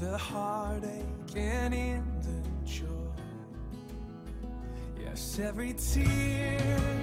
the 0.00 0.16
heartache 0.16 1.36
and 1.36 1.74
in 1.74 2.02
the 2.22 2.66
joy. 2.66 2.86
Yes, 4.98 5.38
every 5.38 5.74
tear 5.74 6.99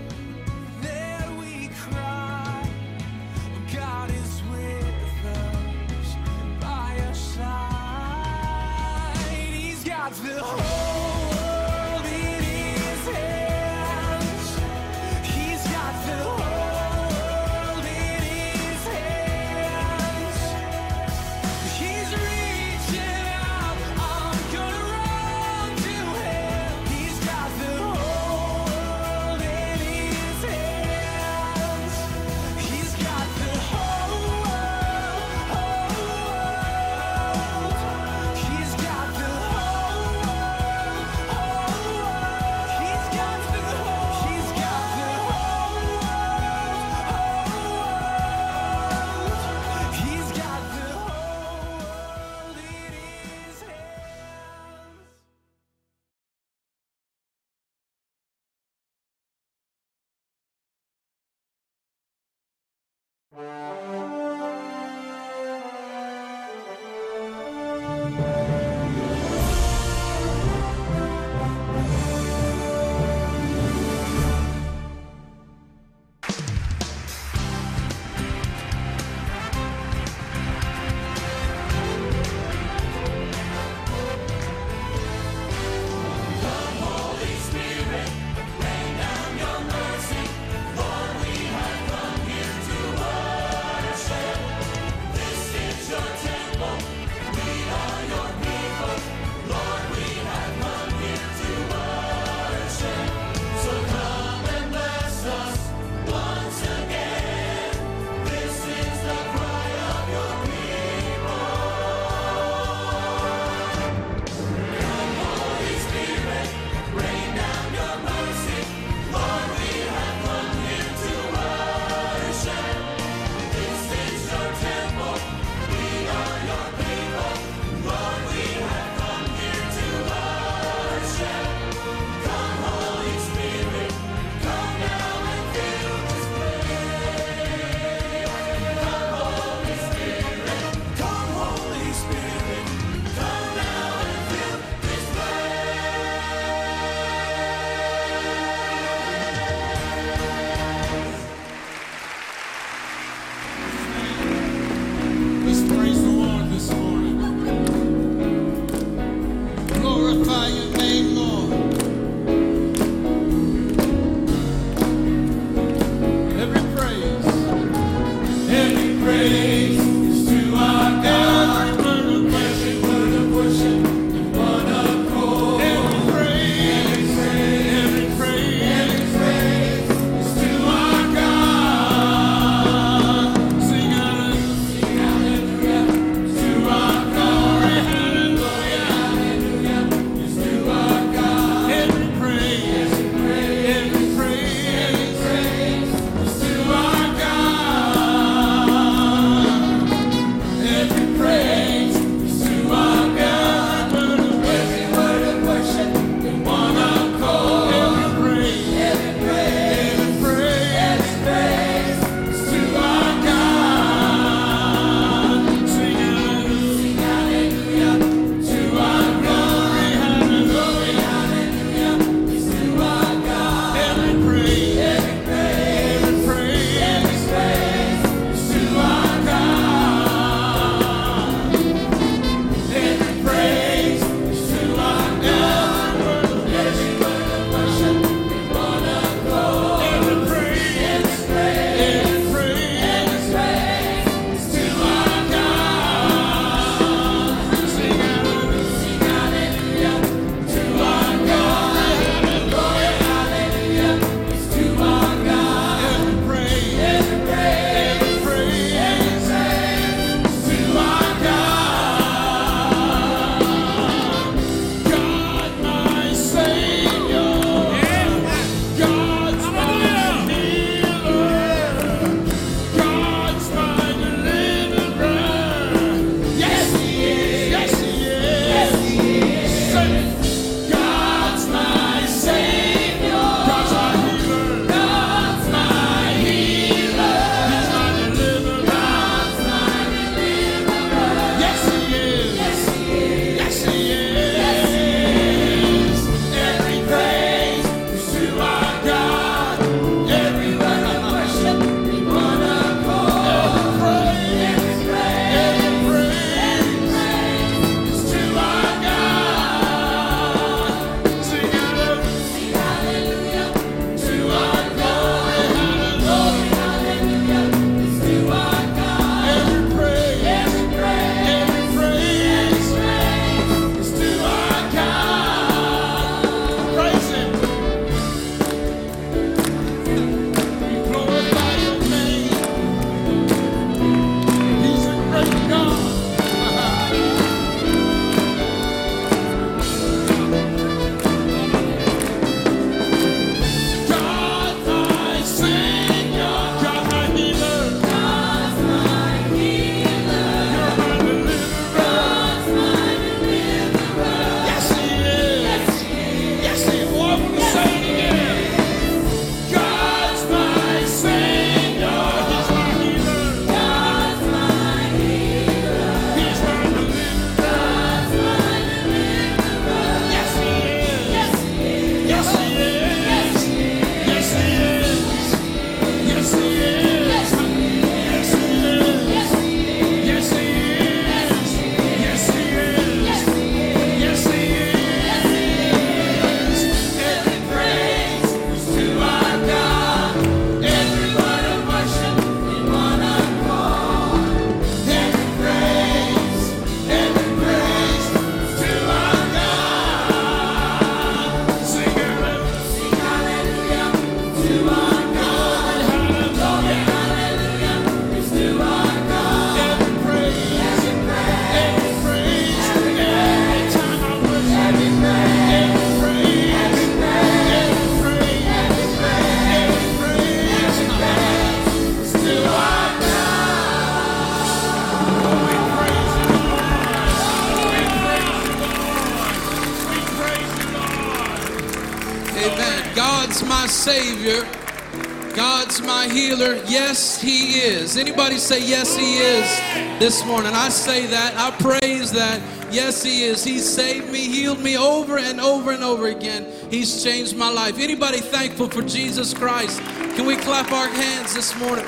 say, 438.48 438.66
Yes, 438.66 438.96
He 438.96 439.18
is 439.18 440.00
this 440.00 440.26
morning? 440.26 440.54
I 440.54 440.70
say 440.70 441.06
that. 441.08 441.36
I 441.36 441.52
praise 441.62 442.12
that. 442.14 442.42
Yes, 442.72 443.04
He 443.04 443.24
is. 443.24 443.44
He 443.44 443.60
saved 443.60 444.10
me, 444.10 444.20
healed 444.20 444.62
me 444.62 444.78
over 444.78 445.18
and 445.18 445.42
over 445.42 445.72
and 445.72 445.84
over 445.84 446.08
again. 446.08 446.48
He's 446.72 447.04
changed 447.04 447.36
my 447.36 447.50
life. 447.50 447.78
Anybody 447.78 448.20
thankful 448.20 448.70
for 448.70 448.82
Jesus 448.82 449.34
Christ? 449.34 449.82
Can 450.16 450.26
we 450.26 450.38
clap 450.38 450.72
our 450.72 450.88
hands 450.88 451.36
this 451.36 451.58
morning? 451.60 451.86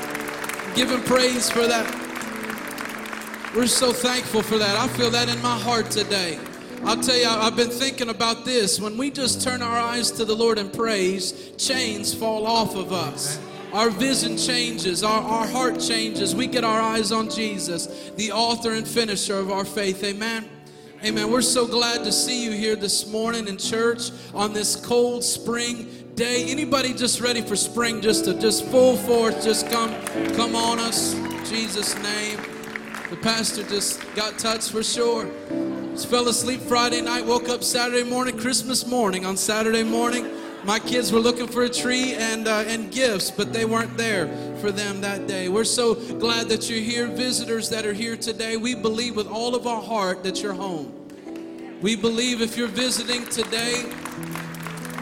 Give 0.75 0.91
Him 0.91 1.01
praise 1.03 1.49
for 1.49 1.65
that. 1.65 1.87
We're 3.55 3.67
so 3.67 3.93
thankful 3.93 4.41
for 4.41 4.57
that. 4.57 4.75
I 4.77 4.87
feel 4.89 5.09
that 5.11 5.29
in 5.29 5.41
my 5.41 5.57
heart 5.57 5.89
today. 5.89 6.39
I'll 6.83 7.01
tell 7.01 7.17
you, 7.17 7.27
I've 7.27 7.55
been 7.55 7.69
thinking 7.69 8.09
about 8.09 8.43
this. 8.43 8.79
When 8.79 8.97
we 8.97 9.11
just 9.11 9.41
turn 9.41 9.61
our 9.61 9.77
eyes 9.77 10.11
to 10.11 10.25
the 10.25 10.35
Lord 10.35 10.57
and 10.57 10.71
praise, 10.71 11.51
chains 11.57 12.13
fall 12.13 12.45
off 12.45 12.75
of 12.75 12.91
us. 12.91 13.39
Our 13.71 13.91
vision 13.91 14.35
changes, 14.35 15.03
our, 15.03 15.21
our 15.21 15.45
heart 15.45 15.79
changes. 15.79 16.33
We 16.33 16.47
get 16.47 16.63
our 16.63 16.81
eyes 16.81 17.11
on 17.11 17.29
Jesus, 17.29 18.11
the 18.15 18.31
author 18.31 18.73
and 18.73 18.87
finisher 18.87 19.37
of 19.37 19.51
our 19.51 19.63
faith. 19.63 20.03
Amen. 20.03 20.49
Amen. 21.05 21.31
We're 21.31 21.41
so 21.43 21.67
glad 21.67 22.03
to 22.03 22.11
see 22.11 22.43
you 22.43 22.51
here 22.51 22.75
this 22.75 23.07
morning 23.07 23.47
in 23.47 23.57
church 23.57 24.09
on 24.33 24.53
this 24.53 24.75
cold 24.75 25.23
spring 25.23 26.09
day. 26.15 26.45
Anybody 26.49 26.95
just 26.95 27.21
ready 27.21 27.41
for 27.41 27.55
spring 27.55 28.01
just 28.01 28.25
to 28.25 28.33
just 28.39 28.65
full 28.65 28.97
force 28.97 29.43
just 29.43 29.69
come 29.69 29.95
come 30.33 30.55
on 30.55 30.79
us. 30.79 31.13
Jesus 31.47 31.95
name. 32.01 32.39
The 33.11 33.17
pastor 33.17 33.63
just 33.63 34.01
got 34.15 34.37
touched 34.39 34.71
for 34.71 34.83
sure. 34.83 35.29
Just 35.91 36.09
fell 36.09 36.27
asleep 36.27 36.61
Friday 36.61 37.01
night, 37.01 37.25
woke 37.25 37.49
up 37.49 37.63
Saturday 37.63 38.03
morning, 38.03 38.37
Christmas 38.37 38.85
morning. 38.85 39.25
On 39.25 39.37
Saturday 39.37 39.83
morning, 39.83 40.27
my 40.63 40.79
kids 40.79 41.11
were 41.11 41.19
looking 41.19 41.47
for 41.47 41.63
a 41.63 41.69
tree 41.69 42.13
and, 42.13 42.47
uh, 42.47 42.63
and 42.67 42.91
gifts, 42.91 43.31
but 43.31 43.53
they 43.53 43.65
weren't 43.65 43.95
there 43.97 44.27
for 44.57 44.71
them 44.71 45.01
that 45.01 45.27
day. 45.27 45.49
We're 45.49 45.63
so 45.63 45.95
glad 45.95 46.49
that 46.49 46.69
you're 46.69 46.79
here. 46.79 47.07
Visitors 47.07 47.69
that 47.69 47.85
are 47.85 47.93
here 47.93 48.17
today, 48.17 48.57
we 48.57 48.75
believe 48.75 49.15
with 49.15 49.27
all 49.27 49.55
of 49.55 49.67
our 49.67 49.81
heart 49.81 50.23
that 50.23 50.43
you're 50.43 50.53
home. 50.53 50.95
We 51.81 51.95
believe 51.95 52.41
if 52.41 52.57
you're 52.57 52.67
visiting 52.67 53.25
today, 53.25 53.85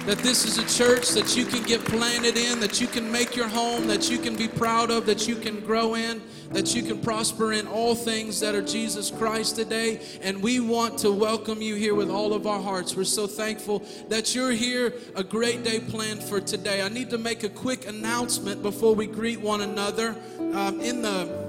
that 0.07 0.19
this 0.19 0.45
is 0.45 0.57
a 0.57 0.65
church 0.65 1.09
that 1.09 1.35
you 1.35 1.43
can 1.43 1.61
get 1.63 1.83
planted 1.83 2.37
in, 2.37 2.61
that 2.61 2.79
you 2.79 2.87
can 2.87 3.11
make 3.11 3.35
your 3.35 3.49
home, 3.49 3.87
that 3.87 4.09
you 4.09 4.17
can 4.17 4.37
be 4.37 4.47
proud 4.47 4.89
of, 4.89 5.05
that 5.05 5.27
you 5.27 5.35
can 5.35 5.59
grow 5.59 5.95
in, 5.95 6.21
that 6.49 6.73
you 6.73 6.81
can 6.81 6.97
prosper 7.01 7.51
in 7.51 7.67
all 7.67 7.93
things 7.93 8.39
that 8.39 8.55
are 8.55 8.61
Jesus 8.61 9.11
Christ 9.11 9.57
today. 9.57 9.99
And 10.21 10.41
we 10.41 10.61
want 10.61 10.97
to 10.99 11.11
welcome 11.11 11.61
you 11.61 11.75
here 11.75 11.93
with 11.93 12.09
all 12.09 12.33
of 12.33 12.47
our 12.47 12.61
hearts. 12.61 12.95
We're 12.95 13.03
so 13.03 13.27
thankful 13.27 13.83
that 14.07 14.33
you're 14.33 14.51
here. 14.51 14.93
A 15.17 15.25
great 15.25 15.65
day 15.65 15.81
planned 15.81 16.23
for 16.23 16.39
today. 16.39 16.81
I 16.81 16.87
need 16.87 17.09
to 17.09 17.17
make 17.17 17.43
a 17.43 17.49
quick 17.49 17.85
announcement 17.85 18.61
before 18.61 18.95
we 18.95 19.07
greet 19.07 19.41
one 19.41 19.59
another. 19.59 20.15
Um, 20.39 20.79
in 20.79 21.01
the 21.01 21.47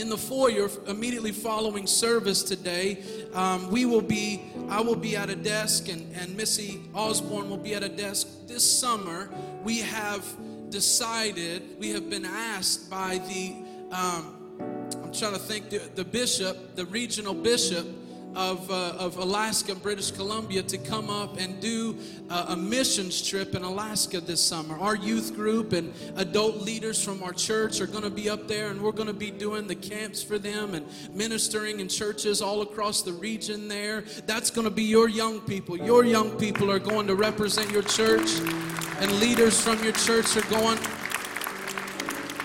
in 0.00 0.08
the 0.08 0.16
foyer 0.16 0.70
immediately 0.86 1.32
following 1.32 1.86
service 1.86 2.42
today. 2.42 3.02
Um, 3.34 3.70
we 3.70 3.84
will 3.84 4.02
be 4.02 4.42
i 4.68 4.80
will 4.80 4.96
be 4.96 5.16
at 5.16 5.30
a 5.30 5.36
desk 5.36 5.88
and, 5.88 6.14
and 6.16 6.36
missy 6.36 6.80
osborne 6.94 7.48
will 7.50 7.56
be 7.58 7.74
at 7.74 7.82
a 7.82 7.88
desk 7.88 8.28
this 8.46 8.64
summer. 8.64 9.30
We 9.64 9.78
have 9.80 10.24
decided 10.70 11.78
we 11.78 11.90
have 11.90 12.10
been 12.10 12.24
asked 12.26 12.90
by 12.90 13.18
the 13.18 13.56
um, 13.90 14.34
i'm 15.02 15.12
trying 15.12 15.32
to 15.32 15.38
think 15.38 15.70
the, 15.70 15.78
the 15.94 16.04
bishop 16.04 16.76
the 16.76 16.84
regional 16.86 17.32
bishop 17.32 17.86
of, 18.38 18.70
uh, 18.70 18.94
of 18.98 19.16
Alaska 19.16 19.74
British 19.74 20.12
Columbia 20.12 20.62
to 20.62 20.78
come 20.78 21.10
up 21.10 21.38
and 21.38 21.60
do 21.60 21.98
uh, 22.30 22.46
a 22.50 22.56
missions 22.56 23.20
trip 23.20 23.56
in 23.56 23.64
Alaska 23.64 24.20
this 24.20 24.40
summer. 24.40 24.78
Our 24.78 24.94
youth 24.94 25.34
group 25.34 25.72
and 25.72 25.92
adult 26.14 26.58
leaders 26.58 27.02
from 27.02 27.20
our 27.24 27.32
church 27.32 27.80
are 27.80 27.88
going 27.88 28.04
to 28.04 28.10
be 28.10 28.30
up 28.30 28.46
there 28.46 28.70
and 28.70 28.80
we're 28.80 28.92
going 28.92 29.08
to 29.08 29.12
be 29.12 29.32
doing 29.32 29.66
the 29.66 29.74
camps 29.74 30.22
for 30.22 30.38
them 30.38 30.74
and 30.74 30.86
ministering 31.12 31.80
in 31.80 31.88
churches 31.88 32.40
all 32.40 32.62
across 32.62 33.02
the 33.02 33.12
region 33.12 33.66
there. 33.66 34.02
That's 34.26 34.50
going 34.50 34.66
to 34.66 34.70
be 34.70 34.84
your 34.84 35.08
young 35.08 35.40
people. 35.40 35.76
Your 35.76 36.04
young 36.04 36.30
people 36.38 36.70
are 36.70 36.78
going 36.78 37.08
to 37.08 37.16
represent 37.16 37.72
your 37.72 37.82
church 37.82 38.38
and 39.00 39.12
leaders 39.18 39.60
from 39.60 39.82
your 39.82 39.94
church 39.94 40.36
are 40.36 40.48
going 40.48 40.78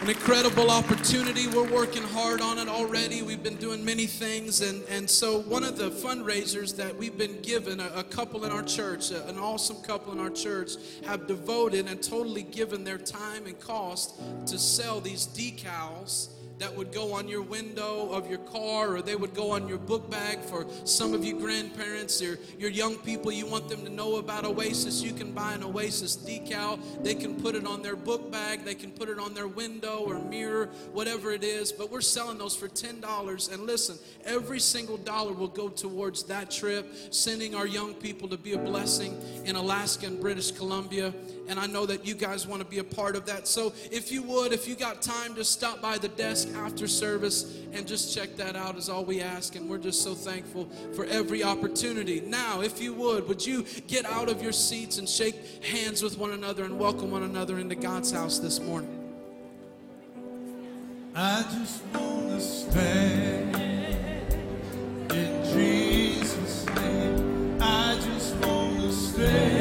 an 0.03 0.10
incredible 0.10 0.69
opportunity. 0.69 1.48
We're 1.48 1.72
working 1.72 2.03
hard 2.03 2.41
on 2.41 2.60
it 2.60 2.67
already. 2.67 3.22
We've 3.22 3.41
been 3.41 3.55
doing 3.55 3.86
many 3.86 4.05
things. 4.05 4.60
And, 4.60 4.83
and 4.89 5.10
so, 5.10 5.39
one 5.43 5.63
of 5.63 5.77
the 5.77 5.91
fundraisers 5.91 6.75
that 6.75 6.93
we've 6.93 7.17
been 7.17 7.39
given, 7.41 7.79
a, 7.79 7.89
a 7.95 8.03
couple 8.03 8.43
in 8.43 8.51
our 8.51 8.63
church, 8.63 9.12
a, 9.12 9.25
an 9.29 9.38
awesome 9.38 9.77
couple 9.77 10.12
in 10.12 10.19
our 10.19 10.29
church, 10.29 10.72
have 11.05 11.25
devoted 11.25 11.88
and 11.88 12.03
totally 12.03 12.43
given 12.43 12.83
their 12.83 12.98
time 12.98 13.45
and 13.45 13.57
cost 13.62 14.19
to 14.45 14.60
sell 14.60 15.00
these 15.00 15.25
decals 15.25 16.27
that 16.63 16.74
would 16.74 16.93
go 16.93 17.12
on 17.12 17.27
your 17.27 17.41
window 17.41 18.10
of 18.10 18.29
your 18.29 18.39
car 18.39 18.96
or 18.96 19.01
they 19.01 19.17
would 19.17 19.34
go 19.34 19.51
on 19.51 19.67
your 19.67 19.77
book 19.77 20.10
bag 20.10 20.39
for 20.39 20.65
some 20.86 21.13
of 21.13 21.25
you 21.25 21.38
grandparents 21.38 22.22
or 22.22 22.39
your 22.58 22.70
young 22.70 22.96
people. 23.00 23.34
You 23.34 23.46
want 23.46 23.67
them 23.67 23.84
to 23.84 23.89
know 23.89 24.15
about 24.15 24.46
oasis. 24.46 25.01
You 25.01 25.12
can 25.12 25.34
buy 25.34 25.55
an 25.55 25.63
oasis 25.65 26.15
decal. 26.15 26.79
They 27.03 27.15
can 27.15 27.36
put 27.36 27.55
it 27.55 27.67
on 27.67 27.82
their 27.82 27.98
book 27.98 28.32
bag. 28.32 28.63
They 28.63 28.75
can 28.75 28.91
put 28.91 29.10
it 29.10 29.20
on 29.20 29.34
their 29.34 29.50
window 29.50 30.05
or 30.08 30.20
mirror 30.20 30.67
whatever 30.93 31.32
it 31.32 31.43
is. 31.43 31.74
But 31.74 31.91
we're 31.91 32.00
selling 32.00 32.38
those 32.38 32.55
for 32.55 32.70
$10 32.70 33.53
and 33.53 33.63
listen 33.63 33.98
every 34.25 34.60
single 34.60 34.98
dollar 34.98 35.34
will 35.34 35.48
go 35.48 35.70
towards 35.70 36.24
that 36.24 36.50
trip 36.50 36.93
sending 37.10 37.55
our 37.55 37.67
young 37.67 37.93
people 37.93 38.27
to 38.29 38.38
be 38.38 38.53
a 38.53 38.58
blessing 38.58 39.20
in 39.46 39.55
alaska 39.55 40.05
and 40.05 40.20
british 40.20 40.51
columbia 40.51 41.13
and 41.47 41.59
I 41.59 41.67
know 41.67 41.85
that 41.85 42.05
you 42.05 42.15
guys 42.15 42.47
want 42.47 42.62
to 42.62 42.67
be 42.67 42.79
a 42.79 42.83
part 42.83 43.15
of 43.15 43.25
that. 43.25 43.47
So 43.47 43.73
if 43.91 44.12
you 44.12 44.23
would, 44.23 44.53
if 44.53 44.67
you 44.67 44.75
got 44.75 45.01
time, 45.01 45.35
just 45.35 45.51
stop 45.51 45.81
by 45.81 45.97
the 45.97 46.07
desk 46.07 46.50
after 46.55 46.88
service 46.88 47.59
and 47.73 47.88
just 47.88 48.15
check 48.15 48.35
that 48.38 48.55
out 48.55 48.77
is 48.77 48.89
all 48.89 49.03
we 49.03 49.21
ask. 49.21 49.55
And 49.55 49.69
we're 49.69 49.77
just 49.77 50.01
so 50.01 50.13
thankful 50.13 50.69
for 50.95 51.05
every 51.05 51.43
opportunity. 51.43 52.21
Now, 52.21 52.62
if 52.62 52.81
you 52.81 52.93
would, 52.93 53.27
would 53.27 53.45
you 53.45 53.65
get 53.88 54.05
out 54.05 54.29
of 54.29 54.41
your 54.41 54.53
seats 54.53 54.97
and 55.00 55.07
shake 55.07 55.63
hands 55.63 56.01
with 56.01 56.17
one 56.17 56.31
another 56.31 56.63
and 56.63 56.79
welcome 56.79 57.12
one 57.12 57.23
another 57.23 57.59
into 57.59 57.75
God's 57.75 58.12
house 58.12 58.39
this 58.39 58.59
morning? 58.59 59.00
I 61.15 61.45
just 61.59 61.83
want 61.93 62.29
to 62.29 62.41
stay 62.41 63.43
in 65.12 65.43
Jesus' 65.53 66.65
name. 66.67 67.57
I 67.62 68.00
just 68.01 68.35
want 68.38 68.79
to 68.81 68.91
stay. 68.91 69.52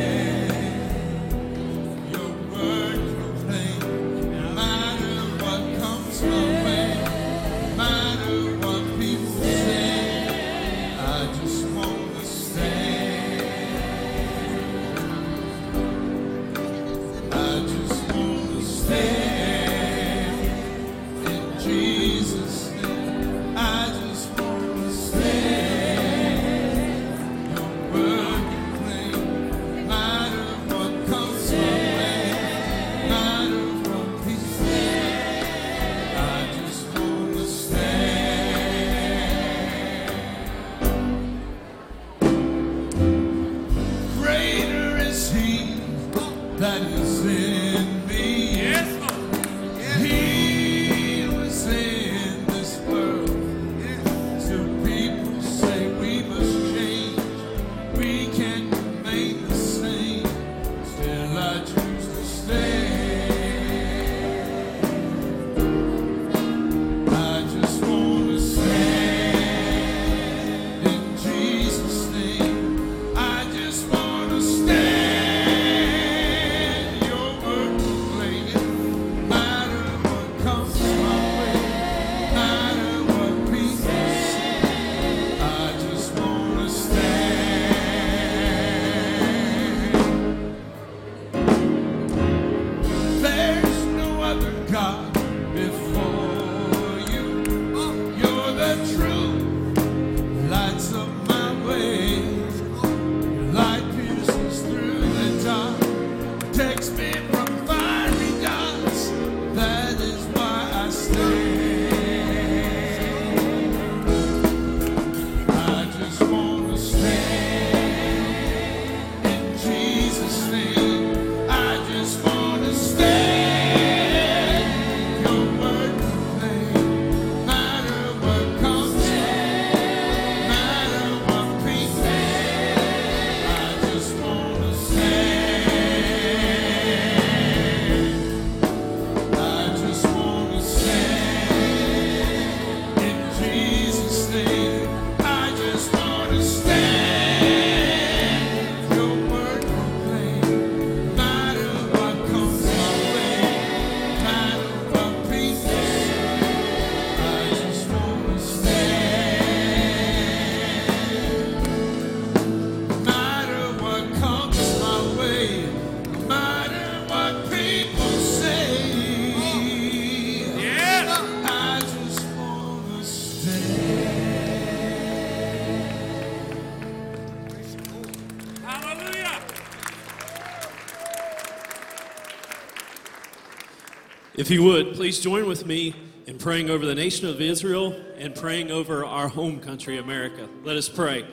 You 184.52 184.62
would, 184.62 184.92
please 184.92 185.18
join 185.18 185.46
with 185.46 185.64
me 185.64 185.94
in 186.26 186.36
praying 186.36 186.68
over 186.68 186.84
the 186.84 186.94
nation 186.94 187.26
of 187.26 187.40
Israel 187.40 187.98
and 188.18 188.34
praying 188.34 188.70
over 188.70 189.02
our 189.02 189.26
home 189.26 189.58
country, 189.58 189.96
America. 189.96 190.46
Let 190.62 190.76
us 190.76 190.90
pray. 190.90 191.26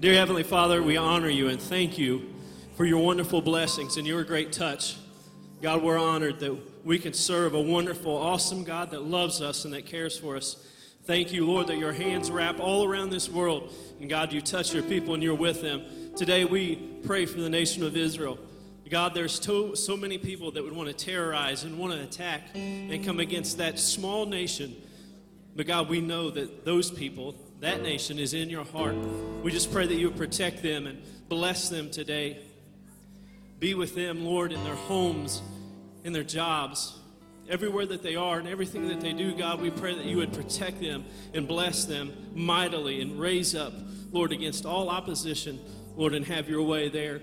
Dear 0.00 0.14
Heavenly 0.14 0.42
Father, 0.42 0.82
we 0.82 0.96
honor 0.96 1.28
you 1.28 1.48
and 1.48 1.62
thank 1.62 1.96
you 1.96 2.34
for 2.76 2.84
your 2.84 2.98
wonderful 2.98 3.40
blessings 3.40 3.98
and 3.98 4.04
your 4.04 4.24
great 4.24 4.52
touch. 4.52 4.96
God, 5.62 5.80
we're 5.80 5.96
honored 5.96 6.40
that 6.40 6.84
we 6.84 6.98
can 6.98 7.12
serve 7.12 7.54
a 7.54 7.60
wonderful, 7.60 8.16
awesome 8.16 8.64
God 8.64 8.90
that 8.90 9.04
loves 9.04 9.40
us 9.40 9.64
and 9.64 9.72
that 9.72 9.86
cares 9.86 10.18
for 10.18 10.36
us. 10.36 10.56
Thank 11.04 11.32
you, 11.32 11.46
Lord, 11.46 11.68
that 11.68 11.78
your 11.78 11.92
hands 11.92 12.32
wrap 12.32 12.58
all 12.58 12.84
around 12.84 13.10
this 13.10 13.28
world. 13.28 13.72
And 14.00 14.10
God, 14.10 14.32
you 14.32 14.40
touch 14.40 14.74
your 14.74 14.82
people 14.82 15.14
and 15.14 15.22
you're 15.22 15.36
with 15.36 15.62
them. 15.62 15.84
Today 16.16 16.44
we 16.44 16.74
pray 17.06 17.26
for 17.26 17.40
the 17.40 17.48
nation 17.48 17.84
of 17.84 17.96
Israel. 17.96 18.40
God, 18.88 19.14
there's 19.14 19.42
so, 19.42 19.74
so 19.74 19.96
many 19.96 20.16
people 20.16 20.52
that 20.52 20.62
would 20.62 20.72
want 20.72 20.88
to 20.88 20.94
terrorize 20.94 21.64
and 21.64 21.76
want 21.76 21.92
to 21.92 22.00
attack 22.00 22.42
and 22.54 23.04
come 23.04 23.18
against 23.18 23.58
that 23.58 23.80
small 23.80 24.26
nation. 24.26 24.76
But 25.56 25.66
God, 25.66 25.88
we 25.88 26.00
know 26.00 26.30
that 26.30 26.64
those 26.64 26.90
people, 26.90 27.34
that 27.60 27.82
nation, 27.82 28.18
is 28.18 28.32
in 28.32 28.48
your 28.48 28.64
heart. 28.64 28.94
We 29.42 29.50
just 29.50 29.72
pray 29.72 29.86
that 29.86 29.94
you 29.94 30.08
would 30.08 30.16
protect 30.16 30.62
them 30.62 30.86
and 30.86 31.02
bless 31.28 31.68
them 31.68 31.90
today. 31.90 32.38
Be 33.58 33.74
with 33.74 33.96
them, 33.96 34.24
Lord, 34.24 34.52
in 34.52 34.62
their 34.62 34.74
homes, 34.74 35.42
in 36.04 36.12
their 36.12 36.22
jobs, 36.22 36.96
everywhere 37.48 37.86
that 37.86 38.04
they 38.04 38.14
are, 38.14 38.38
and 38.38 38.46
everything 38.46 38.86
that 38.88 39.00
they 39.00 39.14
do. 39.14 39.34
God, 39.34 39.60
we 39.60 39.70
pray 39.70 39.96
that 39.96 40.04
you 40.04 40.18
would 40.18 40.32
protect 40.32 40.80
them 40.80 41.06
and 41.34 41.48
bless 41.48 41.86
them 41.86 42.12
mightily 42.34 43.00
and 43.00 43.18
raise 43.18 43.54
up, 43.54 43.72
Lord, 44.12 44.30
against 44.30 44.64
all 44.64 44.90
opposition, 44.90 45.58
Lord, 45.96 46.14
and 46.14 46.24
have 46.26 46.48
your 46.48 46.62
way 46.62 46.88
there. 46.88 47.20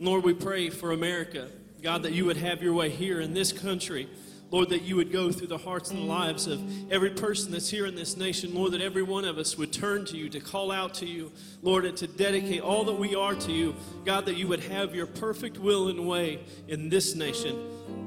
Lord, 0.00 0.22
we 0.22 0.34
pray 0.34 0.70
for 0.70 0.92
America. 0.92 1.48
God, 1.82 2.04
that 2.04 2.12
you 2.12 2.24
would 2.24 2.36
have 2.36 2.62
your 2.62 2.72
way 2.72 2.88
here 2.88 3.20
in 3.20 3.34
this 3.34 3.52
country. 3.52 4.08
Lord, 4.50 4.70
that 4.70 4.82
you 4.82 4.96
would 4.96 5.12
go 5.12 5.30
through 5.30 5.48
the 5.48 5.58
hearts 5.58 5.90
and 5.90 5.98
the 5.98 6.04
lives 6.04 6.46
of 6.46 6.60
every 6.90 7.10
person 7.10 7.52
that's 7.52 7.68
here 7.68 7.84
in 7.84 7.94
this 7.94 8.16
nation. 8.16 8.54
Lord, 8.54 8.72
that 8.72 8.80
every 8.80 9.02
one 9.02 9.24
of 9.24 9.36
us 9.36 9.58
would 9.58 9.72
turn 9.72 10.06
to 10.06 10.16
you, 10.16 10.30
to 10.30 10.40
call 10.40 10.72
out 10.72 10.94
to 10.94 11.06
you, 11.06 11.30
Lord, 11.62 11.84
and 11.84 11.96
to 11.98 12.06
dedicate 12.06 12.62
all 12.62 12.84
that 12.84 12.94
we 12.94 13.14
are 13.14 13.34
to 13.34 13.52
you. 13.52 13.74
God, 14.06 14.24
that 14.26 14.36
you 14.36 14.48
would 14.48 14.64
have 14.64 14.94
your 14.94 15.06
perfect 15.06 15.58
will 15.58 15.88
and 15.88 16.08
way 16.08 16.40
in 16.66 16.88
this 16.88 17.14
nation. 17.14 17.56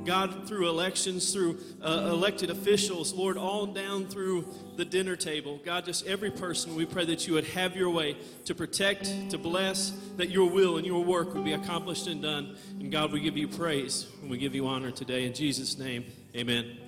God, 0.06 0.48
through 0.48 0.68
elections, 0.68 1.32
through 1.32 1.60
uh, 1.82 2.10
elected 2.12 2.50
officials, 2.50 3.14
Lord, 3.14 3.38
all 3.38 3.68
down 3.68 4.08
through 4.08 4.48
the 4.76 4.86
dinner 4.86 5.16
table. 5.16 5.60
God, 5.64 5.86
just 5.86 6.08
every 6.08 6.32
person, 6.32 6.76
we 6.76 6.86
pray 6.86 7.06
that 7.06 7.28
you 7.28 7.34
would 7.34 7.46
have 7.46 7.76
your 7.76 7.90
way 7.90 8.18
to 8.46 8.56
protect, 8.56 9.30
to 9.30 9.38
bless, 9.38 9.92
that 10.18 10.30
your 10.30 10.50
will 10.50 10.78
and 10.78 10.86
your 10.86 11.04
work 11.04 11.34
would 11.34 11.44
be 11.44 11.54
accomplished 11.54 12.08
and 12.08 12.22
done. 12.22 12.56
And 12.80 12.92
God, 12.92 13.12
we 13.12 13.20
give 13.20 13.38
you 13.38 13.48
praise 13.48 14.08
and 14.22 14.30
we 14.32 14.38
give 14.38 14.56
you 14.56 14.68
honor 14.68 14.92
today. 14.92 15.26
In 15.26 15.34
Jesus' 15.34 15.78
name, 15.78 16.06
amen. 16.36 16.81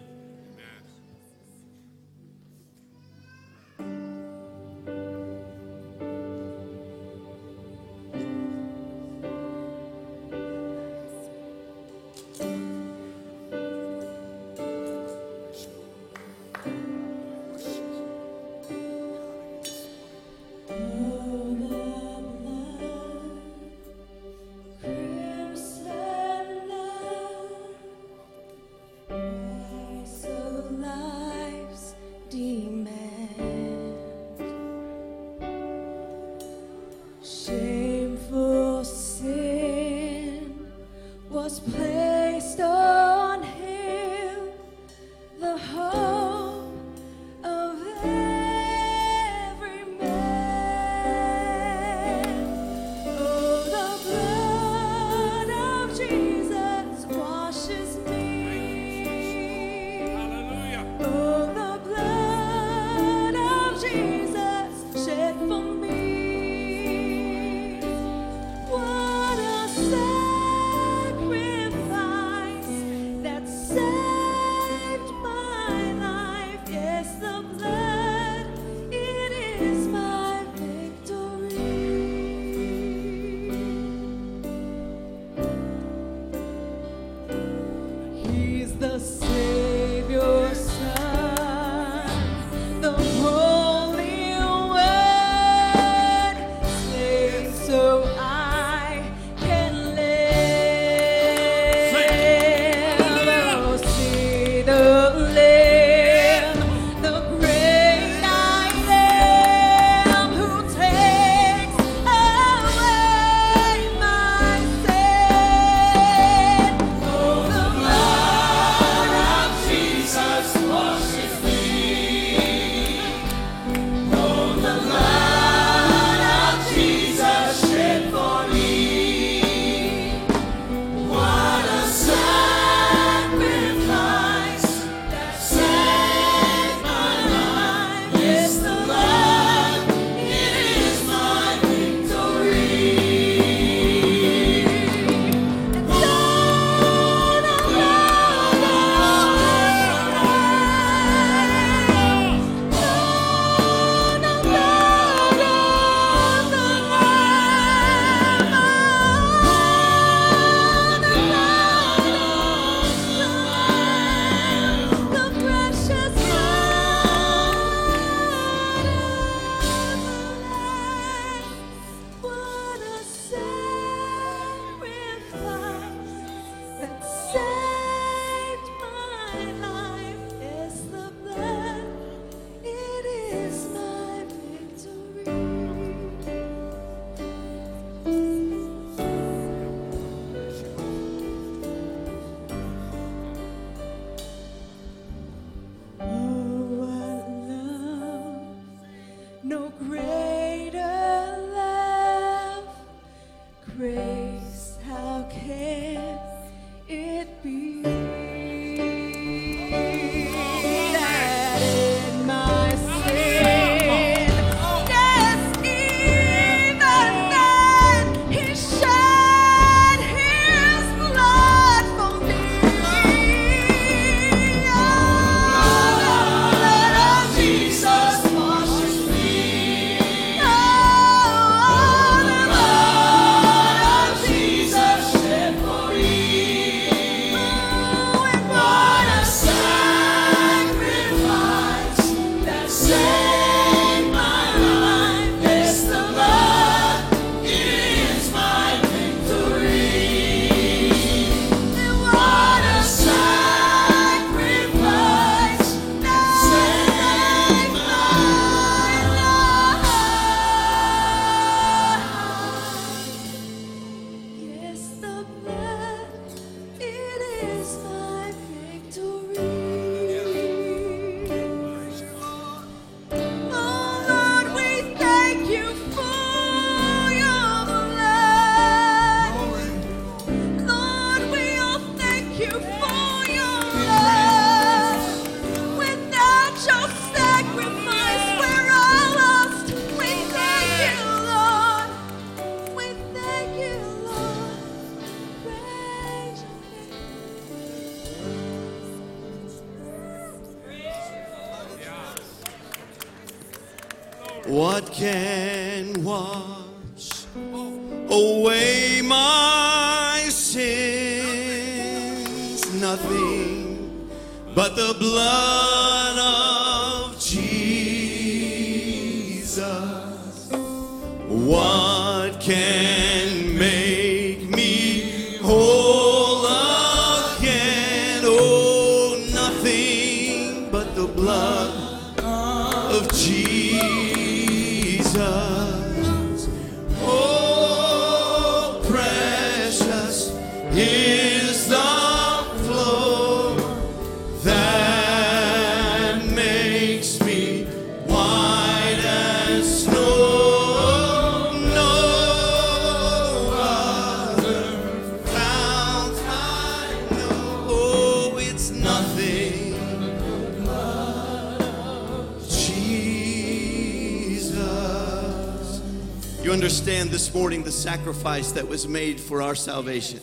Sacrifice 368.03 368.51
that 368.51 368.67
was 368.67 368.85
made 368.85 369.17
for 369.17 369.41
our 369.41 369.55
salvation. 369.55 370.19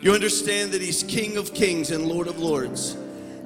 You 0.00 0.12
understand 0.12 0.70
that 0.70 0.80
He's 0.80 1.02
King 1.02 1.38
of 1.38 1.52
kings 1.52 1.90
and 1.90 2.06
Lord 2.06 2.28
of 2.28 2.38
lords. 2.38 2.96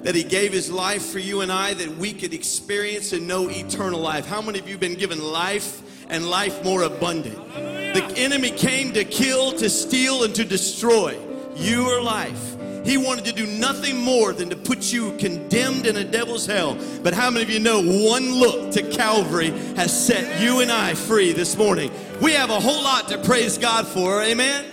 That 0.02 0.14
He 0.14 0.22
gave 0.22 0.52
His 0.52 0.70
life 0.70 1.06
for 1.06 1.18
you 1.18 1.40
and 1.40 1.50
I 1.50 1.72
that 1.72 1.96
we 1.96 2.12
could 2.12 2.34
experience 2.34 3.14
and 3.14 3.26
know 3.26 3.48
eternal 3.48 4.00
life. 4.00 4.26
How 4.26 4.42
many 4.42 4.58
of 4.58 4.66
you 4.66 4.72
have 4.72 4.80
been 4.80 4.96
given 4.96 5.18
life 5.18 5.80
and 6.10 6.28
life 6.28 6.62
more 6.62 6.82
abundant? 6.82 7.38
The 7.54 8.12
enemy 8.18 8.50
came 8.50 8.92
to 8.92 9.02
kill, 9.02 9.52
to 9.52 9.70
steal, 9.70 10.24
and 10.24 10.34
to 10.34 10.44
destroy 10.44 11.18
your 11.56 12.02
life. 12.02 12.56
He 12.84 12.98
wanted 12.98 13.24
to 13.24 13.32
do 13.32 13.46
nothing 13.46 13.96
more 13.96 14.34
than 14.34 14.50
to 14.50 14.56
put 14.56 14.92
you 14.92 15.16
condemned 15.16 15.86
in 15.86 15.96
a 15.96 16.04
devil's 16.04 16.44
hell. 16.44 16.76
But 17.02 17.14
how 17.14 17.30
many 17.30 17.44
of 17.44 17.50
you 17.50 17.60
know 17.60 17.80
one 17.80 18.30
look 18.30 18.72
to 18.72 18.82
Calvary 18.90 19.52
has 19.76 20.06
set 20.06 20.42
you 20.42 20.60
and 20.60 20.70
I 20.70 20.92
free 20.92 21.32
this 21.32 21.56
morning? 21.56 21.90
We 22.20 22.32
have 22.32 22.50
a 22.50 22.60
whole 22.60 22.82
lot 22.82 23.08
to 23.08 23.18
praise 23.18 23.58
God 23.58 23.86
for. 23.88 24.22
Amen. 24.22 24.64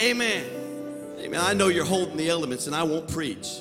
Amen. 0.00 0.44
Amen. 1.20 1.40
I 1.40 1.54
know 1.54 1.68
you're 1.68 1.84
holding 1.84 2.16
the 2.16 2.28
elements 2.28 2.66
and 2.66 2.74
I 2.74 2.82
won't 2.82 3.08
preach. 3.08 3.60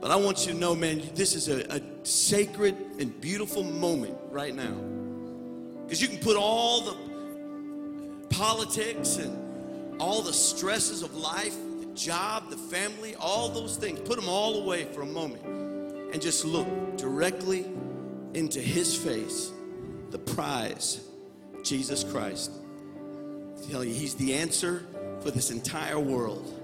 But 0.00 0.10
I 0.10 0.16
want 0.16 0.46
you 0.46 0.52
to 0.52 0.58
know, 0.58 0.74
man, 0.74 1.02
this 1.14 1.34
is 1.34 1.48
a, 1.48 1.74
a 1.74 1.80
sacred 2.04 2.76
and 3.00 3.20
beautiful 3.20 3.64
moment 3.64 4.16
right 4.30 4.54
now. 4.54 4.74
Because 5.84 6.00
you 6.00 6.08
can 6.08 6.18
put 6.18 6.36
all 6.36 6.82
the 6.82 6.96
politics 8.28 9.16
and 9.16 10.00
all 10.00 10.22
the 10.22 10.32
stresses 10.32 11.02
of 11.02 11.16
life, 11.16 11.54
the 11.80 11.86
job, 11.94 12.50
the 12.50 12.56
family, 12.56 13.16
all 13.16 13.48
those 13.48 13.76
things, 13.76 13.98
put 14.00 14.20
them 14.20 14.28
all 14.28 14.62
away 14.62 14.84
for 14.84 15.02
a 15.02 15.06
moment 15.06 15.44
and 15.44 16.22
just 16.22 16.44
look 16.44 16.96
directly 16.96 17.66
into 18.34 18.60
his 18.60 18.94
face, 18.96 19.50
the 20.10 20.18
prize, 20.18 21.00
Jesus 21.64 22.04
Christ. 22.04 22.52
I 23.56 23.70
tell 23.70 23.82
you, 23.82 23.94
he's 23.94 24.14
the 24.14 24.34
answer 24.34 24.86
for 25.22 25.30
this 25.30 25.50
entire 25.50 25.98
world. 25.98 26.60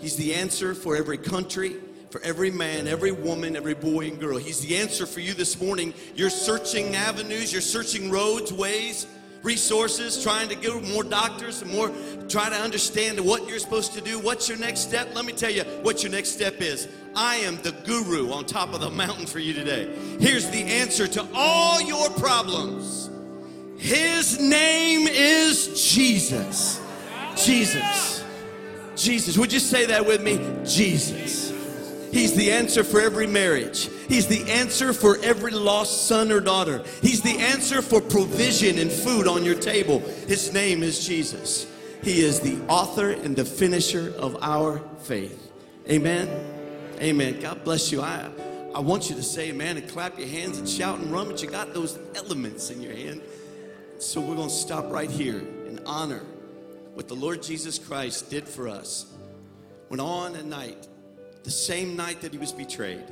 He's 0.00 0.16
the 0.16 0.34
answer 0.34 0.74
for 0.74 0.96
every 0.96 1.16
country, 1.16 1.76
for 2.10 2.20
every 2.22 2.50
man, 2.50 2.86
every 2.86 3.12
woman, 3.12 3.56
every 3.56 3.74
boy 3.74 4.08
and 4.08 4.20
girl. 4.20 4.36
He's 4.36 4.60
the 4.60 4.76
answer 4.76 5.06
for 5.06 5.20
you 5.20 5.32
this 5.32 5.60
morning. 5.60 5.94
You're 6.14 6.30
searching 6.30 6.94
avenues, 6.94 7.52
you're 7.52 7.62
searching 7.62 8.10
roads, 8.10 8.52
ways, 8.52 9.06
resources, 9.42 10.22
trying 10.22 10.48
to 10.48 10.54
get 10.54 10.82
more 10.88 11.02
doctors 11.02 11.62
and 11.62 11.70
more, 11.72 11.90
try 12.28 12.48
to 12.48 12.56
understand 12.56 13.18
what 13.18 13.48
you're 13.48 13.58
supposed 13.58 13.94
to 13.94 14.00
do. 14.00 14.18
What's 14.18 14.48
your 14.48 14.58
next 14.58 14.80
step? 14.80 15.14
Let 15.14 15.24
me 15.24 15.32
tell 15.32 15.50
you 15.50 15.62
what 15.82 16.02
your 16.02 16.12
next 16.12 16.30
step 16.30 16.60
is. 16.60 16.88
I 17.14 17.36
am 17.36 17.56
the 17.62 17.72
guru 17.72 18.30
on 18.32 18.44
top 18.44 18.74
of 18.74 18.80
the 18.80 18.90
mountain 18.90 19.26
for 19.26 19.38
you 19.38 19.52
today. 19.52 19.94
Here's 20.18 20.48
the 20.50 20.62
answer 20.62 21.06
to 21.06 21.26
all 21.34 21.80
your 21.80 22.10
problems. 22.10 23.10
His 23.82 24.38
name 24.38 25.08
is 25.08 25.90
Jesus. 25.92 26.80
Jesus. 27.34 28.24
Jesus. 28.94 29.36
Would 29.36 29.52
you 29.52 29.58
say 29.58 29.86
that 29.86 30.06
with 30.06 30.22
me? 30.22 30.38
Jesus. 30.64 31.50
He's 32.12 32.32
the 32.34 32.52
answer 32.52 32.84
for 32.84 33.00
every 33.00 33.26
marriage. 33.26 33.90
He's 34.06 34.28
the 34.28 34.48
answer 34.48 34.92
for 34.92 35.18
every 35.24 35.50
lost 35.50 36.06
son 36.06 36.30
or 36.30 36.38
daughter. 36.38 36.84
He's 37.00 37.22
the 37.22 37.36
answer 37.40 37.82
for 37.82 38.00
provision 38.00 38.78
and 38.78 38.88
food 38.88 39.26
on 39.26 39.42
your 39.44 39.56
table. 39.56 39.98
His 40.28 40.54
name 40.54 40.84
is 40.84 41.04
Jesus. 41.04 41.66
He 42.04 42.20
is 42.20 42.38
the 42.38 42.64
author 42.68 43.10
and 43.10 43.34
the 43.34 43.44
finisher 43.44 44.14
of 44.16 44.36
our 44.42 44.78
faith. 45.00 45.50
Amen. 45.90 46.28
Amen. 47.00 47.40
God 47.40 47.64
bless 47.64 47.90
you. 47.90 48.00
I, 48.00 48.30
I 48.76 48.78
want 48.78 49.10
you 49.10 49.16
to 49.16 49.24
say 49.24 49.48
amen 49.48 49.76
and 49.76 49.88
clap 49.88 50.20
your 50.20 50.28
hands 50.28 50.58
and 50.58 50.68
shout 50.68 51.00
and 51.00 51.10
run, 51.10 51.26
but 51.26 51.42
you 51.42 51.50
got 51.50 51.74
those 51.74 51.98
elements 52.14 52.70
in 52.70 52.80
your 52.80 52.94
hand. 52.94 53.22
So 54.02 54.20
we're 54.20 54.34
going 54.34 54.48
to 54.48 54.54
stop 54.54 54.90
right 54.90 55.08
here 55.08 55.38
and 55.38 55.80
honor 55.86 56.22
what 56.94 57.06
the 57.06 57.14
Lord 57.14 57.40
Jesus 57.40 57.78
Christ 57.78 58.28
did 58.30 58.48
for 58.48 58.66
us. 58.66 59.06
When 59.86 60.00
on 60.00 60.34
a 60.34 60.42
night, 60.42 60.88
the 61.44 61.52
same 61.52 61.94
night 61.94 62.20
that 62.22 62.32
he 62.32 62.38
was 62.38 62.52
betrayed, 62.52 63.04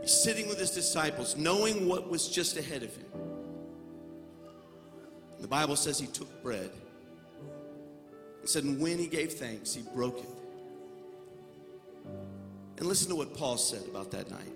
he's 0.00 0.12
sitting 0.12 0.46
with 0.46 0.60
his 0.60 0.70
disciples, 0.70 1.36
knowing 1.36 1.88
what 1.88 2.08
was 2.08 2.28
just 2.28 2.56
ahead 2.56 2.84
of 2.84 2.94
him. 2.94 3.06
The 5.40 5.48
Bible 5.48 5.74
says 5.74 5.98
he 5.98 6.06
took 6.06 6.40
bread. 6.40 6.70
It 8.44 8.48
said, 8.48 8.62
and 8.62 8.80
when 8.80 8.96
he 8.96 9.08
gave 9.08 9.32
thanks, 9.32 9.74
he 9.74 9.82
broke 9.92 10.20
it. 10.20 10.30
And 12.78 12.86
listen 12.86 13.08
to 13.08 13.16
what 13.16 13.34
Paul 13.34 13.56
said 13.56 13.82
about 13.88 14.12
that 14.12 14.30
night. 14.30 14.55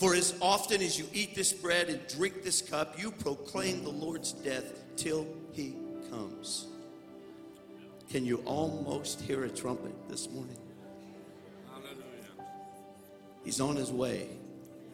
For 0.00 0.14
as 0.14 0.34
often 0.40 0.80
as 0.80 0.98
you 0.98 1.04
eat 1.12 1.34
this 1.34 1.52
bread 1.52 1.90
and 1.90 2.00
drink 2.08 2.42
this 2.42 2.62
cup, 2.62 2.98
you 2.98 3.10
proclaim 3.10 3.84
the 3.84 3.90
Lord's 3.90 4.32
death 4.32 4.72
till 4.96 5.26
he 5.52 5.76
comes. 6.10 6.68
Can 8.08 8.24
you 8.24 8.38
almost 8.46 9.20
hear 9.20 9.44
a 9.44 9.50
trumpet 9.50 9.92
this 10.08 10.30
morning? 10.30 10.56
Hallelujah. 11.70 12.48
He's 13.44 13.60
on 13.60 13.76
his 13.76 13.92
way. 13.92 14.28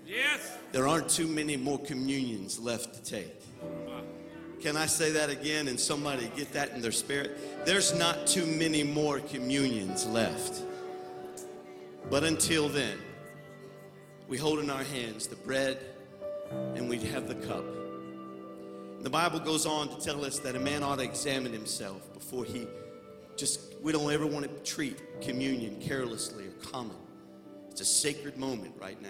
Yes. 0.04 0.58
There 0.72 0.88
aren't 0.88 1.08
too 1.08 1.28
many 1.28 1.56
more 1.56 1.78
communions 1.78 2.58
left 2.58 2.94
to 2.96 3.02
take. 3.08 3.42
Can 4.60 4.76
I 4.76 4.86
say 4.86 5.12
that 5.12 5.30
again 5.30 5.68
and 5.68 5.78
somebody 5.78 6.32
get 6.36 6.52
that 6.54 6.72
in 6.72 6.80
their 6.80 6.90
spirit? 6.90 7.64
There's 7.64 7.96
not 7.96 8.26
too 8.26 8.44
many 8.44 8.82
more 8.82 9.20
communions 9.20 10.04
left. 10.04 10.62
But 12.10 12.24
until 12.24 12.68
then, 12.68 12.98
we 14.28 14.36
hold 14.36 14.58
in 14.58 14.70
our 14.70 14.82
hands 14.84 15.26
the 15.26 15.36
bread 15.36 15.78
and 16.74 16.88
we 16.88 16.98
have 16.98 17.28
the 17.28 17.34
cup. 17.34 17.64
The 19.00 19.10
Bible 19.10 19.38
goes 19.38 19.66
on 19.66 19.88
to 19.88 20.04
tell 20.04 20.24
us 20.24 20.40
that 20.40 20.56
a 20.56 20.60
man 20.60 20.82
ought 20.82 20.96
to 20.96 21.04
examine 21.04 21.52
himself 21.52 22.12
before 22.12 22.44
he 22.44 22.66
just, 23.36 23.60
we 23.82 23.92
don't 23.92 24.10
ever 24.12 24.26
want 24.26 24.44
to 24.44 24.70
treat 24.70 25.20
communion 25.20 25.80
carelessly 25.80 26.46
or 26.46 26.70
common. 26.70 26.96
It's 27.70 27.80
a 27.82 27.84
sacred 27.84 28.36
moment 28.36 28.74
right 28.80 29.00
now. 29.00 29.08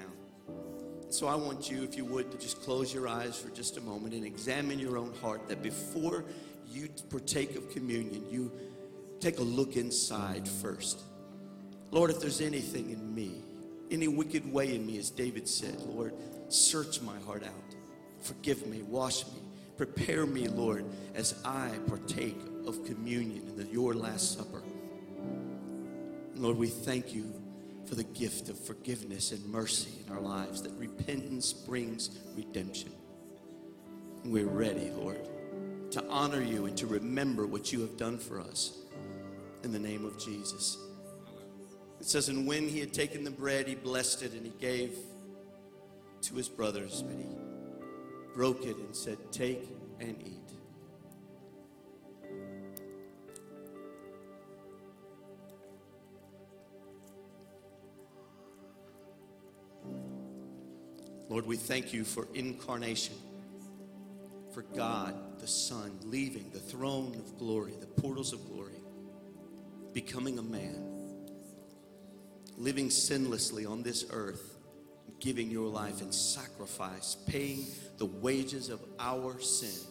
So 1.08 1.28
I 1.28 1.36
want 1.36 1.70
you, 1.70 1.82
if 1.84 1.96
you 1.96 2.04
would, 2.04 2.32
to 2.32 2.38
just 2.38 2.60
close 2.62 2.92
your 2.92 3.08
eyes 3.08 3.38
for 3.38 3.48
just 3.50 3.78
a 3.78 3.80
moment 3.80 4.12
and 4.12 4.24
examine 4.26 4.78
your 4.78 4.98
own 4.98 5.14
heart 5.22 5.48
that 5.48 5.62
before 5.62 6.24
you 6.68 6.88
partake 7.08 7.56
of 7.56 7.70
communion, 7.70 8.24
you 8.28 8.52
take 9.20 9.38
a 9.38 9.42
look 9.42 9.76
inside 9.76 10.46
first. 10.46 11.00
Lord, 11.92 12.10
if 12.10 12.20
there's 12.20 12.40
anything 12.40 12.90
in 12.90 13.14
me, 13.14 13.45
any 13.90 14.08
wicked 14.08 14.50
way 14.52 14.74
in 14.74 14.86
me, 14.86 14.98
as 14.98 15.10
David 15.10 15.48
said, 15.48 15.80
Lord, 15.80 16.14
search 16.48 17.00
my 17.00 17.18
heart 17.20 17.42
out. 17.42 17.74
Forgive 18.20 18.66
me, 18.66 18.82
wash 18.82 19.24
me, 19.26 19.46
Prepare 19.76 20.24
me, 20.24 20.48
Lord, 20.48 20.86
as 21.14 21.34
I 21.44 21.70
partake 21.86 22.38
of 22.66 22.84
communion 22.86 23.52
in 23.58 23.68
your 23.70 23.92
Last 23.94 24.36
Supper. 24.36 24.62
Lord, 26.34 26.56
we 26.56 26.68
thank 26.68 27.12
you 27.12 27.30
for 27.84 27.94
the 27.94 28.04
gift 28.04 28.48
of 28.48 28.58
forgiveness 28.58 29.32
and 29.32 29.44
mercy 29.46 29.90
in 30.06 30.12
our 30.12 30.20
lives, 30.20 30.62
that 30.62 30.72
repentance 30.72 31.52
brings 31.52 32.18
redemption. 32.34 32.90
And 34.24 34.32
we're 34.32 34.46
ready, 34.46 34.90
Lord, 34.90 35.20
to 35.90 36.02
honor 36.08 36.42
you 36.42 36.64
and 36.64 36.76
to 36.78 36.86
remember 36.86 37.46
what 37.46 37.70
you 37.70 37.80
have 37.82 37.98
done 37.98 38.18
for 38.18 38.40
us 38.40 38.78
in 39.62 39.72
the 39.72 39.78
name 39.78 40.06
of 40.06 40.18
Jesus. 40.18 40.78
It 42.00 42.06
says, 42.06 42.28
And 42.28 42.46
when 42.46 42.68
he 42.68 42.80
had 42.80 42.92
taken 42.92 43.24
the 43.24 43.30
bread, 43.30 43.66
he 43.68 43.74
blessed 43.74 44.22
it 44.22 44.32
and 44.32 44.44
he 44.44 44.52
gave 44.60 44.96
to 46.22 46.34
his 46.34 46.48
brothers, 46.48 47.02
but 47.02 47.16
he 47.16 47.26
broke 48.34 48.64
it 48.64 48.76
and 48.76 48.94
said, 48.94 49.18
Take 49.32 49.68
and 50.00 50.16
eat. 50.24 50.46
Lord, 61.28 61.46
we 61.46 61.56
thank 61.56 61.92
you 61.92 62.04
for 62.04 62.28
incarnation, 62.34 63.14
for 64.54 64.62
God 64.62 65.40
the 65.40 65.46
Son 65.46 65.98
leaving 66.04 66.50
the 66.52 66.58
throne 66.58 67.14
of 67.16 67.36
glory, 67.36 67.74
the 67.78 67.86
portals 67.86 68.32
of 68.32 68.46
glory, 68.48 68.80
becoming 69.92 70.38
a 70.38 70.42
man, 70.42 70.95
living 72.56 72.88
sinlessly 72.88 73.68
on 73.68 73.82
this 73.82 74.06
earth, 74.10 74.56
giving 75.20 75.50
your 75.50 75.68
life 75.68 76.00
in 76.00 76.12
sacrifice, 76.12 77.16
paying 77.26 77.66
the 77.98 78.06
wages 78.06 78.68
of 78.68 78.80
our 78.98 79.38
sin 79.40 79.86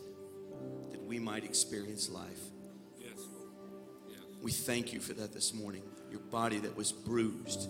that 0.92 1.04
we 1.04 1.20
might 1.20 1.44
experience 1.44 2.10
life. 2.10 2.40
We 4.42 4.52
thank 4.52 4.94
you 4.94 5.00
for 5.00 5.14
that 5.14 5.34
this 5.34 5.56
morning. 5.56 5.82
Your 6.12 6.20
body 6.20 6.60
that 6.60 6.78
was 6.78 6.92
bruised 6.92 7.68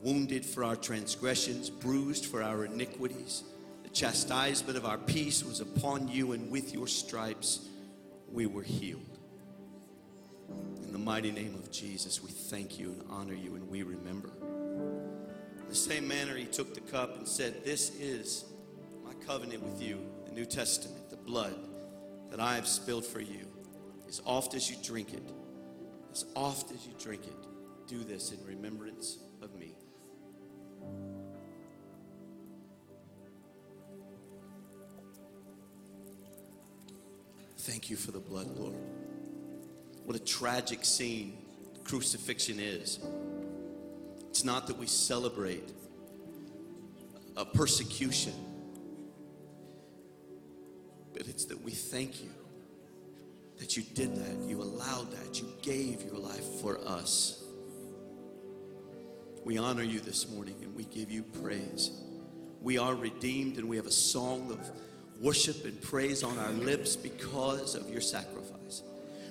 wounded 0.00 0.46
for 0.46 0.62
our 0.62 0.76
transgressions, 0.76 1.70
bruised 1.70 2.26
for 2.26 2.40
our 2.40 2.64
iniquities. 2.64 3.42
The 3.82 3.88
chastisement 3.88 4.78
of 4.78 4.86
our 4.86 4.98
peace 4.98 5.42
was 5.42 5.60
upon 5.60 6.06
you, 6.06 6.32
and 6.32 6.52
with 6.52 6.72
your 6.72 6.86
stripes 6.86 7.68
we 8.30 8.46
were 8.46 8.62
healed. 8.62 9.17
The 10.98 11.04
mighty 11.04 11.30
name 11.30 11.54
of 11.54 11.70
Jesus, 11.70 12.24
we 12.24 12.30
thank 12.30 12.76
you 12.76 12.88
and 12.88 13.04
honor 13.08 13.32
you, 13.32 13.54
and 13.54 13.70
we 13.70 13.84
remember. 13.84 14.30
In 14.42 15.68
the 15.68 15.74
same 15.74 16.08
manner, 16.08 16.34
he 16.34 16.44
took 16.44 16.74
the 16.74 16.80
cup 16.80 17.16
and 17.16 17.26
said, 17.26 17.64
This 17.64 17.94
is 18.00 18.46
my 19.04 19.14
covenant 19.24 19.62
with 19.62 19.80
you, 19.80 20.00
the 20.26 20.32
New 20.32 20.44
Testament, 20.44 21.08
the 21.08 21.16
blood 21.16 21.54
that 22.30 22.40
I 22.40 22.56
have 22.56 22.66
spilled 22.66 23.06
for 23.06 23.20
you. 23.20 23.46
As 24.08 24.20
oft 24.26 24.54
as 24.54 24.68
you 24.68 24.76
drink 24.82 25.14
it, 25.14 25.22
as 26.10 26.24
oft 26.34 26.72
as 26.72 26.84
you 26.84 26.94
drink 26.98 27.28
it, 27.28 27.46
do 27.86 28.02
this 28.02 28.32
in 28.32 28.44
remembrance 28.44 29.18
of 29.40 29.54
me. 29.54 29.76
Thank 37.56 37.88
you 37.88 37.94
for 37.94 38.10
the 38.10 38.18
blood, 38.18 38.48
Lord. 38.56 38.74
What 40.08 40.16
a 40.16 40.24
tragic 40.24 40.86
scene 40.86 41.36
crucifixion 41.84 42.58
is. 42.58 42.98
It's 44.30 44.42
not 44.42 44.66
that 44.68 44.78
we 44.78 44.86
celebrate 44.86 45.70
a 47.36 47.44
persecution, 47.44 48.32
but 51.12 51.28
it's 51.28 51.44
that 51.44 51.62
we 51.62 51.72
thank 51.72 52.22
you 52.22 52.30
that 53.58 53.76
you 53.76 53.82
did 53.82 54.16
that, 54.16 54.48
you 54.48 54.62
allowed 54.62 55.12
that, 55.12 55.42
you 55.42 55.46
gave 55.60 56.02
your 56.02 56.16
life 56.16 56.46
for 56.62 56.78
us. 56.86 57.44
We 59.44 59.58
honor 59.58 59.82
you 59.82 60.00
this 60.00 60.26
morning 60.30 60.56
and 60.62 60.74
we 60.74 60.84
give 60.84 61.10
you 61.10 61.22
praise. 61.22 61.90
We 62.62 62.78
are 62.78 62.94
redeemed 62.94 63.58
and 63.58 63.68
we 63.68 63.76
have 63.76 63.86
a 63.86 63.90
song 63.90 64.52
of 64.52 64.70
worship 65.20 65.66
and 65.66 65.78
praise 65.82 66.22
on 66.22 66.38
our 66.38 66.52
lips 66.52 66.96
because 66.96 67.74
of 67.74 67.90
your 67.90 68.00
sacrifice. 68.00 68.57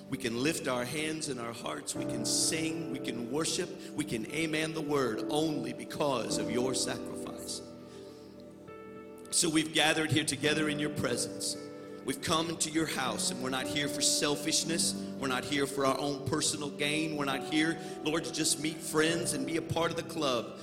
We 0.09 0.17
can 0.17 0.41
lift 0.41 0.67
our 0.67 0.85
hands 0.85 1.27
and 1.27 1.39
our 1.39 1.51
hearts, 1.51 1.93
we 1.93 2.05
can 2.05 2.25
sing, 2.25 2.91
we 2.91 2.99
can 2.99 3.29
worship, 3.29 3.69
we 3.95 4.05
can 4.05 4.25
amen 4.31 4.73
the 4.73 4.81
word 4.81 5.25
only 5.29 5.73
because 5.73 6.37
of 6.37 6.49
your 6.49 6.73
sacrifice. 6.73 7.61
So 9.31 9.49
we've 9.49 9.73
gathered 9.73 10.11
here 10.11 10.23
together 10.23 10.69
in 10.69 10.79
your 10.79 10.89
presence. 10.89 11.57
We've 12.05 12.21
come 12.21 12.49
into 12.49 12.69
your 12.69 12.85
house 12.85 13.31
and 13.31 13.43
we're 13.43 13.49
not 13.49 13.67
here 13.67 13.89
for 13.89 13.99
selfishness. 13.99 14.95
We're 15.19 15.27
not 15.27 15.43
here 15.43 15.67
for 15.67 15.85
our 15.85 15.99
own 15.99 16.25
personal 16.25 16.69
gain. 16.69 17.17
We're 17.17 17.25
not 17.25 17.43
here, 17.53 17.77
Lord, 18.05 18.23
to 18.23 18.31
just 18.31 18.61
meet 18.61 18.77
friends 18.77 19.33
and 19.33 19.45
be 19.45 19.57
a 19.57 19.61
part 19.61 19.91
of 19.91 19.97
the 19.97 20.03
club. 20.03 20.57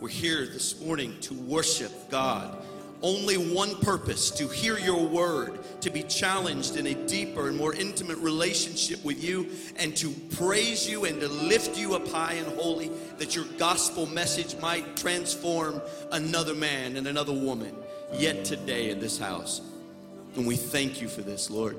We're 0.00 0.10
here 0.10 0.44
this 0.44 0.78
morning 0.80 1.16
to 1.22 1.34
worship 1.34 2.10
God. 2.10 2.62
Only 3.02 3.36
one 3.36 3.74
purpose 3.80 4.30
to 4.32 4.46
hear 4.46 4.78
your 4.78 5.04
word, 5.04 5.58
to 5.80 5.90
be 5.90 6.04
challenged 6.04 6.76
in 6.76 6.86
a 6.86 6.94
deeper 7.06 7.48
and 7.48 7.56
more 7.56 7.74
intimate 7.74 8.18
relationship 8.18 9.04
with 9.04 9.22
you, 9.22 9.48
and 9.76 9.96
to 9.96 10.10
praise 10.36 10.88
you 10.88 11.04
and 11.04 11.20
to 11.20 11.28
lift 11.28 11.76
you 11.76 11.94
up 11.96 12.06
high 12.06 12.34
and 12.34 12.46
holy, 12.58 12.90
that 13.18 13.34
your 13.34 13.44
gospel 13.58 14.06
message 14.06 14.56
might 14.60 14.96
transform 14.96 15.82
another 16.12 16.54
man 16.54 16.96
and 16.96 17.08
another 17.08 17.32
woman 17.32 17.74
yet 18.14 18.44
today 18.44 18.90
in 18.90 19.00
this 19.00 19.18
house. 19.18 19.60
And 20.36 20.46
we 20.46 20.56
thank 20.56 21.02
you 21.02 21.08
for 21.08 21.22
this, 21.22 21.50
Lord. 21.50 21.78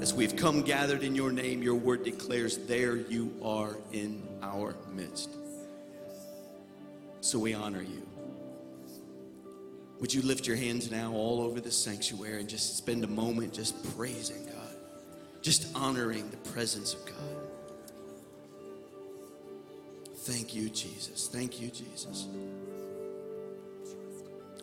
As 0.00 0.12
we've 0.12 0.36
come 0.36 0.62
gathered 0.62 1.02
in 1.02 1.14
your 1.14 1.30
name, 1.32 1.62
your 1.62 1.74
word 1.74 2.04
declares, 2.04 2.58
There 2.58 2.96
you 2.96 3.34
are 3.42 3.76
in 3.92 4.22
our 4.42 4.74
midst. 4.92 5.30
So 7.20 7.38
we 7.38 7.54
honor 7.54 7.82
you. 7.82 8.05
Would 10.00 10.12
you 10.12 10.22
lift 10.22 10.46
your 10.46 10.56
hands 10.56 10.90
now 10.90 11.12
all 11.12 11.40
over 11.40 11.60
the 11.60 11.70
sanctuary 11.70 12.40
and 12.40 12.48
just 12.48 12.76
spend 12.76 13.02
a 13.04 13.08
moment 13.08 13.54
just 13.54 13.96
praising 13.96 14.44
God, 14.44 14.76
just 15.40 15.74
honoring 15.74 16.28
the 16.30 16.36
presence 16.50 16.92
of 16.92 17.04
God? 17.06 17.14
Thank 20.18 20.54
you, 20.54 20.68
Jesus. 20.68 21.28
Thank 21.28 21.60
you, 21.60 21.68
Jesus. 21.68 22.26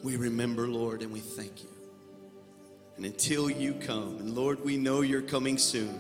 We 0.04 0.18
remember, 0.18 0.68
Lord, 0.68 1.02
and 1.02 1.12
we 1.12 1.22
thank 1.22 1.64
you. 1.64 1.70
And 2.98 3.06
until 3.06 3.50
you 3.50 3.74
come, 3.74 4.18
and 4.20 4.36
Lord, 4.36 4.64
we 4.64 4.78
know 4.78 5.02
you're 5.02 5.22
coming 5.22 5.58
soon. 5.58 6.00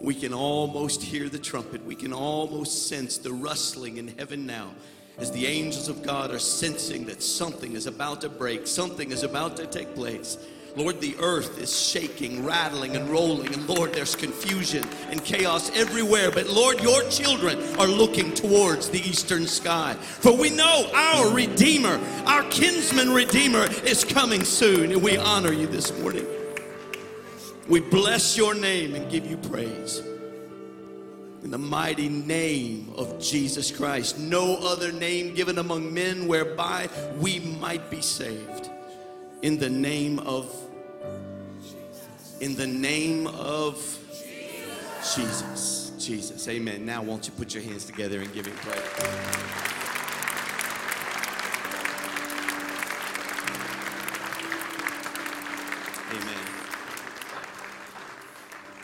We 0.00 0.14
can 0.14 0.32
almost 0.32 1.02
hear 1.02 1.28
the 1.28 1.38
trumpet. 1.38 1.84
We 1.84 1.94
can 1.94 2.12
almost 2.12 2.88
sense 2.88 3.18
the 3.18 3.32
rustling 3.32 3.98
in 3.98 4.08
heaven 4.08 4.46
now 4.46 4.70
as 5.18 5.30
the 5.32 5.46
angels 5.46 5.88
of 5.88 6.02
God 6.02 6.30
are 6.30 6.38
sensing 6.38 7.04
that 7.06 7.22
something 7.22 7.74
is 7.74 7.86
about 7.86 8.20
to 8.22 8.28
break, 8.28 8.66
something 8.66 9.12
is 9.12 9.22
about 9.22 9.56
to 9.58 9.66
take 9.66 9.94
place. 9.94 10.38
Lord, 10.74 11.00
the 11.00 11.14
earth 11.20 11.58
is 11.60 11.78
shaking, 11.78 12.44
rattling, 12.44 12.96
and 12.96 13.08
rolling. 13.10 13.52
And 13.52 13.68
Lord, 13.68 13.92
there's 13.92 14.16
confusion 14.16 14.82
and 15.10 15.22
chaos 15.22 15.70
everywhere. 15.76 16.30
But 16.30 16.48
Lord, 16.48 16.80
your 16.80 17.02
children 17.10 17.58
are 17.78 17.86
looking 17.86 18.32
towards 18.32 18.88
the 18.88 18.98
eastern 18.98 19.46
sky. 19.46 19.94
For 19.94 20.34
we 20.34 20.48
know 20.48 20.90
our 20.94 21.30
Redeemer, 21.34 22.00
our 22.24 22.42
kinsman 22.44 23.10
Redeemer, 23.10 23.66
is 23.84 24.04
coming 24.04 24.44
soon. 24.44 24.92
And 24.92 25.02
we 25.02 25.18
honor 25.18 25.52
you 25.52 25.66
this 25.66 25.96
morning. 26.00 26.26
We 27.68 27.80
bless 27.80 28.36
your 28.36 28.54
name 28.54 28.94
and 28.94 29.10
give 29.10 29.26
you 29.26 29.36
praise. 29.36 30.02
In 31.42 31.50
the 31.50 31.58
mighty 31.58 32.08
name 32.08 32.92
of 32.96 33.18
Jesus 33.20 33.70
Christ, 33.70 34.18
no 34.18 34.56
other 34.58 34.92
name 34.92 35.34
given 35.34 35.58
among 35.58 35.92
men 35.92 36.28
whereby 36.28 36.88
we 37.18 37.40
might 37.40 37.90
be 37.90 38.00
saved. 38.00 38.70
In 39.42 39.58
the 39.58 39.68
name 39.68 40.20
of 40.20 40.54
in 42.40 42.56
the 42.56 42.66
name 42.66 43.26
of 43.26 43.76
Jesus. 45.14 45.92
Jesus. 45.98 46.48
Amen. 46.48 46.84
Now 46.84 47.02
won't 47.02 47.26
you 47.26 47.32
put 47.32 47.54
your 47.54 47.62
hands 47.62 47.84
together 47.84 48.20
and 48.20 48.32
give 48.32 48.46
him 48.46 48.56
praise? 48.56 49.71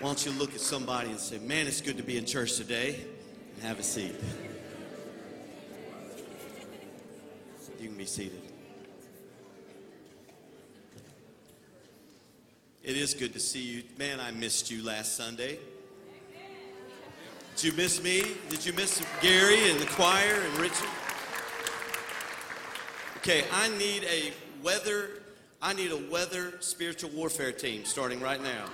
Why 0.00 0.10
don't 0.10 0.24
you 0.24 0.30
look 0.32 0.54
at 0.54 0.60
somebody 0.60 1.10
and 1.10 1.18
say, 1.18 1.38
Man, 1.38 1.66
it's 1.66 1.80
good 1.80 1.96
to 1.96 2.04
be 2.04 2.16
in 2.16 2.24
church 2.24 2.56
today, 2.56 3.04
and 3.54 3.64
have 3.64 3.80
a 3.80 3.82
seat. 3.82 4.14
You 7.80 7.88
can 7.88 7.96
be 7.96 8.06
seated. 8.06 8.40
It 12.84 12.96
is 12.96 13.12
good 13.14 13.32
to 13.32 13.40
see 13.40 13.60
you. 13.60 13.82
Man, 13.98 14.20
I 14.20 14.30
missed 14.30 14.70
you 14.70 14.84
last 14.84 15.16
Sunday. 15.16 15.58
Did 17.56 17.64
you 17.64 17.72
miss 17.72 18.02
me? 18.02 18.22
Did 18.48 18.64
you 18.64 18.72
miss 18.74 19.04
Gary 19.20 19.68
and 19.70 19.80
the 19.80 19.86
choir 19.86 20.40
and 20.40 20.58
Richard? 20.58 20.88
Okay, 23.16 23.44
I 23.52 23.68
need 23.78 24.04
a 24.04 24.32
weather 24.62 25.10
I 25.60 25.72
need 25.72 25.90
a 25.90 25.96
weather 26.08 26.54
spiritual 26.60 27.10
warfare 27.10 27.50
team 27.50 27.84
starting 27.84 28.20
right 28.20 28.40
now. 28.40 28.66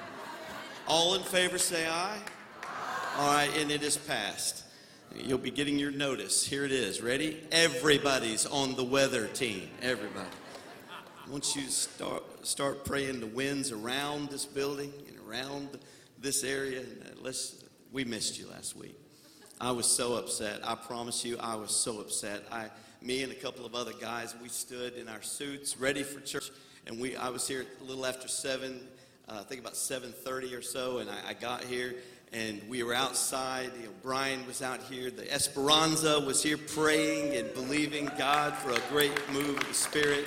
All 0.86 1.14
in 1.14 1.22
favor 1.22 1.56
say 1.56 1.88
aye. 1.88 2.18
All 3.16 3.32
right, 3.32 3.50
and 3.56 3.70
it 3.70 3.82
is 3.82 3.96
passed. 3.96 4.64
You'll 5.16 5.38
be 5.38 5.50
getting 5.50 5.78
your 5.78 5.90
notice. 5.90 6.46
Here 6.46 6.64
it 6.64 6.72
is. 6.72 7.00
Ready? 7.00 7.40
Everybody's 7.50 8.44
on 8.44 8.74
the 8.74 8.84
weather 8.84 9.26
team. 9.28 9.70
Everybody. 9.80 10.28
Once 11.26 11.56
you 11.56 11.62
start 11.62 12.22
start 12.46 12.84
praying 12.84 13.20
the 13.20 13.26
winds 13.26 13.72
around 13.72 14.28
this 14.28 14.44
building 14.44 14.92
and 15.08 15.16
around 15.26 15.78
this 16.20 16.44
area, 16.44 16.80
uh, 16.80 17.08
let's. 17.22 17.64
We 17.90 18.04
missed 18.04 18.38
you 18.38 18.46
last 18.50 18.76
week. 18.76 18.98
I 19.60 19.70
was 19.70 19.86
so 19.86 20.14
upset. 20.14 20.60
I 20.64 20.74
promise 20.74 21.24
you, 21.24 21.38
I 21.38 21.54
was 21.54 21.70
so 21.70 22.00
upset. 22.00 22.42
I, 22.52 22.66
me 23.00 23.22
and 23.22 23.32
a 23.32 23.36
couple 23.36 23.64
of 23.64 23.74
other 23.74 23.92
guys, 23.98 24.34
we 24.42 24.48
stood 24.48 24.94
in 24.94 25.08
our 25.08 25.22
suits, 25.22 25.78
ready 25.78 26.02
for 26.02 26.20
church, 26.20 26.50
and 26.86 27.00
we. 27.00 27.16
I 27.16 27.30
was 27.30 27.48
here 27.48 27.64
a 27.80 27.84
little 27.84 28.04
after 28.04 28.28
seven, 28.28 28.80
uh, 29.28 29.40
I 29.40 29.42
think 29.42 29.60
about 29.60 29.76
seven 29.76 30.12
thirty 30.12 30.54
or 30.54 30.62
so, 30.62 30.98
and 30.98 31.10
I, 31.10 31.30
I 31.30 31.34
got 31.34 31.64
here, 31.64 31.94
and 32.32 32.60
we 32.68 32.82
were 32.82 32.94
outside. 32.94 33.70
You 33.80 33.86
know, 33.86 33.92
Brian 34.02 34.46
was 34.46 34.62
out 34.62 34.82
here. 34.82 35.10
The 35.10 35.32
Esperanza 35.32 36.20
was 36.20 36.42
here 36.42 36.58
praying 36.58 37.36
and 37.36 37.52
believing 37.54 38.10
God 38.18 38.54
for 38.54 38.72
a 38.72 38.80
great 38.90 39.12
move 39.32 39.56
of 39.56 39.66
the 39.66 39.74
Spirit. 39.74 40.26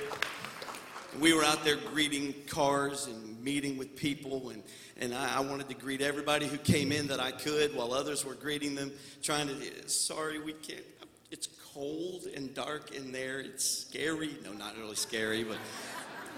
We 1.19 1.33
were 1.33 1.43
out 1.43 1.63
there 1.63 1.77
greeting 1.93 2.33
cars 2.47 3.07
and 3.07 3.43
meeting 3.43 3.77
with 3.77 3.95
people, 3.95 4.49
and, 4.49 4.61
and 4.97 5.15
I, 5.15 5.37
I 5.37 5.39
wanted 5.39 5.69
to 5.69 5.73
greet 5.73 6.01
everybody 6.01 6.45
who 6.47 6.57
came 6.57 6.91
in 6.91 7.07
that 7.07 7.19
I 7.19 7.31
could 7.31 7.73
while 7.75 7.93
others 7.93 8.25
were 8.25 8.35
greeting 8.35 8.75
them, 8.75 8.91
trying 9.23 9.47
to, 9.47 9.89
sorry, 9.89 10.37
we 10.37 10.53
can't, 10.53 10.83
it's 11.31 11.47
cold 11.73 12.27
and 12.35 12.53
dark 12.53 12.93
in 12.93 13.11
there. 13.11 13.39
It's 13.39 13.65
scary. 13.65 14.37
No, 14.43 14.51
not 14.51 14.77
really 14.77 14.95
scary, 14.95 15.43
but 15.43 15.57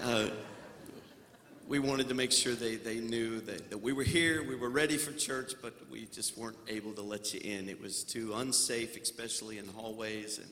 uh, 0.02 0.28
we 1.70 1.78
wanted 1.78 2.08
to 2.08 2.14
make 2.14 2.32
sure 2.32 2.56
they, 2.56 2.74
they 2.74 2.98
knew 2.98 3.40
that, 3.42 3.70
that 3.70 3.78
we 3.78 3.92
were 3.92 4.02
here, 4.02 4.42
we 4.42 4.56
were 4.56 4.68
ready 4.68 4.96
for 4.96 5.12
church, 5.12 5.52
but 5.62 5.72
we 5.88 6.04
just 6.06 6.36
weren't 6.36 6.56
able 6.66 6.92
to 6.94 7.00
let 7.00 7.32
you 7.32 7.38
in. 7.44 7.68
It 7.68 7.80
was 7.80 8.02
too 8.02 8.32
unsafe, 8.34 9.00
especially 9.00 9.58
in 9.58 9.68
hallways, 9.68 10.38
and 10.38 10.48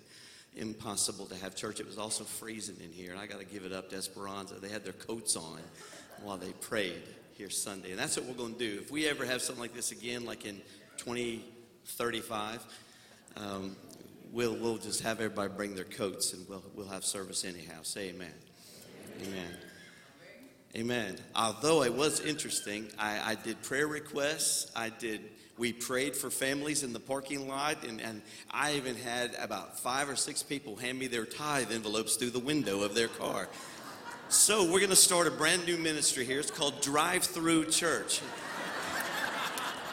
impossible 0.55 1.27
to 1.27 1.35
have 1.35 1.57
church. 1.57 1.81
It 1.81 1.87
was 1.87 1.99
also 1.99 2.23
freezing 2.23 2.77
in 2.85 2.93
here, 2.93 3.11
and 3.11 3.19
I 3.19 3.27
got 3.27 3.41
to 3.41 3.45
give 3.45 3.65
it 3.65 3.73
up 3.73 3.91
to 3.91 3.97
Esperanza. 3.97 4.61
They 4.61 4.69
had 4.69 4.85
their 4.85 4.93
coats 4.93 5.35
on 5.35 5.59
while 6.23 6.37
they 6.37 6.53
prayed 6.61 7.03
here 7.37 7.51
Sunday, 7.51 7.91
and 7.91 7.99
that's 7.99 8.17
what 8.17 8.27
we're 8.27 8.35
going 8.35 8.53
to 8.53 8.59
do. 8.61 8.79
If 8.81 8.93
we 8.93 9.09
ever 9.09 9.27
have 9.27 9.43
something 9.43 9.61
like 9.61 9.75
this 9.75 9.91
again, 9.91 10.25
like 10.25 10.47
in 10.47 10.61
2035, 10.99 12.65
um, 13.37 13.75
we'll 14.31 14.55
we'll 14.55 14.79
just 14.79 15.01
have 15.01 15.21
everybody 15.21 15.53
bring 15.53 15.75
their 15.75 15.83
coats, 15.83 16.33
and 16.33 16.49
we'll 16.49 16.63
we'll 16.77 16.87
have 16.87 17.05
service 17.05 17.45
anyhow. 17.45 17.83
Say 17.83 18.11
Amen. 18.11 18.31
Amen. 19.21 19.33
Amen. 19.33 19.68
Although 21.35 21.83
it 21.83 21.95
was 21.95 22.21
interesting, 22.21 22.89
I, 22.99 23.33
I 23.33 23.35
did 23.35 23.63
prayer 23.63 23.87
requests. 23.87 24.71
I 24.77 24.91
did. 24.91 25.21
We 25.57 25.73
prayed 25.73 26.15
for 26.15 26.31
families 26.31 26.85
in 26.85 26.93
the 26.93 27.01
parking 27.01 27.49
lot, 27.49 27.85
and, 27.85 28.01
and 28.01 28.23
I 28.51 28.75
even 28.75 28.95
had 28.95 29.35
about 29.41 29.81
five 29.81 30.09
or 30.09 30.15
six 30.15 30.43
people 30.43 30.77
hand 30.77 30.99
me 30.99 31.09
their 31.09 31.25
tithe 31.25 31.73
envelopes 31.73 32.17
through 32.17 32.31
the 32.31 32.39
window 32.39 32.83
of 32.83 32.95
their 32.95 33.09
car. 33.09 33.49
So 34.29 34.65
we're 34.65 34.79
going 34.79 34.91
to 34.91 34.97
start 34.97 35.27
a 35.27 35.31
brand 35.31 35.65
new 35.67 35.79
ministry 35.79 36.25
here. 36.25 36.39
It's 36.39 36.51
called 36.51 36.81
Drive 36.83 37.25
Through 37.25 37.71
Church. 37.71 38.21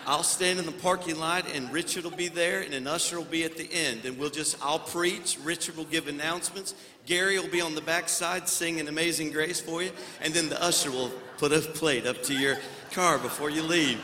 I'll 0.08 0.24
stand 0.24 0.60
in 0.60 0.66
the 0.66 0.72
parking 0.72 1.20
lot 1.20 1.46
and 1.54 1.72
Richard 1.72 2.04
will 2.04 2.12
be 2.12 2.28
there 2.28 2.62
and 2.62 2.74
an 2.74 2.86
usher 2.86 3.18
will 3.18 3.26
be 3.26 3.44
at 3.44 3.58
the 3.58 3.68
end. 3.72 4.06
And 4.06 4.18
we'll 4.18 4.30
just, 4.30 4.56
I'll 4.64 4.80
preach. 4.80 5.38
Richard 5.44 5.78
will 5.78 5.86
give 5.86 6.08
announcements. 6.08 6.76
Gary 7.06 7.40
will 7.40 7.50
be 7.50 7.62
on 7.62 7.76
the 7.76 7.82
backside 7.82 8.48
singing 8.48 8.88
Amazing 8.88 9.32
Grace 9.32 9.60
for 9.60 9.82
you. 9.82 9.92
And 10.22 10.34
then 10.34 10.50
the 10.50 10.62
usher 10.64 10.92
will 10.92 11.12
put 11.38 11.52
a 11.52 11.60
plate 11.60 12.06
up 12.06 12.22
to 12.24 12.34
your 12.34 12.58
car 12.92 13.18
before 13.18 13.50
you 13.50 13.64
leave. 13.64 14.00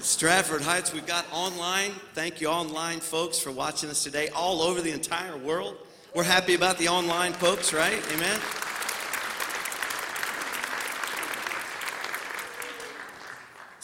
Stratford 0.00 0.62
Heights, 0.62 0.94
we've 0.94 1.06
got 1.06 1.26
online. 1.30 1.92
Thank 2.14 2.40
you, 2.40 2.48
online 2.48 3.00
folks, 3.00 3.38
for 3.38 3.50
watching 3.50 3.90
us 3.90 4.02
today 4.02 4.28
all 4.30 4.62
over 4.62 4.80
the 4.80 4.92
entire 4.92 5.36
world. 5.36 5.76
We're 6.14 6.24
happy 6.24 6.54
about 6.54 6.78
the 6.78 6.88
online 6.88 7.34
folks, 7.34 7.74
right? 7.74 8.02
Amen. 8.12 8.40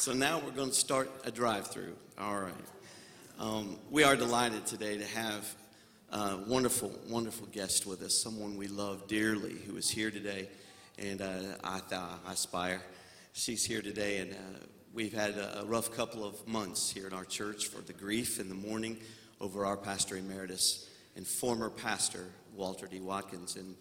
So 0.07 0.12
now 0.12 0.38
we're 0.38 0.53
going 0.53 0.69
to 0.69 0.77
start 0.77 1.11
a 1.25 1.33
drive 1.33 1.66
through. 1.66 1.97
All 2.16 2.38
right. 2.38 2.55
Um, 3.40 3.77
we 3.90 4.05
are 4.05 4.14
delighted 4.14 4.64
today 4.64 4.99
to 4.99 5.05
have 5.05 5.53
a 6.12 6.37
wonderful, 6.47 6.92
wonderful 7.09 7.49
guest 7.49 7.87
with 7.87 8.01
us, 8.03 8.23
someone 8.23 8.57
we 8.57 8.69
love 8.69 9.09
dearly 9.09 9.55
who 9.66 9.77
is 9.77 9.90
here 9.90 10.12
today. 10.12 10.49
And 10.97 11.21
uh, 11.21 11.40
I, 11.64 11.81
I 11.90 12.33
aspire. 12.33 12.81
She's 13.33 13.64
here 13.64 13.83
today, 13.83 14.19
and 14.19 14.33
uh, 14.33 14.37
we've 14.95 15.12
had 15.12 15.31
a, 15.31 15.62
a 15.62 15.64
rough 15.64 15.90
couple 15.97 16.25
of 16.25 16.47
months 16.47 16.88
here 16.88 17.09
in 17.09 17.12
our 17.12 17.25
church 17.25 17.66
for 17.66 17.83
the 17.83 17.92
grief 17.92 18.38
in 18.38 18.49
the 18.49 18.55
morning 18.55 18.99
over 19.40 19.66
our 19.66 19.77
pastor 19.77 20.16
emeritus 20.16 20.88
and 21.16 21.27
former 21.27 21.69
pastor, 21.69 22.27
Walter 22.55 22.87
D. 22.87 23.01
Watkins. 23.01 23.57
And 23.57 23.75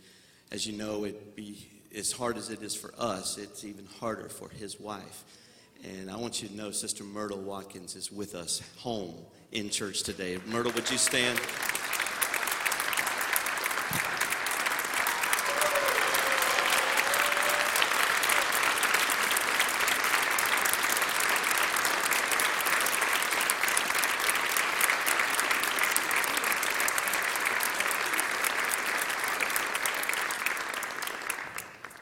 as 0.51 0.65
you 0.65 0.75
know, 0.75 1.03
it 1.03 1.35
be 1.35 1.67
as 1.95 2.11
hard 2.11 2.35
as 2.35 2.49
it 2.49 2.63
is 2.63 2.75
for 2.75 2.91
us, 2.97 3.37
it's 3.37 3.63
even 3.63 3.85
harder 3.99 4.27
for 4.27 4.49
his 4.49 4.79
wife. 4.79 5.23
And 5.87 6.09
I 6.09 6.17
want 6.17 6.41
you 6.41 6.47
to 6.47 6.55
know 6.55 6.71
Sister 6.71 7.03
Myrtle 7.03 7.39
Watkins 7.41 7.95
is 7.95 8.11
with 8.11 8.33
us 8.33 8.61
home 8.77 9.13
in 9.51 9.69
church 9.69 10.01
today. 10.01 10.39
Myrtle, 10.47 10.71
would 10.71 10.89
you 10.89 10.97
stand? 10.97 11.39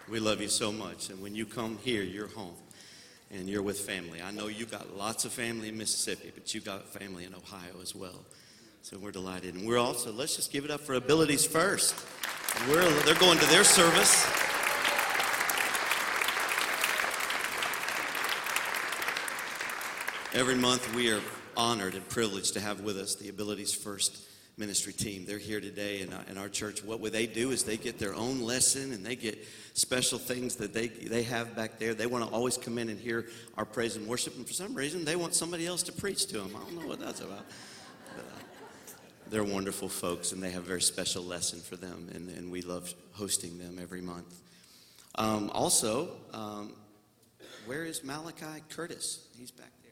We 0.09 0.19
love 0.19 0.39
you 0.39 0.47
so 0.47 0.71
much. 0.71 1.09
And 1.09 1.21
when 1.21 1.35
you 1.35 1.45
come 1.45 1.79
here, 1.83 2.03
you're 2.03 2.27
home 2.27 2.62
and 3.33 3.49
you're 3.49 3.63
with 3.63 3.79
family. 3.79 4.21
I 4.21 4.31
know 4.31 4.47
you've 4.47 4.71
got 4.71 4.95
lots 4.95 5.25
of 5.25 5.33
family 5.33 5.69
in 5.69 5.77
Mississippi, 5.77 6.31
but 6.33 6.53
you've 6.53 6.65
got 6.65 6.87
family 6.87 7.25
in 7.25 7.33
Ohio 7.33 7.81
as 7.81 7.95
well. 7.95 8.25
So 8.83 8.97
we're 8.97 9.11
delighted. 9.11 9.55
And 9.55 9.67
we're 9.67 9.79
also, 9.79 10.11
let's 10.11 10.35
just 10.35 10.51
give 10.51 10.65
it 10.65 10.71
up 10.71 10.81
for 10.81 10.93
Abilities 10.93 11.45
First. 11.45 11.95
We're, 12.69 12.87
they're 13.03 13.15
going 13.15 13.39
to 13.39 13.45
their 13.47 13.63
service. 13.63 14.25
Every 20.33 20.55
month 20.55 20.93
we 20.95 21.11
are 21.11 21.21
honored 21.55 21.95
and 21.95 22.07
privileged 22.09 22.53
to 22.53 22.59
have 22.59 22.81
with 22.81 22.97
us 22.97 23.15
the 23.15 23.29
Abilities 23.29 23.73
First 23.73 24.17
ministry 24.57 24.93
team. 24.93 25.25
They're 25.25 25.37
here 25.37 25.59
today 25.59 26.01
in 26.01 26.13
our, 26.13 26.23
in 26.29 26.37
our 26.37 26.49
church. 26.49 26.83
What 26.83 26.99
would 26.99 27.13
they 27.13 27.25
do 27.25 27.51
is 27.51 27.63
they 27.63 27.77
get 27.77 27.97
their 27.97 28.13
own 28.13 28.41
lesson 28.41 28.93
and 28.93 29.05
they 29.05 29.15
get 29.15 29.39
special 29.73 30.19
things 30.19 30.55
that 30.55 30.73
they, 30.73 30.87
they 30.87 31.23
have 31.23 31.55
back 31.55 31.79
there. 31.79 31.93
They 31.93 32.05
want 32.05 32.27
to 32.27 32.33
always 32.33 32.57
come 32.57 32.77
in 32.77 32.89
and 32.89 32.99
hear 32.99 33.25
our 33.57 33.65
praise 33.65 33.95
and 33.95 34.07
worship. 34.07 34.35
And 34.37 34.47
for 34.47 34.53
some 34.53 34.73
reason, 34.73 35.03
they 35.03 35.15
want 35.15 35.33
somebody 35.33 35.65
else 35.65 35.83
to 35.83 35.91
preach 35.91 36.27
to 36.27 36.39
them. 36.39 36.55
I 36.55 36.59
don't 36.59 36.79
know 36.79 36.87
what 36.87 36.99
that's 36.99 37.21
about. 37.21 37.45
But, 38.15 38.23
uh, 38.23 38.39
they're 39.29 39.43
wonderful 39.43 39.89
folks 39.89 40.31
and 40.31 40.43
they 40.43 40.51
have 40.51 40.63
a 40.63 40.67
very 40.67 40.81
special 40.81 41.23
lesson 41.23 41.59
for 41.59 41.75
them. 41.75 42.09
And, 42.13 42.29
and 42.29 42.51
we 42.51 42.61
love 42.61 42.93
hosting 43.13 43.57
them 43.57 43.79
every 43.81 44.01
month. 44.01 44.41
Um, 45.15 45.49
also, 45.51 46.11
um, 46.33 46.73
where 47.65 47.85
is 47.85 48.03
Malachi 48.03 48.61
Curtis? 48.69 49.27
He's 49.37 49.51
back 49.51 49.67
there. 49.67 49.83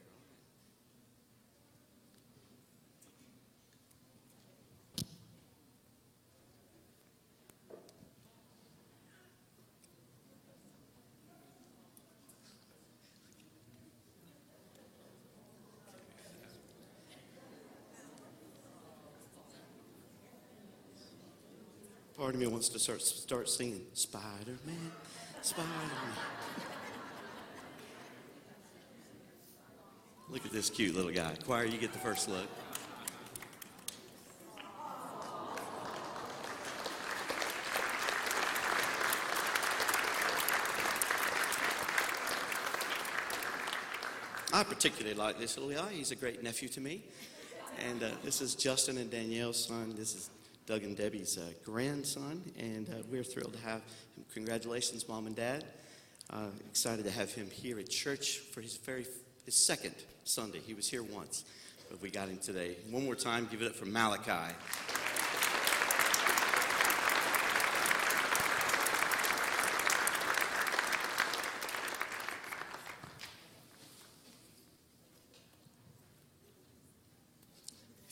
Part 22.22 22.36
of 22.36 22.40
me 22.40 22.46
wants 22.46 22.70
to 22.70 22.78
start 22.78 23.02
start 23.02 23.50
singing 23.50 23.82
Spider 23.94 24.56
Man, 24.64 24.92
Spider 25.42 25.68
Man. 25.68 26.14
Look 30.30 30.46
at 30.46 30.52
this 30.52 30.70
cute 30.70 30.94
little 30.94 31.10
guy. 31.10 31.34
Choir, 31.44 31.66
you 31.66 31.80
get 31.80 31.94
the 31.94 31.98
first 31.98 32.30
look. 32.30 32.46
I 44.54 44.64
particularly 44.64 45.18
like 45.18 45.40
this 45.40 45.58
little 45.58 45.74
guy. 45.74 45.92
He's 45.92 46.12
a 46.12 46.16
great 46.16 46.44
nephew 46.44 46.70
to 46.70 46.82
me. 46.82 47.04
And 47.80 48.04
uh, 48.04 48.10
this 48.24 48.42
is 48.42 48.54
Justin 48.54 49.00
and 49.00 49.10
Danielle's 49.10 49.66
son. 49.66 49.96
This 49.98 50.14
is 50.14 50.30
Doug 50.66 50.84
and 50.84 50.96
Debbie's 50.96 51.38
uh, 51.38 51.52
grandson, 51.66 52.42
and 52.58 52.88
uh, 52.90 53.04
we're 53.10 53.24
thrilled 53.24 53.54
to 53.54 53.60
have 53.60 53.82
him. 53.82 54.26
Congratulations, 54.34 55.08
mom 55.08 55.28
and 55.28 55.36
dad. 55.36 55.66
Uh, 56.30 56.46
excited 56.70 57.04
to 57.04 57.12
have 57.12 57.34
him 57.34 57.50
here 57.50 57.80
at 57.80 57.90
church 57.90 58.38
for 58.38 58.62
his 58.62 58.78
very 58.78 59.06
his 59.46 59.56
second 59.56 59.96
Sunday. 60.24 60.60
He 60.60 60.74
was 60.74 60.88
here 60.88 61.04
once, 61.04 61.46
but 61.90 62.02
we 62.02 62.10
got 62.10 62.30
him 62.30 62.38
today. 62.38 62.78
One 62.90 63.06
more 63.06 63.16
time, 63.16 63.48
give 63.52 63.62
it 63.62 63.68
up 63.68 63.76
for 63.76 63.86
Malachi. 63.86 64.56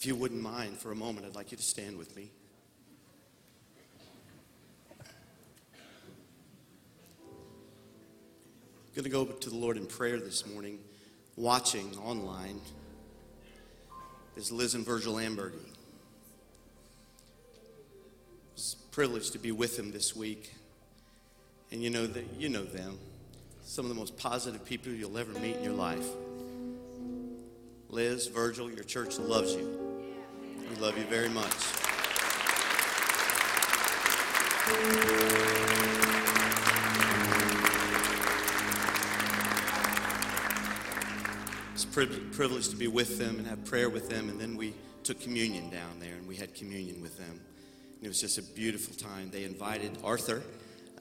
You 0.09 0.15
wouldn't 0.15 0.41
mind 0.41 0.75
for 0.75 0.91
a 0.91 0.95
moment, 0.95 1.23
I'd 1.27 1.35
like 1.35 1.51
you 1.51 1.57
to 1.57 1.63
stand 1.63 1.95
with 1.95 2.15
me. 2.17 2.31
I'm 8.87 8.95
going 8.95 9.03
to 9.03 9.09
go 9.11 9.25
to 9.25 9.49
the 9.51 9.55
Lord 9.55 9.77
in 9.77 9.85
prayer 9.85 10.19
this 10.19 10.47
morning, 10.47 10.79
watching 11.37 11.95
online 11.99 12.59
is 14.35 14.51
Liz 14.51 14.73
and 14.73 14.83
Virgil 14.83 15.13
Ambergy. 15.13 15.53
It's 18.55 18.73
a 18.73 18.77
privilege 18.91 19.29
to 19.29 19.37
be 19.37 19.51
with 19.51 19.77
them 19.77 19.91
this 19.91 20.15
week. 20.15 20.55
And 21.71 21.83
you 21.83 21.91
know 21.91 22.07
that 22.07 22.25
you 22.35 22.49
know 22.49 22.63
them. 22.63 22.97
Some 23.63 23.85
of 23.85 23.89
the 23.89 23.95
most 23.95 24.17
positive 24.17 24.65
people 24.65 24.91
you'll 24.91 25.19
ever 25.19 25.39
meet 25.39 25.57
in 25.57 25.63
your 25.63 25.73
life. 25.73 26.07
Liz, 27.89 28.25
Virgil, 28.25 28.71
your 28.71 28.83
church 28.83 29.19
loves 29.19 29.53
you. 29.53 29.78
We 30.69 30.75
love 30.75 30.97
you 30.97 31.05
very 31.05 31.29
much. 31.29 31.47
It's 41.73 41.83
a 41.83 41.87
priv- 41.87 42.31
privilege 42.33 42.69
to 42.69 42.75
be 42.75 42.87
with 42.87 43.17
them 43.17 43.39
and 43.39 43.47
have 43.47 43.65
prayer 43.65 43.89
with 43.89 44.09
them, 44.09 44.29
and 44.29 44.39
then 44.39 44.55
we 44.57 44.73
took 45.03 45.19
communion 45.19 45.71
down 45.71 45.99
there 45.99 46.13
and 46.13 46.27
we 46.27 46.35
had 46.35 46.53
communion 46.53 47.01
with 47.01 47.17
them. 47.17 47.39
And 47.95 48.03
it 48.03 48.07
was 48.07 48.21
just 48.21 48.37
a 48.37 48.43
beautiful 48.43 48.93
time. 48.93 49.31
They 49.31 49.45
invited 49.45 49.97
Arthur, 50.03 50.43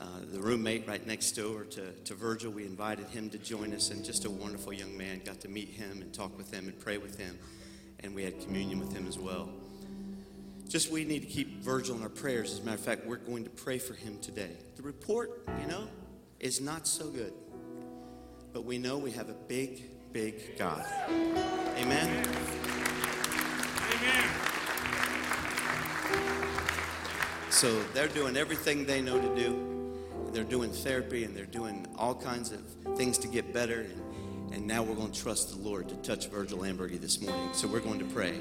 uh, 0.01 0.07
the 0.33 0.41
roommate 0.41 0.89
right 0.89 1.07
next 1.07 1.33
door 1.33 1.65
to, 1.65 1.93
to 1.93 2.15
Virgil. 2.15 2.51
We 2.53 2.65
invited 2.65 3.07
him 3.09 3.29
to 3.31 3.39
join 3.39 3.75
us, 3.75 3.91
and 3.91 4.03
just 4.03 4.25
a 4.25 4.31
wonderful 4.31 4.73
young 4.73 4.97
man. 4.97 5.21
Got 5.25 5.41
to 5.43 5.49
meet 5.49 5.69
him 5.69 6.01
and 6.01 6.11
talk 6.15 6.39
with 6.39 6.51
him 6.55 6.69
and 6.69 6.79
pray 6.81 6.97
with 6.97 7.19
him, 7.19 7.39
and 8.01 8.15
we 8.15 8.23
had 8.23 8.41
communion 8.41 8.79
with 8.79 8.93
him 8.93 9.07
as 9.07 9.19
well. 9.19 9.49
Just 10.69 10.91
we 10.91 11.05
need 11.05 11.21
to 11.21 11.27
keep 11.27 11.63
Virgil 11.63 11.97
in 11.97 12.03
our 12.03 12.09
prayers. 12.09 12.53
As 12.53 12.59
a 12.59 12.63
matter 12.63 12.77
of 12.77 12.85
fact, 12.85 13.07
we're 13.07 13.17
going 13.17 13.45
to 13.45 13.51
pray 13.51 13.79
for 13.79 13.95
him 13.95 14.19
today. 14.21 14.51
The 14.77 14.83
report, 14.83 15.43
you 15.61 15.67
know, 15.67 15.89
is 16.41 16.61
not 16.61 16.87
so 16.87 17.09
good, 17.09 17.33
but 18.53 18.65
we 18.65 18.77
know 18.79 18.99
we 18.99 19.11
have 19.13 19.31
a 19.31 19.35
big, 19.35 20.13
big 20.13 20.59
God. 20.59 20.85
Amen. 21.09 22.27
Amen. 23.95 24.25
So 27.51 27.83
they're 27.95 28.09
doing 28.09 28.37
everything 28.37 28.85
they 28.85 29.01
know 29.01 29.21
to 29.21 29.35
do. 29.35 29.65
They're 30.33 30.45
doing 30.45 30.71
therapy 30.71 31.25
and 31.25 31.35
they're 31.35 31.47
doing 31.47 31.87
all 31.97 32.15
kinds 32.15 32.53
of 32.53 32.61
things 32.97 33.17
to 33.19 33.29
get 33.29 33.55
better. 33.55 33.81
And, 33.81 34.03
and 34.53 34.67
now 34.67 34.83
we're 34.83 34.95
going 34.95 35.13
to 35.13 35.23
trust 35.23 35.51
the 35.51 35.69
Lord 35.69 35.89
to 35.89 35.95
touch 35.97 36.29
Virgil 36.29 36.61
Ambergy 36.61 37.01
this 37.01 37.21
morning. 37.21 37.51
So 37.53 37.69
we're 37.69 37.81
going 37.81 37.99
to 37.99 38.05
pray. 38.07 38.39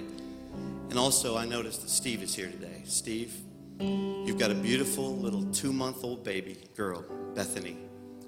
And 0.89 0.97
also, 0.97 1.37
I 1.37 1.45
noticed 1.45 1.81
that 1.81 1.89
Steve 1.89 2.23
is 2.23 2.33
here 2.33 2.49
today. 2.49 2.81
Steve, 2.85 3.33
you've 3.79 4.37
got 4.37 4.51
a 4.51 4.55
beautiful 4.55 5.17
little 5.17 5.43
two 5.51 5.73
month 5.73 6.03
old 6.03 6.23
baby 6.23 6.57
girl, 6.75 7.03
Bethany. 7.35 7.77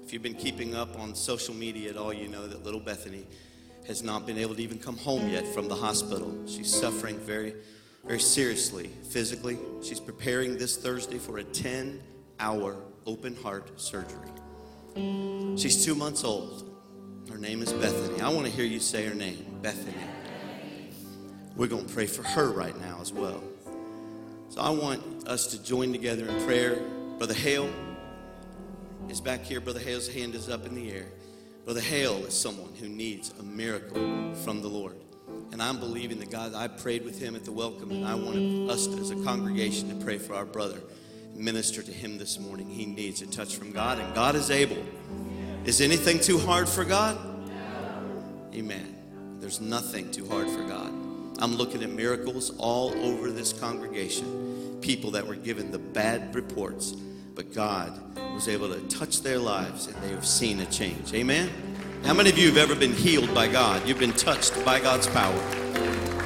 If 0.04 0.12
you've 0.12 0.22
been 0.22 0.34
keeping 0.34 0.74
up 0.74 0.98
on 0.98 1.14
social 1.14 1.54
media 1.54 1.90
at 1.90 1.96
all, 1.96 2.12
you 2.12 2.28
know 2.28 2.46
that 2.46 2.64
little 2.64 2.80
Bethany 2.80 3.26
has 3.86 4.02
not 4.02 4.26
been 4.26 4.38
able 4.38 4.54
to 4.54 4.62
even 4.62 4.78
come 4.78 4.96
home 4.96 5.28
yet 5.28 5.46
from 5.48 5.68
the 5.68 5.74
hospital. 5.74 6.36
She's 6.46 6.72
suffering 6.72 7.18
very, 7.18 7.54
very 8.04 8.20
seriously 8.20 8.90
physically. 9.08 9.58
She's 9.82 10.00
preparing 10.00 10.58
this 10.58 10.76
Thursday 10.76 11.18
for 11.18 11.38
a 11.38 11.44
10 11.44 12.00
hour 12.38 12.76
open 13.06 13.36
heart 13.36 13.80
surgery. 13.80 14.28
She's 15.56 15.84
two 15.84 15.94
months 15.94 16.24
old. 16.24 16.69
Her 17.30 17.38
name 17.38 17.62
is 17.62 17.72
Bethany. 17.72 18.20
I 18.20 18.28
want 18.28 18.46
to 18.46 18.52
hear 18.52 18.64
you 18.64 18.80
say 18.80 19.06
her 19.06 19.14
name, 19.14 19.44
Bethany. 19.62 19.94
We're 21.54 21.68
going 21.68 21.86
to 21.86 21.92
pray 21.92 22.06
for 22.06 22.24
her 22.24 22.50
right 22.50 22.78
now 22.80 22.98
as 23.00 23.12
well. 23.12 23.42
So 24.48 24.60
I 24.60 24.70
want 24.70 25.28
us 25.28 25.46
to 25.48 25.62
join 25.62 25.92
together 25.92 26.26
in 26.26 26.44
prayer. 26.44 26.82
Brother 27.18 27.34
Hale 27.34 27.70
is 29.08 29.20
back 29.20 29.44
here. 29.44 29.60
Brother 29.60 29.78
Hale's 29.78 30.08
hand 30.08 30.34
is 30.34 30.48
up 30.48 30.66
in 30.66 30.74
the 30.74 30.90
air. 30.90 31.06
Brother 31.64 31.80
Hale 31.80 32.24
is 32.24 32.34
someone 32.34 32.74
who 32.80 32.88
needs 32.88 33.32
a 33.38 33.44
miracle 33.44 34.34
from 34.34 34.60
the 34.60 34.68
Lord. 34.68 34.96
And 35.52 35.62
I'm 35.62 35.78
believing 35.78 36.18
that 36.18 36.30
God, 36.30 36.54
I 36.54 36.66
prayed 36.66 37.04
with 37.04 37.20
him 37.20 37.36
at 37.36 37.44
the 37.44 37.52
welcome, 37.52 37.92
and 37.92 38.04
I 38.04 38.14
want 38.16 38.70
us 38.70 38.88
as 38.88 39.10
a 39.10 39.16
congregation 39.22 39.88
to 39.88 40.04
pray 40.04 40.18
for 40.18 40.34
our 40.34 40.44
brother, 40.44 40.80
minister 41.34 41.80
to 41.80 41.92
him 41.92 42.18
this 42.18 42.40
morning. 42.40 42.68
He 42.68 42.86
needs 42.86 43.22
a 43.22 43.26
touch 43.26 43.54
from 43.54 43.70
God, 43.70 44.00
and 44.00 44.12
God 44.16 44.34
is 44.34 44.50
able. 44.50 44.82
Is 45.70 45.80
anything 45.80 46.18
too 46.18 46.36
hard 46.36 46.68
for 46.68 46.84
God? 46.84 47.16
Amen. 48.52 49.38
There's 49.38 49.60
nothing 49.60 50.10
too 50.10 50.26
hard 50.26 50.50
for 50.50 50.64
God. 50.64 50.92
I'm 51.38 51.54
looking 51.54 51.84
at 51.84 51.90
miracles 51.90 52.50
all 52.58 52.92
over 52.94 53.30
this 53.30 53.52
congregation. 53.52 54.80
People 54.80 55.12
that 55.12 55.24
were 55.24 55.36
given 55.36 55.70
the 55.70 55.78
bad 55.78 56.34
reports, 56.34 56.90
but 57.36 57.54
God 57.54 57.96
was 58.34 58.48
able 58.48 58.68
to 58.74 58.80
touch 58.88 59.22
their 59.22 59.38
lives 59.38 59.86
and 59.86 59.94
they 60.02 60.08
have 60.08 60.26
seen 60.26 60.58
a 60.58 60.66
change. 60.66 61.14
Amen? 61.14 61.48
How 62.04 62.14
many 62.14 62.30
of 62.30 62.36
you 62.36 62.48
have 62.48 62.56
ever 62.56 62.74
been 62.74 62.92
healed 62.92 63.32
by 63.32 63.46
God? 63.46 63.86
You've 63.86 64.00
been 64.00 64.12
touched 64.14 64.64
by 64.64 64.80
God's 64.80 65.06
power. 65.06 65.38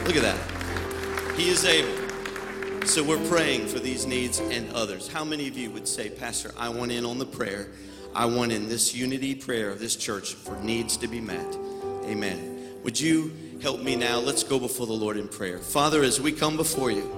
Look 0.07 0.17
at 0.17 0.23
that. 0.23 1.37
He 1.37 1.51
is 1.51 1.67
able. 1.67 2.87
So 2.87 3.05
we're 3.05 3.29
praying 3.29 3.67
for 3.67 3.79
these 3.79 4.07
needs 4.07 4.39
and 4.39 4.73
others. 4.73 5.07
How 5.07 5.23
many 5.23 5.49
of 5.49 5.59
you 5.59 5.71
would 5.71 5.87
say, 5.87 6.09
Pastor, 6.09 6.51
I 6.57 6.71
want 6.71 6.93
in 6.93 7.05
on 7.05 7.19
the 7.19 7.27
prayer? 7.27 7.69
I 8.17 8.27
want 8.27 8.53
in 8.53 8.69
this 8.69 8.95
unity 8.95 9.35
prayer 9.35 9.71
of 9.71 9.81
this 9.81 9.97
church 9.97 10.35
for 10.35 10.57
needs 10.61 10.97
to 10.99 11.09
be 11.09 11.21
met. 11.21 11.57
Amen. 12.05 12.69
Would 12.85 13.01
you 13.01 13.33
help 13.61 13.81
me 13.81 13.97
now? 13.97 14.21
Let's 14.21 14.45
go 14.45 14.61
before 14.61 14.87
the 14.87 14.93
Lord 14.93 15.17
in 15.17 15.27
prayer. 15.27 15.59
Father, 15.59 16.05
as 16.05 16.21
we 16.21 16.31
come 16.31 16.57
before 16.57 16.93
you, 16.93 17.11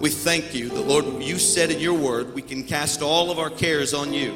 we 0.00 0.08
thank 0.08 0.54
you. 0.54 0.70
The 0.70 0.80
Lord, 0.80 1.22
you 1.22 1.38
said 1.38 1.70
in 1.70 1.80
your 1.80 1.92
word, 1.92 2.34
we 2.34 2.40
can 2.40 2.64
cast 2.64 3.02
all 3.02 3.30
of 3.30 3.38
our 3.38 3.50
cares 3.50 3.92
on 3.92 4.14
you. 4.14 4.32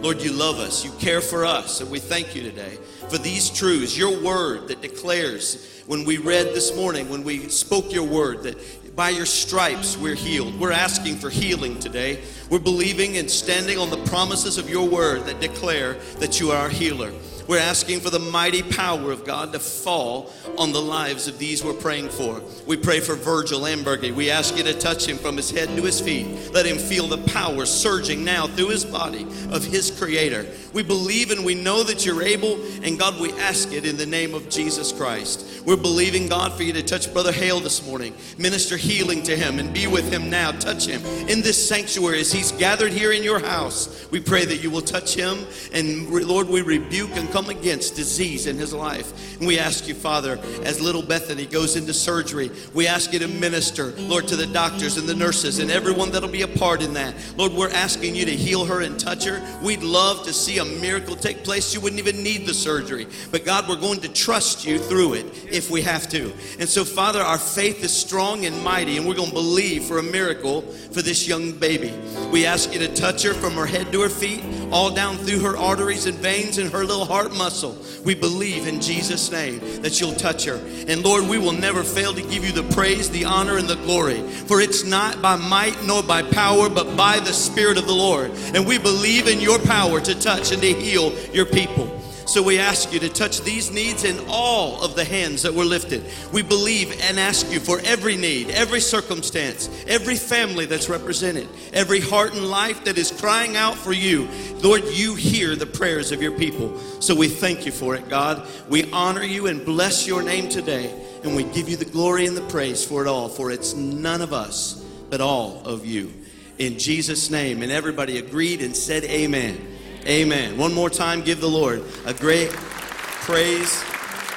Lord, 0.00 0.20
you 0.20 0.32
love 0.32 0.58
us. 0.58 0.84
You 0.84 0.90
care 0.98 1.22
for 1.22 1.46
us. 1.46 1.80
And 1.80 1.90
we 1.90 1.98
thank 1.98 2.34
you 2.34 2.42
today 2.42 2.76
for 3.08 3.16
these 3.16 3.48
truths, 3.48 3.96
your 3.96 4.22
word 4.22 4.68
that 4.68 4.82
declares 4.82 5.82
when 5.86 6.04
we 6.04 6.18
read 6.18 6.48
this 6.48 6.76
morning, 6.76 7.08
when 7.08 7.24
we 7.24 7.48
spoke 7.48 7.90
your 7.90 8.04
word, 8.04 8.42
that 8.42 8.58
by 8.94 9.08
your 9.10 9.26
stripes 9.26 9.96
we're 9.96 10.14
healed. 10.14 10.58
We're 10.58 10.72
asking 10.72 11.16
for 11.16 11.28
healing 11.28 11.78
today. 11.80 12.22
We're 12.48 12.60
believing 12.60 13.16
and 13.16 13.28
standing 13.30 13.78
on 13.78 13.90
the 13.90 14.02
promises 14.04 14.56
of 14.56 14.70
your 14.70 14.88
word 14.88 15.24
that 15.26 15.40
declare 15.40 15.94
that 16.20 16.38
you 16.38 16.52
are 16.52 16.58
our 16.58 16.68
healer. 16.68 17.12
We're 17.46 17.60
asking 17.60 18.00
for 18.00 18.10
the 18.10 18.18
mighty 18.18 18.62
power 18.62 19.12
of 19.12 19.24
God 19.24 19.52
to 19.52 19.58
fall 19.58 20.32
on 20.56 20.72
the 20.72 20.80
lives 20.80 21.28
of 21.28 21.38
these 21.38 21.62
we're 21.62 21.74
praying 21.74 22.08
for. 22.08 22.40
We 22.66 22.76
pray 22.76 23.00
for 23.00 23.14
Virgil 23.14 23.60
Ambergy. 23.60 24.14
We 24.14 24.30
ask 24.30 24.56
you 24.56 24.62
to 24.64 24.72
touch 24.72 25.06
him 25.06 25.18
from 25.18 25.36
his 25.36 25.50
head 25.50 25.68
to 25.76 25.82
his 25.82 26.00
feet. 26.00 26.52
Let 26.52 26.64
him 26.64 26.78
feel 26.78 27.06
the 27.06 27.18
power 27.32 27.66
surging 27.66 28.24
now 28.24 28.46
through 28.46 28.68
his 28.68 28.84
body 28.84 29.26
of 29.50 29.64
his 29.64 29.90
Creator. 29.90 30.46
We 30.72 30.82
believe 30.82 31.30
and 31.30 31.44
we 31.44 31.54
know 31.54 31.82
that 31.82 32.06
you're 32.06 32.22
able, 32.22 32.58
and 32.82 32.98
God, 32.98 33.20
we 33.20 33.32
ask 33.34 33.72
it 33.72 33.84
in 33.84 33.96
the 33.96 34.06
name 34.06 34.34
of 34.34 34.48
Jesus 34.48 34.90
Christ. 34.92 35.62
We're 35.64 35.76
believing, 35.76 36.28
God, 36.28 36.52
for 36.52 36.62
you 36.62 36.72
to 36.72 36.82
touch 36.82 37.12
Brother 37.12 37.32
Hale 37.32 37.60
this 37.60 37.86
morning. 37.86 38.14
Minister 38.38 38.76
healing 38.76 39.22
to 39.24 39.36
him 39.36 39.58
and 39.58 39.72
be 39.72 39.86
with 39.86 40.10
him 40.12 40.30
now. 40.30 40.52
Touch 40.52 40.86
him 40.86 41.04
in 41.28 41.42
this 41.42 41.68
sanctuary 41.68 42.20
as 42.20 42.32
he's 42.32 42.52
gathered 42.52 42.92
here 42.92 43.12
in 43.12 43.22
your 43.22 43.38
house. 43.38 44.10
We 44.10 44.20
pray 44.20 44.44
that 44.44 44.62
you 44.62 44.70
will 44.70 44.82
touch 44.82 45.14
him, 45.14 45.46
and 45.72 46.08
Lord, 46.08 46.48
we 46.48 46.62
rebuke 46.62 47.10
and 47.16 47.30
come 47.34 47.50
against 47.50 47.96
disease 47.96 48.46
in 48.46 48.56
his 48.56 48.72
life. 48.72 49.36
And 49.40 49.48
we 49.48 49.58
ask 49.58 49.88
you, 49.88 49.94
Father, 49.94 50.38
as 50.62 50.80
little 50.80 51.02
Bethany 51.02 51.46
goes 51.46 51.74
into 51.74 51.92
surgery, 51.92 52.48
we 52.74 52.86
ask 52.86 53.12
you 53.12 53.18
to 53.18 53.26
minister, 53.26 53.90
Lord, 53.98 54.28
to 54.28 54.36
the 54.36 54.46
doctors 54.46 54.98
and 54.98 55.08
the 55.08 55.16
nurses 55.16 55.58
and 55.58 55.68
everyone 55.68 56.12
that'll 56.12 56.28
be 56.28 56.42
a 56.42 56.48
part 56.48 56.80
in 56.80 56.94
that. 56.94 57.12
Lord, 57.36 57.52
we're 57.52 57.72
asking 57.72 58.14
you 58.14 58.24
to 58.24 58.30
heal 58.30 58.64
her 58.64 58.82
and 58.82 59.00
touch 59.00 59.24
her. 59.24 59.42
We'd 59.64 59.82
love 59.82 60.24
to 60.26 60.32
see 60.32 60.58
a 60.58 60.64
miracle 60.64 61.16
take 61.16 61.42
place. 61.42 61.74
You 61.74 61.80
wouldn't 61.80 61.98
even 61.98 62.22
need 62.22 62.46
the 62.46 62.54
surgery. 62.54 63.08
But 63.32 63.44
God, 63.44 63.68
we're 63.68 63.80
going 63.80 64.00
to 64.02 64.08
trust 64.08 64.64
you 64.64 64.78
through 64.78 65.14
it 65.14 65.26
if 65.50 65.72
we 65.72 65.82
have 65.82 66.08
to. 66.10 66.32
And 66.60 66.68
so, 66.68 66.84
Father, 66.84 67.20
our 67.20 67.38
faith 67.38 67.82
is 67.82 67.92
strong 67.92 68.46
and 68.46 68.62
mighty, 68.62 68.96
and 68.96 69.08
we're 69.08 69.16
going 69.16 69.30
to 69.30 69.34
believe 69.34 69.82
for 69.86 69.98
a 69.98 70.04
miracle 70.04 70.62
for 70.62 71.02
this 71.02 71.26
young 71.26 71.50
baby. 71.50 71.92
We 72.30 72.46
ask 72.46 72.72
you 72.72 72.78
to 72.78 72.94
touch 72.94 73.24
her 73.24 73.34
from 73.34 73.54
her 73.54 73.66
head 73.66 73.90
to 73.90 74.02
her 74.02 74.08
feet. 74.08 74.44
all 74.70 74.90
down 74.90 75.16
through 75.16 75.40
her 75.40 75.56
arteries 75.56 76.06
and 76.06 76.16
veins 76.18 76.58
and 76.58 76.70
her 76.70 76.84
little 76.84 77.04
heart 77.04 77.23
muscle. 77.30 77.76
We 78.04 78.14
believe 78.14 78.66
in 78.66 78.80
Jesus' 78.80 79.30
name 79.30 79.60
that 79.82 80.00
you'll 80.00 80.14
touch 80.14 80.44
her. 80.44 80.60
And 80.88 81.04
Lord, 81.04 81.24
we 81.24 81.38
will 81.38 81.52
never 81.52 81.82
fail 81.82 82.12
to 82.14 82.22
give 82.22 82.44
you 82.44 82.52
the 82.52 82.74
praise, 82.74 83.10
the 83.10 83.24
honor, 83.24 83.56
and 83.56 83.68
the 83.68 83.76
glory. 83.76 84.20
For 84.20 84.60
it's 84.60 84.84
not 84.84 85.22
by 85.22 85.36
might 85.36 85.82
nor 85.84 86.02
by 86.02 86.22
power, 86.22 86.68
but 86.68 86.96
by 86.96 87.20
the 87.20 87.32
Spirit 87.32 87.78
of 87.78 87.86
the 87.86 87.94
Lord. 87.94 88.30
And 88.54 88.66
we 88.66 88.78
believe 88.78 89.28
in 89.28 89.40
your 89.40 89.58
power 89.58 90.00
to 90.00 90.14
touch 90.18 90.52
and 90.52 90.60
to 90.62 90.72
heal 90.72 91.12
your 91.30 91.46
people. 91.46 92.03
So 92.26 92.42
we 92.42 92.58
ask 92.58 92.92
you 92.92 92.98
to 93.00 93.08
touch 93.08 93.42
these 93.42 93.70
needs 93.70 94.04
in 94.04 94.18
all 94.28 94.82
of 94.82 94.96
the 94.96 95.04
hands 95.04 95.42
that 95.42 95.52
were 95.52 95.64
lifted. 95.64 96.04
We 96.32 96.42
believe 96.42 96.90
and 97.02 97.20
ask 97.20 97.50
you 97.52 97.60
for 97.60 97.80
every 97.84 98.16
need, 98.16 98.50
every 98.50 98.80
circumstance, 98.80 99.68
every 99.86 100.16
family 100.16 100.64
that's 100.64 100.88
represented, 100.88 101.48
every 101.72 102.00
heart 102.00 102.32
and 102.34 102.46
life 102.46 102.84
that 102.84 102.96
is 102.96 103.10
crying 103.10 103.56
out 103.56 103.76
for 103.76 103.92
you. 103.92 104.28
Lord, 104.62 104.84
you 104.84 105.14
hear 105.14 105.54
the 105.54 105.66
prayers 105.66 106.12
of 106.12 106.22
your 106.22 106.32
people. 106.32 106.78
So 107.00 107.14
we 107.14 107.28
thank 107.28 107.66
you 107.66 107.72
for 107.72 107.94
it, 107.94 108.08
God. 108.08 108.46
We 108.68 108.90
honor 108.90 109.24
you 109.24 109.46
and 109.46 109.64
bless 109.64 110.06
your 110.06 110.22
name 110.22 110.48
today. 110.48 110.92
And 111.24 111.34
we 111.34 111.44
give 111.44 111.68
you 111.68 111.76
the 111.76 111.84
glory 111.86 112.26
and 112.26 112.36
the 112.36 112.46
praise 112.48 112.84
for 112.84 113.02
it 113.02 113.08
all, 113.08 113.28
for 113.28 113.50
it's 113.50 113.74
none 113.74 114.20
of 114.20 114.32
us, 114.32 114.84
but 115.08 115.20
all 115.20 115.62
of 115.64 115.86
you. 115.86 116.12
In 116.58 116.78
Jesus' 116.78 117.30
name. 117.30 117.62
And 117.62 117.72
everybody 117.72 118.18
agreed 118.18 118.60
and 118.60 118.76
said, 118.76 119.04
Amen. 119.04 119.73
Amen. 120.06 120.58
One 120.58 120.74
more 120.74 120.90
time, 120.90 121.22
give 121.22 121.40
the 121.40 121.48
Lord 121.48 121.82
a 122.04 122.12
great 122.12 122.50
praise, 122.50 123.82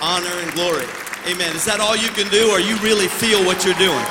honor, 0.01 0.31
and 0.31 0.51
glory. 0.53 0.85
Amen. 1.27 1.53
Is 1.57 1.65
that 1.65 1.81
all 1.81 1.95
you 1.95 2.07
can 2.09 2.29
do, 2.29 2.49
or 2.51 2.61
you 2.61 2.77
really 2.77 3.09
feel 3.09 3.43
what 3.45 3.65
you're 3.65 3.73
doing? 3.73 4.05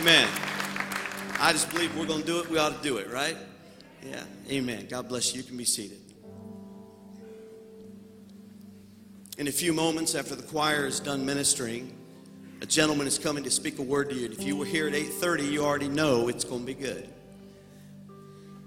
Amen. 0.00 0.28
I 1.38 1.52
just 1.52 1.70
believe 1.70 1.94
we're 1.98 2.06
going 2.06 2.22
to 2.22 2.26
do 2.26 2.38
it. 2.40 2.48
We 2.48 2.56
ought 2.56 2.74
to 2.74 2.82
do 2.82 2.96
it, 2.96 3.10
right? 3.10 3.36
Yeah. 4.02 4.22
Amen. 4.48 4.86
God 4.88 5.08
bless 5.08 5.34
you. 5.34 5.42
You 5.42 5.46
can 5.46 5.58
be 5.58 5.64
seated. 5.64 5.98
In 9.36 9.48
a 9.48 9.52
few 9.52 9.74
moments 9.74 10.14
after 10.14 10.34
the 10.34 10.42
choir 10.42 10.86
is 10.86 11.00
done 11.00 11.26
ministering, 11.26 11.95
a 12.60 12.66
gentleman 12.66 13.06
is 13.06 13.18
coming 13.18 13.44
to 13.44 13.50
speak 13.50 13.78
a 13.78 13.82
word 13.82 14.10
to 14.10 14.16
you. 14.16 14.26
If 14.26 14.42
you 14.42 14.56
were 14.56 14.64
here 14.64 14.88
at 14.88 14.94
8:30, 14.94 15.50
you 15.50 15.64
already 15.64 15.88
know 15.88 16.28
it's 16.28 16.44
going 16.44 16.60
to 16.60 16.66
be 16.66 16.74
good. 16.74 17.08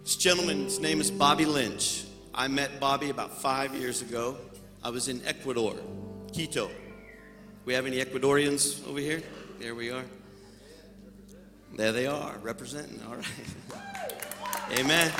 This 0.03 0.15
gentleman's 0.15 0.79
name 0.79 1.01
is 1.01 1.09
Bobby 1.11 1.45
Lynch. 1.45 2.05
I 2.33 2.47
met 2.47 2.79
Bobby 2.79 3.09
about 3.09 3.41
five 3.41 3.73
years 3.75 4.01
ago. 4.01 4.37
I 4.83 4.89
was 4.89 5.07
in 5.07 5.21
Ecuador, 5.25 5.75
Quito. 6.33 6.69
We 7.65 7.73
have 7.73 7.85
any 7.85 7.97
Ecuadorians 7.97 8.87
over 8.87 8.99
here? 8.99 9.21
There 9.59 9.75
we 9.75 9.91
are. 9.91 10.05
There 11.75 11.91
they 11.91 12.07
are, 12.07 12.37
representing. 12.41 13.01
All 13.07 13.15
right. 13.15 13.25
Amen. 14.79 15.11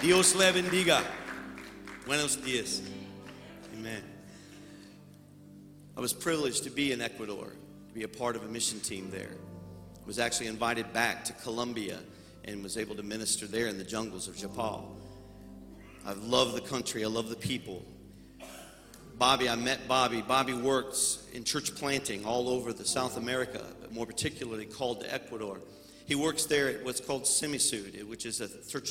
Dios 0.00 0.34
le 0.34 0.52
bendiga. 0.52 1.04
Buenos 2.06 2.36
dias. 2.36 2.82
I 6.02 6.10
was 6.10 6.12
privileged 6.12 6.64
to 6.64 6.70
be 6.70 6.90
in 6.90 7.00
Ecuador, 7.00 7.52
to 7.86 7.94
be 7.94 8.02
a 8.02 8.08
part 8.08 8.34
of 8.34 8.42
a 8.42 8.48
mission 8.48 8.80
team 8.80 9.08
there. 9.12 9.30
I 9.30 10.04
was 10.04 10.18
actually 10.18 10.48
invited 10.48 10.92
back 10.92 11.24
to 11.26 11.32
Colombia 11.32 12.00
and 12.42 12.60
was 12.60 12.76
able 12.76 12.96
to 12.96 13.04
minister 13.04 13.46
there 13.46 13.68
in 13.68 13.78
the 13.78 13.84
jungles 13.84 14.26
of 14.26 14.34
Japal. 14.34 14.82
I 16.04 16.14
love 16.14 16.54
the 16.54 16.60
country, 16.60 17.04
I 17.04 17.06
love 17.06 17.28
the 17.28 17.36
people. 17.36 17.84
Bobby, 19.16 19.48
I 19.48 19.54
met 19.54 19.86
Bobby. 19.86 20.22
Bobby 20.22 20.54
works 20.54 21.24
in 21.34 21.44
church 21.44 21.72
planting 21.76 22.24
all 22.24 22.48
over 22.48 22.72
the 22.72 22.84
South 22.84 23.16
America, 23.16 23.64
but 23.80 23.92
more 23.92 24.04
particularly 24.04 24.66
called 24.66 25.02
to 25.02 25.14
Ecuador. 25.14 25.60
He 26.06 26.16
works 26.16 26.46
there 26.46 26.68
at 26.68 26.84
what's 26.84 26.98
called 26.98 27.22
Semisud, 27.22 28.02
which 28.08 28.26
is 28.26 28.40
a 28.40 28.48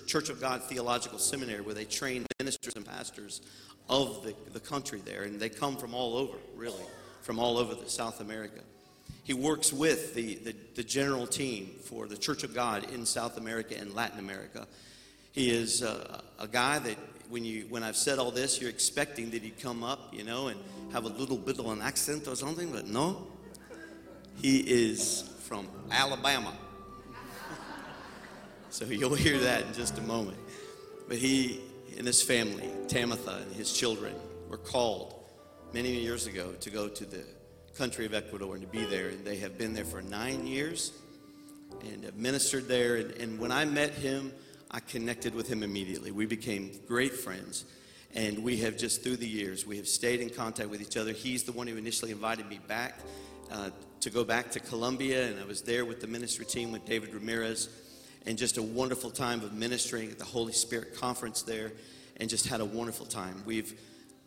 Church 0.07 0.29
of 0.29 0.39
God 0.39 0.63
theological 0.63 1.19
seminary 1.19 1.59
where 1.59 1.75
they 1.75 1.83
train 1.83 2.25
ministers 2.39 2.77
and 2.77 2.85
pastors 2.85 3.41
of 3.89 4.23
the, 4.23 4.33
the 4.53 4.61
country 4.61 5.01
there. 5.03 5.23
And 5.23 5.41
they 5.41 5.49
come 5.49 5.75
from 5.75 5.93
all 5.93 6.15
over, 6.15 6.37
really, 6.55 6.85
from 7.21 7.39
all 7.39 7.57
over 7.57 7.75
the 7.75 7.89
South 7.89 8.19
America. 8.19 8.61
He 9.23 9.33
works 9.33 9.71
with 9.71 10.13
the, 10.15 10.35
the, 10.35 10.55
the 10.75 10.83
general 10.83 11.27
team 11.27 11.71
for 11.83 12.07
the 12.07 12.17
Church 12.17 12.43
of 12.43 12.53
God 12.53 12.91
in 12.91 13.05
South 13.05 13.37
America 13.37 13.75
and 13.77 13.93
Latin 13.93 14.19
America. 14.19 14.67
He 15.31 15.49
is 15.49 15.81
a, 15.81 16.23
a 16.39 16.47
guy 16.47 16.79
that 16.79 16.97
when 17.29 17.45
you 17.45 17.65
when 17.69 17.81
I've 17.81 17.95
said 17.95 18.19
all 18.19 18.31
this, 18.31 18.59
you're 18.59 18.69
expecting 18.69 19.31
that 19.31 19.41
he'd 19.41 19.59
come 19.59 19.83
up, 19.83 20.13
you 20.13 20.23
know, 20.25 20.47
and 20.47 20.59
have 20.91 21.05
a 21.05 21.09
little 21.09 21.37
bit 21.37 21.59
of 21.59 21.67
an 21.67 21.81
accent 21.81 22.27
or 22.27 22.35
something, 22.35 22.71
but 22.71 22.87
no. 22.87 23.27
He 24.41 24.59
is 24.59 25.29
from 25.43 25.67
Alabama. 25.91 26.53
so 28.69 28.85
you'll 28.85 29.15
hear 29.15 29.37
that 29.39 29.65
in 29.65 29.73
just 29.73 29.97
a 29.97 30.01
moment. 30.01 30.37
But 31.07 31.17
he 31.17 31.61
and 31.97 32.05
his 32.05 32.21
family, 32.21 32.69
Tamitha 32.87 33.43
and 33.43 33.55
his 33.55 33.71
children, 33.71 34.15
were 34.49 34.57
called 34.57 35.20
many 35.73 35.91
years 35.91 36.27
ago 36.27 36.51
to 36.59 36.69
go 36.69 36.87
to 36.87 37.05
the 37.05 37.23
country 37.75 38.05
of 38.05 38.13
Ecuador 38.13 38.55
and 38.55 38.61
to 38.61 38.67
be 38.67 38.85
there. 38.85 39.09
And 39.09 39.23
they 39.25 39.37
have 39.37 39.57
been 39.57 39.73
there 39.73 39.85
for 39.85 40.01
nine 40.01 40.45
years 40.45 40.91
and 41.81 42.03
have 42.03 42.15
ministered 42.15 42.67
there. 42.67 42.97
And, 42.97 43.11
and 43.11 43.39
when 43.39 43.51
I 43.51 43.65
met 43.65 43.91
him, 43.91 44.31
I 44.69 44.79
connected 44.79 45.33
with 45.33 45.47
him 45.47 45.63
immediately. 45.63 46.11
We 46.11 46.25
became 46.25 46.71
great 46.87 47.13
friends. 47.13 47.65
And 48.13 48.43
we 48.43 48.57
have 48.57 48.77
just 48.77 49.03
through 49.03 49.17
the 49.17 49.27
years, 49.27 49.65
we 49.65 49.77
have 49.77 49.87
stayed 49.87 50.19
in 50.19 50.29
contact 50.29 50.69
with 50.69 50.81
each 50.81 50.97
other. 50.97 51.13
He's 51.13 51.43
the 51.43 51.53
one 51.53 51.67
who 51.67 51.77
initially 51.77 52.11
invited 52.11 52.47
me 52.49 52.59
back 52.67 52.99
uh, 53.49 53.69
to 54.01 54.09
go 54.09 54.25
back 54.25 54.51
to 54.51 54.59
Colombia. 54.59 55.27
And 55.27 55.39
I 55.39 55.45
was 55.45 55.61
there 55.61 55.85
with 55.85 56.01
the 56.01 56.07
ministry 56.07 56.45
team 56.45 56.73
with 56.73 56.85
David 56.85 57.13
Ramirez 57.13 57.69
and 58.25 58.37
just 58.37 58.57
a 58.57 58.61
wonderful 58.61 59.11
time 59.11 59.41
of 59.41 59.53
ministering 59.53 60.11
at 60.11 60.19
the 60.19 60.25
Holy 60.25 60.53
Spirit 60.53 60.95
conference 60.95 61.41
there 61.41 61.71
and 62.17 62.29
just 62.29 62.47
had 62.47 62.59
a 62.59 62.65
wonderful 62.65 63.05
time. 63.05 63.41
We've 63.45 63.73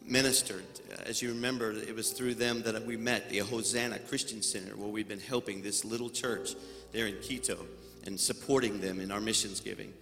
ministered. 0.06 0.64
As 1.04 1.22
you 1.22 1.30
remember, 1.30 1.72
it 1.72 1.94
was 1.94 2.12
through 2.12 2.34
them 2.34 2.62
that 2.62 2.84
we 2.84 2.96
met 2.96 3.30
the 3.30 3.38
Hosanna 3.38 3.98
Christian 3.98 4.42
Center, 4.42 4.76
where 4.76 4.88
we've 4.88 5.08
been 5.08 5.20
helping 5.20 5.62
this 5.62 5.84
little 5.84 6.10
church 6.10 6.54
there 6.92 7.06
in 7.06 7.16
Quito 7.22 7.58
and 8.06 8.18
supporting 8.18 8.80
them 8.80 9.00
in 9.00 9.10
our 9.10 9.20
missions 9.20 9.60
giving. 9.60 9.92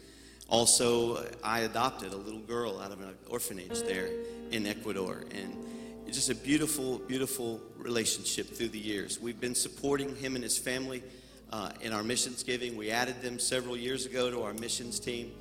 Also, 0.48 1.24
I 1.42 1.60
adopted 1.60 2.12
a 2.12 2.16
little 2.16 2.40
girl 2.40 2.78
out 2.80 2.92
of 2.92 3.00
an 3.00 3.14
orphanage 3.30 3.80
there 3.82 4.10
in 4.50 4.66
Ecuador, 4.66 5.24
and 5.30 5.56
it's 6.06 6.16
just 6.16 6.30
a 6.30 6.34
beautiful, 6.34 6.98
beautiful 6.98 7.60
relationship 7.78 8.48
through 8.48 8.68
the 8.68 8.78
years. 8.78 9.20
We've 9.20 9.40
been 9.40 9.54
supporting 9.54 10.14
him 10.16 10.34
and 10.34 10.44
his 10.44 10.58
family 10.58 11.02
uh, 11.50 11.70
in 11.80 11.92
our 11.92 12.02
missions 12.02 12.42
giving. 12.42 12.76
We 12.76 12.90
added 12.90 13.22
them 13.22 13.38
several 13.38 13.76
years 13.76 14.04
ago 14.04 14.30
to 14.30 14.42
our 14.42 14.52
missions 14.52 15.00
team. 15.00 15.32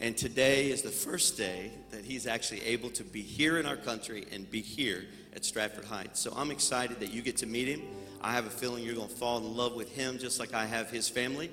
And 0.00 0.16
today 0.16 0.70
is 0.70 0.82
the 0.82 0.90
first 0.90 1.36
day 1.36 1.72
that 1.90 2.04
he's 2.04 2.28
actually 2.28 2.64
able 2.64 2.90
to 2.90 3.02
be 3.02 3.20
here 3.20 3.58
in 3.58 3.66
our 3.66 3.76
country 3.76 4.26
and 4.30 4.48
be 4.48 4.60
here 4.60 5.06
at 5.34 5.44
Stratford 5.44 5.86
Heights. 5.86 6.20
So 6.20 6.32
I'm 6.36 6.52
excited 6.52 7.00
that 7.00 7.12
you 7.12 7.20
get 7.20 7.36
to 7.38 7.46
meet 7.46 7.66
him. 7.66 7.82
I 8.20 8.32
have 8.32 8.46
a 8.46 8.50
feeling 8.50 8.84
you're 8.84 8.94
going 8.94 9.08
to 9.08 9.14
fall 9.14 9.38
in 9.38 9.56
love 9.56 9.74
with 9.74 9.90
him 9.90 10.18
just 10.18 10.38
like 10.38 10.54
I 10.54 10.66
have 10.66 10.88
his 10.88 11.08
family, 11.08 11.50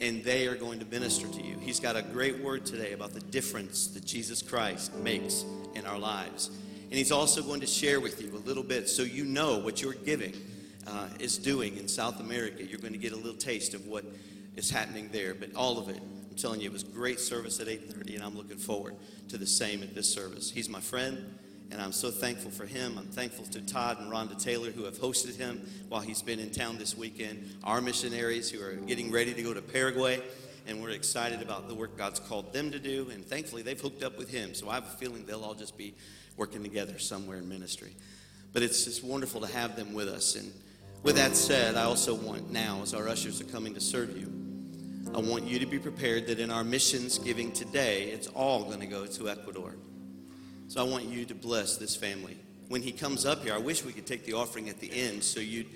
and 0.00 0.22
they 0.22 0.46
are 0.46 0.54
going 0.54 0.78
to 0.78 0.86
minister 0.86 1.26
to 1.26 1.42
you. 1.42 1.56
He's 1.58 1.80
got 1.80 1.96
a 1.96 2.02
great 2.02 2.38
word 2.38 2.64
today 2.64 2.92
about 2.92 3.12
the 3.12 3.20
difference 3.20 3.88
that 3.88 4.04
Jesus 4.04 4.40
Christ 4.40 4.94
makes 4.94 5.44
in 5.74 5.84
our 5.84 5.98
lives. 5.98 6.48
And 6.48 6.94
he's 6.94 7.12
also 7.12 7.42
going 7.42 7.60
to 7.60 7.66
share 7.66 8.00
with 8.00 8.22
you 8.22 8.36
a 8.36 8.42
little 8.46 8.64
bit 8.64 8.88
so 8.88 9.02
you 9.02 9.24
know 9.24 9.58
what 9.58 9.82
you're 9.82 9.94
giving 9.94 10.34
uh, 10.86 11.08
is 11.18 11.38
doing 11.38 11.76
in 11.76 11.88
South 11.88 12.20
America. 12.20 12.64
You're 12.64 12.78
going 12.78 12.92
to 12.92 12.98
get 12.98 13.12
a 13.12 13.16
little 13.16 13.34
taste 13.34 13.74
of 13.74 13.86
what 13.86 14.04
is 14.54 14.70
happening 14.70 15.08
there, 15.12 15.34
but 15.34 15.54
all 15.56 15.78
of 15.78 15.88
it 15.88 16.00
telling 16.40 16.60
you, 16.60 16.70
it 16.70 16.72
was 16.72 16.84
great 16.84 17.20
service 17.20 17.60
at 17.60 17.68
8:30, 17.68 18.16
and 18.16 18.24
I'm 18.24 18.36
looking 18.36 18.56
forward 18.56 18.96
to 19.28 19.38
the 19.38 19.46
same 19.46 19.82
at 19.82 19.94
this 19.94 20.12
service. 20.12 20.50
He's 20.50 20.68
my 20.68 20.80
friend, 20.80 21.38
and 21.70 21.80
I'm 21.80 21.92
so 21.92 22.10
thankful 22.10 22.50
for 22.50 22.66
him. 22.66 22.96
I'm 22.98 23.06
thankful 23.06 23.44
to 23.46 23.60
Todd 23.60 23.98
and 24.00 24.10
Rhonda 24.10 24.42
Taylor 24.42 24.70
who 24.70 24.84
have 24.84 24.98
hosted 24.98 25.36
him 25.36 25.60
while 25.88 26.00
he's 26.00 26.22
been 26.22 26.38
in 26.38 26.50
town 26.50 26.78
this 26.78 26.96
weekend. 26.96 27.56
Our 27.64 27.80
missionaries 27.80 28.50
who 28.50 28.62
are 28.62 28.74
getting 28.74 29.10
ready 29.10 29.34
to 29.34 29.42
go 29.42 29.54
to 29.54 29.62
Paraguay, 29.62 30.22
and 30.66 30.82
we're 30.82 30.90
excited 30.90 31.42
about 31.42 31.68
the 31.68 31.74
work 31.74 31.96
God's 31.96 32.20
called 32.20 32.52
them 32.52 32.70
to 32.70 32.78
do. 32.78 33.10
And 33.10 33.24
thankfully, 33.24 33.62
they've 33.62 33.80
hooked 33.80 34.02
up 34.02 34.18
with 34.18 34.30
him, 34.30 34.54
so 34.54 34.68
I 34.68 34.74
have 34.74 34.86
a 34.86 34.96
feeling 34.96 35.24
they'll 35.26 35.44
all 35.44 35.54
just 35.54 35.76
be 35.76 35.94
working 36.36 36.62
together 36.62 36.98
somewhere 36.98 37.38
in 37.38 37.48
ministry. 37.48 37.94
But 38.52 38.62
it's 38.62 38.84
just 38.84 39.04
wonderful 39.04 39.42
to 39.42 39.46
have 39.46 39.76
them 39.76 39.92
with 39.94 40.08
us. 40.08 40.34
And 40.34 40.52
with 41.02 41.16
that 41.16 41.36
said, 41.36 41.76
I 41.76 41.84
also 41.84 42.14
want 42.14 42.50
now, 42.50 42.80
as 42.82 42.94
our 42.94 43.08
ushers 43.08 43.40
are 43.40 43.44
coming 43.44 43.74
to 43.74 43.80
serve 43.80 44.16
you, 44.16 44.39
I 45.12 45.18
want 45.18 45.44
you 45.44 45.58
to 45.58 45.66
be 45.66 45.80
prepared 45.80 46.28
that 46.28 46.38
in 46.38 46.52
our 46.52 46.62
missions 46.62 47.18
giving 47.18 47.50
today, 47.50 48.04
it's 48.04 48.28
all 48.28 48.62
going 48.62 48.78
to 48.78 48.86
go 48.86 49.06
to 49.06 49.28
Ecuador. 49.28 49.74
So 50.68 50.80
I 50.80 50.88
want 50.88 51.06
you 51.06 51.24
to 51.24 51.34
bless 51.34 51.78
this 51.78 51.96
family. 51.96 52.38
When 52.68 52.80
he 52.80 52.92
comes 52.92 53.26
up 53.26 53.42
here, 53.42 53.52
I 53.52 53.58
wish 53.58 53.84
we 53.84 53.92
could 53.92 54.06
take 54.06 54.24
the 54.24 54.34
offering 54.34 54.68
at 54.68 54.78
the 54.78 54.92
end 54.92 55.24
so 55.24 55.40
you'd 55.40 55.66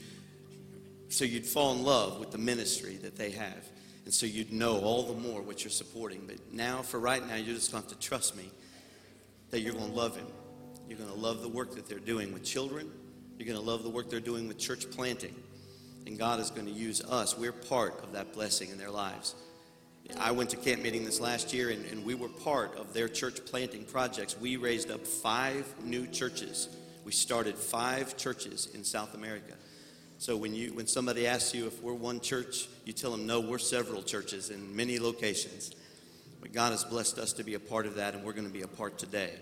so 1.09 1.25
you'd 1.25 1.47
fall 1.47 1.73
in 1.73 1.83
love 1.83 2.19
with 2.21 2.31
the 2.31 2.39
ministry 2.39 2.97
that 2.99 3.17
they 3.17 3.31
have. 3.31 3.69
And 4.05 4.15
so 4.15 4.27
you'd 4.27 4.53
know 4.53 4.81
all 4.81 5.03
the 5.03 5.15
more 5.15 5.43
what 5.43 5.65
you're 5.65 5.71
supporting. 5.71 6.23
But 6.27 6.53
now, 6.53 6.83
for 6.83 6.99
right 6.99 7.27
now, 7.27 7.35
you're 7.35 7.55
just 7.55 7.73
going 7.73 7.83
to 7.83 7.89
have 7.89 8.01
to 8.01 8.07
trust 8.07 8.37
me 8.37 8.51
that 9.51 9.61
you're 9.61 9.75
going 9.75 9.91
to 9.91 9.97
love 9.97 10.17
him 10.17 10.27
You're 10.89 10.99
going 10.99 11.11
to 11.11 11.19
love 11.19 11.43
the 11.43 11.49
work 11.49 11.75
that 11.77 11.89
they're 11.89 11.99
doing 11.99 12.33
with 12.33 12.45
children. 12.45 12.91
You're 13.39 13.47
going 13.47 13.59
to 13.59 13.65
love 13.65 13.83
the 13.83 13.91
work 13.91 14.11
they're 14.11 14.21
doing 14.21 14.49
with 14.49 14.59
church 14.59 14.91
planting. 14.91 15.35
And 16.07 16.19
God 16.19 16.41
is 16.41 16.51
going 16.51 16.67
to 16.67 16.73
use 16.73 17.01
us. 17.03 17.37
We're 17.39 17.53
part 17.53 18.03
of 18.03 18.13
that 18.13 18.33
blessing 18.35 18.71
in 18.71 18.79
their 18.79 18.91
lives. 18.91 19.35
I 20.21 20.33
went 20.33 20.51
to 20.51 20.57
camp 20.57 20.83
meeting 20.83 21.05
this 21.05 21.19
last 21.19 21.55
year, 21.55 21.71
and, 21.71 21.85
and 21.87 22.05
we 22.05 22.15
were 22.15 22.29
part 22.29 22.77
of 22.77 22.93
their 22.93 23.09
church 23.09 23.45
planting 23.47 23.85
projects. 23.85 24.39
We 24.39 24.57
raised 24.57 24.91
up 24.91 25.07
five 25.07 25.67
new 25.83 26.07
churches. 26.07 26.69
We 27.05 27.13
started 27.13 27.57
five 27.57 28.17
churches 28.17 28.69
in 28.75 28.85
South 28.85 29.15
America. 29.15 29.55
So 30.19 30.37
when 30.37 30.55
you 30.55 30.73
when 30.75 30.87
somebody 30.87 31.27
asks 31.27 31.55
you 31.55 31.67
if 31.67 31.83
we're 31.83 31.95
one 31.95 32.21
church, 32.21 32.69
you 32.85 32.93
tell 32.93 33.11
them 33.11 33.27
no, 33.27 33.41
we're 33.41 33.59
several 33.59 34.03
churches 34.03 34.51
in 34.51 34.75
many 34.77 34.99
locations. 34.99 35.73
But 36.41 36.53
God 36.53 36.73
has 36.73 36.85
blessed 36.85 37.19
us 37.19 37.33
to 37.35 37.45
be 37.45 37.55
a 37.55 37.61
part 37.61 37.87
of 37.87 37.97
that, 37.97 38.15
and 38.15 38.23
we're 38.25 38.33
going 38.33 38.47
to 38.47 38.53
be 38.53 38.63
a 38.63 38.69
part 38.69 38.99
today. 38.99 39.33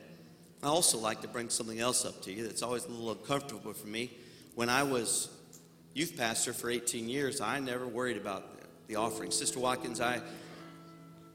I 0.62 0.68
also 0.68 0.98
like 0.98 1.20
to 1.22 1.28
bring 1.28 1.50
something 1.50 1.80
else 1.80 2.04
up 2.04 2.22
to 2.22 2.32
you 2.32 2.44
that's 2.46 2.62
always 2.62 2.84
a 2.84 2.88
little 2.88 3.10
uncomfortable 3.10 3.72
for 3.72 3.88
me. 3.88 4.12
When 4.54 4.68
I 4.68 4.84
was 4.84 5.28
youth 5.94 6.16
pastor 6.16 6.52
for 6.52 6.70
18 6.70 7.08
years, 7.08 7.40
I 7.40 7.60
never 7.60 7.86
worried 7.86 8.16
about 8.16 8.44
the 8.88 8.96
offering. 8.96 9.30
Sister 9.30 9.60
Watkins, 9.60 10.00
I 10.00 10.20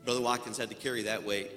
Brother 0.07 0.21
Watkins 0.21 0.57
had 0.57 0.69
to 0.69 0.75
carry 0.75 1.03
that 1.03 1.25
weight. 1.25 1.51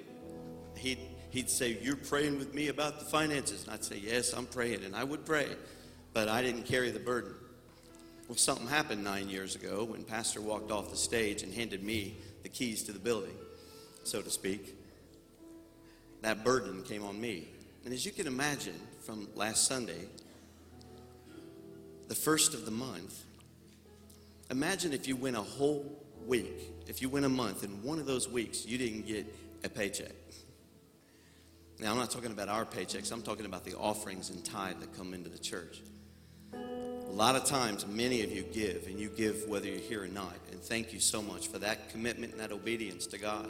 He'd, 0.76 0.98
he'd 1.30 1.48
say, 1.48 1.78
You're 1.80 1.94
praying 1.94 2.36
with 2.38 2.52
me 2.52 2.66
about 2.66 2.98
the 2.98 3.04
finances. 3.04 3.62
And 3.62 3.72
I'd 3.72 3.84
say, 3.84 4.02
Yes, 4.04 4.32
I'm 4.32 4.46
praying. 4.46 4.82
And 4.82 4.96
I 4.96 5.04
would 5.04 5.24
pray, 5.24 5.46
but 6.12 6.28
I 6.28 6.42
didn't 6.42 6.64
carry 6.64 6.90
the 6.90 6.98
burden. 6.98 7.32
Well, 8.26 8.36
something 8.36 8.66
happened 8.66 9.04
nine 9.04 9.28
years 9.28 9.54
ago 9.54 9.84
when 9.84 10.02
Pastor 10.02 10.40
walked 10.40 10.72
off 10.72 10.90
the 10.90 10.96
stage 10.96 11.44
and 11.44 11.54
handed 11.54 11.84
me 11.84 12.16
the 12.42 12.48
keys 12.48 12.82
to 12.84 12.92
the 12.92 12.98
building, 12.98 13.36
so 14.02 14.20
to 14.20 14.30
speak. 14.30 14.76
That 16.22 16.42
burden 16.42 16.82
came 16.82 17.04
on 17.04 17.20
me. 17.20 17.48
And 17.84 17.94
as 17.94 18.04
you 18.04 18.10
can 18.10 18.26
imagine, 18.26 18.74
from 19.02 19.28
last 19.36 19.68
Sunday, 19.68 20.08
the 22.10 22.16
first 22.16 22.54
of 22.54 22.64
the 22.64 22.72
month, 22.72 23.22
imagine 24.50 24.92
if 24.92 25.06
you 25.06 25.14
went 25.14 25.36
a 25.36 25.42
whole 25.42 26.04
week, 26.26 26.72
if 26.88 27.00
you 27.00 27.08
went 27.08 27.24
a 27.24 27.28
month, 27.28 27.62
and 27.62 27.84
one 27.84 28.00
of 28.00 28.06
those 28.06 28.28
weeks 28.28 28.66
you 28.66 28.76
didn't 28.78 29.06
get 29.06 29.32
a 29.62 29.68
paycheck. 29.68 30.10
Now, 31.78 31.92
I'm 31.92 31.98
not 31.98 32.10
talking 32.10 32.32
about 32.32 32.48
our 32.48 32.64
paychecks, 32.64 33.12
I'm 33.12 33.22
talking 33.22 33.46
about 33.46 33.64
the 33.64 33.76
offerings 33.76 34.30
and 34.30 34.44
tithe 34.44 34.80
that 34.80 34.92
come 34.96 35.14
into 35.14 35.30
the 35.30 35.38
church. 35.38 35.82
A 36.52 37.12
lot 37.12 37.36
of 37.36 37.44
times, 37.44 37.86
many 37.86 38.22
of 38.22 38.32
you 38.32 38.42
give, 38.42 38.88
and 38.88 38.98
you 38.98 39.08
give 39.08 39.44
whether 39.48 39.68
you're 39.68 39.78
here 39.78 40.02
or 40.02 40.08
not. 40.08 40.34
And 40.50 40.60
thank 40.60 40.92
you 40.92 40.98
so 40.98 41.22
much 41.22 41.46
for 41.46 41.60
that 41.60 41.90
commitment 41.90 42.32
and 42.32 42.40
that 42.40 42.50
obedience 42.50 43.06
to 43.06 43.18
God. 43.18 43.48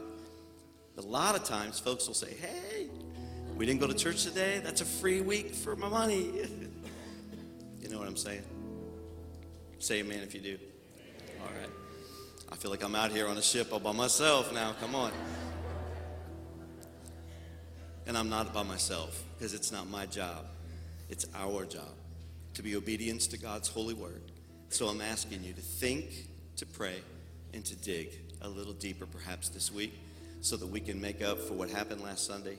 But 0.96 1.06
a 1.06 1.08
lot 1.08 1.34
of 1.34 1.44
times, 1.44 1.80
folks 1.80 2.06
will 2.06 2.14
say, 2.14 2.34
Hey, 2.34 2.88
we 3.56 3.64
didn't 3.64 3.80
go 3.80 3.86
to 3.86 3.94
church 3.94 4.24
today. 4.24 4.60
That's 4.62 4.82
a 4.82 4.86
free 4.86 5.22
week 5.22 5.54
for 5.54 5.76
my 5.76 5.88
money. 5.88 6.46
you 7.80 7.88
know 7.88 7.98
what 7.98 8.06
I'm 8.06 8.16
saying? 8.16 8.42
Say 9.78 10.00
amen 10.00 10.20
if 10.22 10.34
you 10.34 10.40
do. 10.40 10.58
All 11.40 11.48
right. 11.58 11.70
I 12.52 12.56
feel 12.56 12.70
like 12.70 12.82
I'm 12.82 12.94
out 12.94 13.10
here 13.10 13.26
on 13.26 13.36
a 13.36 13.42
ship 13.42 13.72
all 13.72 13.80
by 13.80 13.92
myself 13.92 14.52
now. 14.52 14.74
Come 14.80 14.94
on. 14.94 15.12
And 18.06 18.18
I'm 18.18 18.28
not 18.28 18.52
by 18.52 18.62
myself 18.62 19.22
because 19.38 19.54
it's 19.54 19.72
not 19.72 19.88
my 19.88 20.04
job, 20.06 20.46
it's 21.08 21.26
our 21.34 21.64
job 21.64 21.94
to 22.54 22.62
be 22.62 22.76
obedience 22.76 23.26
to 23.28 23.38
God's 23.38 23.68
holy 23.68 23.94
word. 23.94 24.22
So 24.68 24.88
I'm 24.88 25.00
asking 25.00 25.44
you 25.44 25.52
to 25.52 25.60
think, 25.60 26.28
to 26.56 26.66
pray, 26.66 26.96
and 27.54 27.64
to 27.64 27.76
dig 27.76 28.10
a 28.42 28.48
little 28.48 28.72
deeper 28.72 29.06
perhaps 29.06 29.48
this 29.48 29.72
week 29.72 29.98
so 30.40 30.56
that 30.56 30.66
we 30.66 30.80
can 30.80 31.00
make 31.00 31.22
up 31.22 31.38
for 31.38 31.54
what 31.54 31.70
happened 31.70 32.02
last 32.02 32.26
Sunday. 32.26 32.58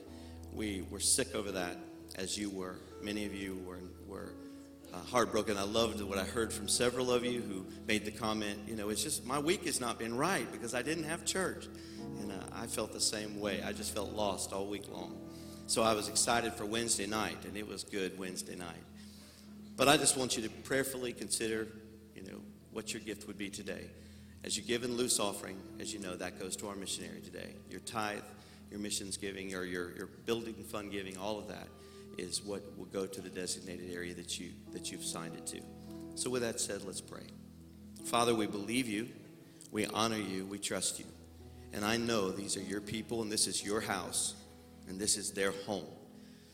We 0.53 0.86
were 0.89 0.99
sick 0.99 1.36
over 1.36 1.51
that 1.51 1.78
as 2.15 2.38
you 2.38 2.49
were. 2.49 2.76
Many 3.01 3.26
of 3.26 3.34
you 3.34 3.61
were, 3.65 3.80
were 4.07 4.34
uh, 4.94 4.98
heartbroken. 4.98 5.58
I 5.58 5.64
loved 5.64 6.02
what 6.02 6.18
I 6.18 6.24
heard 6.24 6.52
from 6.52 6.68
several 6.68 7.12
of 7.12 7.26
you 7.26 7.42
who 7.42 7.66
made 7.88 8.06
the 8.06 8.12
comment, 8.12 8.60
you 8.68 8.76
know, 8.76 8.89
it's 8.89 9.04
just 9.04 9.26
my 9.26 9.39
week 9.39 9.66
has 9.66 9.80
not 9.80 9.98
been 9.98 10.16
right 10.16 10.50
because 10.52 10.74
I 10.74 10.82
didn't 10.82 11.06
have 11.06 11.26
church. 11.26 11.68
And 12.20 12.32
uh, 12.32 12.36
I 12.54 12.68
felt 12.68 12.94
the 12.94 13.02
same 13.02 13.39
way. 13.39 13.62
I 13.64 13.72
just 13.72 13.94
felt 13.94 14.12
lost 14.12 14.54
all 14.54 14.68
week 14.68 14.89
long. 14.92 15.18
So 15.68 15.84
I 15.84 15.94
was 15.94 16.10
excited 16.10 16.54
for 16.54 16.66
Wednesday 16.66 17.08
night, 17.08 17.46
and 17.46 17.56
it 17.56 17.68
was 17.68 17.84
good 17.84 18.20
Wednesday 18.20 18.56
night. 18.56 18.84
But 19.78 19.88
I 19.88 19.98
just 19.98 20.18
want 20.18 20.36
you 20.36 20.44
to 20.44 20.50
prayerfully 20.50 21.14
consider, 21.14 21.68
you 22.16 22.24
know, 22.24 22.39
what 22.72 22.94
your 22.94 23.02
gift 23.02 23.28
would 23.28 23.38
be 23.38 23.50
today. 23.50 23.89
As 24.44 24.58
you 24.58 24.64
give 24.64 24.84
in 24.84 24.98
loose 24.98 25.20
offering, 25.20 25.58
as 25.80 25.94
you 25.94 26.00
know, 26.00 26.16
that 26.16 26.39
goes 26.39 26.56
to 26.58 26.68
our 26.68 26.76
missionary 26.76 27.22
today. 27.22 27.54
Your 27.70 27.80
tithe, 27.80 28.24
your 28.70 28.80
missions 28.80 29.16
giving, 29.16 29.56
or 29.56 29.64
your, 29.64 29.96
your 29.96 30.08
building 30.26 30.56
fund 30.56 30.92
giving, 30.92 31.18
all 31.18 31.39
of 31.39 31.48
that 31.48 31.68
is 32.22 32.43
what 32.43 32.61
will 32.78 32.86
go 32.86 33.05
to 33.05 33.22
the 33.22 33.30
designated 33.30 33.91
area 33.93 34.13
that 34.13 34.39
you 34.39 34.51
that 34.72 34.91
you've 34.91 35.03
signed 35.03 35.36
it 35.36 35.47
to. 35.47 35.61
So 36.15 36.30
with 36.30 36.43
that 36.43 36.59
said, 36.59 36.84
let's 36.84 37.01
pray. 37.01 37.26
Father, 38.05 38.36
we 38.36 38.47
believe 38.47 38.88
you, 38.88 39.07
we 39.72 39.86
honor 39.88 40.17
you, 40.17 40.45
we 40.45 40.59
trust 40.59 40.99
you. 40.99 41.05
And 41.74 41.84
I 41.84 41.97
know 41.97 42.32
these 42.32 42.57
are 42.57 42.61
your 42.61 42.82
people 42.82 43.22
and 43.22 43.32
this 43.32 43.47
is 43.47 43.63
your 43.63 43.82
house 43.82 44.36
and 44.88 44.99
this 44.99 45.17
is 45.17 45.32
their 45.32 45.51
home. 45.65 45.86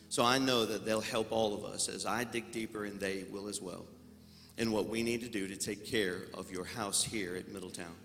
So 0.10 0.24
I 0.24 0.38
know 0.38 0.66
that 0.66 0.86
they'll 0.86 1.02
help 1.02 1.32
all 1.32 1.54
of 1.54 1.66
us 1.66 1.90
as 1.90 2.06
I 2.06 2.24
dig 2.24 2.52
deeper 2.52 2.86
and 2.86 3.00
they 3.00 3.26
will 3.30 3.48
as 3.48 3.62
well 3.62 3.86
in 4.58 4.72
what 4.72 4.88
we 4.88 5.04
need 5.04 5.22
to 5.22 5.30
do 5.30 5.48
to 5.48 5.58
take 5.58 5.86
care 5.86 6.24
of 6.34 6.52
your 6.52 6.66
house 6.66 7.04
here 7.04 7.36
at 7.36 7.52
Middletown. 7.52 7.96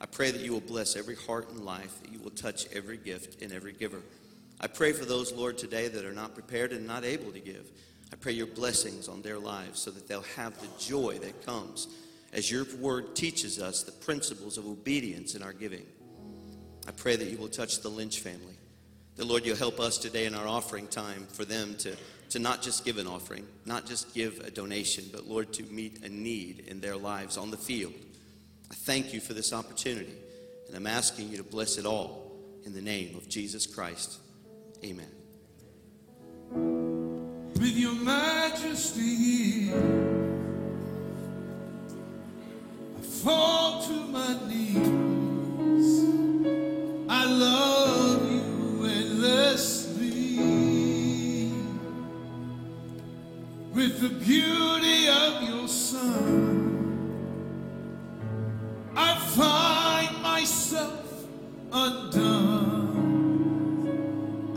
I 0.00 0.06
pray 0.06 0.30
that 0.30 0.42
you 0.42 0.52
will 0.52 0.60
bless 0.60 0.96
every 0.96 1.14
heart 1.14 1.50
and 1.50 1.64
life, 1.64 2.02
that 2.02 2.12
you 2.12 2.18
will 2.20 2.30
touch 2.30 2.66
every 2.72 2.96
gift 2.96 3.42
and 3.42 3.52
every 3.52 3.72
giver. 3.72 4.02
I 4.60 4.66
pray 4.66 4.92
for 4.92 5.04
those, 5.04 5.32
Lord, 5.32 5.58
today 5.58 5.88
that 5.88 6.04
are 6.04 6.12
not 6.12 6.34
prepared 6.34 6.72
and 6.72 6.86
not 6.86 7.04
able 7.04 7.30
to 7.32 7.40
give. 7.40 7.70
I 8.12 8.16
pray 8.16 8.32
your 8.32 8.46
blessings 8.46 9.08
on 9.08 9.20
their 9.20 9.38
lives 9.38 9.80
so 9.80 9.90
that 9.90 10.08
they'll 10.08 10.22
have 10.22 10.58
the 10.60 10.68
joy 10.78 11.18
that 11.18 11.44
comes 11.44 11.88
as 12.32 12.50
your 12.50 12.64
word 12.80 13.14
teaches 13.14 13.60
us 13.60 13.82
the 13.82 13.92
principles 13.92 14.58
of 14.58 14.66
obedience 14.66 15.34
in 15.34 15.42
our 15.42 15.52
giving. 15.52 15.84
I 16.88 16.92
pray 16.92 17.16
that 17.16 17.28
you 17.28 17.36
will 17.36 17.48
touch 17.48 17.80
the 17.80 17.88
Lynch 17.88 18.20
family. 18.20 18.54
That, 19.16 19.26
Lord, 19.26 19.44
you'll 19.44 19.56
help 19.56 19.80
us 19.80 19.98
today 19.98 20.26
in 20.26 20.34
our 20.34 20.46
offering 20.46 20.86
time 20.86 21.26
for 21.26 21.44
them 21.44 21.74
to, 21.78 21.96
to 22.30 22.38
not 22.38 22.62
just 22.62 22.84
give 22.84 22.98
an 22.98 23.06
offering, 23.06 23.46
not 23.64 23.86
just 23.86 24.14
give 24.14 24.38
a 24.40 24.50
donation, 24.50 25.04
but, 25.12 25.26
Lord, 25.26 25.52
to 25.54 25.62
meet 25.64 26.04
a 26.04 26.08
need 26.08 26.64
in 26.68 26.80
their 26.80 26.96
lives 26.96 27.36
on 27.36 27.50
the 27.50 27.56
field. 27.56 27.94
I 28.70 28.74
thank 28.74 29.12
you 29.12 29.20
for 29.20 29.32
this 29.32 29.52
opportunity, 29.52 30.14
and 30.66 30.76
I'm 30.76 30.86
asking 30.86 31.30
you 31.30 31.38
to 31.38 31.44
bless 31.44 31.78
it 31.78 31.86
all 31.86 32.36
in 32.64 32.74
the 32.74 32.82
name 32.82 33.16
of 33.16 33.28
Jesus 33.28 33.66
Christ. 33.66 34.18
Amen. 34.84 35.16
with 37.66 37.76
your 37.76 37.94
majesty. 37.94 39.72
I 42.96 43.00
fall 43.02 43.82
to 43.82 43.92
my 43.92 44.36
knees. 44.46 46.04
I 47.08 47.24
love 47.24 48.30
you 48.30 48.84
endlessly. 48.86 50.38
With 53.74 54.00
the 54.00 54.10
beauty 54.24 55.08
of 55.08 55.42
your 55.48 55.68
son, 55.68 56.52
I 58.94 59.18
find 59.34 60.22
myself 60.22 61.26
undone. 61.72 63.05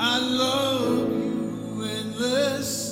I 0.02 0.18
love 0.20 1.12
you 1.12 1.84
endlessly. 1.84 2.89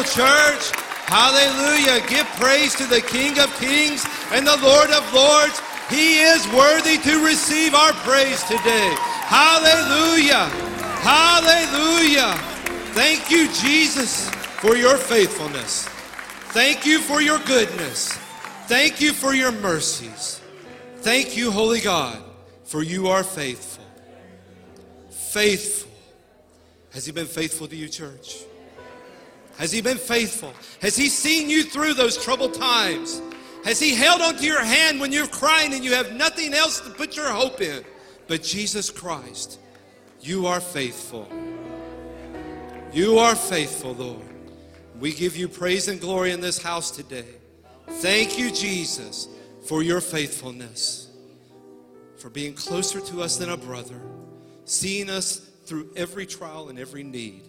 Church. 0.00 0.72
Hallelujah. 1.04 2.00
Give 2.08 2.26
praise 2.40 2.74
to 2.76 2.86
the 2.86 3.02
King 3.02 3.38
of 3.38 3.52
Kings 3.60 4.06
and 4.32 4.46
the 4.46 4.56
Lord 4.62 4.90
of 4.90 5.04
Lords. 5.12 5.60
He 5.90 6.20
is 6.20 6.48
worthy 6.54 6.96
to 6.96 7.22
receive 7.22 7.74
our 7.74 7.92
praise 8.00 8.42
today. 8.44 8.94
Hallelujah. 9.28 10.48
Hallelujah. 11.04 12.32
Thank 12.94 13.30
you, 13.30 13.52
Jesus, 13.52 14.30
for 14.30 14.74
your 14.74 14.96
faithfulness. 14.96 15.86
Thank 16.54 16.86
you 16.86 16.98
for 16.98 17.20
your 17.20 17.38
goodness. 17.40 18.12
Thank 18.68 19.02
you 19.02 19.12
for 19.12 19.34
your 19.34 19.52
mercies. 19.52 20.40
Thank 20.98 21.36
you, 21.36 21.50
Holy 21.50 21.80
God, 21.80 22.22
for 22.64 22.82
you 22.82 23.08
are 23.08 23.24
faithful. 23.24 23.84
Faithful. 25.10 25.90
Has 26.92 27.04
He 27.04 27.12
been 27.12 27.26
faithful 27.26 27.66
to 27.66 27.76
you, 27.76 27.88
church? 27.88 28.44
Has 29.62 29.70
He 29.70 29.80
been 29.80 29.96
faithful? 29.96 30.52
Has 30.80 30.96
He 30.96 31.08
seen 31.08 31.48
you 31.48 31.62
through 31.62 31.94
those 31.94 32.18
troubled 32.18 32.52
times? 32.52 33.22
Has 33.64 33.78
He 33.78 33.94
held 33.94 34.20
onto 34.20 34.42
your 34.42 34.60
hand 34.60 34.98
when 34.98 35.12
you're 35.12 35.28
crying 35.28 35.72
and 35.72 35.84
you 35.84 35.92
have 35.94 36.12
nothing 36.14 36.52
else 36.52 36.80
to 36.80 36.90
put 36.90 37.16
your 37.16 37.28
hope 37.28 37.60
in? 37.60 37.84
But 38.26 38.42
Jesus 38.42 38.90
Christ, 38.90 39.60
you 40.20 40.48
are 40.48 40.58
faithful. 40.58 41.28
You 42.92 43.18
are 43.18 43.36
faithful, 43.36 43.92
Lord. 43.92 44.26
We 44.98 45.12
give 45.12 45.36
you 45.36 45.46
praise 45.46 45.86
and 45.86 46.00
glory 46.00 46.32
in 46.32 46.40
this 46.40 46.60
house 46.60 46.90
today. 46.90 47.28
Thank 47.86 48.36
you, 48.40 48.50
Jesus, 48.50 49.28
for 49.68 49.84
your 49.84 50.00
faithfulness, 50.00 51.08
for 52.16 52.30
being 52.30 52.54
closer 52.54 53.00
to 53.00 53.22
us 53.22 53.36
than 53.36 53.50
a 53.50 53.56
brother, 53.56 54.00
seeing 54.64 55.08
us 55.08 55.36
through 55.66 55.88
every 55.94 56.26
trial 56.26 56.68
and 56.68 56.80
every 56.80 57.04
need. 57.04 57.44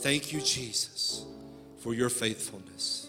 Thank 0.00 0.32
you, 0.32 0.40
Jesus, 0.40 1.24
for 1.78 1.92
your 1.92 2.08
faithfulness. 2.08 3.08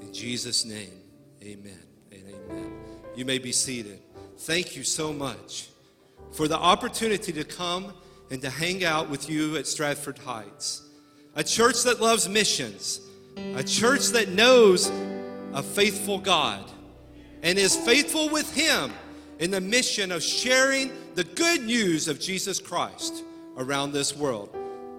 In 0.00 0.12
Jesus' 0.12 0.64
name, 0.64 1.02
amen 1.42 1.82
and 2.12 2.22
amen. 2.28 2.72
You 3.16 3.24
may 3.24 3.38
be 3.38 3.50
seated. 3.50 3.98
Thank 4.38 4.76
you 4.76 4.84
so 4.84 5.12
much 5.12 5.68
for 6.30 6.46
the 6.46 6.56
opportunity 6.56 7.32
to 7.32 7.42
come 7.42 7.92
and 8.30 8.40
to 8.42 8.50
hang 8.50 8.84
out 8.84 9.10
with 9.10 9.28
you 9.28 9.56
at 9.56 9.66
Stratford 9.66 10.18
Heights. 10.18 10.82
A 11.34 11.42
church 11.42 11.82
that 11.82 12.00
loves 12.00 12.28
missions, 12.28 13.00
a 13.36 13.64
church 13.64 14.08
that 14.08 14.28
knows 14.28 14.88
a 15.54 15.62
faithful 15.62 16.18
God 16.18 16.70
and 17.42 17.58
is 17.58 17.74
faithful 17.74 18.28
with 18.28 18.54
Him 18.54 18.92
in 19.40 19.50
the 19.50 19.60
mission 19.60 20.12
of 20.12 20.22
sharing 20.22 20.92
the 21.16 21.24
good 21.24 21.62
news 21.62 22.06
of 22.06 22.20
Jesus 22.20 22.60
Christ 22.60 23.24
around 23.56 23.90
this 23.90 24.16
world. 24.16 24.56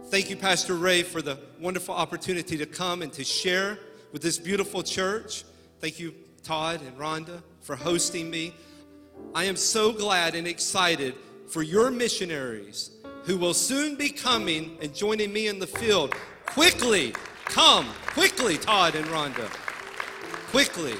Thank 0.09 0.29
you, 0.29 0.37
Pastor 0.37 0.75
Ray, 0.75 1.03
for 1.03 1.21
the 1.21 1.37
wonderful 1.59 1.93
opportunity 1.93 2.57
to 2.59 2.65
come 2.65 3.01
and 3.01 3.11
to 3.11 3.25
share 3.25 3.77
with 4.13 4.21
this 4.21 4.37
beautiful 4.37 4.81
church. 4.81 5.43
Thank 5.81 5.99
you, 5.99 6.15
Todd 6.43 6.79
and 6.81 6.97
Rhonda, 6.97 7.43
for 7.59 7.75
hosting 7.75 8.29
me. 8.29 8.53
I 9.35 9.43
am 9.43 9.57
so 9.57 9.91
glad 9.91 10.33
and 10.33 10.47
excited 10.47 11.15
for 11.49 11.61
your 11.61 11.91
missionaries 11.91 12.91
who 13.23 13.37
will 13.37 13.53
soon 13.53 13.97
be 13.97 14.07
coming 14.07 14.77
and 14.81 14.95
joining 14.95 15.33
me 15.33 15.49
in 15.49 15.59
the 15.59 15.67
field. 15.67 16.15
Quickly, 16.45 17.13
come, 17.43 17.85
quickly, 18.05 18.57
Todd 18.57 18.95
and 18.95 19.05
Rhonda. 19.07 19.49
Quickly. 20.51 20.95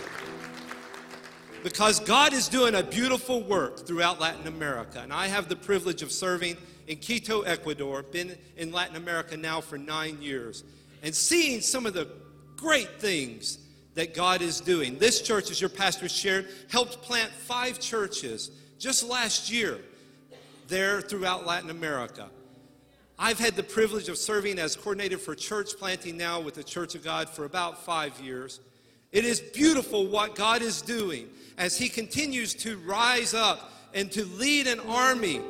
Because 1.64 2.01
God 2.01 2.34
is 2.34 2.49
doing 2.49 2.76
a 2.76 2.84
beautiful 2.84 3.41
work 3.41 3.88
throughout 3.88 4.20
Latin 4.20 4.47
America. 4.47 4.99
And 4.99 5.14
I 5.14 5.28
have 5.28 5.47
the 5.47 5.55
privilege 5.55 6.01
of 6.01 6.12
serving 6.12 6.58
in 6.88 6.98
Quito, 6.98 7.42
Ecuador, 7.42 8.02
been 8.04 8.38
in 8.56 8.72
Latin 8.72 8.96
America 8.96 9.36
now 9.38 9.62
for 9.62 9.78
nine 9.78 10.22
years, 10.22 10.64
and 11.04 11.14
seeing 11.14 11.62
some 11.62 11.86
of 11.86 11.94
the 11.94 12.08
great 12.56 13.00
things 13.00 13.60
that 13.94 14.14
God 14.14 14.42
is 14.42 14.62
doing. 14.62 14.98
This 14.98 15.22
church, 15.22 15.52
as 15.52 15.60
your 15.60 15.70
pastor 15.70 16.08
shared, 16.08 16.48
helped 16.70 17.02
plant 17.02 17.32
five 17.32 17.80
churches 17.80 18.52
just 18.80 19.04
last 19.08 19.52
year 19.52 19.80
there 20.68 21.02
throughout 21.02 21.46
Latin 21.46 21.70
America. 21.70 22.30
I've 23.20 23.40
had 23.40 23.56
the 23.56 23.64
privilege 23.64 24.10
of 24.10 24.18
serving 24.18 24.60
as 24.60 24.76
coordinator 24.76 25.18
for 25.18 25.34
church 25.34 25.72
planting 25.78 26.18
now 26.18 26.40
with 26.40 26.54
the 26.54 26.64
Church 26.64 26.94
of 26.94 27.04
God 27.04 27.28
for 27.30 27.46
about 27.46 27.84
five 27.84 28.20
years. 28.20 28.60
It 29.12 29.26
is 29.26 29.40
beautiful 29.40 30.06
what 30.08 30.36
God 30.36 30.62
is 30.62 30.82
doing 30.84 31.28
as 31.58 31.78
He 31.78 31.90
continues 31.90 32.54
to 32.56 32.78
rise 32.80 33.34
up 33.34 33.72
and 33.96 34.12
to 34.12 34.26
lead 34.26 34.68
an 34.68 34.80
army 34.82 35.42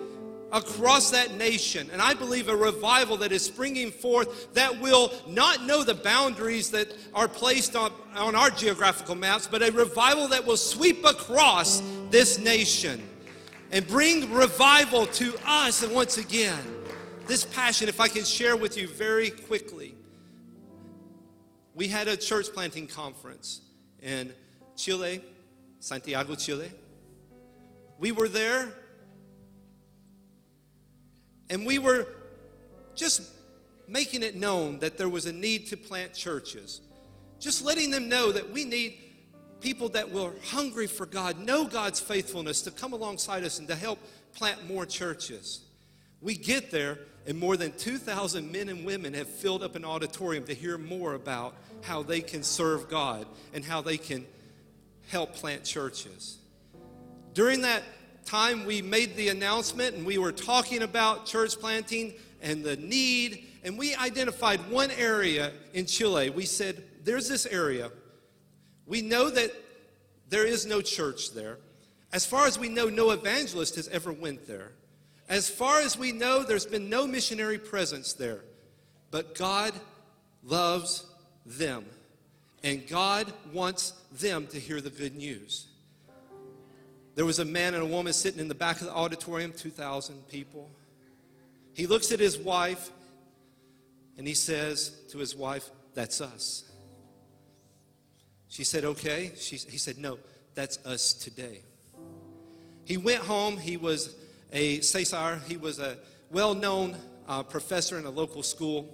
across 0.52 1.12
that 1.12 1.36
nation. 1.36 1.90
And 1.92 2.02
I 2.02 2.14
believe 2.14 2.48
a 2.48 2.56
revival 2.56 3.18
that 3.18 3.32
is 3.32 3.44
springing 3.44 3.92
forth 3.92 4.54
that 4.54 4.80
will 4.80 5.12
not 5.28 5.64
know 5.66 5.84
the 5.84 5.94
boundaries 5.94 6.72
that 6.72 6.94
are 7.14 7.28
placed 7.28 7.76
on, 7.76 7.92
on 8.16 8.36
our 8.36 8.50
geographical 8.50 9.16
maps, 9.16 9.48
but 9.48 9.62
a 9.62 9.72
revival 9.72 10.28
that 10.30 10.46
will 10.46 10.58
sweep 10.58 11.04
across 11.06 11.82
this 12.10 12.40
nation 12.40 13.02
and 13.72 13.86
bring 13.88 14.32
revival 14.32 15.06
to 15.08 15.36
us. 15.46 15.84
And 15.84 15.94
once 15.94 16.18
again, 16.18 16.64
this 17.28 17.44
passion, 17.44 17.90
if 17.90 18.00
I 18.00 18.08
can 18.08 18.24
share 18.24 18.56
with 18.56 18.78
you 18.78 18.88
very 18.88 19.30
quickly, 19.30 19.96
we 21.76 21.88
had 21.88 22.08
a 22.08 22.16
church 22.16 22.48
planting 22.54 22.88
conference 22.88 23.62
in 24.02 24.34
Chile, 24.76 25.22
Santiago, 25.80 26.36
Chile. 26.36 26.72
We 28.00 28.12
were 28.12 28.30
there 28.30 28.74
and 31.50 31.66
we 31.66 31.80
were 31.80 32.08
just 32.96 33.22
making 33.88 34.24
it 34.24 34.36
known 34.36 34.80
that 34.80 34.98
there 34.98 35.10
was 35.10 35.26
a 35.26 35.34
need 35.34 35.68
to 35.68 35.78
plant 35.78 36.14
churches. 36.14 36.82
Just 37.40 37.64
letting 37.64 37.92
them 37.92 38.10
know 38.10 38.32
that 38.32 38.52
we 38.52 38.66
need 38.66 38.98
people 39.62 39.90
that 39.90 40.12
were 40.12 40.34
hungry 40.46 40.88
for 40.88 41.06
God, 41.06 41.40
know 41.40 41.66
God's 41.66 42.00
faithfulness, 42.00 42.62
to 42.64 42.72
come 42.72 42.94
alongside 42.94 43.44
us 43.44 43.60
and 43.60 43.68
to 43.68 43.76
help 43.76 44.00
plant 44.36 44.68
more 44.68 44.86
churches. 44.86 45.62
We 46.22 46.36
get 46.36 46.72
there, 46.72 47.00
and 47.26 47.38
more 47.38 47.58
than 47.58 47.72
2,000 47.74 48.52
men 48.52 48.70
and 48.70 48.86
women 48.86 49.14
have 49.14 49.28
filled 49.28 49.64
up 49.64 49.76
an 49.76 49.86
auditorium 49.86 50.46
to 50.46 50.54
hear 50.54 50.78
more 50.78 51.14
about 51.14 51.56
how 51.82 52.04
they 52.04 52.22
can 52.22 52.44
serve 52.44 52.90
God 52.90 53.26
and 53.54 53.64
how 53.64 53.82
they 53.82 53.98
can 53.98 54.26
help 55.10 55.34
plant 55.34 55.64
churches. 55.64 56.38
During 57.34 57.62
that 57.62 57.84
time 58.28 58.66
we 58.66 58.82
made 58.82 59.16
the 59.16 59.30
announcement 59.30 59.96
and 59.96 60.06
we 60.06 60.18
were 60.18 60.32
talking 60.32 60.84
about 60.84 61.26
church 61.26 61.58
planting 61.58 62.14
and 62.42 62.64
the 62.64 62.76
need, 62.78 63.48
and 63.64 63.78
we 63.78 63.96
identified 63.96 64.60
one 64.70 64.92
area 64.92 65.52
in 65.74 65.86
Chile. 65.86 66.30
We 66.30 66.46
said, 66.46 66.84
There's 67.04 67.28
this 67.28 67.46
area. 67.46 67.90
We 68.86 69.02
know 69.02 69.30
that 69.30 69.52
there 70.30 70.46
is 70.46 70.66
no 70.66 70.82
church 70.82 71.34
there. 71.34 71.58
As 72.14 72.26
far 72.26 72.46
as 72.46 72.60
we 72.60 72.70
know, 72.70 72.90
no 72.90 73.12
evangelist 73.12 73.76
has 73.76 73.88
ever 73.90 74.12
went 74.12 74.48
there. 74.48 74.72
As 75.30 75.50
far 75.50 75.82
as 75.82 75.98
we 75.98 76.12
know, 76.12 76.44
there's 76.44 76.66
been 76.66 76.90
no 76.90 77.06
missionary 77.06 77.58
presence 77.58 78.14
there. 78.14 78.44
But 79.12 79.36
God 79.36 79.74
loves 80.44 81.06
them. 81.46 81.86
And 82.64 82.88
God 82.88 83.32
wants 83.54 83.92
them 84.12 84.48
to 84.48 84.60
hear 84.60 84.82
the 84.82 84.90
good 84.90 85.16
news. 85.16 85.68
There 87.18 87.26
was 87.26 87.40
a 87.40 87.46
man 87.46 87.74
and 87.74 87.82
a 87.82 87.86
woman 87.88 88.14
sitting 88.14 88.40
in 88.40 88.48
the 88.48 88.54
back 88.54 88.80
of 88.80 88.86
the 88.86 88.94
auditorium, 88.94 89.52
2,000 89.52 90.28
people. 90.28 90.70
He 91.74 91.88
looks 91.88 92.12
at 92.12 92.20
his 92.20 92.38
wife 92.38 92.92
and 94.20 94.28
he 94.28 94.36
says 94.36 94.92
to 95.10 95.18
his 95.18 95.36
wife, 95.36 95.68
That's 95.96 96.22
us. 96.22 96.70
She 98.50 98.64
said, 98.64 98.86
Okay. 98.86 99.32
She, 99.36 99.56
he 99.56 99.80
said, 99.80 99.98
No, 99.98 100.20
that's 100.54 100.78
us 100.86 101.14
today. 101.14 101.64
He 102.86 102.98
went 102.98 103.24
home. 103.24 103.58
He 103.58 103.78
was 103.78 104.16
a 104.54 104.82
Cesar, 104.82 105.42
he 105.48 105.58
was 105.58 105.80
a 105.80 105.98
well 106.30 106.54
known 106.54 106.96
uh, 107.28 107.42
professor 107.42 107.98
in 107.98 108.06
a 108.06 108.12
local 108.12 108.44
school. 108.44 108.94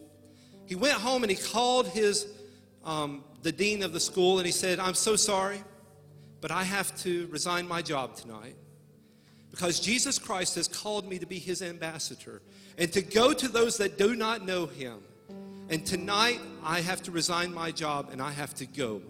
He 0.66 0.76
went 0.76 0.96
home 0.96 1.24
and 1.24 1.30
he 1.30 1.36
called 1.36 1.90
his, 1.90 2.26
um, 2.86 3.26
the 3.42 3.52
dean 3.52 3.84
of 3.84 3.92
the 3.92 4.00
school 4.00 4.38
and 4.38 4.46
he 4.46 4.54
said, 4.54 4.80
I'm 4.80 4.94
so 4.94 5.18
sorry 5.18 5.62
but 6.44 6.52
I 6.52 6.64
have 6.64 6.94
to 7.04 7.26
resign 7.28 7.70
my 7.70 7.82
job 7.82 8.18
tonight 8.18 8.58
because 9.50 9.80
Jesus 9.80 10.20
Christ 10.20 10.56
has 10.56 10.68
called 10.68 11.08
me 11.08 11.18
to 11.20 11.26
be 11.26 11.40
his 11.40 11.62
ambassador 11.62 12.42
and 12.78 12.92
to 12.92 13.02
go 13.02 13.32
to 13.32 13.48
those 13.48 13.78
that 13.78 13.98
do 13.98 14.14
not 14.14 14.46
know 14.46 14.66
him. 14.66 15.00
And 15.70 15.86
tonight 15.86 16.42
I 16.62 16.82
have 16.82 17.02
to 17.04 17.12
resign 17.12 17.54
my 17.54 17.72
job 17.72 18.10
and 18.12 18.22
I 18.22 18.32
have 18.32 18.54
to 18.56 18.66
go. 18.66 19.02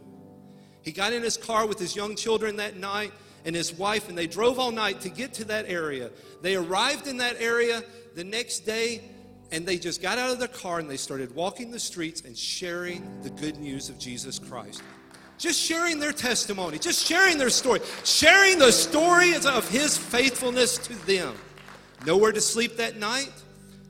He 0.84 0.92
got 0.92 1.12
in 1.12 1.24
his 1.24 1.36
car 1.36 1.66
with 1.66 1.80
his 1.80 1.96
young 1.96 2.16
children 2.16 2.58
that 2.58 2.78
night 2.78 3.12
and 3.46 3.56
his 3.56 3.74
wife, 3.74 4.10
and 4.10 4.16
they 4.16 4.28
drove 4.28 4.60
all 4.60 4.72
night 4.72 5.02
to 5.02 5.10
get 5.10 5.34
to 5.34 5.46
that 5.46 5.66
area. 5.68 6.12
They 6.44 6.56
arrived 6.56 7.08
in 7.08 7.18
that 7.18 7.38
area 7.42 7.82
the 8.14 8.24
next 8.24 8.60
day 8.60 9.10
and 9.52 9.66
they 9.66 9.80
just 9.80 10.04
got 10.04 10.20
out 10.20 10.30
of 10.30 10.38
their 10.38 10.48
car 10.50 10.78
and 10.78 10.88
they 10.88 10.98
started 10.98 11.34
walking 11.34 11.72
the 11.72 11.80
streets 11.80 12.22
and 12.22 12.38
sharing 12.38 13.24
the 13.24 13.32
good 13.32 13.58
news 13.58 13.90
of 13.90 13.98
Jesus 13.98 14.38
Christ 14.38 14.84
just 15.44 15.60
sharing 15.60 16.00
their 16.00 16.14
testimony, 16.14 16.80
just 16.80 17.06
sharing 17.06 17.38
their 17.38 17.50
story, 17.50 17.82
sharing 18.06 18.58
the 18.58 18.72
stories 18.72 19.46
of 19.46 19.68
his 19.68 19.98
faithfulness 19.98 20.78
to 20.78 20.94
them. 21.06 21.36
Nowhere 22.06 22.32
to 22.32 22.40
sleep 22.40 22.78
that 22.78 22.96
night. 22.96 23.34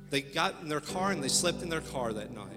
They 0.09 0.21
got 0.21 0.61
in 0.63 0.67
their 0.67 0.81
car 0.81 1.11
and 1.11 1.23
they 1.23 1.27
slept 1.27 1.61
in 1.61 1.69
their 1.69 1.81
car 1.81 2.11
that 2.11 2.33
night. 2.33 2.47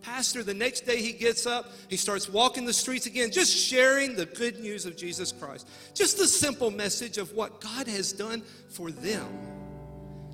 Pastor, 0.00 0.42
the 0.42 0.54
next 0.54 0.86
day 0.86 1.02
he 1.02 1.12
gets 1.12 1.44
up, 1.44 1.72
he 1.90 1.98
starts 1.98 2.26
walking 2.26 2.64
the 2.64 2.72
streets 2.72 3.04
again, 3.04 3.30
just 3.30 3.54
sharing 3.54 4.16
the 4.16 4.24
good 4.24 4.58
news 4.58 4.86
of 4.86 4.96
Jesus 4.96 5.30
Christ. 5.30 5.68
Just 5.92 6.16
the 6.16 6.26
simple 6.26 6.70
message 6.70 7.18
of 7.18 7.34
what 7.34 7.60
God 7.60 7.86
has 7.86 8.14
done 8.14 8.42
for 8.70 8.90
them. 8.90 9.28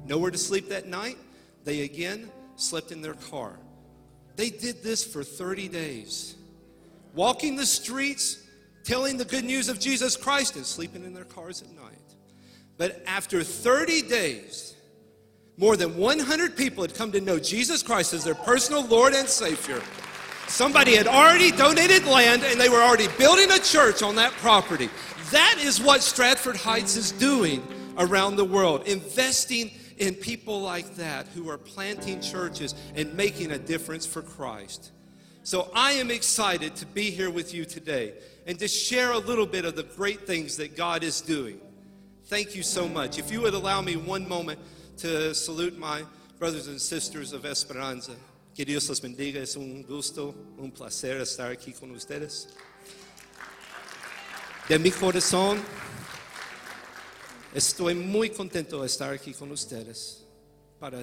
Nowhere 0.06 0.30
to 0.30 0.38
sleep 0.38 0.68
that 0.68 0.86
night, 0.86 1.18
they 1.64 1.80
again 1.80 2.30
slept 2.54 2.92
in 2.92 3.02
their 3.02 3.14
car. 3.14 3.58
They 4.36 4.50
did 4.50 4.84
this 4.84 5.04
for 5.04 5.24
30 5.24 5.66
days, 5.66 6.36
walking 7.14 7.56
the 7.56 7.66
streets, 7.66 8.42
telling 8.84 9.16
the 9.16 9.24
good 9.24 9.44
news 9.44 9.68
of 9.68 9.78
Jesus 9.78 10.16
Christ, 10.16 10.56
and 10.56 10.64
sleeping 10.64 11.04
in 11.04 11.14
their 11.14 11.24
cars 11.24 11.62
at 11.62 11.70
night. 11.70 11.98
But 12.76 13.02
after 13.06 13.42
30 13.42 14.02
days, 14.02 14.76
more 15.56 15.76
than 15.76 15.96
100 15.96 16.56
people 16.56 16.84
had 16.84 16.94
come 16.94 17.10
to 17.12 17.20
know 17.20 17.38
Jesus 17.38 17.82
Christ 17.82 18.14
as 18.14 18.22
their 18.22 18.36
personal 18.36 18.86
Lord 18.86 19.12
and 19.12 19.28
Savior. 19.28 19.82
Somebody 20.46 20.94
had 20.94 21.08
already 21.08 21.50
donated 21.50 22.06
land 22.06 22.44
and 22.44 22.58
they 22.58 22.68
were 22.68 22.80
already 22.80 23.08
building 23.18 23.50
a 23.50 23.58
church 23.58 24.02
on 24.02 24.14
that 24.16 24.32
property. 24.34 24.88
That 25.32 25.56
is 25.58 25.80
what 25.80 26.02
Stratford 26.02 26.56
Heights 26.56 26.96
is 26.96 27.12
doing 27.12 27.66
around 27.98 28.36
the 28.36 28.44
world, 28.44 28.86
investing 28.86 29.72
in 29.98 30.14
people 30.14 30.60
like 30.62 30.94
that 30.94 31.26
who 31.28 31.50
are 31.50 31.58
planting 31.58 32.20
churches 32.20 32.74
and 32.94 33.12
making 33.14 33.50
a 33.50 33.58
difference 33.58 34.06
for 34.06 34.22
Christ. 34.22 34.92
So 35.48 35.70
I 35.72 35.92
am 35.92 36.10
excited 36.10 36.76
to 36.76 36.84
be 36.84 37.10
here 37.10 37.30
with 37.30 37.54
you 37.54 37.64
today 37.64 38.12
and 38.46 38.58
to 38.58 38.68
share 38.68 39.12
a 39.12 39.18
little 39.18 39.46
bit 39.46 39.64
of 39.64 39.76
the 39.76 39.82
great 39.82 40.26
things 40.26 40.58
that 40.58 40.76
God 40.76 41.02
is 41.02 41.22
doing. 41.22 41.58
Thank 42.26 42.54
you 42.54 42.62
so 42.62 42.86
much. 42.86 43.18
If 43.18 43.32
you 43.32 43.40
would 43.40 43.54
allow 43.54 43.80
me 43.80 43.96
one 43.96 44.28
moment 44.28 44.58
to 44.98 45.34
salute 45.34 45.78
my 45.78 46.02
brothers 46.38 46.68
and 46.68 46.78
sisters 46.78 47.32
of 47.32 47.46
Esperanza. 47.46 48.12
Que 48.54 48.66
Dios 48.66 48.90
los 48.90 49.00
bendiga. 49.00 49.40
Es 49.40 49.56
un 49.56 49.84
gusto, 49.84 50.34
un 50.58 50.70
placer 50.70 51.16
estar 51.22 51.50
aquí 51.50 51.72
con 51.72 51.92
ustedes. 51.92 52.48
De 54.68 54.78
mi 54.78 54.90
corazón, 54.90 55.62
estoy 57.54 57.94
muy 57.94 58.28
contento 58.28 58.82
de 58.82 58.86
estar 58.86 59.14
aquí 59.14 59.32
con 59.32 59.50
ustedes 59.50 60.26
para 60.78 61.02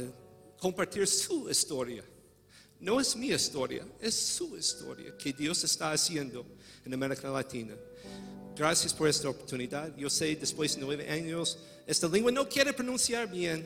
compartir 0.60 1.08
su 1.08 1.50
historia. 1.50 2.04
No 2.80 3.00
es 3.00 3.16
mi 3.16 3.30
historia, 3.30 3.86
es 4.00 4.14
su 4.14 4.58
historia 4.58 5.18
que 5.18 5.34
Dios 5.34 5.64
está 5.64 5.92
haciendo 5.92 6.46
en 6.86 6.94
América 6.94 7.30
Latina. 7.30 7.74
Gracias 8.56 8.94
por 8.94 9.10
esta 9.10 9.30
oportunidad. 9.30 9.96
Yo 9.98 10.10
sé, 10.10 10.36
después 10.36 10.76
de 10.76 10.82
nueve 10.82 11.10
años, 11.10 11.58
esta 11.86 12.08
lengua 12.08 12.32
no 12.32 12.48
quiere 12.48 12.74
pronunciar 12.74 13.30
bien 13.30 13.66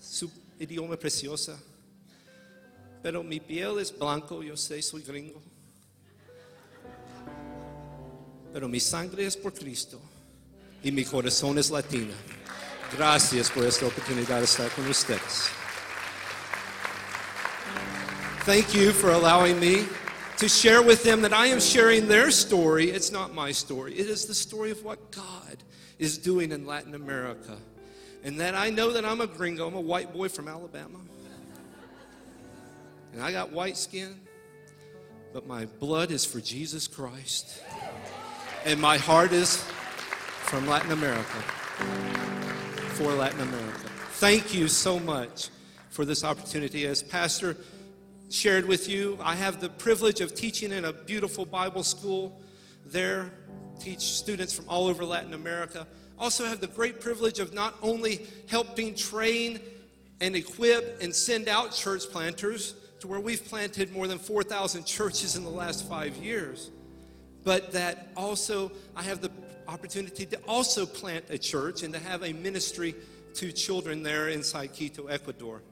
su 0.00 0.30
idioma 0.58 0.96
preciosa. 0.96 1.58
Pero 3.02 3.22
mi 3.22 3.38
piel 3.38 3.78
es 3.78 3.96
blanco, 3.96 4.42
yo 4.42 4.56
sé, 4.56 4.82
soy 4.82 5.02
gringo. 5.02 5.40
Pero 8.52 8.68
mi 8.68 8.80
sangre 8.80 9.26
es 9.26 9.36
por 9.36 9.52
Cristo 9.54 10.00
y 10.82 10.90
mi 10.90 11.04
corazón 11.04 11.58
es 11.58 11.70
latino. 11.70 12.14
Gracias 12.96 13.50
por 13.50 13.64
esta 13.64 13.86
oportunidad 13.86 14.38
de 14.38 14.44
estar 14.44 14.70
con 14.72 14.86
ustedes. 14.88 15.57
Thank 18.48 18.74
you 18.74 18.92
for 18.92 19.10
allowing 19.10 19.60
me 19.60 19.84
to 20.38 20.48
share 20.48 20.80
with 20.80 21.02
them 21.02 21.20
that 21.20 21.34
I 21.34 21.48
am 21.48 21.60
sharing 21.60 22.08
their 22.08 22.30
story. 22.30 22.88
It's 22.88 23.12
not 23.12 23.34
my 23.34 23.52
story, 23.52 23.92
it 23.92 24.06
is 24.06 24.24
the 24.24 24.32
story 24.32 24.70
of 24.70 24.82
what 24.82 25.10
God 25.10 25.58
is 25.98 26.16
doing 26.16 26.50
in 26.50 26.64
Latin 26.64 26.94
America. 26.94 27.58
And 28.24 28.40
that 28.40 28.54
I 28.54 28.70
know 28.70 28.90
that 28.92 29.04
I'm 29.04 29.20
a 29.20 29.26
gringo, 29.26 29.66
I'm 29.66 29.74
a 29.74 29.80
white 29.82 30.14
boy 30.14 30.30
from 30.30 30.48
Alabama. 30.48 30.98
And 33.12 33.22
I 33.22 33.32
got 33.32 33.52
white 33.52 33.76
skin, 33.76 34.18
but 35.34 35.46
my 35.46 35.66
blood 35.66 36.10
is 36.10 36.24
for 36.24 36.40
Jesus 36.40 36.88
Christ. 36.88 37.62
And 38.64 38.80
my 38.80 38.96
heart 38.96 39.32
is 39.32 39.62
from 40.44 40.66
Latin 40.66 40.92
America, 40.92 41.38
for 42.94 43.12
Latin 43.12 43.40
America. 43.40 43.90
Thank 44.12 44.54
you 44.54 44.68
so 44.68 44.98
much 44.98 45.50
for 45.90 46.06
this 46.06 46.24
opportunity. 46.24 46.86
As 46.86 47.02
Pastor 47.02 47.54
shared 48.30 48.66
with 48.66 48.88
you, 48.88 49.18
I 49.22 49.34
have 49.34 49.60
the 49.60 49.68
privilege 49.68 50.20
of 50.20 50.34
teaching 50.34 50.72
in 50.72 50.84
a 50.84 50.92
beautiful 50.92 51.46
Bible 51.46 51.82
school 51.82 52.40
there, 52.84 53.32
teach 53.80 54.00
students 54.00 54.52
from 54.52 54.68
all 54.68 54.86
over 54.86 55.04
Latin 55.04 55.34
America. 55.34 55.86
Also, 56.18 56.44
have 56.44 56.60
the 56.60 56.66
great 56.66 57.00
privilege 57.00 57.38
of 57.38 57.54
not 57.54 57.74
only 57.82 58.26
helping 58.48 58.94
train 58.94 59.60
and 60.20 60.34
equip 60.34 61.00
and 61.00 61.14
send 61.14 61.48
out 61.48 61.72
church 61.72 62.10
planters 62.10 62.74
to 63.00 63.06
where 63.06 63.20
we've 63.20 63.44
planted 63.44 63.92
more 63.92 64.08
than 64.08 64.18
4,000 64.18 64.84
churches 64.84 65.36
in 65.36 65.44
the 65.44 65.50
last 65.50 65.88
five 65.88 66.16
years, 66.16 66.70
but 67.44 67.72
that 67.72 68.08
also 68.16 68.72
I 68.96 69.02
have 69.04 69.20
the 69.20 69.30
opportunity 69.68 70.26
to 70.26 70.36
also 70.48 70.84
plant 70.84 71.26
a 71.30 71.38
church 71.38 71.82
and 71.82 71.94
to 71.94 72.00
have 72.00 72.24
a 72.24 72.32
ministry 72.32 72.94
to 73.34 73.52
children 73.52 74.02
there 74.02 74.28
inside 74.28 74.72
Quito, 74.72 75.06
Ecuador. 75.06 75.62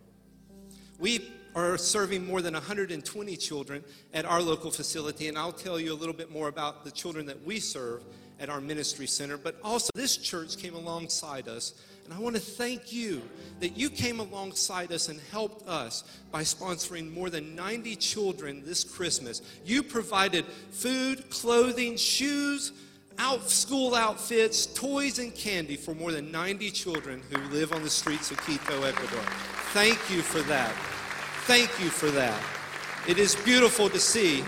We 0.98 1.28
are 1.56 1.78
serving 1.78 2.26
more 2.26 2.42
than 2.42 2.52
120 2.52 3.36
children 3.38 3.82
at 4.12 4.26
our 4.26 4.42
local 4.42 4.70
facility, 4.70 5.26
and 5.28 5.38
I'll 5.38 5.52
tell 5.52 5.80
you 5.80 5.92
a 5.92 5.96
little 5.96 6.14
bit 6.14 6.30
more 6.30 6.48
about 6.48 6.84
the 6.84 6.90
children 6.90 7.24
that 7.26 7.42
we 7.44 7.60
serve 7.60 8.04
at 8.38 8.50
our 8.50 8.60
ministry 8.60 9.06
center. 9.06 9.38
But 9.38 9.56
also, 9.64 9.90
this 9.94 10.18
church 10.18 10.58
came 10.58 10.74
alongside 10.74 11.48
us, 11.48 11.72
and 12.04 12.12
I 12.12 12.18
want 12.18 12.36
to 12.36 12.42
thank 12.42 12.92
you 12.92 13.22
that 13.60 13.74
you 13.74 13.88
came 13.88 14.20
alongside 14.20 14.92
us 14.92 15.08
and 15.08 15.18
helped 15.32 15.66
us 15.66 16.04
by 16.30 16.42
sponsoring 16.42 17.12
more 17.14 17.30
than 17.30 17.56
90 17.56 17.96
children 17.96 18.62
this 18.62 18.84
Christmas. 18.84 19.40
You 19.64 19.82
provided 19.82 20.44
food, 20.44 21.30
clothing, 21.30 21.96
shoes, 21.96 22.72
out 23.18 23.48
school 23.48 23.94
outfits, 23.94 24.66
toys, 24.66 25.18
and 25.18 25.34
candy 25.34 25.76
for 25.76 25.94
more 25.94 26.12
than 26.12 26.30
90 26.30 26.70
children 26.70 27.22
who 27.30 27.40
live 27.48 27.72
on 27.72 27.82
the 27.82 27.88
streets 27.88 28.30
of 28.30 28.36
Quito, 28.44 28.82
Ecuador. 28.82 29.22
Thank 29.72 29.98
you 30.10 30.20
for 30.20 30.40
that. 30.42 30.74
Thank 31.46 31.78
you 31.78 31.90
for 31.90 32.10
that. 32.10 32.42
It 33.06 33.18
is 33.20 33.36
beautiful 33.36 33.88
to 33.90 34.00
see 34.00 34.42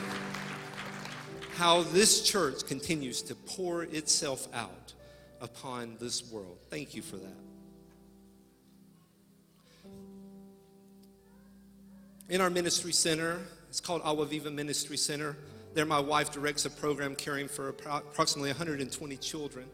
how 1.55 1.83
this 1.83 2.23
church 2.23 2.67
continues 2.67 3.23
to 3.23 3.37
pour 3.37 3.85
itself 3.85 4.49
out 4.53 4.95
upon 5.41 5.97
this 6.01 6.29
world. 6.33 6.59
Thank 6.71 6.97
you 6.97 7.03
for 7.03 7.15
that. 7.15 7.39
In 12.29 12.41
our 12.41 12.51
ministry 12.51 12.93
center, 12.93 13.43
it's 13.69 13.79
called 13.79 14.03
Agua 14.05 14.27
Viva 14.27 14.51
Ministry 14.51 14.97
Center. 14.97 15.37
There, 15.75 15.87
my 15.87 16.01
wife 16.01 16.33
directs 16.33 16.65
a 16.65 16.71
program 16.71 17.15
caring 17.15 17.47
for 17.47 17.69
approximately 17.69 18.51
120 18.51 19.16
children. 19.19 19.66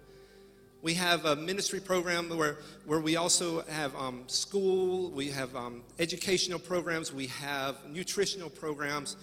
We 0.84 0.92
have 0.92 1.24
a 1.24 1.34
ministry 1.34 1.80
program 1.80 2.28
where, 2.28 2.58
where 2.84 3.00
we 3.00 3.16
also 3.16 3.62
have 3.62 3.96
um, 3.96 4.24
school, 4.26 5.10
we 5.12 5.30
have 5.30 5.56
um, 5.56 5.82
educational 5.98 6.58
programs, 6.58 7.10
we 7.10 7.28
have 7.28 7.76
nutritional 7.88 8.50
programs. 8.50 9.16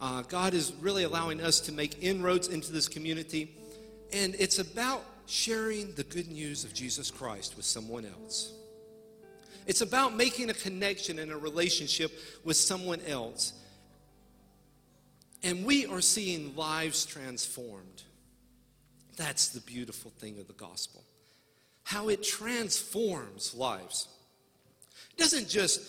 Uh, 0.00 0.22
God 0.22 0.54
is 0.54 0.72
really 0.80 1.02
allowing 1.02 1.40
us 1.40 1.58
to 1.62 1.72
make 1.72 2.00
inroads 2.04 2.46
into 2.46 2.70
this 2.70 2.86
community. 2.86 3.50
And 4.12 4.36
it's 4.38 4.60
about 4.60 5.04
sharing 5.26 5.92
the 5.94 6.04
good 6.04 6.28
news 6.28 6.62
of 6.62 6.72
Jesus 6.72 7.10
Christ 7.10 7.56
with 7.56 7.66
someone 7.66 8.06
else. 8.06 8.52
It's 9.66 9.80
about 9.80 10.14
making 10.14 10.50
a 10.50 10.54
connection 10.54 11.18
and 11.18 11.32
a 11.32 11.36
relationship 11.36 12.12
with 12.44 12.56
someone 12.56 13.00
else. 13.08 13.54
And 15.42 15.64
we 15.64 15.84
are 15.84 16.00
seeing 16.00 16.54
lives 16.54 17.04
transformed. 17.04 18.04
That's 19.16 19.48
the 19.48 19.60
beautiful 19.62 20.12
thing 20.12 20.38
of 20.38 20.46
the 20.46 20.52
gospel. 20.52 21.02
How 21.88 22.10
it 22.10 22.22
transforms 22.22 23.54
lives. 23.54 24.08
It 25.10 25.16
doesn't 25.16 25.48
just 25.48 25.80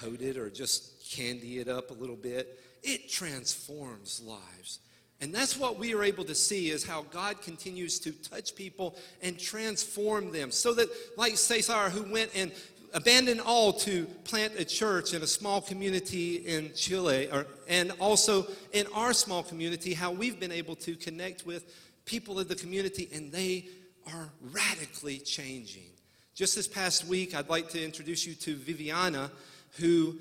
coat 0.00 0.22
it 0.22 0.36
or 0.36 0.48
just 0.48 1.10
candy 1.10 1.58
it 1.58 1.66
up 1.66 1.90
a 1.90 1.94
little 1.94 2.14
bit. 2.14 2.60
It 2.84 3.10
transforms 3.10 4.22
lives. 4.24 4.78
And 5.20 5.34
that's 5.34 5.58
what 5.58 5.76
we 5.76 5.92
are 5.92 6.04
able 6.04 6.22
to 6.26 6.36
see 6.36 6.70
is 6.70 6.84
how 6.84 7.02
God 7.10 7.42
continues 7.42 7.98
to 7.98 8.12
touch 8.12 8.54
people 8.54 8.94
and 9.22 9.36
transform 9.36 10.30
them. 10.30 10.52
So 10.52 10.72
that, 10.74 10.88
like 11.16 11.36
Cesar, 11.36 11.90
who 11.90 12.12
went 12.12 12.30
and 12.36 12.52
abandoned 12.92 13.40
all 13.40 13.72
to 13.72 14.04
plant 14.22 14.52
a 14.56 14.64
church 14.64 15.14
in 15.14 15.22
a 15.22 15.26
small 15.26 15.60
community 15.60 16.46
in 16.46 16.72
Chile, 16.76 17.28
or, 17.32 17.48
and 17.66 17.90
also 17.98 18.46
in 18.72 18.86
our 18.94 19.12
small 19.12 19.42
community, 19.42 19.94
how 19.94 20.12
we've 20.12 20.38
been 20.38 20.52
able 20.52 20.76
to 20.76 20.94
connect 20.94 21.44
with 21.44 21.74
people 22.04 22.38
of 22.38 22.46
the 22.46 22.54
community 22.54 23.08
and 23.12 23.32
they 23.32 23.64
are 24.12 24.30
radically 24.52 25.18
changing. 25.18 25.90
Just 26.34 26.56
this 26.56 26.66
past 26.66 27.06
week, 27.06 27.34
I'd 27.34 27.48
like 27.48 27.68
to 27.70 27.82
introduce 27.82 28.26
you 28.26 28.34
to 28.34 28.56
Viviana, 28.56 29.30
who 29.78 30.16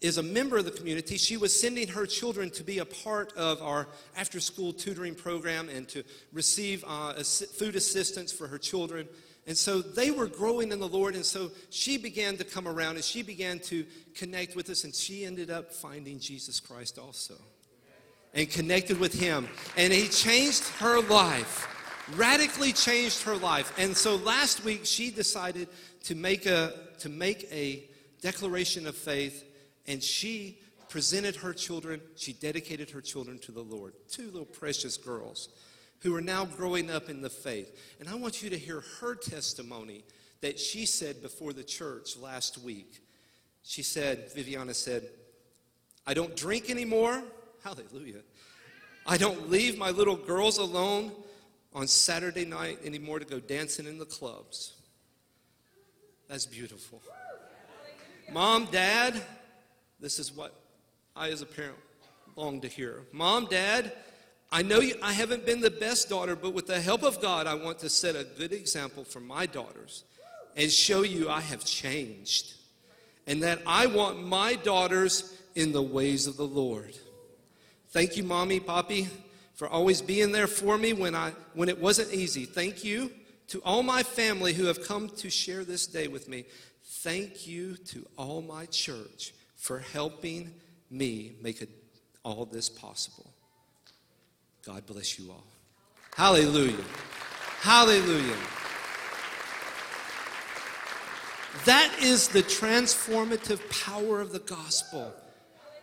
is 0.00 0.18
a 0.18 0.22
member 0.22 0.58
of 0.58 0.66
the 0.66 0.70
community. 0.70 1.16
She 1.16 1.38
was 1.38 1.58
sending 1.58 1.88
her 1.88 2.04
children 2.04 2.50
to 2.50 2.62
be 2.62 2.78
a 2.78 2.84
part 2.84 3.32
of 3.34 3.62
our 3.62 3.88
after 4.16 4.38
school 4.38 4.72
tutoring 4.72 5.14
program 5.14 5.70
and 5.70 5.88
to 5.88 6.04
receive 6.32 6.84
uh, 6.86 7.14
food 7.22 7.74
assistance 7.74 8.30
for 8.30 8.46
her 8.46 8.58
children. 8.58 9.08
And 9.46 9.56
so 9.56 9.80
they 9.80 10.10
were 10.10 10.26
growing 10.26 10.72
in 10.72 10.80
the 10.80 10.88
Lord. 10.88 11.14
And 11.14 11.24
so 11.24 11.50
she 11.70 11.96
began 11.96 12.36
to 12.36 12.44
come 12.44 12.68
around 12.68 12.96
and 12.96 13.04
she 13.04 13.22
began 13.22 13.58
to 13.60 13.86
connect 14.14 14.56
with 14.56 14.68
us. 14.68 14.84
And 14.84 14.94
she 14.94 15.24
ended 15.24 15.50
up 15.50 15.72
finding 15.72 16.18
Jesus 16.18 16.60
Christ 16.60 16.98
also 16.98 17.34
and 18.34 18.50
connected 18.50 18.98
with 18.98 19.18
him. 19.18 19.48
And 19.76 19.92
he 19.92 20.08
changed 20.08 20.68
her 20.80 21.00
life, 21.00 21.66
radically 22.16 22.72
changed 22.72 23.22
her 23.22 23.36
life. 23.36 23.72
And 23.78 23.96
so 23.96 24.16
last 24.16 24.64
week 24.64 24.80
she 24.84 25.10
decided 25.10 25.68
to 26.04 26.14
make 26.14 26.46
a, 26.46 26.72
to 27.00 27.08
make 27.08 27.48
a 27.50 27.84
declaration 28.20 28.86
of 28.86 28.96
faith. 28.96 29.44
And 29.86 30.02
she 30.02 30.58
presented 30.88 31.36
her 31.36 31.52
children, 31.52 32.00
she 32.16 32.32
dedicated 32.32 32.90
her 32.90 33.00
children 33.00 33.38
to 33.40 33.52
the 33.52 33.62
Lord. 33.62 33.94
Two 34.08 34.26
little 34.26 34.44
precious 34.44 34.96
girls 34.96 35.48
who 36.00 36.14
are 36.14 36.20
now 36.20 36.44
growing 36.44 36.90
up 36.90 37.08
in 37.08 37.22
the 37.22 37.30
faith. 37.30 37.96
And 37.98 38.08
I 38.08 38.14
want 38.14 38.42
you 38.42 38.50
to 38.50 38.58
hear 38.58 38.84
her 39.00 39.14
testimony 39.14 40.04
that 40.42 40.58
she 40.58 40.84
said 40.84 41.22
before 41.22 41.52
the 41.54 41.64
church 41.64 42.16
last 42.18 42.58
week. 42.58 43.00
She 43.62 43.82
said, 43.82 44.30
Viviana 44.34 44.74
said, 44.74 45.04
I 46.06 46.12
don't 46.12 46.36
drink 46.36 46.68
anymore. 46.68 47.22
Hallelujah. 47.62 48.20
I 49.06 49.16
don't 49.16 49.50
leave 49.50 49.78
my 49.78 49.90
little 49.90 50.16
girls 50.16 50.58
alone 50.58 51.12
on 51.74 51.86
Saturday 51.86 52.44
night 52.44 52.78
anymore 52.84 53.18
to 53.18 53.24
go 53.24 53.40
dancing 53.40 53.86
in 53.86 53.98
the 53.98 54.04
clubs. 54.04 54.74
That's 56.28 56.46
beautiful. 56.46 57.02
Mom, 58.32 58.66
Dad, 58.70 59.20
this 60.00 60.18
is 60.18 60.32
what 60.32 60.54
I, 61.14 61.30
as 61.30 61.42
a 61.42 61.46
parent, 61.46 61.76
long 62.36 62.60
to 62.60 62.68
hear. 62.68 63.02
Mom, 63.12 63.46
Dad, 63.46 63.92
I 64.50 64.62
know 64.62 64.80
you, 64.80 64.94
I 65.02 65.12
haven't 65.12 65.44
been 65.44 65.60
the 65.60 65.70
best 65.70 66.08
daughter, 66.08 66.36
but 66.36 66.54
with 66.54 66.66
the 66.66 66.80
help 66.80 67.02
of 67.02 67.20
God, 67.20 67.46
I 67.46 67.54
want 67.54 67.78
to 67.80 67.88
set 67.88 68.16
a 68.16 68.24
good 68.38 68.52
example 68.52 69.04
for 69.04 69.20
my 69.20 69.46
daughters 69.46 70.04
and 70.56 70.70
show 70.70 71.02
you 71.02 71.28
I 71.28 71.40
have 71.40 71.64
changed 71.64 72.54
and 73.26 73.42
that 73.42 73.60
I 73.66 73.86
want 73.86 74.24
my 74.24 74.54
daughters 74.54 75.40
in 75.54 75.72
the 75.72 75.82
ways 75.82 76.26
of 76.26 76.36
the 76.36 76.46
Lord. 76.46 76.96
Thank 77.90 78.16
you, 78.16 78.24
Mommy, 78.24 78.60
Poppy, 78.60 79.08
for 79.54 79.68
always 79.68 80.02
being 80.02 80.32
there 80.32 80.46
for 80.46 80.76
me 80.76 80.92
when, 80.92 81.14
I, 81.14 81.32
when 81.54 81.68
it 81.68 81.80
wasn't 81.80 82.12
easy. 82.12 82.44
Thank 82.44 82.84
you 82.84 83.10
to 83.48 83.60
all 83.64 83.82
my 83.82 84.02
family 84.02 84.52
who 84.52 84.66
have 84.66 84.86
come 84.86 85.08
to 85.08 85.30
share 85.30 85.64
this 85.64 85.86
day 85.86 86.08
with 86.08 86.28
me. 86.28 86.44
Thank 86.82 87.46
you 87.46 87.76
to 87.76 88.06
all 88.16 88.42
my 88.42 88.66
church 88.66 89.32
for 89.56 89.78
helping 89.78 90.52
me 90.90 91.36
make 91.42 91.62
a, 91.62 91.66
all 92.24 92.44
this 92.44 92.68
possible. 92.68 93.32
God 94.66 94.86
bless 94.86 95.18
you 95.18 95.30
all. 95.30 95.44
Hallelujah. 96.16 96.84
Hallelujah. 97.60 98.36
That 101.64 101.96
is 102.02 102.28
the 102.28 102.42
transformative 102.42 103.60
power 103.84 104.20
of 104.20 104.32
the 104.32 104.40
gospel. 104.40 105.12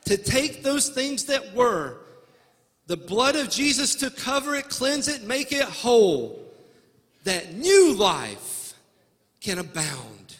To 0.05 0.17
take 0.17 0.63
those 0.63 0.89
things 0.89 1.25
that 1.25 1.53
were, 1.53 1.97
the 2.91 2.97
blood 2.97 3.37
of 3.37 3.49
Jesus 3.49 3.95
to 3.95 4.09
cover 4.09 4.53
it, 4.53 4.67
cleanse 4.67 5.07
it, 5.07 5.23
make 5.23 5.53
it 5.53 5.63
whole, 5.63 6.37
that 7.23 7.53
new 7.53 7.95
life 7.95 8.73
can 9.39 9.59
abound 9.59 10.35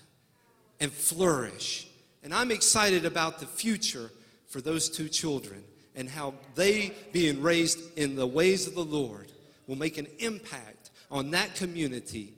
and 0.81 0.91
flourish. 0.91 1.87
And 2.25 2.33
I'm 2.33 2.51
excited 2.51 3.05
about 3.05 3.39
the 3.39 3.45
future 3.45 4.11
for 4.49 4.59
those 4.59 4.89
two 4.89 5.07
children 5.07 5.63
and 5.95 6.09
how 6.09 6.33
they, 6.55 6.91
being 7.13 7.41
raised 7.41 7.97
in 7.97 8.17
the 8.17 8.27
ways 8.27 8.67
of 8.67 8.75
the 8.75 8.83
Lord, 8.83 9.31
will 9.65 9.77
make 9.77 9.97
an 9.97 10.07
impact 10.19 10.89
on 11.09 11.31
that 11.31 11.55
community 11.55 12.33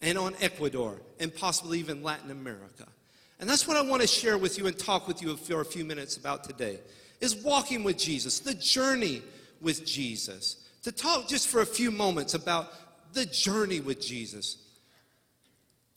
and 0.00 0.16
on 0.16 0.34
Ecuador 0.40 0.98
and 1.20 1.34
possibly 1.34 1.78
even 1.78 2.02
Latin 2.02 2.30
America. 2.30 2.86
And 3.38 3.46
that's 3.46 3.68
what 3.68 3.76
I 3.76 3.82
want 3.82 4.00
to 4.00 4.08
share 4.08 4.38
with 4.38 4.56
you 4.56 4.66
and 4.66 4.78
talk 4.78 5.06
with 5.06 5.20
you 5.20 5.36
for 5.36 5.60
a 5.60 5.64
few 5.66 5.84
minutes 5.84 6.16
about 6.16 6.42
today 6.42 6.78
is 7.20 7.36
walking 7.36 7.84
with 7.84 7.98
Jesus, 7.98 8.40
the 8.40 8.54
journey 8.54 9.22
with 9.60 9.84
Jesus. 9.84 10.64
To 10.82 10.92
talk 10.92 11.28
just 11.28 11.48
for 11.48 11.60
a 11.60 11.66
few 11.66 11.90
moments 11.90 12.34
about 12.34 12.72
the 13.12 13.26
journey 13.26 13.80
with 13.80 14.00
Jesus. 14.00 14.58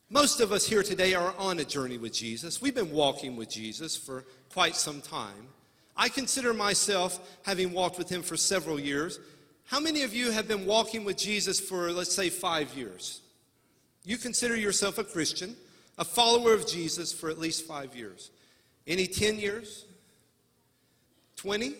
Most 0.09 0.41
of 0.41 0.51
us 0.51 0.67
here 0.67 0.83
today 0.83 1.13
are 1.13 1.33
on 1.37 1.59
a 1.59 1.63
journey 1.63 1.97
with 1.97 2.13
Jesus. 2.13 2.61
We've 2.61 2.75
been 2.75 2.91
walking 2.91 3.35
with 3.35 3.49
Jesus 3.49 3.95
for 3.95 4.25
quite 4.51 4.75
some 4.75 5.01
time. 5.01 5.47
I 5.95 6.09
consider 6.09 6.53
myself 6.53 7.37
having 7.43 7.71
walked 7.71 7.97
with 7.97 8.09
him 8.09 8.21
for 8.21 8.35
several 8.35 8.79
years. 8.79 9.19
How 9.65 9.79
many 9.79 10.03
of 10.03 10.13
you 10.13 10.31
have 10.31 10.47
been 10.47 10.65
walking 10.65 11.05
with 11.05 11.17
Jesus 11.17 11.59
for, 11.59 11.91
let's 11.91 12.13
say, 12.13 12.29
five 12.29 12.73
years? 12.73 13.21
You 14.03 14.17
consider 14.17 14.55
yourself 14.55 14.97
a 14.97 15.03
Christian, 15.03 15.55
a 15.97 16.03
follower 16.03 16.53
of 16.53 16.67
Jesus 16.67 17.13
for 17.13 17.29
at 17.29 17.39
least 17.39 17.65
five 17.65 17.95
years. 17.95 18.31
Any 18.87 19.07
10 19.07 19.39
years? 19.39 19.85
20? 21.37 21.75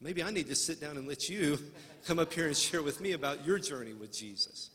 Maybe 0.00 0.22
I 0.22 0.30
need 0.30 0.48
to 0.48 0.54
sit 0.54 0.80
down 0.80 0.96
and 0.96 1.06
let 1.06 1.28
you 1.28 1.58
come 2.06 2.18
up 2.18 2.32
here 2.32 2.46
and 2.46 2.56
share 2.56 2.82
with 2.82 3.00
me 3.00 3.12
about 3.12 3.44
your 3.46 3.58
journey 3.58 3.92
with 3.92 4.12
Jesus. 4.12 4.70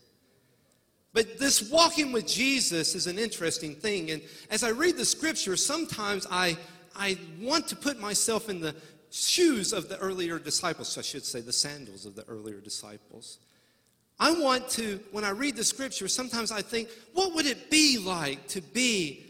But 1.12 1.38
this 1.38 1.70
walking 1.70 2.12
with 2.12 2.26
Jesus 2.26 2.94
is 2.94 3.06
an 3.06 3.18
interesting 3.18 3.74
thing. 3.74 4.10
And 4.10 4.22
as 4.50 4.62
I 4.62 4.70
read 4.70 4.96
the 4.96 5.04
scripture, 5.04 5.56
sometimes 5.56 6.26
I 6.30 6.56
I 6.98 7.18
want 7.40 7.68
to 7.68 7.76
put 7.76 8.00
myself 8.00 8.48
in 8.48 8.60
the 8.60 8.74
shoes 9.10 9.72
of 9.72 9.88
the 9.88 9.98
earlier 9.98 10.38
disciples, 10.38 10.96
I 10.96 11.02
should 11.02 11.24
say, 11.24 11.40
the 11.40 11.52
sandals 11.52 12.06
of 12.06 12.14
the 12.14 12.24
earlier 12.24 12.60
disciples. 12.60 13.38
I 14.18 14.32
want 14.32 14.68
to, 14.70 14.98
when 15.12 15.24
I 15.24 15.30
read 15.30 15.56
the 15.56 15.64
scripture, 15.64 16.08
sometimes 16.08 16.50
I 16.50 16.62
think, 16.62 16.88
what 17.12 17.34
would 17.34 17.46
it 17.46 17.70
be 17.70 17.98
like 17.98 18.46
to 18.48 18.62
be 18.62 19.24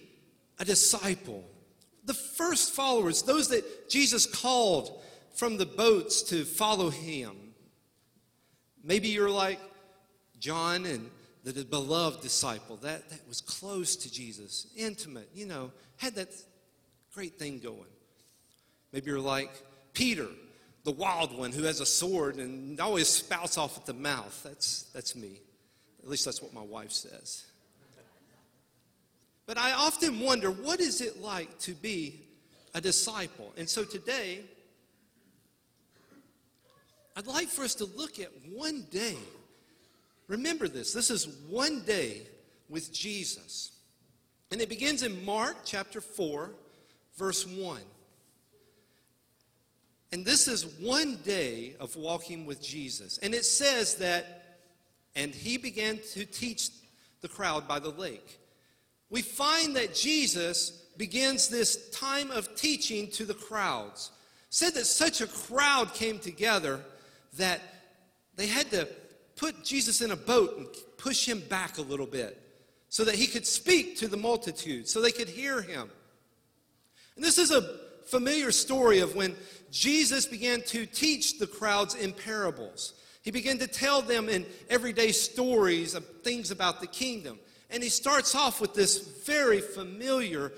a 0.60 0.64
disciple? 0.64 1.44
The 2.05 2.14
first 2.14 2.73
followers, 2.73 3.23
those 3.23 3.48
that 3.48 3.90
Jesus 3.90 4.27
called 4.27 5.02
from 5.36 5.56
the 5.56 5.66
boats 5.66 6.22
to 6.22 6.44
follow 6.44 6.90
him. 6.90 7.36
Maybe 8.82 9.08
you're 9.08 9.30
like 9.30 9.60
John 10.40 10.84
and 10.84 11.10
the 11.44 11.64
beloved 11.64 12.22
disciple, 12.22 12.76
that, 12.78 13.08
that 13.08 13.28
was 13.28 13.40
close 13.40 13.94
to 13.94 14.12
Jesus, 14.12 14.66
intimate, 14.76 15.28
you 15.32 15.46
know, 15.46 15.70
had 15.96 16.16
that 16.16 16.28
Great 17.16 17.38
thing 17.38 17.60
going. 17.60 17.80
Maybe 18.92 19.10
you're 19.10 19.18
like 19.18 19.50
Peter, 19.94 20.28
the 20.84 20.92
wild 20.92 21.34
one 21.34 21.50
who 21.50 21.62
has 21.62 21.80
a 21.80 21.86
sword 21.86 22.36
and 22.36 22.78
always 22.78 23.08
spouts 23.08 23.56
off 23.56 23.78
at 23.78 23.86
the 23.86 23.94
mouth. 23.94 24.38
That's, 24.44 24.82
that's 24.92 25.16
me. 25.16 25.40
At 26.02 26.10
least 26.10 26.26
that's 26.26 26.42
what 26.42 26.52
my 26.52 26.60
wife 26.60 26.92
says. 26.92 27.46
But 29.46 29.56
I 29.56 29.72
often 29.72 30.20
wonder 30.20 30.50
what 30.50 30.78
is 30.78 31.00
it 31.00 31.22
like 31.22 31.58
to 31.60 31.72
be 31.72 32.20
a 32.74 32.82
disciple? 32.82 33.54
And 33.56 33.66
so 33.66 33.82
today, 33.82 34.40
I'd 37.16 37.26
like 37.26 37.48
for 37.48 37.64
us 37.64 37.74
to 37.76 37.86
look 37.86 38.20
at 38.20 38.30
one 38.52 38.86
day. 38.90 39.16
Remember 40.28 40.68
this 40.68 40.93
this 40.93 41.10
is 41.10 41.26
one 41.48 41.80
day 41.82 42.22
with 42.68 42.93
Jesus. 42.93 43.72
And 44.52 44.60
it 44.60 44.68
begins 44.68 45.02
in 45.02 45.24
Mark 45.24 45.56
chapter 45.64 46.01
4, 46.01 46.51
verse 47.16 47.47
1. 47.47 47.80
And 50.12 50.24
this 50.24 50.47
is 50.47 50.66
one 50.78 51.16
day 51.24 51.74
of 51.80 51.97
walking 51.97 52.47
with 52.47 52.62
Jesus. 52.62 53.18
And 53.18 53.34
it 53.34 53.44
says 53.44 53.97
that, 53.97 54.59
and 55.16 55.34
he 55.34 55.56
began 55.56 55.98
to 56.12 56.24
teach 56.24 56.68
the 57.22 57.28
crowd 57.28 57.66
by 57.66 57.80
the 57.80 57.90
lake. 57.90 58.38
We 59.10 59.22
find 59.22 59.74
that 59.74 59.94
Jesus 59.94 60.70
begins 60.97 61.48
this 61.48 61.90
time 61.90 62.30
of 62.30 62.55
teaching 62.55 63.10
to 63.12 63.24
the 63.24 63.34
crowds. 63.34 64.12
Said 64.51 64.74
that 64.74 64.86
such 64.86 65.20
a 65.20 65.26
crowd 65.26 65.93
came 65.93 66.20
together 66.20 66.84
that 67.36 67.60
they 68.36 68.46
had 68.46 68.70
to 68.70 68.88
put 69.36 69.64
Jesus 69.64 70.00
in 70.00 70.10
a 70.10 70.16
boat 70.16 70.56
and 70.56 70.66
push 70.96 71.26
him 71.26 71.40
back 71.48 71.78
a 71.78 71.82
little 71.82 72.06
bit 72.06 72.40
so 72.88 73.04
that 73.04 73.14
he 73.14 73.26
could 73.26 73.46
speak 73.46 73.98
to 73.98 74.08
the 74.08 74.16
multitude, 74.16 74.88
so 74.88 75.00
they 75.00 75.10
could 75.10 75.28
hear 75.28 75.60
him. 75.60 75.90
And 77.16 77.24
this 77.24 77.38
is 77.38 77.50
a 77.50 77.78
familiar 78.06 78.52
story 78.52 79.00
of 79.00 79.14
when 79.14 79.34
Jesus 79.70 80.26
began 80.26 80.62
to 80.62 80.86
teach 80.86 81.38
the 81.38 81.46
crowds 81.46 81.94
in 81.94 82.12
parables. 82.12 82.94
He 83.22 83.30
began 83.30 83.58
to 83.58 83.66
tell 83.66 84.02
them 84.02 84.28
in 84.28 84.46
everyday 84.70 85.12
stories 85.12 85.94
of 85.94 86.06
things 86.22 86.50
about 86.50 86.80
the 86.80 86.86
kingdom. 86.86 87.38
And 87.70 87.82
he 87.82 87.88
starts 87.88 88.34
off 88.34 88.60
with 88.60 88.74
this 88.74 88.98
very 89.26 89.60
familiar 89.60 90.52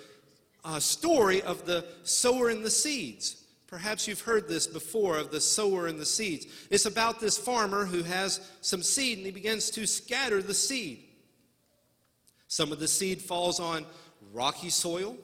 uh, 0.64 0.78
story 0.78 1.40
of 1.40 1.64
the 1.64 1.86
sower 2.02 2.50
and 2.50 2.62
the 2.62 2.70
seeds. 2.70 3.42
Perhaps 3.68 4.08
you've 4.08 4.22
heard 4.22 4.48
this 4.48 4.66
before 4.66 5.18
of 5.18 5.30
the 5.30 5.42
sower 5.42 5.86
and 5.86 6.00
the 6.00 6.06
seeds. 6.06 6.46
It's 6.70 6.86
about 6.86 7.20
this 7.20 7.36
farmer 7.36 7.84
who 7.84 8.02
has 8.02 8.40
some 8.62 8.82
seed 8.82 9.18
and 9.18 9.26
he 9.26 9.32
begins 9.32 9.70
to 9.72 9.86
scatter 9.86 10.42
the 10.42 10.54
seed. 10.54 11.04
Some 12.48 12.72
of 12.72 12.80
the 12.80 12.88
seed 12.88 13.20
falls 13.20 13.60
on 13.60 13.84
rocky 14.32 14.70
soil, 14.70 15.16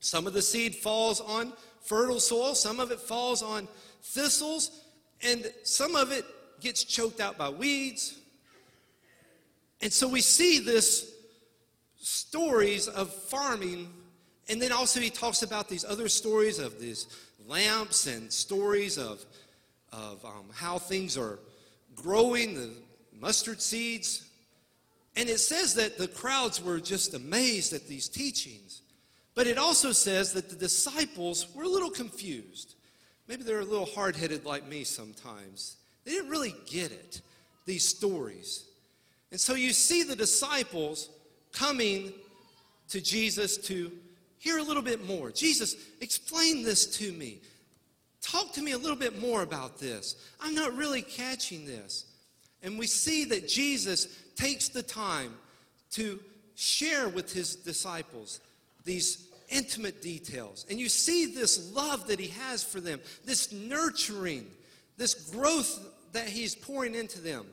some 0.00 0.26
of 0.26 0.32
the 0.32 0.40
seed 0.40 0.76
falls 0.76 1.20
on 1.20 1.52
fertile 1.82 2.20
soil, 2.20 2.54
some 2.54 2.80
of 2.80 2.90
it 2.90 3.00
falls 3.00 3.42
on 3.42 3.68
thistles, 4.02 4.84
and 5.22 5.52
some 5.62 5.94
of 5.94 6.10
it 6.10 6.24
gets 6.60 6.84
choked 6.84 7.20
out 7.20 7.36
by 7.36 7.50
weeds. 7.50 8.18
And 9.82 9.92
so 9.92 10.08
we 10.08 10.22
see 10.22 10.58
this 10.58 11.12
stories 11.96 12.88
of 12.88 13.12
farming, 13.12 13.92
and 14.48 14.60
then 14.60 14.72
also 14.72 15.00
he 15.00 15.10
talks 15.10 15.42
about 15.42 15.68
these 15.68 15.84
other 15.84 16.08
stories 16.08 16.58
of 16.58 16.80
these 16.80 17.06
lamps 17.48 18.06
and 18.06 18.32
stories 18.32 18.98
of, 18.98 19.24
of 19.92 20.24
um, 20.24 20.46
how 20.54 20.78
things 20.78 21.16
are 21.16 21.38
growing, 21.96 22.54
the 22.54 22.70
mustard 23.18 23.60
seeds. 23.60 24.28
And 25.16 25.28
it 25.28 25.38
says 25.38 25.74
that 25.74 25.98
the 25.98 26.08
crowds 26.08 26.62
were 26.62 26.78
just 26.78 27.14
amazed 27.14 27.72
at 27.72 27.88
these 27.88 28.08
teachings. 28.08 28.82
But 29.34 29.46
it 29.46 29.58
also 29.58 29.92
says 29.92 30.32
that 30.34 30.48
the 30.48 30.56
disciples 30.56 31.52
were 31.54 31.64
a 31.64 31.68
little 31.68 31.90
confused. 31.90 32.74
Maybe 33.26 33.42
they're 33.42 33.60
a 33.60 33.64
little 33.64 33.86
hard 33.86 34.16
headed 34.16 34.44
like 34.44 34.66
me 34.68 34.84
sometimes. 34.84 35.76
They 36.04 36.12
didn't 36.12 36.30
really 36.30 36.54
get 36.66 36.92
it, 36.92 37.20
these 37.66 37.86
stories. 37.86 38.64
And 39.30 39.40
so 39.40 39.54
you 39.54 39.72
see 39.72 40.02
the 40.02 40.16
disciples 40.16 41.10
coming 41.52 42.12
to 42.88 43.00
Jesus 43.00 43.56
to 43.58 43.92
hear 44.38 44.58
a 44.58 44.62
little 44.62 44.82
bit 44.82 45.06
more. 45.06 45.30
Jesus, 45.30 45.76
explain 46.00 46.62
this 46.62 46.98
to 46.98 47.12
me. 47.12 47.38
Talk 48.20 48.52
to 48.52 48.62
me 48.62 48.72
a 48.72 48.78
little 48.78 48.96
bit 48.96 49.20
more 49.20 49.42
about 49.42 49.78
this. 49.78 50.16
I'm 50.40 50.54
not 50.54 50.74
really 50.74 51.02
catching 51.02 51.66
this. 51.66 52.04
And 52.62 52.78
we 52.78 52.86
see 52.86 53.24
that 53.26 53.48
Jesus 53.48 54.08
takes 54.36 54.68
the 54.68 54.82
time 54.82 55.34
to 55.92 56.18
share 56.56 57.08
with 57.08 57.32
his 57.32 57.54
disciples 57.56 58.40
these 58.84 59.28
intimate 59.48 60.02
details. 60.02 60.66
And 60.68 60.78
you 60.78 60.88
see 60.88 61.26
this 61.26 61.72
love 61.72 62.08
that 62.08 62.18
he 62.18 62.28
has 62.28 62.62
for 62.62 62.80
them, 62.80 63.00
this 63.24 63.52
nurturing, 63.52 64.46
this 64.96 65.14
growth 65.32 65.80
that 66.12 66.28
he's 66.28 66.54
pouring 66.54 66.94
into 66.94 67.20
them. 67.20 67.46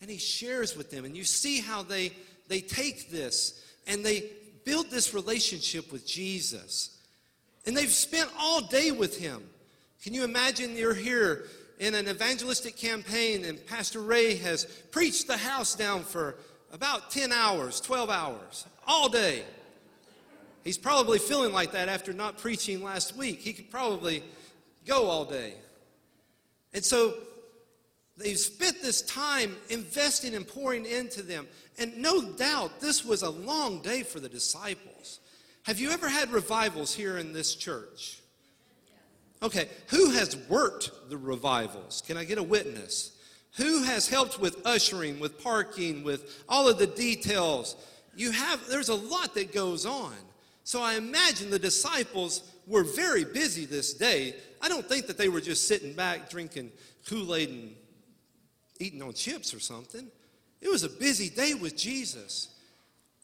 And 0.00 0.10
he 0.10 0.18
shares 0.18 0.76
with 0.76 0.90
them. 0.90 1.04
And 1.04 1.16
you 1.16 1.24
see 1.24 1.60
how 1.60 1.82
they, 1.82 2.12
they 2.48 2.60
take 2.60 3.10
this 3.10 3.64
and 3.86 4.04
they 4.04 4.24
build 4.64 4.90
this 4.90 5.14
relationship 5.14 5.92
with 5.92 6.06
Jesus. 6.06 6.98
And 7.66 7.76
they've 7.76 7.90
spent 7.90 8.30
all 8.38 8.62
day 8.62 8.90
with 8.90 9.18
him. 9.18 9.42
Can 10.02 10.14
you 10.14 10.24
imagine 10.24 10.76
you're 10.76 10.94
here 10.94 11.46
in 11.78 11.94
an 11.94 12.08
evangelistic 12.08 12.76
campaign 12.76 13.44
and 13.44 13.64
Pastor 13.66 14.00
Ray 14.00 14.36
has 14.36 14.64
preached 14.64 15.26
the 15.26 15.36
house 15.36 15.74
down 15.74 16.02
for 16.02 16.36
about 16.72 17.10
10 17.10 17.32
hours, 17.32 17.80
12 17.80 18.10
hours, 18.10 18.66
all 18.86 19.08
day. 19.08 19.42
He's 20.62 20.78
probably 20.78 21.18
feeling 21.18 21.52
like 21.52 21.72
that 21.72 21.88
after 21.88 22.12
not 22.12 22.38
preaching 22.38 22.84
last 22.84 23.16
week. 23.16 23.40
He 23.40 23.52
could 23.52 23.70
probably 23.70 24.22
go 24.86 25.06
all 25.06 25.24
day. 25.24 25.54
And 26.74 26.84
so 26.84 27.14
they've 28.20 28.38
spent 28.38 28.82
this 28.82 29.02
time 29.02 29.56
investing 29.68 30.34
and 30.34 30.46
pouring 30.46 30.86
into 30.86 31.22
them. 31.22 31.46
And 31.78 31.96
no 31.98 32.22
doubt 32.32 32.80
this 32.80 33.04
was 33.04 33.22
a 33.22 33.30
long 33.30 33.82
day 33.82 34.02
for 34.02 34.20
the 34.20 34.28
disciples. 34.28 35.20
Have 35.64 35.80
you 35.80 35.90
ever 35.90 36.08
had 36.08 36.30
revivals 36.30 36.94
here 36.94 37.18
in 37.18 37.32
this 37.32 37.54
church? 37.54 38.20
Okay, 39.42 39.68
who 39.88 40.10
has 40.10 40.36
worked 40.48 40.90
the 41.08 41.16
revivals? 41.16 42.02
Can 42.06 42.16
I 42.16 42.24
get 42.24 42.38
a 42.38 42.42
witness? 42.42 43.16
Who 43.56 43.82
has 43.84 44.08
helped 44.08 44.38
with 44.38 44.64
ushering, 44.66 45.18
with 45.18 45.42
parking, 45.42 46.04
with 46.04 46.44
all 46.48 46.68
of 46.68 46.78
the 46.78 46.86
details? 46.86 47.76
You 48.14 48.32
have, 48.32 48.66
there's 48.68 48.90
a 48.90 48.94
lot 48.94 49.34
that 49.34 49.52
goes 49.52 49.86
on. 49.86 50.14
So 50.64 50.82
I 50.82 50.94
imagine 50.94 51.50
the 51.50 51.58
disciples 51.58 52.42
were 52.66 52.84
very 52.84 53.24
busy 53.24 53.64
this 53.64 53.94
day. 53.94 54.34
I 54.60 54.68
don't 54.68 54.86
think 54.86 55.06
that 55.06 55.16
they 55.16 55.28
were 55.28 55.40
just 55.40 55.66
sitting 55.66 55.94
back 55.94 56.30
drinking 56.30 56.70
Kool 57.08 57.34
Aid 57.34 57.48
and 57.48 57.74
eating 58.80 59.02
on 59.02 59.12
chips 59.12 59.54
or 59.54 59.60
something. 59.60 60.08
It 60.60 60.70
was 60.70 60.82
a 60.82 60.88
busy 60.88 61.30
day 61.30 61.54
with 61.54 61.76
Jesus 61.76 62.48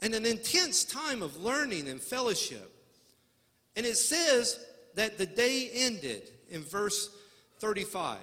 and 0.00 0.14
an 0.14 0.24
intense 0.24 0.84
time 0.84 1.22
of 1.22 1.36
learning 1.36 1.88
and 1.88 2.00
fellowship. 2.00 2.72
And 3.74 3.84
it 3.84 3.96
says 3.96 4.64
that 4.94 5.18
the 5.18 5.26
day 5.26 5.70
ended 5.72 6.30
in 6.50 6.62
verse 6.62 7.10
35. 7.58 8.18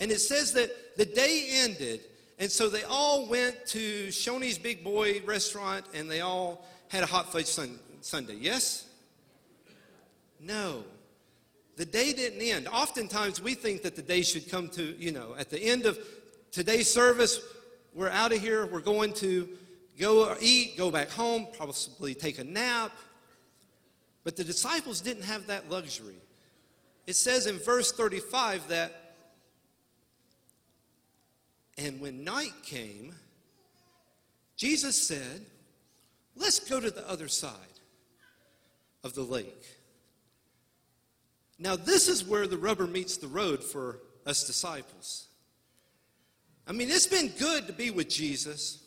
And 0.00 0.10
it 0.10 0.20
says 0.20 0.52
that 0.54 0.96
the 0.96 1.04
day 1.04 1.46
ended, 1.50 2.00
and 2.38 2.50
so 2.50 2.68
they 2.68 2.84
all 2.84 3.26
went 3.26 3.66
to 3.66 4.08
Shoney's 4.08 4.58
Big 4.58 4.84
Boy 4.84 5.22
restaurant 5.24 5.84
and 5.94 6.10
they 6.10 6.20
all 6.20 6.64
had 6.88 7.02
a 7.02 7.06
hot 7.06 7.32
fudge 7.32 7.46
sun- 7.46 7.78
sundae. 8.00 8.36
Yes? 8.36 8.88
No. 10.40 10.84
The 11.76 11.84
day 11.84 12.12
didn't 12.12 12.40
end. 12.40 12.68
Oftentimes 12.68 13.40
we 13.40 13.54
think 13.54 13.82
that 13.82 13.96
the 13.96 14.02
day 14.02 14.22
should 14.22 14.50
come 14.50 14.68
to, 14.70 14.96
you 14.98 15.12
know, 15.12 15.34
at 15.38 15.50
the 15.50 15.60
end 15.60 15.86
of 15.86 15.98
today's 16.50 16.92
service, 16.92 17.40
we're 17.94 18.08
out 18.08 18.32
of 18.32 18.40
here, 18.40 18.66
we're 18.66 18.80
going 18.80 19.12
to 19.14 19.48
go 19.98 20.36
eat, 20.40 20.76
go 20.76 20.90
back 20.90 21.10
home, 21.10 21.46
possibly 21.56 22.14
take 22.14 22.38
a 22.38 22.44
nap. 22.44 22.92
But 24.24 24.36
the 24.36 24.44
disciples 24.44 25.00
didn't 25.00 25.24
have 25.24 25.46
that 25.46 25.70
luxury. 25.70 26.20
It 27.06 27.16
says 27.16 27.46
in 27.46 27.58
verse 27.58 27.92
35 27.92 28.68
that, 28.68 29.14
and 31.78 32.00
when 32.00 32.24
night 32.24 32.52
came, 32.64 33.14
Jesus 34.56 35.06
said, 35.06 35.46
Let's 36.36 36.60
go 36.60 36.78
to 36.78 36.90
the 36.90 37.08
other 37.08 37.28
side 37.28 37.52
of 39.02 39.14
the 39.14 39.22
lake. 39.22 39.64
Now, 41.58 41.74
this 41.74 42.08
is 42.08 42.24
where 42.24 42.46
the 42.46 42.58
rubber 42.58 42.86
meets 42.86 43.16
the 43.16 43.26
road 43.26 43.64
for 43.64 44.00
us 44.24 44.46
disciples. 44.46 45.27
I 46.68 46.72
mean, 46.72 46.90
it's 46.90 47.06
been 47.06 47.28
good 47.38 47.66
to 47.66 47.72
be 47.72 47.90
with 47.90 48.10
Jesus. 48.10 48.84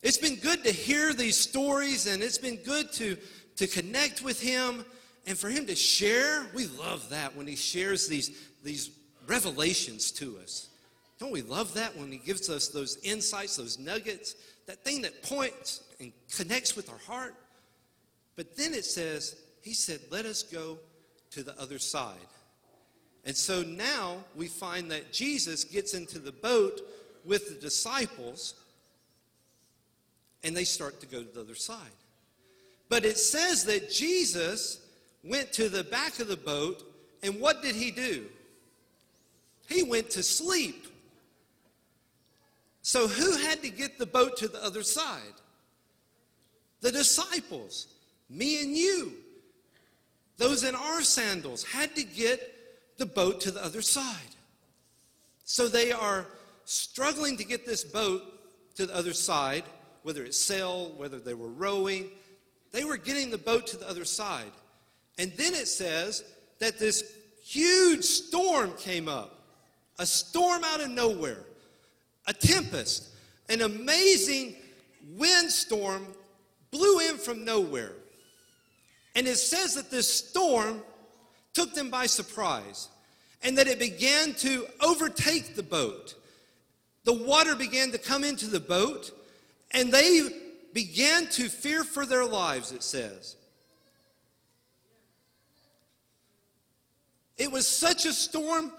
It's 0.00 0.16
been 0.16 0.36
good 0.36 0.62
to 0.62 0.70
hear 0.70 1.12
these 1.12 1.36
stories, 1.36 2.06
and 2.06 2.22
it's 2.22 2.38
been 2.38 2.56
good 2.58 2.92
to, 2.94 3.16
to 3.56 3.66
connect 3.66 4.22
with 4.22 4.40
Him 4.40 4.84
and 5.26 5.36
for 5.36 5.48
Him 5.48 5.66
to 5.66 5.74
share. 5.74 6.46
We 6.54 6.68
love 6.68 7.08
that 7.10 7.34
when 7.34 7.48
He 7.48 7.56
shares 7.56 8.06
these, 8.06 8.30
these 8.62 8.90
revelations 9.26 10.12
to 10.12 10.38
us. 10.38 10.68
Don't 11.18 11.32
we 11.32 11.42
love 11.42 11.74
that 11.74 11.96
when 11.96 12.12
He 12.12 12.18
gives 12.18 12.48
us 12.48 12.68
those 12.68 12.96
insights, 13.02 13.56
those 13.56 13.80
nuggets, 13.80 14.36
that 14.66 14.84
thing 14.84 15.02
that 15.02 15.20
points 15.24 15.82
and 15.98 16.12
connects 16.36 16.76
with 16.76 16.88
our 16.90 16.98
heart? 16.98 17.34
But 18.36 18.56
then 18.56 18.72
it 18.72 18.84
says, 18.84 19.36
He 19.62 19.74
said, 19.74 19.98
Let 20.10 20.26
us 20.26 20.44
go 20.44 20.78
to 21.32 21.42
the 21.42 21.60
other 21.60 21.80
side. 21.80 22.18
And 23.24 23.36
so 23.36 23.62
now 23.62 24.16
we 24.34 24.48
find 24.48 24.90
that 24.90 25.12
Jesus 25.12 25.64
gets 25.64 25.94
into 25.94 26.18
the 26.18 26.32
boat 26.32 26.80
with 27.24 27.48
the 27.48 27.54
disciples 27.54 28.54
and 30.42 30.56
they 30.56 30.64
start 30.64 31.00
to 31.00 31.06
go 31.06 31.22
to 31.22 31.32
the 31.32 31.40
other 31.40 31.54
side. 31.54 31.78
But 32.88 33.04
it 33.04 33.16
says 33.16 33.64
that 33.66 33.90
Jesus 33.90 34.84
went 35.22 35.52
to 35.52 35.68
the 35.68 35.84
back 35.84 36.18
of 36.18 36.26
the 36.26 36.36
boat 36.36 36.82
and 37.22 37.40
what 37.40 37.62
did 37.62 37.76
he 37.76 37.92
do? 37.92 38.26
He 39.68 39.84
went 39.84 40.10
to 40.10 40.22
sleep. 40.22 40.88
So 42.82 43.06
who 43.06 43.36
had 43.36 43.62
to 43.62 43.70
get 43.70 43.98
the 43.98 44.06
boat 44.06 44.36
to 44.38 44.48
the 44.48 44.62
other 44.62 44.82
side? 44.82 45.20
The 46.80 46.90
disciples, 46.90 47.86
me 48.28 48.60
and 48.62 48.76
you. 48.76 49.12
Those 50.36 50.64
in 50.64 50.74
our 50.74 51.02
sandals 51.02 51.62
had 51.62 51.94
to 51.94 52.02
get 52.02 52.51
the 53.02 53.06
boat 53.06 53.40
to 53.40 53.50
the 53.50 53.64
other 53.64 53.82
side. 53.82 54.36
So 55.42 55.66
they 55.66 55.90
are 55.90 56.24
struggling 56.66 57.36
to 57.38 57.44
get 57.44 57.66
this 57.66 57.82
boat 57.82 58.22
to 58.76 58.86
the 58.86 58.94
other 58.94 59.12
side, 59.12 59.64
whether 60.04 60.22
it's 60.22 60.38
sail, 60.38 60.92
whether 60.96 61.18
they 61.18 61.34
were 61.34 61.48
rowing. 61.48 62.10
They 62.70 62.84
were 62.84 62.96
getting 62.96 63.32
the 63.32 63.38
boat 63.38 63.66
to 63.68 63.76
the 63.76 63.88
other 63.88 64.04
side. 64.04 64.52
And 65.18 65.32
then 65.36 65.52
it 65.52 65.66
says 65.66 66.22
that 66.60 66.78
this 66.78 67.02
huge 67.42 68.04
storm 68.04 68.72
came 68.78 69.08
up 69.08 69.40
a 69.98 70.06
storm 70.06 70.62
out 70.64 70.80
of 70.80 70.90
nowhere, 70.90 71.44
a 72.28 72.32
tempest, 72.32 73.08
an 73.48 73.62
amazing 73.62 74.54
windstorm 75.16 76.06
blew 76.70 77.00
in 77.00 77.16
from 77.16 77.44
nowhere. 77.44 77.94
And 79.16 79.26
it 79.26 79.38
says 79.38 79.74
that 79.74 79.90
this 79.90 80.08
storm 80.08 80.82
took 81.52 81.74
them 81.74 81.90
by 81.90 82.06
surprise 82.06 82.88
and 83.42 83.58
that 83.58 83.66
it 83.66 83.78
began 83.78 84.34
to 84.34 84.66
overtake 84.80 85.54
the 85.56 85.62
boat. 85.62 86.14
The 87.04 87.12
water 87.12 87.56
began 87.56 87.90
to 87.90 87.98
come 87.98 88.24
into 88.24 88.46
the 88.46 88.60
boat, 88.60 89.10
and 89.72 89.92
they 89.92 90.20
began 90.72 91.26
to 91.28 91.48
fear 91.48 91.84
for 91.84 92.06
their 92.06 92.24
lives, 92.24 92.72
it 92.72 92.82
says. 92.82 93.36
It 97.36 97.50
was 97.50 97.66
such 97.66 98.06
a 98.06 98.12
storm 98.12 98.72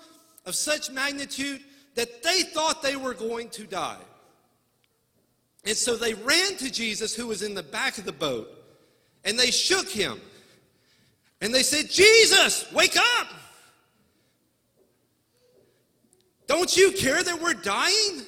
of 0.45 0.55
such 0.55 0.89
magnitude 0.91 1.61
that 1.95 2.23
they 2.23 2.43
thought 2.43 2.81
they 2.81 2.95
were 2.95 3.13
going 3.13 3.49
to 3.49 3.65
die. 3.65 3.99
And 5.65 5.75
so 5.75 5.95
they 5.95 6.13
ran 6.13 6.55
to 6.57 6.71
Jesus, 6.71 7.15
who 7.15 7.27
was 7.27 7.41
in 7.41 7.53
the 7.53 7.63
back 7.63 7.97
of 7.97 8.05
the 8.05 8.11
boat, 8.11 8.49
and 9.23 9.37
they 9.37 9.51
shook 9.51 9.89
him. 9.89 10.19
And 11.41 11.53
they 11.53 11.63
said, 11.63 11.89
Jesus, 11.89 12.71
wake 12.71 12.95
up! 12.97 13.27
Don't 16.53 16.77
you 16.77 16.91
care 16.91 17.23
that 17.23 17.41
we're 17.41 17.55
dying? 17.55 18.21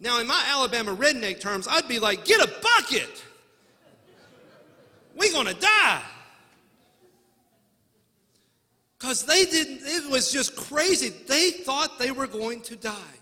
Now, 0.00 0.20
in 0.20 0.26
my 0.26 0.42
Alabama 0.48 0.96
redneck 0.96 1.38
terms, 1.38 1.68
I'd 1.68 1.86
be 1.86 1.98
like, 1.98 2.24
get 2.24 2.40
a 2.40 2.50
bucket. 2.62 3.22
We're 5.14 5.32
going 5.32 5.48
to 5.48 5.60
die. 5.60 6.00
Because 8.98 9.26
they 9.26 9.44
didn't, 9.44 9.80
it 9.82 10.10
was 10.10 10.32
just 10.32 10.56
crazy. 10.56 11.10
They 11.10 11.50
thought 11.50 11.98
they 11.98 12.10
were 12.10 12.26
going 12.26 12.62
to 12.62 12.74
die. 12.74 13.18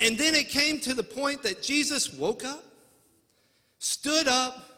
And 0.00 0.18
then 0.18 0.34
it 0.34 0.48
came 0.48 0.80
to 0.80 0.92
the 0.92 1.04
point 1.04 1.44
that 1.44 1.62
Jesus 1.62 2.12
woke 2.12 2.44
up, 2.44 2.64
stood 3.78 4.26
up, 4.26 4.68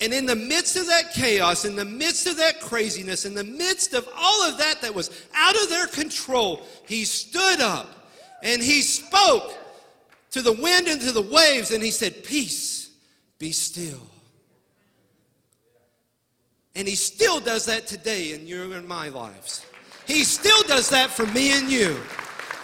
and 0.00 0.12
in 0.12 0.26
the 0.26 0.36
midst 0.36 0.76
of 0.76 0.86
that 0.86 1.12
chaos, 1.12 1.64
in 1.64 1.74
the 1.74 1.84
midst 1.84 2.26
of 2.26 2.36
that 2.36 2.60
craziness, 2.60 3.24
in 3.24 3.34
the 3.34 3.42
midst 3.44 3.94
of 3.94 4.08
all 4.16 4.48
of 4.48 4.56
that 4.58 4.80
that 4.82 4.94
was 4.94 5.10
out 5.34 5.60
of 5.60 5.68
their 5.68 5.88
control, 5.88 6.62
he 6.86 7.04
stood 7.04 7.60
up 7.60 7.88
and 8.42 8.62
he 8.62 8.80
spoke 8.80 9.54
to 10.30 10.40
the 10.40 10.52
wind 10.52 10.86
and 10.86 11.00
to 11.00 11.10
the 11.10 11.22
waves 11.22 11.72
and 11.72 11.82
he 11.82 11.90
said, 11.90 12.22
Peace, 12.22 12.90
be 13.38 13.50
still. 13.50 14.06
And 16.76 16.86
he 16.86 16.94
still 16.94 17.40
does 17.40 17.66
that 17.66 17.88
today 17.88 18.34
in 18.34 18.46
your 18.46 18.72
and 18.74 18.86
my 18.86 19.08
lives. 19.08 19.66
He 20.06 20.22
still 20.22 20.62
does 20.62 20.88
that 20.90 21.10
for 21.10 21.26
me 21.26 21.58
and 21.58 21.68
you. 21.68 21.98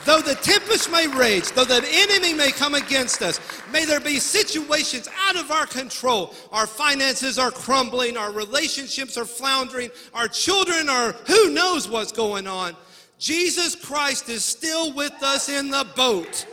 Though 0.04 0.20
the 0.20 0.34
tempest 0.34 0.90
may 0.90 1.06
rage, 1.06 1.50
though 1.52 1.64
the 1.64 1.82
enemy 1.90 2.34
may 2.34 2.50
come 2.50 2.74
against 2.74 3.22
us, 3.22 3.40
may 3.72 3.86
there 3.86 4.00
be 4.00 4.18
situations 4.18 5.08
out 5.26 5.36
of 5.36 5.50
our 5.50 5.66
control. 5.66 6.34
Our 6.52 6.66
finances 6.66 7.38
are 7.38 7.50
crumbling, 7.50 8.18
our 8.18 8.30
relationships 8.30 9.16
are 9.16 9.24
floundering, 9.24 9.90
our 10.12 10.28
children 10.28 10.90
are 10.90 11.12
who 11.26 11.50
knows 11.50 11.88
what's 11.88 12.12
going 12.12 12.46
on. 12.46 12.76
Jesus 13.18 13.74
Christ 13.74 14.28
is 14.28 14.44
still 14.44 14.92
with 14.92 15.22
us 15.22 15.48
in 15.48 15.70
the 15.70 15.86
boat. 15.96 16.46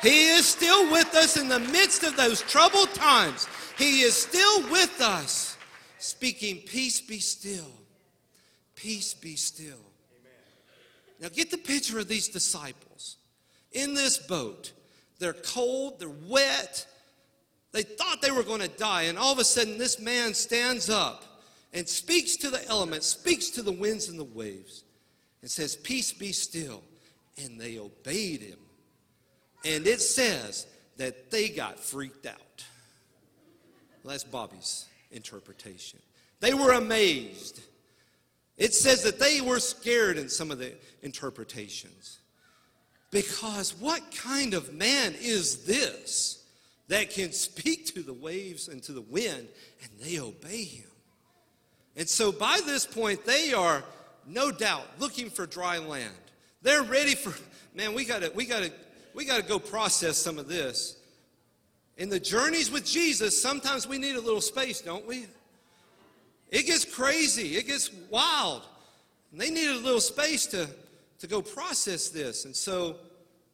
He 0.00 0.28
is 0.28 0.46
still 0.46 0.90
with 0.90 1.14
us 1.14 1.36
in 1.36 1.48
the 1.48 1.58
midst 1.58 2.04
of 2.04 2.16
those 2.16 2.40
troubled 2.42 2.94
times. 2.94 3.46
He 3.76 4.00
is 4.00 4.14
still 4.14 4.62
with 4.70 5.00
us 5.02 5.58
speaking, 5.98 6.58
Peace 6.58 7.00
be 7.02 7.18
still. 7.18 7.70
Peace 8.74 9.12
be 9.12 9.36
still. 9.36 9.80
Now 11.20 11.28
get 11.28 11.50
the 11.50 11.58
picture 11.58 11.98
of 11.98 12.08
these 12.08 12.28
disciples 12.28 12.83
in 13.74 13.94
this 13.94 14.18
boat. 14.18 14.72
They're 15.18 15.32
cold, 15.32 16.00
they're 16.00 16.08
wet. 16.08 16.86
They 17.72 17.82
thought 17.82 18.22
they 18.22 18.30
were 18.30 18.42
going 18.42 18.60
to 18.60 18.68
die, 18.68 19.02
and 19.02 19.18
all 19.18 19.32
of 19.32 19.38
a 19.38 19.44
sudden, 19.44 19.78
this 19.78 19.98
man 20.00 20.32
stands 20.32 20.88
up 20.88 21.24
and 21.72 21.88
speaks 21.88 22.36
to 22.36 22.50
the 22.50 22.66
elements, 22.68 23.06
speaks 23.06 23.50
to 23.50 23.62
the 23.62 23.72
winds 23.72 24.08
and 24.08 24.18
the 24.18 24.24
waves, 24.24 24.84
and 25.42 25.50
says, 25.50 25.76
Peace 25.76 26.12
be 26.12 26.32
still. 26.32 26.82
And 27.36 27.60
they 27.60 27.78
obeyed 27.78 28.42
him. 28.42 28.60
And 29.64 29.88
it 29.88 30.00
says 30.00 30.68
that 30.98 31.32
they 31.32 31.48
got 31.48 31.80
freaked 31.80 32.26
out. 32.26 32.64
Well, 34.02 34.12
that's 34.12 34.22
Bobby's 34.22 34.86
interpretation. 35.10 35.98
They 36.38 36.54
were 36.54 36.72
amazed. 36.72 37.60
It 38.56 38.72
says 38.72 39.02
that 39.02 39.18
they 39.18 39.40
were 39.40 39.58
scared 39.58 40.16
in 40.16 40.28
some 40.28 40.50
of 40.50 40.58
the 40.58 40.74
interpretations. 41.02 42.20
Because 43.14 43.76
what 43.78 44.02
kind 44.12 44.54
of 44.54 44.74
man 44.74 45.14
is 45.20 45.58
this 45.58 46.42
that 46.88 47.10
can 47.10 47.30
speak 47.30 47.94
to 47.94 48.02
the 48.02 48.12
waves 48.12 48.66
and 48.66 48.82
to 48.82 48.92
the 48.92 49.02
wind 49.02 49.46
and 49.82 49.90
they 50.02 50.18
obey 50.18 50.64
him? 50.64 50.90
And 51.94 52.08
so 52.08 52.32
by 52.32 52.60
this 52.66 52.84
point, 52.84 53.24
they 53.24 53.52
are 53.52 53.84
no 54.26 54.50
doubt 54.50 54.82
looking 54.98 55.30
for 55.30 55.46
dry 55.46 55.78
land. 55.78 56.12
They're 56.62 56.82
ready 56.82 57.14
for, 57.14 57.32
man, 57.72 57.94
we 57.94 58.04
gotta, 58.04 58.32
we 58.34 58.46
gotta, 58.46 58.72
we 59.14 59.24
gotta 59.24 59.44
go 59.44 59.60
process 59.60 60.18
some 60.18 60.36
of 60.36 60.48
this. 60.48 60.96
In 61.98 62.08
the 62.08 62.18
journeys 62.18 62.68
with 62.68 62.84
Jesus, 62.84 63.40
sometimes 63.40 63.86
we 63.86 63.96
need 63.96 64.16
a 64.16 64.20
little 64.20 64.40
space, 64.40 64.80
don't 64.80 65.06
we? 65.06 65.26
It 66.50 66.66
gets 66.66 66.84
crazy, 66.84 67.56
it 67.58 67.68
gets 67.68 67.92
wild. 68.10 68.62
And 69.30 69.40
they 69.40 69.50
needed 69.50 69.76
a 69.76 69.84
little 69.84 70.00
space 70.00 70.46
to, 70.46 70.68
to 71.24 71.30
go 71.30 71.40
process 71.40 72.10
this. 72.10 72.44
And 72.44 72.54
so 72.54 72.96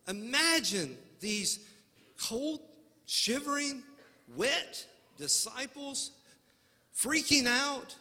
imagine 0.09 0.99
these 1.21 1.61
cold, 2.21 2.61
shivering, 3.07 3.85
wet 4.37 4.85
disciples 5.17 6.11
freaking 6.97 7.47
out, 7.47 7.95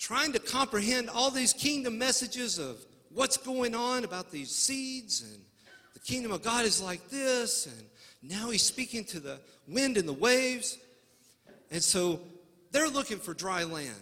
trying 0.00 0.32
to 0.32 0.40
comprehend 0.40 1.08
all 1.10 1.30
these 1.30 1.52
kingdom 1.52 1.96
messages 1.96 2.58
of 2.58 2.84
what's 3.14 3.36
going 3.36 3.76
on 3.76 4.02
about 4.02 4.32
these 4.32 4.50
seeds 4.50 5.22
and 5.22 5.40
the 5.94 6.00
kingdom 6.00 6.32
of 6.32 6.42
God 6.42 6.64
is 6.64 6.82
like 6.82 7.08
this 7.08 7.66
and 7.66 7.86
now 8.22 8.50
he's 8.50 8.62
speaking 8.62 9.04
to 9.04 9.20
the 9.20 9.38
wind 9.68 9.96
and 9.96 10.08
the 10.08 10.12
waves. 10.12 10.76
And 11.70 11.82
so 11.82 12.20
they're 12.72 12.88
looking 12.88 13.18
for 13.18 13.32
dry 13.32 13.62
land. 13.62 13.94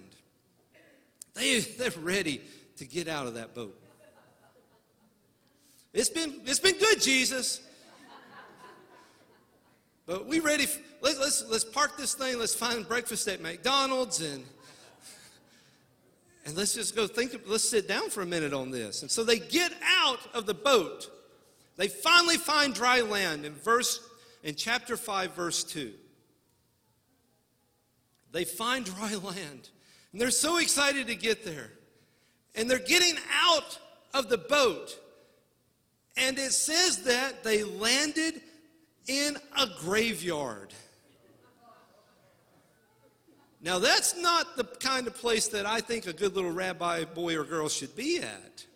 They, 1.35 1.61
they're 1.79 1.91
ready 2.01 2.41
to 2.79 2.87
get 2.87 3.09
out 3.09 3.27
of 3.27 3.35
that 3.35 3.55
boat. 3.55 3.79
It's 5.93 6.11
been, 6.11 6.41
it's 6.45 6.61
been 6.61 6.79
good, 6.79 7.01
Jesus. 7.01 7.61
But 10.07 10.27
we 10.27 10.41
ready? 10.41 10.67
Let's, 11.01 11.19
let's, 11.19 11.45
let's 11.49 11.65
park 11.65 11.97
this 11.97 12.15
thing. 12.15 12.39
Let's 12.39 12.55
find 12.55 12.87
breakfast 12.87 13.29
at 13.29 13.41
McDonald's 13.41 14.21
and 14.21 14.45
and 16.49 16.57
let's 16.57 16.73
just 16.73 16.97
go 16.97 17.07
think. 17.07 17.39
Let's 17.47 17.69
sit 17.69 17.87
down 17.87 18.09
for 18.09 18.23
a 18.23 18.27
minute 18.27 18.55
on 18.55 18.71
this. 18.71 19.03
And 19.03 19.11
so 19.11 19.23
they 19.23 19.39
get 19.39 19.71
out 19.85 20.21
of 20.33 20.47
the 20.47 20.55
boat. 20.55 21.11
They 21.77 21.89
finally 21.89 22.39
find 22.39 22.73
dry 22.73 23.03
land 23.03 23.45
in 23.45 23.53
verse 23.53 24.01
in 24.43 24.55
chapter 24.55 24.97
5, 24.97 25.35
verse 25.35 25.63
2. 25.63 25.93
They 28.33 28.45
find 28.45 28.87
dry 28.87 29.15
land, 29.17 29.69
and 30.13 30.21
they're 30.21 30.31
so 30.31 30.57
excited 30.57 31.07
to 31.09 31.15
get 31.15 31.45
there. 31.45 31.71
And 32.55 32.71
they're 32.71 32.79
getting 32.79 33.17
out 33.31 33.79
of 34.15 34.31
the 34.31 34.39
boat, 34.39 34.99
and 36.19 36.39
it 36.39 36.53
says 36.53 37.05
that 37.05 37.45
they 37.45 37.63
landed 37.63 38.41
in 39.07 39.37
a 39.59 39.67
graveyard. 39.81 40.75
Now, 43.61 43.79
that's 43.79 44.17
not 44.17 44.57
the 44.57 44.65
kind 44.65 45.07
of 45.07 45.17
place 45.17 45.49
that 45.49 45.67
I 45.67 45.81
think 45.81 46.07
a 46.07 46.13
good 46.13 46.37
little 46.37 46.53
rabbi 46.53 47.05
boy 47.05 47.37
or 47.37 47.45
girl 47.45 47.69
should 47.69 47.97
be 47.97 48.19
at 48.21 48.67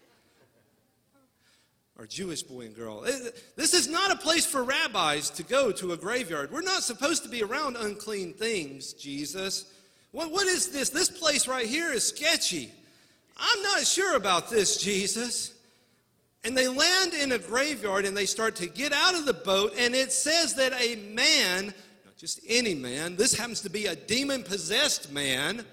or 2.03 2.07
Jewish 2.07 2.43
boy 2.43 2.63
and 2.63 2.75
girl. 2.75 3.05
Eh, 3.07 3.31
this 3.55 3.75
is 3.75 3.87
not 3.87 4.11
a 4.11 4.17
place 4.17 4.45
for 4.45 4.65
rabbis 4.65 5.31
to 5.31 5.45
go 5.45 5.71
to 5.71 5.93
a 5.93 5.97
graveyard. 5.97 6.51
We're 6.51 6.63
not 6.63 6.83
supposed 6.83 7.23
to 7.23 7.29
be 7.29 7.45
around 7.45 7.77
unclean 7.77 8.33
things, 8.33 8.93
Jesus. 8.93 9.73
What, 10.11 10.33
what 10.33 10.49
is 10.49 10.73
this? 10.73 10.91
This 10.91 11.09
place 11.09 11.47
right 11.47 11.67
here 11.67 11.93
is 11.93 12.09
sketchy. 12.09 12.73
I'm 13.37 13.63
not 13.63 13.87
sure 13.87 14.17
about 14.17 14.51
this, 14.51 14.79
Jesus. 14.79 15.52
And 16.45 16.57
they 16.57 16.69
land 16.69 17.15
in 17.15 17.33
a 17.33 17.39
graveyard 17.39 18.05
and 18.05 18.17
they 18.17 18.27
start 18.27 18.57
to 18.57 18.67
get 18.67 18.93
out 18.93 19.15
of 19.15 19.27
the 19.27 19.33
boat, 19.33 19.75
and 19.79 19.95
it 19.95 20.13
says 20.13 20.55
that 20.55 20.73
a 20.73 20.97
man, 21.15 21.67
not 21.67 22.17
just 22.17 22.41
any 22.49 22.75
man, 22.75 23.17
this 23.17 23.35
happens 23.35 23.61
to 23.61 23.71
be 23.71 23.87
a 23.87 23.95
demon 23.95 24.43
possessed 24.43 25.13
man, 25.13 25.65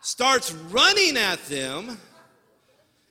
starts 0.00 0.52
running 0.52 1.16
at 1.16 1.44
them 1.46 1.98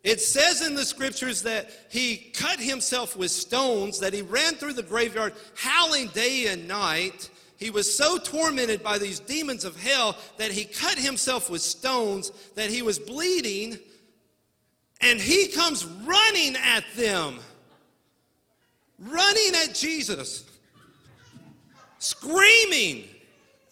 it 0.03 0.19
says 0.19 0.61
in 0.61 0.75
the 0.75 0.83
scriptures 0.83 1.43
that 1.43 1.69
he 1.89 2.17
cut 2.17 2.59
himself 2.59 3.15
with 3.15 3.31
stones, 3.31 3.99
that 3.99 4.13
he 4.13 4.21
ran 4.21 4.55
through 4.55 4.73
the 4.73 4.83
graveyard 4.83 5.33
howling 5.55 6.07
day 6.07 6.47
and 6.47 6.67
night. 6.67 7.29
He 7.57 7.69
was 7.69 7.95
so 7.95 8.17
tormented 8.17 8.83
by 8.83 8.97
these 8.97 9.19
demons 9.19 9.63
of 9.63 9.81
hell 9.81 10.17
that 10.37 10.51
he 10.51 10.65
cut 10.65 10.97
himself 10.97 11.49
with 11.49 11.61
stones, 11.61 12.31
that 12.55 12.69
he 12.69 12.81
was 12.81 12.99
bleeding, 12.99 13.79
and 15.03 15.19
he 15.19 15.47
comes 15.47 15.85
running 15.85 16.55
at 16.55 16.85
them, 16.95 17.39
running 18.99 19.55
at 19.63 19.75
Jesus, 19.75 20.45
screaming. 21.99 23.03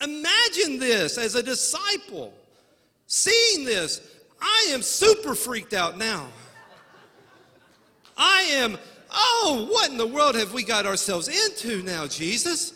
Imagine 0.01 0.77
this 0.77 1.17
as 1.17 1.35
a 1.35 1.43
disciple, 1.43 2.33
seeing 3.07 3.65
this. 3.65 4.01
I 4.41 4.69
am 4.71 4.81
super 4.81 5.33
freaked 5.33 5.73
out 5.73 5.97
now. 5.97 6.27
I 8.17 8.41
am, 8.53 8.77
oh, 9.09 9.67
what 9.69 9.89
in 9.89 9.97
the 9.97 10.07
world 10.07 10.35
have 10.35 10.53
we 10.53 10.63
got 10.63 10.85
ourselves 10.85 11.27
into 11.27 11.81
now, 11.83 12.07
Jesus? 12.07 12.73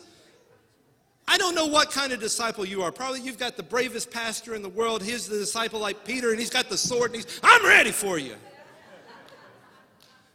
I 1.28 1.38
don't 1.38 1.56
know 1.56 1.66
what 1.66 1.90
kind 1.90 2.14
of 2.14 2.20
disciple 2.20 2.66
you 2.66 2.84
are. 2.84 2.92
Probably 2.92 3.22
you've 3.22 3.40
got 3.40 3.58
the 3.58 3.64
bravest 3.64 4.12
pastor 4.12 4.54
in 4.54 4.62
the 4.62 4.70
world. 4.70 5.02
He's 5.02 5.28
the 5.28 5.38
disciple 5.38 5.80
like 5.80 6.06
Peter, 6.06 6.30
and 6.30 6.40
he's 6.40 6.52
got 6.52 6.70
the 6.70 6.78
sword, 6.78 7.14
and 7.14 7.24
he's, 7.24 7.40
I'm 7.44 7.66
ready 7.66 7.92
for 7.92 8.20
you. 8.20 8.36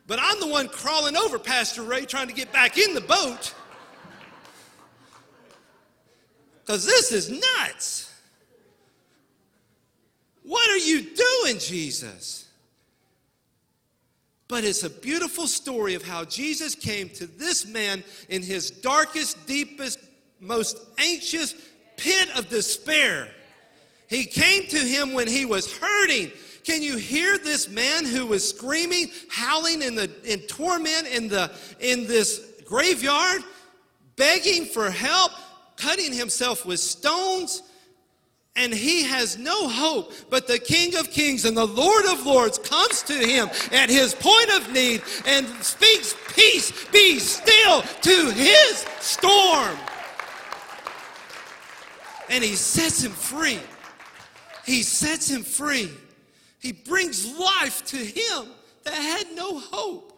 But 0.06 0.18
I'm 0.20 0.40
the 0.40 0.48
one 0.48 0.68
crawling 0.68 1.16
over 1.16 1.38
Pastor 1.38 1.82
Ray 1.82 2.04
trying 2.04 2.26
to 2.26 2.34
get 2.34 2.52
back 2.52 2.76
in 2.76 2.94
the 2.94 3.00
boat. 3.00 3.54
Because 6.60 6.84
this 6.84 7.12
is 7.12 7.30
nuts. 7.30 8.12
What 10.42 10.68
are 10.68 10.78
you 10.78 11.02
doing, 11.02 11.60
Jesus? 11.60 12.48
But 14.48 14.64
it's 14.64 14.82
a 14.82 14.90
beautiful 14.90 15.46
story 15.46 15.94
of 15.94 16.02
how 16.02 16.24
Jesus 16.24 16.74
came 16.74 17.08
to 17.10 17.26
this 17.26 17.64
man 17.66 18.02
in 18.28 18.42
his 18.42 18.68
darkest, 18.68 19.46
deepest, 19.46 20.00
most 20.40 20.78
anxious 20.98 21.54
pit 21.96 22.28
of 22.36 22.48
despair. 22.48 23.28
He 24.08 24.24
came 24.24 24.66
to 24.68 24.78
him 24.78 25.12
when 25.12 25.28
he 25.28 25.44
was 25.44 25.76
hurting. 25.76 26.32
Can 26.64 26.82
you 26.82 26.96
hear 26.96 27.38
this 27.38 27.68
man 27.68 28.04
who 28.04 28.26
was 28.26 28.48
screaming, 28.48 29.10
howling 29.30 29.82
in 29.82 29.94
the 29.94 30.10
in 30.24 30.40
torment 30.40 31.06
in 31.06 31.28
the 31.28 31.50
in 31.78 32.06
this 32.06 32.62
graveyard, 32.64 33.42
begging 34.16 34.64
for 34.64 34.90
help, 34.90 35.32
cutting 35.76 36.12
himself 36.12 36.66
with 36.66 36.80
stones? 36.80 37.62
and 38.56 38.74
he 38.74 39.04
has 39.04 39.38
no 39.38 39.68
hope. 39.68 40.12
But 40.28 40.46
the 40.46 40.58
King 40.58 40.96
of 40.96 41.10
Kings 41.10 41.44
and 41.44 41.56
the 41.56 41.66
Lord 41.66 42.04
of 42.06 42.26
Lords 42.26 42.58
comes 42.58 43.02
to 43.04 43.14
him 43.14 43.48
at 43.72 43.88
his 43.88 44.14
point 44.14 44.50
of 44.50 44.72
need 44.72 45.02
and 45.24 45.46
speaks, 45.62 46.14
Peace, 46.34 46.72
be 46.90 47.18
still 47.18 47.82
to 47.82 48.30
his 48.32 48.84
storm. 49.00 49.78
And 52.30 52.42
he 52.42 52.54
sets 52.54 53.04
him 53.04 53.12
free. 53.12 53.58
He 54.64 54.82
sets 54.82 55.28
him 55.28 55.42
free. 55.42 55.90
He 56.60 56.72
brings 56.72 57.36
life 57.38 57.84
to 57.86 57.96
him 57.96 58.46
that 58.84 58.94
had 58.94 59.26
no 59.34 59.58
hope. 59.58 60.12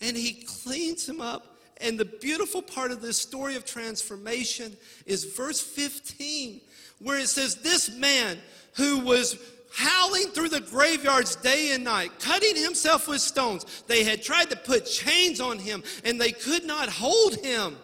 And 0.00 0.16
he 0.16 0.32
cleans 0.32 1.06
him 1.06 1.20
up. 1.20 1.58
And 1.78 1.98
the 1.98 2.04
beautiful 2.04 2.62
part 2.62 2.90
of 2.90 3.02
this 3.02 3.18
story 3.18 3.56
of 3.56 3.66
transformation 3.66 4.74
is 5.04 5.24
verse 5.24 5.60
15 5.60 6.60
where 7.00 7.18
it 7.18 7.28
says, 7.28 7.56
This 7.56 7.94
man 7.94 8.38
who 8.76 9.00
was 9.00 9.38
howling 9.74 10.28
through 10.28 10.48
the 10.48 10.60
graveyards 10.60 11.36
day 11.36 11.72
and 11.72 11.84
night, 11.84 12.10
cutting 12.18 12.56
himself 12.56 13.08
with 13.08 13.20
stones, 13.20 13.84
they 13.86 14.04
had 14.04 14.22
tried 14.22 14.48
to 14.50 14.56
put 14.56 14.86
chains 14.86 15.40
on 15.40 15.58
him 15.58 15.82
and 16.04 16.20
they 16.20 16.32
could 16.32 16.64
not 16.64 16.88
hold 16.88 17.36
him. 17.36 17.76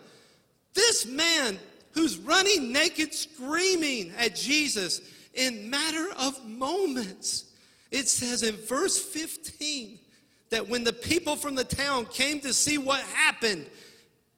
This 0.75 1.05
man 1.05 1.59
who's 1.93 2.19
running 2.19 2.73
naked, 2.73 3.15
screaming 3.15 4.13
at 4.19 4.35
Jesus 4.35 5.01
in 5.35 5.71
matter 5.71 6.09
of 6.19 6.45
moments. 6.47 7.53
It 7.91 8.09
says 8.09 8.43
in 8.43 8.57
verse 8.57 8.99
15 8.99 9.99
that 10.51 10.69
when 10.69 10.85
the 10.85 10.93
people 10.93 11.37
from 11.37 11.55
the 11.55 11.65
town 11.65 12.07
came 12.07 12.41
to 12.41 12.53
see 12.53 12.79
what 12.79 13.01
happened, 13.01 13.67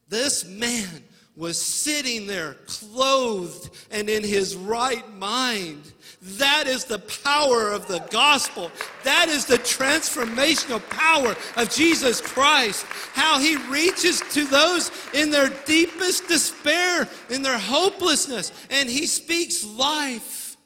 this 0.08 0.44
man 0.44 1.02
was 1.36 1.60
sitting 1.60 2.26
there 2.26 2.54
clothed 2.66 3.70
and 3.90 4.08
in 4.08 4.22
his 4.22 4.54
right 4.54 5.12
mind. 5.14 5.92
That 6.38 6.66
is 6.66 6.84
the 6.84 6.98
power 6.98 7.68
of 7.68 7.86
the 7.86 8.00
gospel. 8.10 8.70
That 9.02 9.28
is 9.28 9.44
the 9.44 9.58
transformational 9.58 10.86
power 10.90 11.36
of 11.56 11.70
Jesus 11.70 12.20
Christ. 12.20 12.86
How 13.12 13.38
he 13.38 13.56
reaches 13.68 14.20
to 14.32 14.44
those 14.44 14.90
in 15.12 15.30
their 15.30 15.50
deepest 15.66 16.28
despair, 16.28 17.08
in 17.30 17.42
their 17.42 17.58
hopelessness, 17.58 18.52
and 18.70 18.88
he 18.88 19.06
speaks 19.06 19.64
life. 19.64 20.56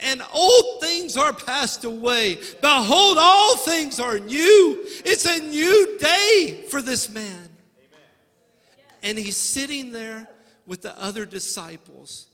And 0.00 0.20
old 0.34 0.80
things 0.80 1.16
are 1.16 1.32
passed 1.32 1.84
away. 1.84 2.40
Behold, 2.60 3.18
all 3.20 3.56
things 3.56 4.00
are 4.00 4.18
new. 4.18 4.80
It's 5.04 5.26
a 5.26 5.38
new 5.38 5.98
day 5.98 6.64
for 6.68 6.82
this 6.82 7.08
man 7.08 7.50
and 9.02 9.18
he's 9.18 9.36
sitting 9.36 9.92
there 9.92 10.28
with 10.66 10.82
the 10.82 10.98
other 11.00 11.26
disciples 11.26 12.26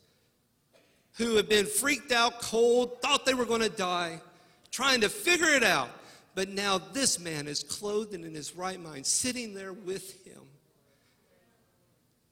who 1.19 1.37
had 1.37 1.49
been 1.49 1.67
freaked 1.67 2.13
out, 2.13 2.41
cold, 2.41 3.03
thought 3.03 3.27
they 3.27 3.35
were 3.35 3.45
going 3.45 3.61
to 3.61 3.69
die, 3.69 4.21
trying 4.71 5.01
to 5.01 5.09
figure 5.09 5.49
it 5.49 5.65
out. 5.65 5.91
But 6.35 6.49
now 6.49 6.79
this 6.79 7.19
man 7.19 7.49
is 7.49 7.65
clothed 7.65 8.15
and 8.15 8.25
in 8.25 8.35
his 8.35 8.55
right 8.55 8.81
mind, 8.81 9.05
sitting 9.05 9.53
there 9.53 9.73
with 9.73 10.25
him. 10.25 10.41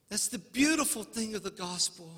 That's 0.09 0.29
the 0.29 0.39
beautiful 0.39 1.03
thing 1.03 1.35
of 1.35 1.43
the 1.43 1.51
gospel. 1.51 2.09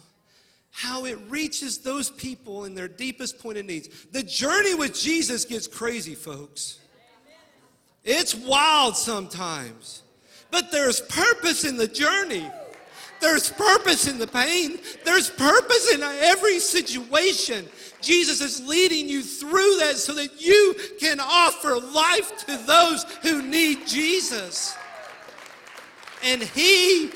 How 0.71 1.05
it 1.05 1.17
reaches 1.27 1.79
those 1.79 2.11
people 2.11 2.65
in 2.65 2.75
their 2.75 2.87
deepest 2.87 3.39
point 3.39 3.57
of 3.57 3.65
needs. 3.65 3.89
The 4.11 4.21
journey 4.21 4.75
with 4.75 4.93
Jesus 4.93 5.45
gets 5.45 5.65
crazy, 5.65 6.13
folks. 6.13 6.77
It's 8.03 8.35
wild 8.35 8.95
sometimes. 8.95 10.03
But 10.51 10.71
there's 10.71 11.01
purpose 11.01 11.65
in 11.65 11.77
the 11.77 11.87
journey. 11.87 12.49
There's 13.21 13.49
purpose 13.49 14.07
in 14.07 14.17
the 14.17 14.27
pain. 14.27 14.79
There's 15.03 15.29
purpose 15.29 15.93
in 15.93 16.01
every 16.01 16.59
situation. 16.59 17.67
Jesus 18.01 18.41
is 18.41 18.65
leading 18.65 19.09
you 19.09 19.21
through 19.21 19.77
that 19.79 19.97
so 19.97 20.13
that 20.13 20.41
you 20.41 20.75
can 20.99 21.19
offer 21.19 21.75
life 21.77 22.45
to 22.45 22.57
those 22.65 23.03
who 23.21 23.41
need 23.41 23.85
Jesus. 23.85 24.75
And 26.23 26.41
He 26.41 27.11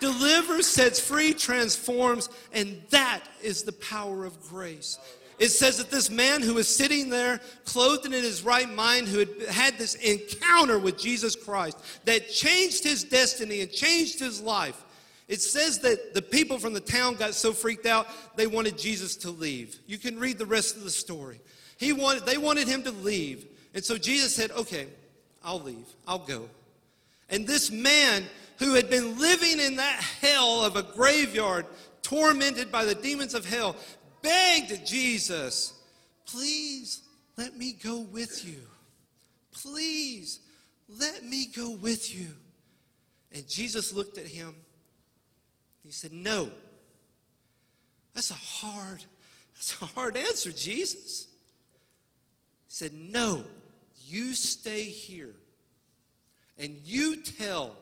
delivers, 0.00 0.66
sets 0.66 1.00
free, 1.00 1.32
transforms, 1.32 2.28
and 2.52 2.80
that 2.90 3.20
is 3.42 3.62
the 3.62 3.72
power 3.72 4.24
of 4.24 4.40
grace. 4.42 4.98
It 5.38 5.48
says 5.48 5.78
that 5.78 5.90
this 5.90 6.10
man 6.10 6.42
who 6.42 6.54
was 6.54 6.74
sitting 6.74 7.08
there, 7.08 7.40
clothed 7.64 8.04
and 8.04 8.14
in 8.14 8.22
his 8.22 8.42
right 8.42 8.70
mind, 8.70 9.08
who 9.08 9.18
had 9.18 9.42
had 9.48 9.78
this 9.78 9.96
encounter 9.96 10.78
with 10.78 10.96
Jesus 10.96 11.34
Christ 11.34 11.78
that 12.04 12.30
changed 12.30 12.84
his 12.84 13.02
destiny 13.02 13.60
and 13.60 13.70
changed 13.70 14.20
his 14.20 14.40
life. 14.40 14.83
It 15.26 15.40
says 15.40 15.78
that 15.80 16.12
the 16.12 16.22
people 16.22 16.58
from 16.58 16.74
the 16.74 16.80
town 16.80 17.14
got 17.14 17.34
so 17.34 17.52
freaked 17.52 17.86
out 17.86 18.06
they 18.36 18.46
wanted 18.46 18.76
Jesus 18.76 19.16
to 19.16 19.30
leave. 19.30 19.78
You 19.86 19.98
can 19.98 20.18
read 20.18 20.38
the 20.38 20.46
rest 20.46 20.76
of 20.76 20.84
the 20.84 20.90
story. 20.90 21.40
He 21.78 21.92
wanted, 21.92 22.26
they 22.26 22.38
wanted 22.38 22.68
him 22.68 22.82
to 22.82 22.90
leave. 22.90 23.46
And 23.74 23.84
so 23.84 23.96
Jesus 23.96 24.34
said, 24.34 24.50
Okay, 24.52 24.86
I'll 25.42 25.60
leave. 25.60 25.86
I'll 26.06 26.18
go. 26.18 26.48
And 27.30 27.46
this 27.46 27.70
man 27.70 28.24
who 28.58 28.74
had 28.74 28.90
been 28.90 29.18
living 29.18 29.60
in 29.60 29.76
that 29.76 30.00
hell 30.20 30.64
of 30.64 30.76
a 30.76 30.82
graveyard, 30.82 31.66
tormented 32.02 32.70
by 32.70 32.84
the 32.84 32.94
demons 32.94 33.34
of 33.34 33.46
hell, 33.46 33.76
begged 34.22 34.86
Jesus, 34.86 35.72
please 36.26 37.02
let 37.36 37.56
me 37.56 37.72
go 37.72 38.00
with 38.00 38.44
you. 38.46 38.60
Please 39.52 40.40
let 41.00 41.24
me 41.24 41.46
go 41.46 41.70
with 41.70 42.14
you. 42.14 42.28
And 43.32 43.48
Jesus 43.48 43.92
looked 43.92 44.18
at 44.18 44.26
him. 44.26 44.54
He 45.84 45.92
said, 45.92 46.12
No. 46.12 46.50
That's 48.14 48.30
a 48.30 48.34
hard, 48.34 49.04
that's 49.54 49.80
a 49.82 49.86
hard 49.86 50.16
answer, 50.16 50.50
Jesus. 50.50 51.26
He 52.66 52.72
said, 52.72 52.92
No, 52.92 53.44
you 54.06 54.34
stay 54.34 54.84
here 54.84 55.34
and 56.58 56.76
you 56.84 57.16
tell 57.16 57.76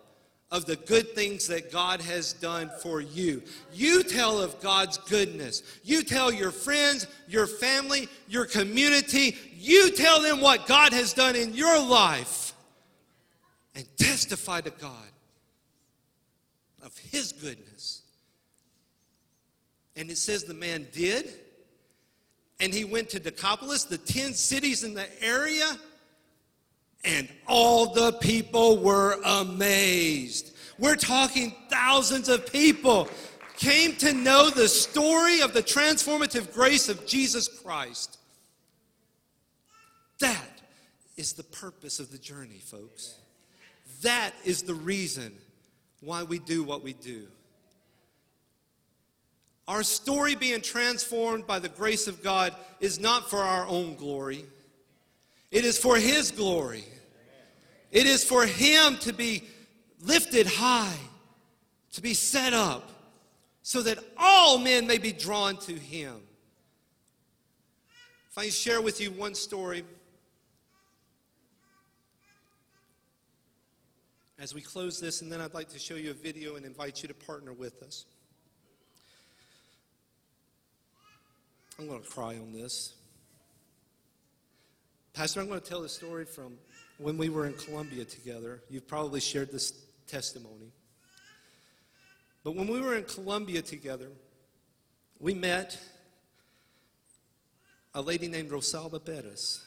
of 0.51 0.67
the 0.67 0.77
good 0.77 1.15
things 1.15 1.47
that 1.49 1.73
God 1.73 2.03
has 2.03 2.35
done 2.35 2.71
for 2.83 3.01
you. 3.01 3.43
You 3.73 4.03
tell 4.03 4.39
of 4.41 4.61
God's 4.61 4.99
goodness. 4.99 5.63
You 5.83 6.03
tell 6.03 6.31
your 6.31 6.51
friends, 6.51 7.07
your 7.27 7.47
family, 7.47 8.07
your 8.29 8.45
community. 8.45 9.37
You 9.57 9.93
tell 9.93 10.21
them 10.21 10.43
what 10.43 10.67
God 10.67 10.93
has 10.93 11.15
done 11.15 11.37
in 11.37 11.55
your 11.55 11.83
life 11.83 12.55
and 13.75 13.87
testify 13.97 14.61
to 14.61 14.71
God 14.71 15.12
of 16.83 16.97
His 16.99 17.33
goodness. 17.33 18.03
And 19.97 20.11
it 20.11 20.19
says 20.19 20.45
the 20.45 20.55
man 20.55 20.87
did. 20.93 21.33
And 22.61 22.73
he 22.73 22.85
went 22.85 23.11
to 23.11 23.21
Decapolis, 23.21 23.85
the 23.85 23.99
10 23.99 24.35
cities 24.35 24.85
in 24.85 24.95
the 24.95 25.07
area 25.23 25.77
and 27.05 27.29
all 27.47 27.93
the 27.93 28.13
people 28.15 28.79
were 28.79 29.19
amazed. 29.25 30.57
We're 30.79 30.97
talking 30.97 31.55
thousands 31.69 32.29
of 32.29 32.51
people 32.51 33.09
came 33.57 33.97
to 33.97 34.13
know 34.13 34.51
the 34.51 34.69
story 34.69 35.41
of 35.41 35.53
the 35.53 35.63
transformative 35.63 36.53
grace 36.53 36.89
of 36.89 37.07
Jesus 37.07 37.49
Christ. 37.49 38.19
That 40.21 40.63
is 41.17 41.33
the 41.33 41.45
purpose 41.45 41.99
of 41.99 42.11
the 42.11 42.19
journey, 42.19 42.59
folks. 42.59 43.17
That 44.03 44.33
is 44.45 44.63
the 44.63 44.75
reason 44.75 45.33
why 46.03 46.25
we 46.25 46.39
do 46.39 46.63
what 46.63 46.83
we 46.83 46.93
do. 46.93 47.27
Our 49.69 49.83
story 49.83 50.35
being 50.35 50.61
transformed 50.61 51.47
by 51.47 51.61
the 51.61 51.69
grace 51.69 52.09
of 52.09 52.23
God 52.23 52.55
is 52.81 53.01
not 53.01 53.31
for 53.31 53.39
our 53.39 53.65
own 53.67 53.95
glory. 53.95 54.45
It 55.51 55.65
is 55.65 55.79
for 55.79 55.97
His 55.97 56.31
glory. 56.31 56.85
It 57.93 58.07
is 58.07 58.25
for 58.25 58.45
Him 58.45 58.97
to 58.99 59.13
be 59.13 59.45
lifted 60.03 60.47
high, 60.47 60.99
to 61.93 62.03
be 62.03 62.15
set 62.15 62.53
up, 62.53 62.91
so 63.63 63.83
that 63.83 63.99
all 64.19 64.59
men 64.59 64.87
may 64.87 64.99
be 64.99 65.13
drawn 65.13 65.57
to 65.59 65.73
Him. 65.73 66.17
If 68.31 68.39
I 68.39 68.49
share 68.49 68.83
with 68.83 69.01
you 69.01 69.13
one 69.13 69.35
story 69.35 69.85
as 74.43 74.57
we 74.57 74.61
close 74.61 74.99
this, 74.99 75.23
and 75.23 75.31
then 75.31 75.41
I'd 75.41 75.55
like 75.55 75.69
to 75.69 75.79
show 75.79 75.95
you 75.95 76.11
a 76.11 76.15
video 76.15 76.57
and 76.57 76.67
invite 76.67 77.01
you 77.01 77.07
to 77.07 77.15
partner 77.15 77.53
with 77.53 77.81
us. 77.85 78.07
I'm 81.79 81.87
going 81.87 82.03
to 82.03 82.09
cry 82.09 82.35
on 82.35 82.53
this. 82.53 82.95
Pastor, 85.13 85.41
I'm 85.41 85.47
going 85.47 85.61
to 85.61 85.67
tell 85.67 85.81
the 85.81 85.89
story 85.89 86.25
from 86.25 86.55
when 86.99 87.17
we 87.17 87.29
were 87.29 87.47
in 87.47 87.53
Colombia 87.53 88.05
together. 88.05 88.61
You've 88.69 88.89
probably 88.89 89.21
shared 89.21 89.53
this 89.53 89.75
testimony. 90.09 90.73
But 92.43 92.57
when 92.57 92.67
we 92.67 92.81
were 92.81 92.97
in 92.97 93.05
Colombia 93.05 93.63
together, 93.63 94.09
we 95.21 95.35
met 95.35 95.79
a 97.95 98.03
lady 98.03 98.27
named 98.27 98.51
Rosalba 98.51 99.05
Perez. 99.05 99.65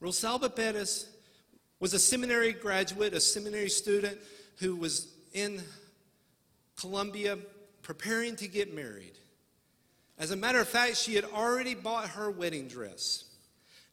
Rosalba 0.00 0.54
Perez 0.54 1.08
was 1.80 1.94
a 1.94 1.98
seminary 1.98 2.52
graduate, 2.52 3.14
a 3.14 3.20
seminary 3.20 3.70
student 3.70 4.18
who 4.58 4.76
was 4.76 5.08
in 5.32 5.62
Colombia 6.78 7.38
preparing 7.82 8.36
to 8.36 8.46
get 8.46 8.74
married. 8.74 9.14
As 10.18 10.30
a 10.30 10.36
matter 10.36 10.60
of 10.60 10.68
fact, 10.68 10.98
she 10.98 11.14
had 11.14 11.24
already 11.24 11.74
bought 11.74 12.10
her 12.10 12.30
wedding 12.30 12.68
dress. 12.68 13.24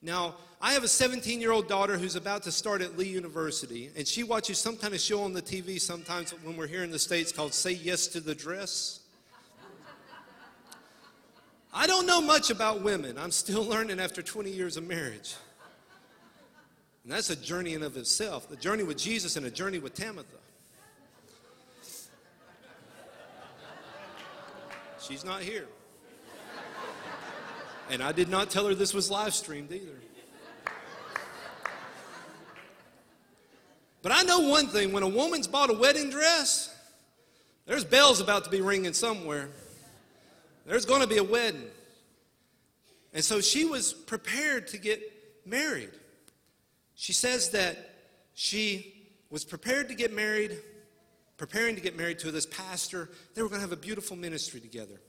Now, 0.01 0.35
I 0.61 0.73
have 0.73 0.83
a 0.83 0.87
17 0.87 1.39
year 1.39 1.51
old 1.51 1.67
daughter 1.67 1.97
who's 1.97 2.15
about 2.15 2.43
to 2.43 2.51
start 2.51 2.81
at 2.81 2.97
Lee 2.97 3.07
University, 3.07 3.89
and 3.95 4.05
she 4.05 4.23
watches 4.23 4.57
some 4.57 4.75
kind 4.75 4.93
of 4.93 4.99
show 4.99 5.23
on 5.23 5.33
the 5.33 5.41
TV 5.41 5.79
sometimes 5.79 6.31
when 6.43 6.57
we're 6.57 6.67
here 6.67 6.83
in 6.83 6.91
the 6.91 6.99
States 6.99 7.31
called 7.31 7.53
Say 7.53 7.71
Yes 7.71 8.07
to 8.07 8.19
the 8.19 8.35
Dress. 8.35 8.99
I 11.73 11.85
don't 11.85 12.05
know 12.05 12.21
much 12.21 12.49
about 12.49 12.81
women. 12.81 13.17
I'm 13.17 13.31
still 13.31 13.63
learning 13.67 13.99
after 13.99 14.21
20 14.21 14.49
years 14.51 14.77
of 14.77 14.87
marriage. 14.87 15.35
And 17.07 17.15
that's 17.15 17.29
a 17.29 17.37
journey 17.37 17.73
in 17.73 17.83
of 17.83 17.95
itself 17.95 18.49
the 18.49 18.57
journey 18.57 18.83
with 18.83 18.97
Jesus 18.97 19.37
and 19.37 19.45
a 19.45 19.49
journey 19.49 19.79
with 19.79 19.95
Tamitha. 19.95 20.25
She's 24.99 25.23
not 25.23 25.41
here. 25.41 25.67
And 27.89 28.03
I 28.03 28.11
did 28.11 28.27
not 28.27 28.49
tell 28.49 28.67
her 28.67 28.75
this 28.75 28.93
was 28.93 29.09
live 29.09 29.33
streamed 29.33 29.71
either. 29.71 29.95
But 34.01 34.11
I 34.11 34.23
know 34.23 34.39
one 34.49 34.67
thing 34.67 34.91
when 34.91 35.03
a 35.03 35.07
woman's 35.07 35.47
bought 35.47 35.69
a 35.69 35.73
wedding 35.73 36.09
dress, 36.09 36.75
there's 37.67 37.85
bells 37.85 38.19
about 38.19 38.43
to 38.43 38.49
be 38.49 38.59
ringing 38.59 38.91
somewhere. 38.91 39.47
There's 40.65 40.85
going 40.85 40.99
to 40.99 41.07
be 41.07 41.19
a 41.19 41.23
wedding. 41.23 41.69
And 43.13 43.23
so 43.23 43.39
she 43.39 43.63
was 43.63 43.93
prepared 43.93 44.67
to 44.67 44.77
get 44.77 45.01
married. 45.45 45.91
She 46.97 47.13
says 47.13 47.51
that 47.51 47.77
she 48.33 49.07
was 49.29 49.45
prepared 49.45 49.87
to 49.89 49.95
get 49.95 50.11
married, 50.11 50.57
preparing 51.37 51.75
to 51.75 51.81
get 51.81 51.95
married 51.95 52.17
to 52.19 52.31
this 52.31 52.47
pastor. 52.47 53.09
They 53.35 53.43
were 53.43 53.49
going 53.49 53.61
to 53.61 53.67
have 53.67 53.71
a 53.71 53.79
beautiful 53.79 54.17
ministry 54.17 54.59
together. 54.59 54.99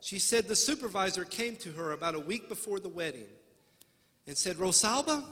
She 0.00 0.18
said 0.18 0.48
the 0.48 0.56
supervisor 0.56 1.24
came 1.24 1.54
to 1.56 1.70
her 1.72 1.92
about 1.92 2.16
a 2.16 2.20
week 2.20 2.48
before 2.48 2.80
the 2.80 2.88
wedding 2.88 3.28
and 4.26 4.36
said, 4.36 4.56
Rosalba, 4.56 5.22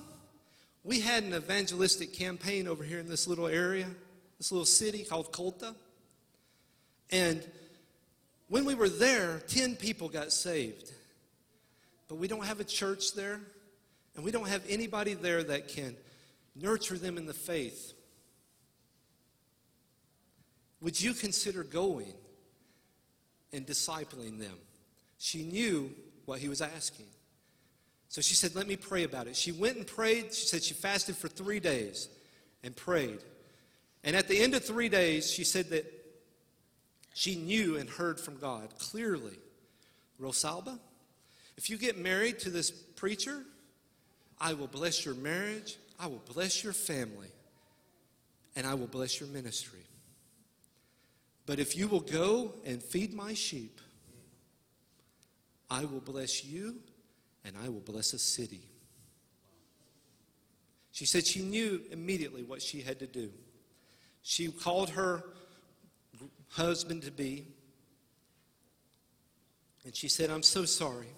we 0.85 1.01
had 1.01 1.25
an 1.25 1.35
evangelistic 1.35 2.12
campaign 2.12 2.69
over 2.69 2.85
here 2.85 3.01
in 3.01 3.09
this 3.09 3.27
little 3.27 3.49
area, 3.49 3.89
this 4.39 4.53
little 4.53 4.67
city 4.67 5.03
called 5.03 5.33
Colta. 5.33 5.75
And 7.11 7.45
when 8.49 8.65
we 8.65 8.77
were 8.77 8.89
there, 8.89 9.41
10 9.49 9.75
people 9.75 10.09
got 10.09 10.31
saved. 10.33 10.93
But 12.07 12.19
we 12.19 12.29
don't 12.29 12.47
have 12.47 12.61
a 12.61 12.65
church 12.65 13.15
there, 13.15 13.41
and 14.15 14.24
we 14.24 14.31
don't 14.31 14.49
have 14.49 14.62
anybody 14.69 15.15
there 15.15 15.43
that 15.43 15.69
can 15.69 15.97
nurture 16.55 16.99
them 16.99 17.16
in 17.16 17.27
the 17.27 17.35
faith. 17.35 17.95
Would 20.81 21.01
you 21.01 21.15
consider 21.15 21.62
going 21.62 22.15
and 23.53 23.66
discipling 23.66 24.39
them? 24.39 24.57
She 25.19 25.43
knew 25.43 25.93
what 26.24 26.39
he 26.39 26.49
was 26.49 26.61
asking. 26.61 27.07
So 28.09 28.20
she 28.20 28.35
said, 28.35 28.55
Let 28.55 28.66
me 28.66 28.77
pray 28.77 29.05
about 29.05 29.27
it. 29.27 29.37
She 29.37 29.53
went 29.53 29.77
and 29.77 29.87
prayed. 29.87 30.35
She 30.35 30.47
said 30.47 30.62
she 30.62 30.74
fasted 30.74 31.16
for 31.16 31.28
three 31.28 31.61
days 31.61 32.09
and 32.65 32.74
prayed. 32.74 33.20
And 34.03 34.16
at 34.16 34.28
the 34.28 34.41
end 34.41 34.55
of 34.55 34.65
three 34.65 34.89
days, 34.89 35.31
she 35.31 35.45
said 35.45 35.70
that 35.70 35.85
she 37.15 37.37
knew 37.37 37.77
and 37.77 37.89
heard 37.89 38.19
from 38.19 38.37
God 38.39 38.69
clearly 38.78 39.39
Rosalba, 40.20 40.78
if 41.57 41.69
you 41.69 41.77
get 41.77 41.99
married 41.99 42.39
to 42.41 42.51
this 42.51 42.70
preacher, 42.70 43.45
I 44.41 44.55
will 44.55 44.67
bless 44.67 45.05
your 45.05 45.15
marriage, 45.15 45.77
I 45.99 46.07
will 46.07 46.23
bless 46.33 46.65
your 46.65 46.73
family, 46.73 47.31
and 48.57 48.67
I 48.67 48.75
will 48.75 48.87
bless 48.87 49.21
your 49.21 49.29
ministry. 49.29 49.85
But 51.47 51.59
if 51.59 51.77
you 51.77 51.89
will 51.89 52.01
go 52.01 52.55
and 52.65 52.83
feed 52.83 53.12
my 53.12 53.35
sheep, 53.35 53.81
I 55.69 55.85
will 55.85 56.01
bless 56.01 56.45
you 56.45 56.77
and 57.45 57.57
I 57.62 57.69
will 57.69 57.81
bless 57.81 58.12
a 58.12 58.19
city. 58.19 58.62
She 60.93 61.07
said 61.07 61.27
she 61.27 61.43
knew 61.43 61.81
immediately 61.91 62.43
what 62.43 62.61
she 62.61 62.81
had 62.81 62.99
to 62.99 63.07
do. 63.07 63.31
She 64.23 64.49
called 64.49 64.91
her 64.91 65.25
husband 66.51 67.03
to 67.03 67.11
be 67.11 67.47
and 69.85 69.97
she 69.97 70.09
said, 70.09 70.31
I'm 70.31 70.43
so 70.43 70.65
sorry, 70.65 71.15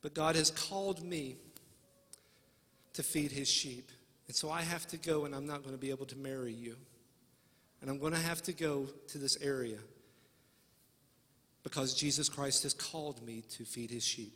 but 0.00 0.14
God 0.14 0.36
has 0.36 0.50
called 0.50 1.04
me 1.04 1.36
to 3.00 3.06
feed 3.06 3.32
his 3.32 3.48
sheep. 3.48 3.90
And 4.26 4.36
so 4.36 4.50
I 4.50 4.60
have 4.60 4.86
to 4.88 4.98
go, 4.98 5.24
and 5.24 5.34
I'm 5.34 5.46
not 5.46 5.62
going 5.62 5.74
to 5.74 5.80
be 5.80 5.90
able 5.90 6.06
to 6.06 6.18
marry 6.18 6.52
you. 6.52 6.76
And 7.80 7.88
I'm 7.90 7.98
going 7.98 8.12
to 8.12 8.18
have 8.18 8.42
to 8.42 8.52
go 8.52 8.88
to 9.08 9.18
this 9.18 9.38
area 9.40 9.78
because 11.62 11.94
Jesus 11.94 12.28
Christ 12.28 12.62
has 12.64 12.74
called 12.74 13.24
me 13.26 13.42
to 13.56 13.64
feed 13.64 13.90
his 13.90 14.04
sheep. 14.04 14.34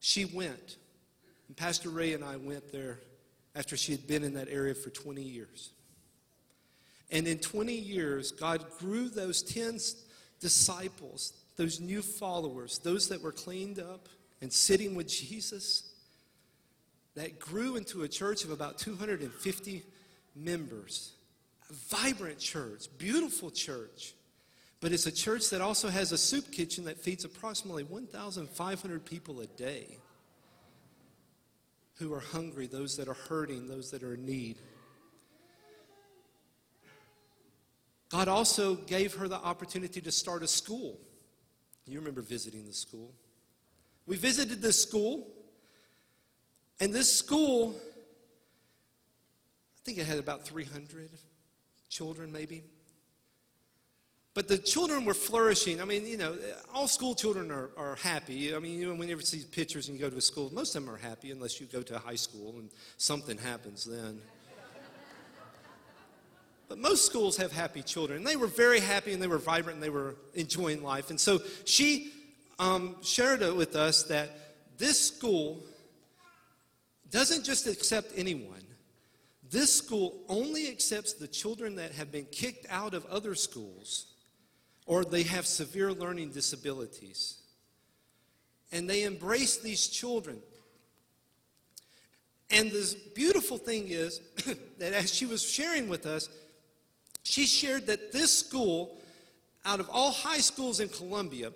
She 0.00 0.26
went, 0.26 0.76
and 1.48 1.56
Pastor 1.56 1.88
Ray 1.88 2.12
and 2.12 2.22
I 2.22 2.36
went 2.36 2.70
there 2.70 3.00
after 3.56 3.76
she 3.76 3.92
had 3.92 4.06
been 4.06 4.22
in 4.22 4.34
that 4.34 4.48
area 4.50 4.74
for 4.74 4.90
20 4.90 5.22
years. 5.22 5.70
And 7.10 7.26
in 7.26 7.38
20 7.38 7.72
years, 7.72 8.30
God 8.30 8.64
grew 8.78 9.08
those 9.08 9.42
10 9.42 9.78
disciples, 10.38 11.32
those 11.56 11.80
new 11.80 12.02
followers, 12.02 12.78
those 12.78 13.08
that 13.08 13.22
were 13.22 13.32
cleaned 13.32 13.78
up 13.78 14.08
and 14.42 14.52
sitting 14.52 14.94
with 14.94 15.08
Jesus, 15.08 15.87
that 17.14 17.38
grew 17.38 17.76
into 17.76 18.02
a 18.02 18.08
church 18.08 18.44
of 18.44 18.50
about 18.50 18.78
250 18.78 19.82
members. 20.34 21.12
A 21.70 21.72
vibrant 21.72 22.38
church, 22.38 22.86
beautiful 22.98 23.50
church. 23.50 24.14
But 24.80 24.92
it's 24.92 25.06
a 25.06 25.12
church 25.12 25.50
that 25.50 25.60
also 25.60 25.88
has 25.88 26.12
a 26.12 26.18
soup 26.18 26.52
kitchen 26.52 26.84
that 26.84 26.98
feeds 26.98 27.24
approximately 27.24 27.82
1,500 27.82 29.04
people 29.04 29.40
a 29.40 29.46
day 29.46 29.98
who 31.98 32.14
are 32.14 32.20
hungry, 32.20 32.66
those 32.66 32.96
that 32.96 33.08
are 33.08 33.16
hurting, 33.28 33.66
those 33.66 33.90
that 33.90 34.04
are 34.04 34.14
in 34.14 34.24
need. 34.24 34.56
God 38.08 38.28
also 38.28 38.76
gave 38.76 39.14
her 39.14 39.28
the 39.28 39.36
opportunity 39.36 40.00
to 40.00 40.12
start 40.12 40.42
a 40.42 40.48
school. 40.48 40.98
You 41.86 41.98
remember 41.98 42.22
visiting 42.22 42.66
the 42.66 42.72
school. 42.72 43.12
We 44.06 44.16
visited 44.16 44.62
this 44.62 44.80
school, 44.80 45.26
and 46.80 46.94
this 46.94 47.12
school, 47.12 47.74
I 49.76 49.80
think 49.84 49.98
it 49.98 50.06
had 50.06 50.18
about 50.18 50.46
300 50.46 51.10
children, 51.88 52.32
maybe. 52.32 52.62
But 54.34 54.46
the 54.46 54.58
children 54.58 55.04
were 55.04 55.14
flourishing. 55.14 55.80
I 55.80 55.84
mean, 55.84 56.06
you 56.06 56.16
know, 56.16 56.36
all 56.72 56.86
school 56.86 57.16
children 57.16 57.50
are, 57.50 57.70
are 57.76 57.96
happy. 57.96 58.54
I 58.54 58.60
mean, 58.60 58.78
you 58.78 58.86
know, 58.86 58.94
when 58.94 59.08
you 59.08 59.20
see 59.20 59.42
pictures 59.50 59.88
and 59.88 59.98
you 59.98 60.04
go 60.04 60.10
to 60.10 60.16
a 60.16 60.20
school, 60.20 60.52
most 60.54 60.76
of 60.76 60.84
them 60.84 60.94
are 60.94 60.98
happy 60.98 61.32
unless 61.32 61.60
you 61.60 61.66
go 61.66 61.82
to 61.82 61.96
a 61.96 61.98
high 61.98 62.14
school 62.14 62.54
and 62.58 62.70
something 62.98 63.36
happens 63.36 63.84
then. 63.84 64.20
But 66.68 66.78
most 66.78 67.06
schools 67.06 67.36
have 67.38 67.50
happy 67.50 67.82
children. 67.82 68.18
And 68.18 68.26
they 68.26 68.36
were 68.36 68.46
very 68.46 68.78
happy 68.78 69.12
and 69.12 69.22
they 69.22 69.26
were 69.26 69.38
vibrant 69.38 69.76
and 69.76 69.82
they 69.82 69.90
were 69.90 70.14
enjoying 70.34 70.82
life. 70.82 71.10
And 71.10 71.18
so 71.18 71.40
she 71.64 72.12
um, 72.58 72.96
shared 73.02 73.42
it 73.42 73.56
with 73.56 73.74
us 73.74 74.04
that 74.04 74.30
this 74.76 75.00
school 75.00 75.64
doesn't 77.10 77.44
just 77.44 77.66
accept 77.66 78.12
anyone. 78.16 78.62
This 79.50 79.72
school 79.72 80.20
only 80.28 80.68
accepts 80.68 81.14
the 81.14 81.28
children 81.28 81.76
that 81.76 81.92
have 81.92 82.12
been 82.12 82.26
kicked 82.26 82.66
out 82.68 82.92
of 82.94 83.06
other 83.06 83.34
schools 83.34 84.08
or 84.88 85.04
they 85.04 85.22
have 85.22 85.46
severe 85.46 85.92
learning 85.92 86.30
disabilities. 86.30 87.36
And 88.72 88.88
they 88.88 89.04
embrace 89.04 89.58
these 89.58 89.86
children. 89.86 90.38
And 92.50 92.70
the 92.70 92.96
beautiful 93.14 93.58
thing 93.58 93.88
is 93.88 94.20
that 94.78 94.94
as 94.94 95.12
she 95.12 95.26
was 95.26 95.42
sharing 95.42 95.88
with 95.88 96.06
us, 96.06 96.30
she 97.22 97.44
shared 97.44 97.86
that 97.86 98.12
this 98.12 98.36
school, 98.36 98.98
out 99.64 99.80
of 99.80 99.90
all 99.90 100.10
high 100.10 100.38
schools 100.38 100.80
in 100.80 100.88
Colombia, 100.88 101.52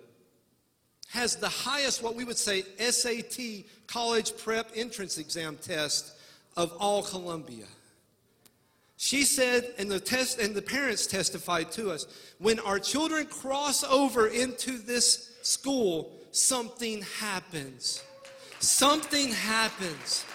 has 1.13 1.35
the 1.35 1.47
highest, 1.47 2.01
what 2.01 2.15
we 2.15 2.23
would 2.23 2.37
say, 2.37 2.63
SAT 2.79 3.65
college 3.85 4.35
prep 4.35 4.71
entrance 4.75 5.19
exam 5.19 5.57
test 5.61 6.13
of 6.57 6.75
all 6.79 7.03
Colombia. 7.03 7.65
She 8.97 9.23
said, 9.23 9.75
and 9.77 9.91
the 9.91 9.99
test 9.99 10.39
and 10.39 10.55
the 10.55 10.61
parents 10.63 11.05
testified 11.05 11.71
to 11.73 11.91
us, 11.91 12.07
when 12.39 12.59
our 12.61 12.79
children 12.79 13.27
cross 13.27 13.83
over 13.83 14.27
into 14.27 14.79
this 14.79 15.35
school, 15.43 16.11
something 16.31 17.03
happens. 17.19 18.01
something 18.59 19.29
happens. 19.29 20.25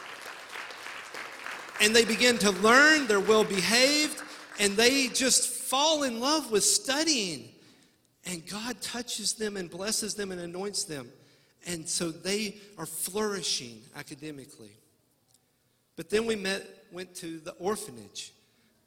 And 1.80 1.94
they 1.94 2.05
begin 2.05 2.38
to 2.38 2.50
learn, 2.50 3.06
they're 3.06 3.20
well 3.20 3.44
behaved, 3.44 4.22
and 4.60 4.76
they 4.76 5.09
just 5.09 5.48
fall 5.48 6.02
in 6.02 6.20
love 6.20 6.50
with 6.50 6.64
studying. 6.64 7.48
And 8.28 8.46
God 8.46 8.80
touches 8.82 9.32
them 9.32 9.56
and 9.56 9.70
blesses 9.70 10.14
them 10.14 10.30
and 10.30 10.40
anoints 10.40 10.84
them. 10.84 11.09
And 11.66 11.88
so 11.88 12.10
they 12.10 12.59
are 12.76 12.86
flourishing 12.86 13.80
academically. 13.96 14.76
But 15.96 16.10
then 16.10 16.26
we 16.26 16.36
met, 16.36 16.64
went 16.92 17.14
to 17.16 17.38
the 17.40 17.52
orphanage 17.52 18.32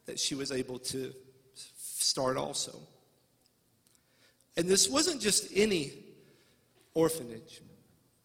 that 0.06 0.20
she 0.20 0.36
was 0.36 0.52
able 0.52 0.80
to 0.80 1.12
start 1.56 2.38
also. 2.38 2.78
And 4.56 4.70
this 4.70 4.88
wasn't 4.88 5.20
just 5.20 5.48
any 5.56 5.92
orphanage. 6.94 7.62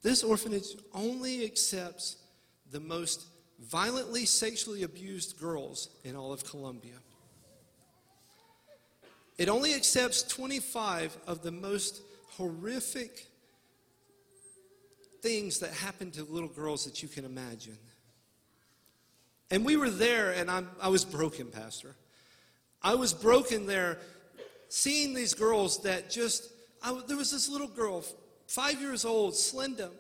This 0.03 0.23
orphanage 0.23 0.77
only 0.93 1.45
accepts 1.45 2.17
the 2.71 2.81
most 2.81 3.25
violently 3.59 4.27
sexually 4.27 4.83
abused 4.83 5.41
girls 5.41 5.89
in 6.05 6.15
all 6.15 6.33
of 6.33 6.45
Colombia. 6.45 6.95
It 9.39 9.49
only 9.49 9.75
accepts 9.75 10.23
25 10.23 11.17
of 11.27 11.43
the 11.43 11.53
most 11.53 12.01
horrific 12.31 13.27
things 15.21 15.59
that 15.59 15.73
happen 15.73 16.11
to 16.13 16.25
little 16.25 16.49
girls 16.49 16.85
that 16.85 17.03
you 17.03 17.09
can 17.09 17.25
imagine. 17.25 17.77
And 19.51 19.65
we 19.65 19.77
were 19.77 19.91
there, 19.91 20.33
and 20.33 20.51
I'm, 20.51 20.69
I 20.81 20.89
was 20.89 21.05
broken, 21.05 21.49
Pastor. 21.49 21.95
I 22.83 22.95
was 22.95 23.13
broken 23.13 23.67
there 23.67 23.99
seeing 24.69 25.15
these 25.15 25.35
girls 25.35 25.83
that 25.83 26.11
just, 26.11 26.51
I, 26.83 27.01
there 27.07 27.17
was 27.17 27.31
this 27.31 27.49
little 27.49 27.69
girl, 27.69 28.05
five 28.47 28.81
years 28.81 29.05
old, 29.05 29.35
Slinda, 29.35 29.91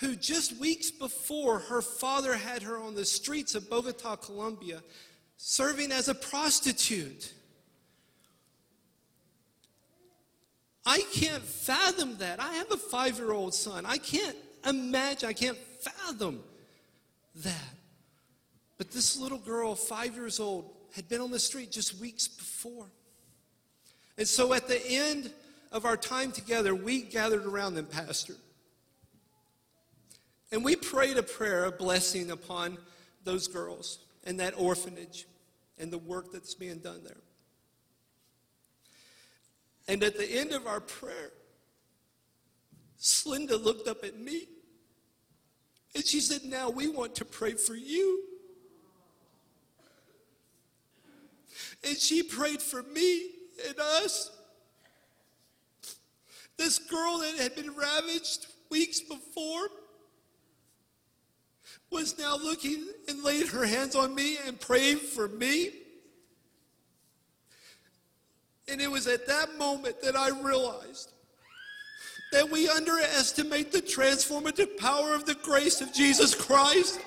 who 0.00 0.14
just 0.14 0.56
weeks 0.58 0.90
before 0.90 1.58
her 1.58 1.82
father 1.82 2.34
had 2.34 2.62
her 2.62 2.78
on 2.78 2.94
the 2.94 3.04
streets 3.04 3.54
of 3.54 3.68
Bogota, 3.68 4.16
Colombia, 4.16 4.82
serving 5.36 5.92
as 5.92 6.08
a 6.08 6.14
prostitute. 6.14 7.32
I 10.88 11.02
can't 11.12 11.42
fathom 11.42 12.16
that. 12.16 12.40
I 12.40 12.54
have 12.54 12.72
a 12.72 12.78
five 12.78 13.18
year 13.18 13.32
old 13.32 13.52
son. 13.52 13.84
I 13.84 13.98
can't 13.98 14.34
imagine, 14.66 15.28
I 15.28 15.34
can't 15.34 15.58
fathom 15.58 16.40
that. 17.36 17.74
But 18.78 18.90
this 18.90 19.18
little 19.18 19.36
girl, 19.36 19.74
five 19.74 20.14
years 20.14 20.40
old, 20.40 20.70
had 20.96 21.06
been 21.06 21.20
on 21.20 21.30
the 21.30 21.38
street 21.38 21.70
just 21.70 22.00
weeks 22.00 22.26
before. 22.26 22.86
And 24.16 24.26
so 24.26 24.54
at 24.54 24.66
the 24.66 24.80
end 24.90 25.30
of 25.72 25.84
our 25.84 25.98
time 25.98 26.32
together, 26.32 26.74
we 26.74 27.02
gathered 27.02 27.44
around 27.44 27.74
them, 27.74 27.84
Pastor. 27.84 28.36
And 30.50 30.64
we 30.64 30.74
prayed 30.74 31.18
a 31.18 31.22
prayer, 31.22 31.66
a 31.66 31.70
blessing 31.70 32.30
upon 32.30 32.78
those 33.24 33.46
girls 33.46 33.98
and 34.24 34.40
that 34.40 34.54
orphanage 34.56 35.26
and 35.78 35.92
the 35.92 35.98
work 35.98 36.32
that's 36.32 36.54
being 36.54 36.78
done 36.78 37.04
there. 37.04 37.20
And 39.88 40.02
at 40.04 40.18
the 40.18 40.30
end 40.30 40.52
of 40.52 40.66
our 40.66 40.80
prayer, 40.80 41.32
Slinda 43.00 43.62
looked 43.62 43.88
up 43.88 44.04
at 44.04 44.18
me 44.18 44.48
and 45.94 46.04
she 46.04 46.20
said, 46.20 46.44
Now 46.44 46.68
we 46.68 46.88
want 46.88 47.14
to 47.16 47.24
pray 47.24 47.52
for 47.52 47.74
you. 47.74 48.22
And 51.82 51.96
she 51.96 52.22
prayed 52.22 52.60
for 52.60 52.82
me 52.82 53.30
and 53.66 53.78
us. 53.80 54.30
This 56.58 56.78
girl 56.78 57.18
that 57.18 57.36
had 57.36 57.54
been 57.54 57.74
ravaged 57.74 58.46
weeks 58.68 59.00
before 59.00 59.68
was 61.90 62.18
now 62.18 62.36
looking 62.36 62.84
and 63.08 63.22
laid 63.22 63.46
her 63.48 63.64
hands 63.64 63.94
on 63.94 64.14
me 64.14 64.36
and 64.44 64.60
praying 64.60 64.98
for 64.98 65.28
me. 65.28 65.70
And 68.70 68.80
it 68.82 68.90
was 68.90 69.06
at 69.06 69.26
that 69.26 69.56
moment 69.56 70.00
that 70.02 70.14
I 70.14 70.28
realized 70.28 71.12
that 72.32 72.48
we 72.50 72.68
underestimate 72.68 73.72
the 73.72 73.80
transformative 73.80 74.76
power 74.76 75.14
of 75.14 75.24
the 75.24 75.34
grace 75.36 75.80
of 75.80 75.92
Jesus 75.92 76.34
Christ. 76.34 77.00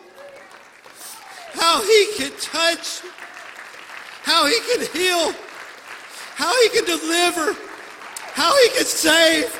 How 1.54 1.82
he 1.82 2.08
can 2.18 2.32
touch, 2.40 3.02
how 4.24 4.48
he 4.48 4.58
can 4.62 4.88
heal, 4.94 5.34
how 6.36 6.52
he 6.64 6.70
can 6.70 6.86
deliver, 6.86 7.56
how 8.34 8.56
he 8.64 8.70
can 8.70 8.86
save, 8.86 9.54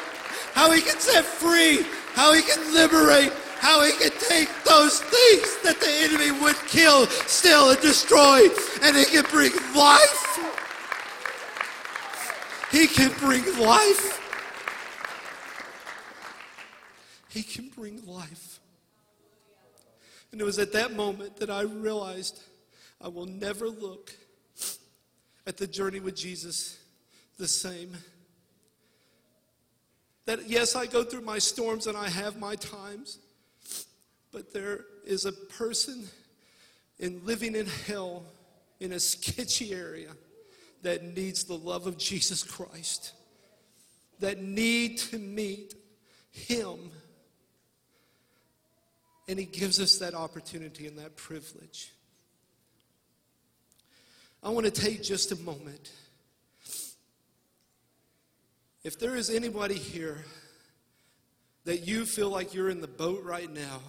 how 0.54 0.72
he 0.72 0.82
can 0.82 0.98
set 1.00 1.24
free, 1.24 1.86
how 2.14 2.34
he 2.34 2.42
can 2.42 2.74
liberate, 2.74 3.32
how 3.60 3.84
he 3.84 3.92
can 3.92 4.12
take 4.28 4.50
those 4.64 5.00
things 5.02 5.58
that 5.64 5.80
the 5.80 5.92
enemy 6.02 6.32
would 6.42 6.56
kill, 6.68 7.06
steal, 7.28 7.70
and 7.70 7.80
destroy, 7.82 8.48
and 8.82 8.98
he 8.98 9.06
can 9.06 9.24
bring 9.30 9.52
life. 9.76 10.61
He 12.72 12.88
can 12.88 13.12
bring 13.20 13.44
life. 13.60 14.20
He 17.30 17.44
can 17.44 17.68
bring 17.70 18.06
life. 18.06 18.60
And 20.32 20.40
it 20.40 20.46
was 20.46 20.58
at 20.58 20.72
that 20.72 20.94
moment 20.94 21.38
that 21.38 21.50
I 21.50 21.64
realized 21.64 22.42
I 23.02 23.10
will 23.10 23.26
never 23.26 23.68
look 23.68 24.14
at 25.46 25.58
the 25.58 25.68
journey 25.68 26.00
with 26.00 26.16
Jesus 26.16 26.80
the 27.38 27.48
same. 27.48 27.92
That, 30.26 30.48
yes, 30.48 30.76
I 30.76 30.86
go 30.86 31.04
through 31.04 31.22
my 31.22 31.40
storms 31.40 31.88
and 31.88 31.98
I 31.98 32.08
have 32.08 32.40
my 32.40 32.56
times, 32.56 33.20
but 34.32 34.54
there 34.54 34.86
is 35.06 35.26
a 35.26 35.34
person 35.34 36.08
in 37.00 37.20
living 37.26 37.56
in 37.56 37.66
hell 37.66 38.24
in 38.80 38.94
a 38.94 39.00
sketchy 39.00 39.74
area 39.74 40.12
that 40.84 41.04
needs 41.04 41.44
the 41.44 41.58
love 41.58 41.88
of 41.88 41.98
Jesus 41.98 42.44
Christ, 42.44 43.14
that 44.20 44.42
need 44.42 44.98
to 44.98 45.18
meet 45.18 45.76
Him. 46.32 46.92
And 49.28 49.40
He 49.40 49.46
gives 49.46 49.80
us 49.80 49.98
that 50.00 50.14
opportunity 50.14 50.88
and 50.88 50.98
that 50.98 51.16
privilege. 51.16 51.92
I 54.44 54.50
want 54.50 54.66
to 54.66 54.72
take 54.72 55.04
just 55.04 55.32
a 55.32 55.36
moment. 55.38 55.92
If 58.84 59.00
there 59.00 59.16
is 59.16 59.30
anybody 59.30 59.76
here 59.76 60.26
that 61.66 61.88
you 61.88 62.06
feel 62.06 62.30
like 62.30 62.56
you're 62.56 62.70
in 62.70 62.82
the 62.82 62.88
boat 62.88 63.24
right 63.24 63.52
now 63.52 63.82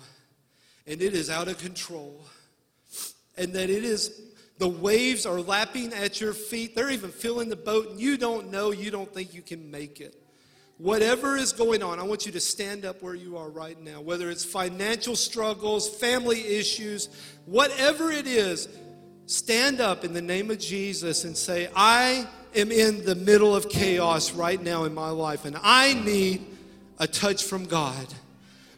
and 0.87 1.01
it 1.01 1.15
is 1.15 1.31
out 1.31 1.49
of 1.49 1.57
control, 1.59 2.27
and 3.37 3.55
that 3.55 3.71
it 3.71 3.85
is 3.85 4.32
the 4.63 4.69
waves 4.69 5.27
are 5.27 5.41
lapping 5.41 5.93
at 5.93 6.21
your 6.21 6.33
feet, 6.33 6.77
they're 6.77 6.91
even 6.91 7.11
filling 7.11 7.49
the 7.49 7.57
boat, 7.57 7.91
and 7.91 8.01
you 8.01 8.17
don't 8.17 8.49
know, 8.49 8.71
you 8.71 8.93
don't 8.93 9.13
think 9.13 9.35
you 9.35 9.43
can 9.43 9.73
make 9.73 10.01
it. 10.01 10.15
Whatever 10.79 11.37
is 11.37 11.53
going 11.53 11.83
on, 11.83 11.99
I 11.99 12.05
want 12.05 12.27
you 12.27 12.31
to 12.31 12.39
stand 12.39 12.85
up 12.85 13.03
where 13.03 13.17
you 13.17 13.37
are 13.37 13.51
right 13.51 13.77
now, 13.83 14.01
whether 14.01 14.31
it's 14.31 14.45
financial 14.45 15.17
struggles, 15.17 15.89
family 15.89 16.47
issues, 16.47 17.09
whatever 17.45 18.13
it 18.13 18.29
is, 18.29 18.69
stand 19.27 19.81
up 19.81 20.05
in 20.05 20.13
the 20.13 20.23
name 20.23 20.49
of 20.49 20.61
Jesus 20.61 21.25
and 21.25 21.37
say, 21.37 21.69
I 21.75 22.29
am 22.55 22.71
in 22.71 23.05
the 23.05 23.17
middle 23.17 23.57
of 23.57 23.69
chaos 23.69 24.31
right 24.31 24.63
now 24.63 24.85
in 24.85 24.95
my 24.95 25.11
life, 25.11 25.45
and 25.45 25.57
I 25.61 25.95
need 25.95 26.47
a 27.01 27.09
touch 27.09 27.43
from 27.43 27.65
God. 27.65 28.07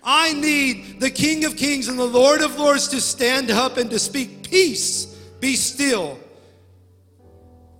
I 0.02 0.32
need 0.32 1.00
the 1.00 1.10
King 1.10 1.44
of 1.44 1.58
Kings 1.58 1.88
and 1.88 1.98
the 1.98 2.06
Lord 2.06 2.40
of 2.40 2.58
Lords 2.58 2.88
to 2.88 3.02
stand 3.02 3.50
up 3.50 3.76
and 3.76 3.90
to 3.90 3.98
speak 3.98 4.48
peace. 4.48 5.10
Be 5.44 5.56
still. 5.56 6.18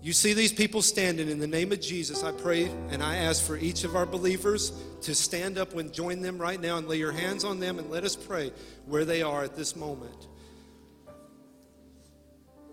You 0.03 0.13
see 0.13 0.35
these 0.35 0.53
people 0.53 0.83
standing 0.83 1.31
in 1.31 1.39
the 1.39 1.47
name 1.47 1.73
of 1.73 1.81
Jesus. 1.81 2.23
I 2.23 2.31
pray 2.31 2.67
and 2.91 3.03
I 3.03 3.17
ask 3.17 3.43
for 3.43 3.57
each 3.57 3.85
of 3.85 3.97
our 3.97 4.05
believers 4.05 4.71
to 5.01 5.15
stand 5.15 5.57
up 5.57 5.73
and 5.73 5.91
join 5.91 6.21
them 6.21 6.37
right 6.37 6.61
now 6.61 6.77
and 6.77 6.87
lay 6.87 6.99
your 6.99 7.11
hands 7.11 7.43
on 7.43 7.61
them 7.61 7.79
and 7.79 7.89
let 7.89 8.05
us 8.05 8.17
pray 8.17 8.53
where 8.85 9.07
they 9.07 9.23
are 9.23 9.43
at 9.43 9.57
this 9.57 9.77
moment. 9.77 10.29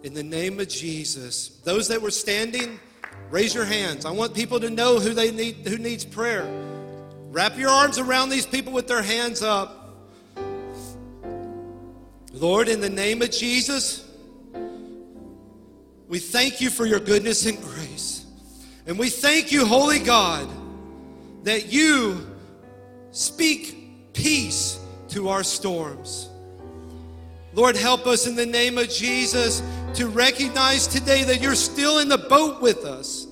In 0.04 0.14
the 0.14 0.24
name 0.24 0.60
of 0.60 0.68
Jesus. 0.68 1.62
Those 1.64 1.88
that 1.88 2.02
were 2.02 2.12
standing, 2.12 2.78
raise 3.30 3.56
your 3.56 3.64
hands. 3.64 4.06
I 4.06 4.12
want 4.12 4.34
people 4.34 4.60
to 4.60 4.70
know 4.70 5.00
who 5.00 5.14
they 5.14 5.32
need 5.32 5.66
who 5.66 5.78
needs 5.78 6.04
prayer. 6.04 6.44
Wrap 7.30 7.58
your 7.58 7.70
arms 7.70 7.98
around 7.98 8.28
these 8.28 8.46
people 8.46 8.74
with 8.74 8.90
their 8.90 9.04
hands 9.04 9.42
up. 9.42 9.96
Lord, 12.34 12.68
in 12.68 12.82
the 12.82 12.90
name 12.90 13.22
of 13.22 13.32
Jesus, 13.32 14.11
we 16.12 16.20
thank 16.20 16.60
you 16.60 16.70
for 16.70 16.86
your 16.86 17.00
goodness 17.00 17.46
and 17.46 17.58
grace. 17.62 18.26
And 18.86 19.00
we 19.00 19.10
thank 19.10 19.50
you, 19.50 19.66
Holy 19.66 20.00
God, 20.00 20.46
that 21.46 21.72
you 21.72 22.28
speak 23.12 24.12
peace 24.12 24.78
to 25.08 25.30
our 25.30 25.42
storms. 25.42 26.28
Lord, 27.54 27.78
help 27.78 28.08
us 28.08 28.28
in 28.28 28.36
the 28.36 28.46
name 28.46 28.78
of 28.78 28.90
Jesus 28.90 29.64
to 29.94 30.10
recognize 30.10 30.86
today 30.86 31.24
that 31.24 31.42
you're 31.42 31.56
still 31.56 32.00
in 32.00 32.10
the 32.10 32.18
boat 32.18 32.62
with 32.62 32.84
us. 32.84 33.26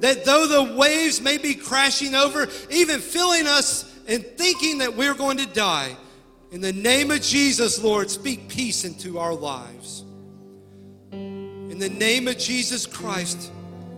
That 0.00 0.26
though 0.26 0.46
the 0.46 0.74
waves 0.74 1.18
may 1.22 1.38
be 1.38 1.54
crashing 1.54 2.14
over, 2.14 2.46
even 2.68 3.00
filling 3.00 3.46
us 3.46 3.90
and 4.06 4.22
thinking 4.36 4.76
that 4.78 4.94
we're 4.94 5.14
going 5.14 5.38
to 5.38 5.46
die, 5.46 5.96
In 6.50 6.60
the 6.60 6.74
name 6.74 7.10
of 7.10 7.22
Jesus, 7.22 7.82
Lord, 7.82 8.10
speak 8.10 8.48
peace 8.48 8.84
into 8.84 9.18
our 9.18 9.34
lives. 9.34 10.04
The 11.82 11.88
name 11.88 12.28
of 12.28 12.38
Jesus 12.38 12.86
Christ, 12.86 13.50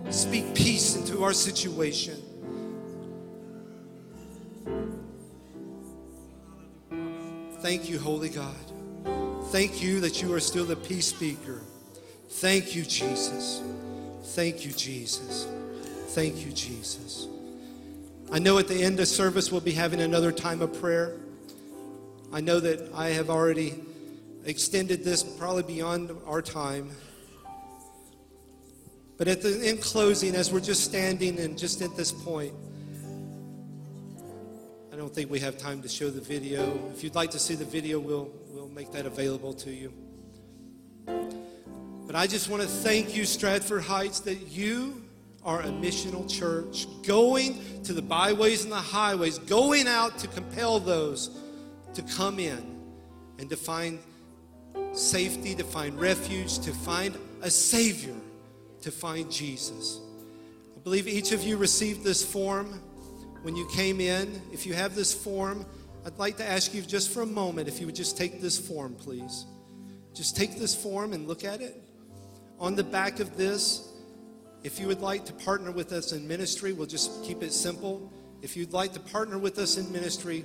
speak 0.08 0.54
peace 0.54 0.96
into 0.96 1.22
our 1.22 1.34
situation. 1.34 2.16
Thank 7.60 7.90
you, 7.90 7.98
Holy 7.98 8.30
God. 8.30 8.56
Thank 9.48 9.82
you 9.82 10.00
that 10.00 10.22
you 10.22 10.32
are 10.32 10.40
still 10.40 10.64
the 10.64 10.76
peace 10.76 11.08
speaker. 11.08 11.60
Thank 12.30 12.74
you, 12.74 12.84
Jesus. 12.84 13.60
Thank 14.28 14.64
you, 14.64 14.72
Jesus. 14.72 15.46
Thank 16.14 16.46
you, 16.46 16.52
Jesus. 16.52 17.28
I 18.32 18.38
know 18.38 18.56
at 18.56 18.66
the 18.66 18.82
end 18.82 18.98
of 18.98 19.08
service 19.08 19.52
we'll 19.52 19.60
be 19.60 19.72
having 19.72 20.00
another 20.00 20.32
time 20.32 20.62
of 20.62 20.72
prayer. 20.80 21.18
I 22.32 22.40
know 22.40 22.60
that 22.60 22.94
I 22.94 23.10
have 23.10 23.28
already 23.28 23.74
extended 24.46 25.04
this 25.04 25.22
probably 25.22 25.64
beyond 25.64 26.12
our 26.26 26.40
time. 26.40 26.90
But 29.24 29.38
at 29.38 29.40
the 29.40 29.66
in 29.66 29.78
closing, 29.78 30.34
as 30.34 30.52
we're 30.52 30.60
just 30.60 30.84
standing 30.84 31.38
and 31.38 31.56
just 31.56 31.80
at 31.80 31.96
this 31.96 32.12
point, 32.12 32.52
I 34.92 34.96
don't 34.96 35.14
think 35.14 35.30
we 35.30 35.40
have 35.40 35.56
time 35.56 35.80
to 35.80 35.88
show 35.88 36.10
the 36.10 36.20
video. 36.20 36.78
If 36.94 37.02
you'd 37.02 37.14
like 37.14 37.30
to 37.30 37.38
see 37.38 37.54
the 37.54 37.64
video, 37.64 37.98
we'll 37.98 38.30
we'll 38.50 38.68
make 38.68 38.92
that 38.92 39.06
available 39.06 39.54
to 39.54 39.70
you. 39.70 39.94
But 41.06 42.14
I 42.14 42.26
just 42.26 42.50
want 42.50 42.64
to 42.64 42.68
thank 42.68 43.16
you, 43.16 43.24
Stratford 43.24 43.84
Heights, 43.84 44.20
that 44.20 44.48
you 44.48 45.02
are 45.42 45.62
a 45.62 45.68
missional 45.68 46.30
church 46.30 46.86
going 47.06 47.58
to 47.84 47.94
the 47.94 48.02
byways 48.02 48.64
and 48.64 48.72
the 48.72 48.76
highways, 48.76 49.38
going 49.38 49.88
out 49.88 50.18
to 50.18 50.28
compel 50.28 50.78
those 50.80 51.30
to 51.94 52.02
come 52.02 52.38
in 52.38 52.78
and 53.38 53.48
to 53.48 53.56
find 53.56 54.00
safety, 54.92 55.54
to 55.54 55.64
find 55.64 55.98
refuge, 55.98 56.58
to 56.58 56.72
find 56.72 57.16
a 57.40 57.48
Savior, 57.48 58.12
to 58.84 58.92
find 58.92 59.32
Jesus. 59.32 59.98
I 60.76 60.80
believe 60.80 61.08
each 61.08 61.32
of 61.32 61.42
you 61.42 61.56
received 61.56 62.04
this 62.04 62.22
form 62.22 62.80
when 63.42 63.56
you 63.56 63.66
came 63.68 63.98
in. 63.98 64.40
If 64.52 64.66
you 64.66 64.74
have 64.74 64.94
this 64.94 65.12
form, 65.12 65.64
I'd 66.04 66.18
like 66.18 66.36
to 66.36 66.44
ask 66.44 66.74
you 66.74 66.82
just 66.82 67.10
for 67.10 67.22
a 67.22 67.26
moment 67.26 67.66
if 67.66 67.80
you 67.80 67.86
would 67.86 67.94
just 67.94 68.18
take 68.18 68.42
this 68.42 68.58
form, 68.58 68.94
please. 68.94 69.46
Just 70.12 70.36
take 70.36 70.58
this 70.58 70.74
form 70.74 71.14
and 71.14 71.26
look 71.26 71.44
at 71.44 71.62
it. 71.62 71.82
On 72.60 72.74
the 72.74 72.84
back 72.84 73.20
of 73.20 73.38
this, 73.38 73.88
if 74.62 74.78
you 74.78 74.86
would 74.86 75.00
like 75.00 75.24
to 75.26 75.32
partner 75.32 75.70
with 75.70 75.92
us 75.92 76.12
in 76.12 76.28
ministry, 76.28 76.74
we'll 76.74 76.86
just 76.86 77.24
keep 77.24 77.42
it 77.42 77.54
simple. 77.54 78.12
If 78.42 78.54
you'd 78.54 78.74
like 78.74 78.92
to 78.92 79.00
partner 79.00 79.38
with 79.38 79.58
us 79.58 79.78
in 79.78 79.90
ministry, 79.90 80.44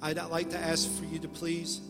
I'd 0.00 0.16
like 0.16 0.48
to 0.50 0.58
ask 0.58 0.90
for 0.98 1.04
you 1.04 1.18
to 1.18 1.28
please 1.28 1.82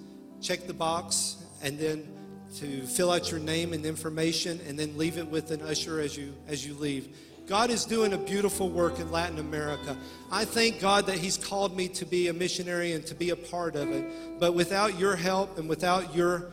check 0.43 0.67
the 0.67 0.75
box 0.75 1.37
and 1.63 1.79
then 1.79 2.18
to 2.57 2.83
fill 2.83 3.11
out 3.11 3.31
your 3.31 3.41
name 3.41 3.73
and 3.73 3.85
information 3.85 4.61
and 4.67 4.79
then 4.79 4.97
leave 4.97 5.19
it 5.19 5.29
with 5.29 5.51
an 5.51 5.63
usher 5.63 6.01
as 6.01 6.17
you 6.17 6.35
as 6.47 6.67
you 6.67 6.75
leave. 6.75 7.09
God 7.47 7.71
is 7.71 7.87
doing 7.87 8.13
a 8.13 8.19
beautiful 8.19 8.69
work 8.69 8.99
in 8.99 9.11
Latin 9.11 9.39
America. 9.39 9.97
I 10.31 10.45
thank 10.45 10.81
God 10.81 11.07
that 11.07 11.17
He's 11.17 11.39
called 11.39 11.75
me 11.75 11.89
to 11.89 12.05
be 12.05 12.29
a 12.29 12.33
missionary 12.35 12.93
and 12.93 13.07
to 13.07 13.15
be 13.15 13.31
a 13.31 13.37
part 13.37 13.75
of 13.75 13.91
it. 13.91 14.05
But 14.39 14.53
without 14.53 14.99
your 14.99 15.17
help 15.17 15.59
and 15.59 15.67
without 15.67 16.15
your 16.15 16.51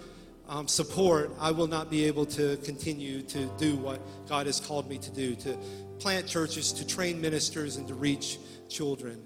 um, 0.47 0.69
support, 0.69 1.31
I 1.37 1.51
will 1.51 1.67
not 1.67 1.89
be 1.89 2.05
able 2.05 2.25
to 2.27 2.55
continue 2.57 3.23
to 3.23 3.45
do 3.57 3.75
what 3.75 3.99
God 4.29 4.45
has 4.45 4.61
called 4.61 4.87
me 4.87 4.97
to 4.99 5.11
do 5.11 5.35
to 5.35 5.57
plant 5.99 6.27
churches, 6.27 6.71
to 6.73 6.87
train 6.87 7.19
ministers, 7.19 7.75
and 7.75 7.87
to 7.89 7.93
reach 7.93 8.37
children. 8.69 9.21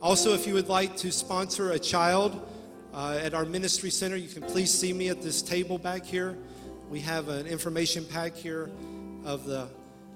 Also, 0.00 0.34
if 0.34 0.46
you 0.46 0.54
would 0.54 0.68
like 0.68 0.96
to 0.98 1.10
sponsor 1.10 1.72
a 1.72 1.78
child 1.78 2.48
uh, 2.92 3.18
at 3.22 3.34
our 3.34 3.44
ministry 3.44 3.90
center, 3.90 4.16
you 4.16 4.28
can 4.28 4.42
please 4.42 4.72
see 4.72 4.92
me 4.92 5.08
at 5.08 5.22
this 5.22 5.42
table 5.42 5.78
back 5.78 6.04
here. 6.04 6.36
We 6.90 7.00
have 7.00 7.28
an 7.28 7.46
information 7.46 8.04
pack 8.04 8.34
here 8.34 8.70
of 9.24 9.44
the 9.46 9.68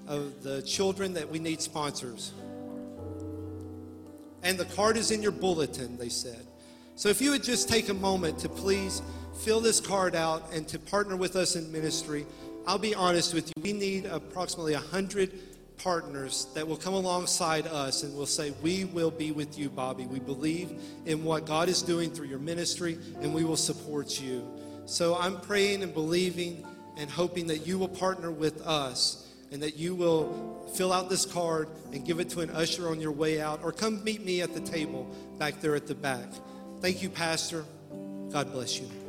of 0.07 0.41
the 0.41 0.61
children 0.61 1.13
that 1.13 1.29
we 1.29 1.39
need 1.39 1.61
sponsors. 1.61 2.31
And 4.41 4.57
the 4.57 4.65
card 4.65 4.95
is 4.95 5.11
in 5.11 5.21
your 5.21 5.33
bulletin, 5.33 5.97
they 5.97 6.09
said. 6.09 6.45
So 6.95 7.09
if 7.09 7.21
you 7.21 7.31
would 7.31 7.43
just 7.43 7.67
take 7.67 7.89
a 7.89 7.93
moment 7.93 8.39
to 8.39 8.49
please 8.49 9.01
fill 9.41 9.59
this 9.59 9.81
card 9.81 10.15
out 10.15 10.43
and 10.53 10.67
to 10.69 10.79
partner 10.79 11.17
with 11.17 11.35
us 11.35 11.55
in 11.55 11.69
ministry, 11.71 12.25
I'll 12.65 12.77
be 12.77 12.95
honest 12.95 13.33
with 13.33 13.49
you, 13.49 13.63
we 13.63 13.73
need 13.73 14.05
approximately 14.05 14.73
100 14.73 15.56
partners 15.77 16.47
that 16.53 16.67
will 16.67 16.77
come 16.77 16.93
alongside 16.93 17.67
us 17.67 18.03
and 18.03 18.15
will 18.15 18.25
say, 18.25 18.53
We 18.61 18.85
will 18.85 19.11
be 19.11 19.31
with 19.31 19.57
you, 19.57 19.69
Bobby. 19.69 20.05
We 20.05 20.19
believe 20.19 20.81
in 21.05 21.23
what 21.23 21.45
God 21.45 21.69
is 21.69 21.81
doing 21.81 22.11
through 22.11 22.27
your 22.27 22.39
ministry 22.39 22.97
and 23.21 23.33
we 23.33 23.43
will 23.43 23.57
support 23.57 24.19
you. 24.19 24.47
So 24.85 25.17
I'm 25.17 25.39
praying 25.41 25.83
and 25.83 25.93
believing 25.93 26.65
and 26.97 27.09
hoping 27.09 27.47
that 27.47 27.67
you 27.67 27.77
will 27.77 27.89
partner 27.89 28.31
with 28.31 28.61
us 28.65 29.27
and 29.51 29.61
that 29.63 29.77
you 29.77 29.95
will 29.95 30.69
fill 30.73 30.91
out 30.91 31.09
this 31.09 31.25
card 31.25 31.69
and 31.93 32.05
give 32.05 32.19
it 32.19 32.29
to 32.29 32.41
an 32.41 32.49
usher 32.49 32.89
on 32.89 32.99
your 32.99 33.11
way 33.11 33.39
out 33.39 33.61
or 33.63 33.71
come 33.71 34.03
meet 34.03 34.23
me 34.23 34.41
at 34.41 34.53
the 34.53 34.61
table 34.61 35.05
back 35.37 35.61
there 35.61 35.75
at 35.75 35.87
the 35.87 35.95
back. 35.95 36.27
Thank 36.81 37.01
you, 37.01 37.09
Pastor. 37.09 37.65
God 38.31 38.51
bless 38.51 38.79
you. 38.79 39.06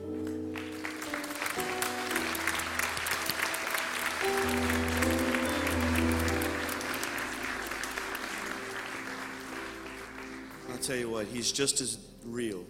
Tell 10.89 10.97
you 10.97 11.11
what, 11.11 11.27
he's 11.27 11.53
just 11.53 11.83
as 11.83 11.99
real 12.25 12.65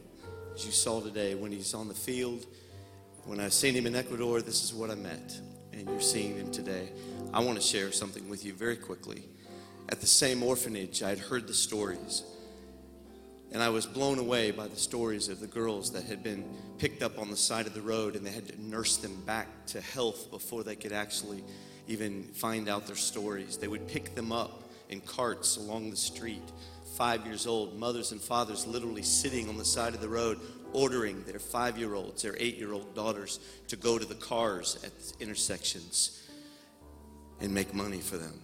as 0.52 0.66
you 0.66 0.72
saw 0.72 1.00
today 1.00 1.36
when 1.36 1.52
he's 1.52 1.72
on 1.72 1.86
the 1.86 1.94
field. 1.94 2.46
When 3.26 3.38
I've 3.38 3.52
seen 3.52 3.74
him 3.74 3.86
in 3.86 3.94
Ecuador, 3.94 4.42
this 4.42 4.64
is 4.64 4.74
what 4.74 4.90
I 4.90 4.96
met. 4.96 5.40
And 5.72 5.88
you're 5.88 6.00
seeing 6.00 6.34
him 6.34 6.50
today. 6.50 6.88
I 7.32 7.38
want 7.38 7.60
to 7.60 7.64
share 7.64 7.92
something 7.92 8.28
with 8.28 8.44
you 8.44 8.54
very 8.54 8.74
quickly. 8.74 9.22
At 9.88 10.00
the 10.00 10.08
same 10.08 10.42
orphanage, 10.42 11.00
I'd 11.00 11.20
heard 11.20 11.46
the 11.46 11.54
stories. 11.54 12.24
And 13.52 13.62
I 13.62 13.68
was 13.68 13.86
blown 13.86 14.18
away 14.18 14.50
by 14.50 14.66
the 14.66 14.74
stories 14.74 15.28
of 15.28 15.38
the 15.38 15.46
girls 15.46 15.92
that 15.92 16.02
had 16.02 16.24
been 16.24 16.44
picked 16.78 17.04
up 17.04 17.20
on 17.20 17.30
the 17.30 17.36
side 17.36 17.68
of 17.68 17.74
the 17.74 17.82
road 17.82 18.16
and 18.16 18.26
they 18.26 18.32
had 18.32 18.48
to 18.48 18.60
nurse 18.60 18.96
them 18.96 19.14
back 19.26 19.46
to 19.66 19.80
health 19.80 20.28
before 20.32 20.64
they 20.64 20.74
could 20.74 20.92
actually 20.92 21.44
even 21.86 22.24
find 22.24 22.68
out 22.68 22.88
their 22.88 22.96
stories. 22.96 23.58
They 23.58 23.68
would 23.68 23.86
pick 23.86 24.16
them 24.16 24.32
up 24.32 24.64
in 24.88 25.02
carts 25.02 25.56
along 25.56 25.90
the 25.90 25.96
street, 25.96 26.42
five 26.98 27.24
years 27.24 27.46
old, 27.46 27.78
mothers 27.78 28.10
and 28.10 28.20
fathers 28.20 28.66
literally 28.66 29.02
sitting 29.02 29.48
on 29.48 29.56
the 29.56 29.64
side 29.64 29.94
of 29.94 30.00
the 30.00 30.08
road, 30.08 30.40
ordering 30.72 31.22
their 31.22 31.38
five 31.38 31.78
year 31.78 31.94
olds, 31.94 32.22
their 32.22 32.34
eight 32.40 32.58
year 32.58 32.72
old 32.72 32.92
daughters 32.92 33.38
to 33.68 33.76
go 33.76 33.98
to 33.98 34.04
the 34.04 34.16
cars 34.16 34.82
at 34.84 34.98
the 34.98 35.22
intersections 35.22 36.28
and 37.40 37.54
make 37.54 37.72
money 37.72 38.00
for 38.00 38.16
them. 38.16 38.42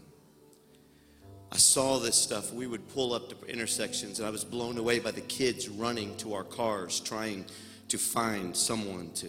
I 1.51 1.57
saw 1.57 1.99
this 1.99 2.15
stuff. 2.15 2.53
We 2.53 2.69
would 2.69 2.89
pull 2.95 3.13
up 3.13 3.29
to 3.29 3.53
intersections, 3.53 4.21
and 4.21 4.27
I 4.27 4.31
was 4.31 4.45
blown 4.45 4.79
away 4.79 5.01
by 5.01 5.11
the 5.11 5.21
kids 5.23 5.69
running 5.69 6.17
to 6.19 6.35
our 6.35 6.45
cars, 6.45 7.01
trying 7.01 7.47
to 7.89 7.99
find 7.99 8.57
someone 8.57 9.11
to 9.15 9.27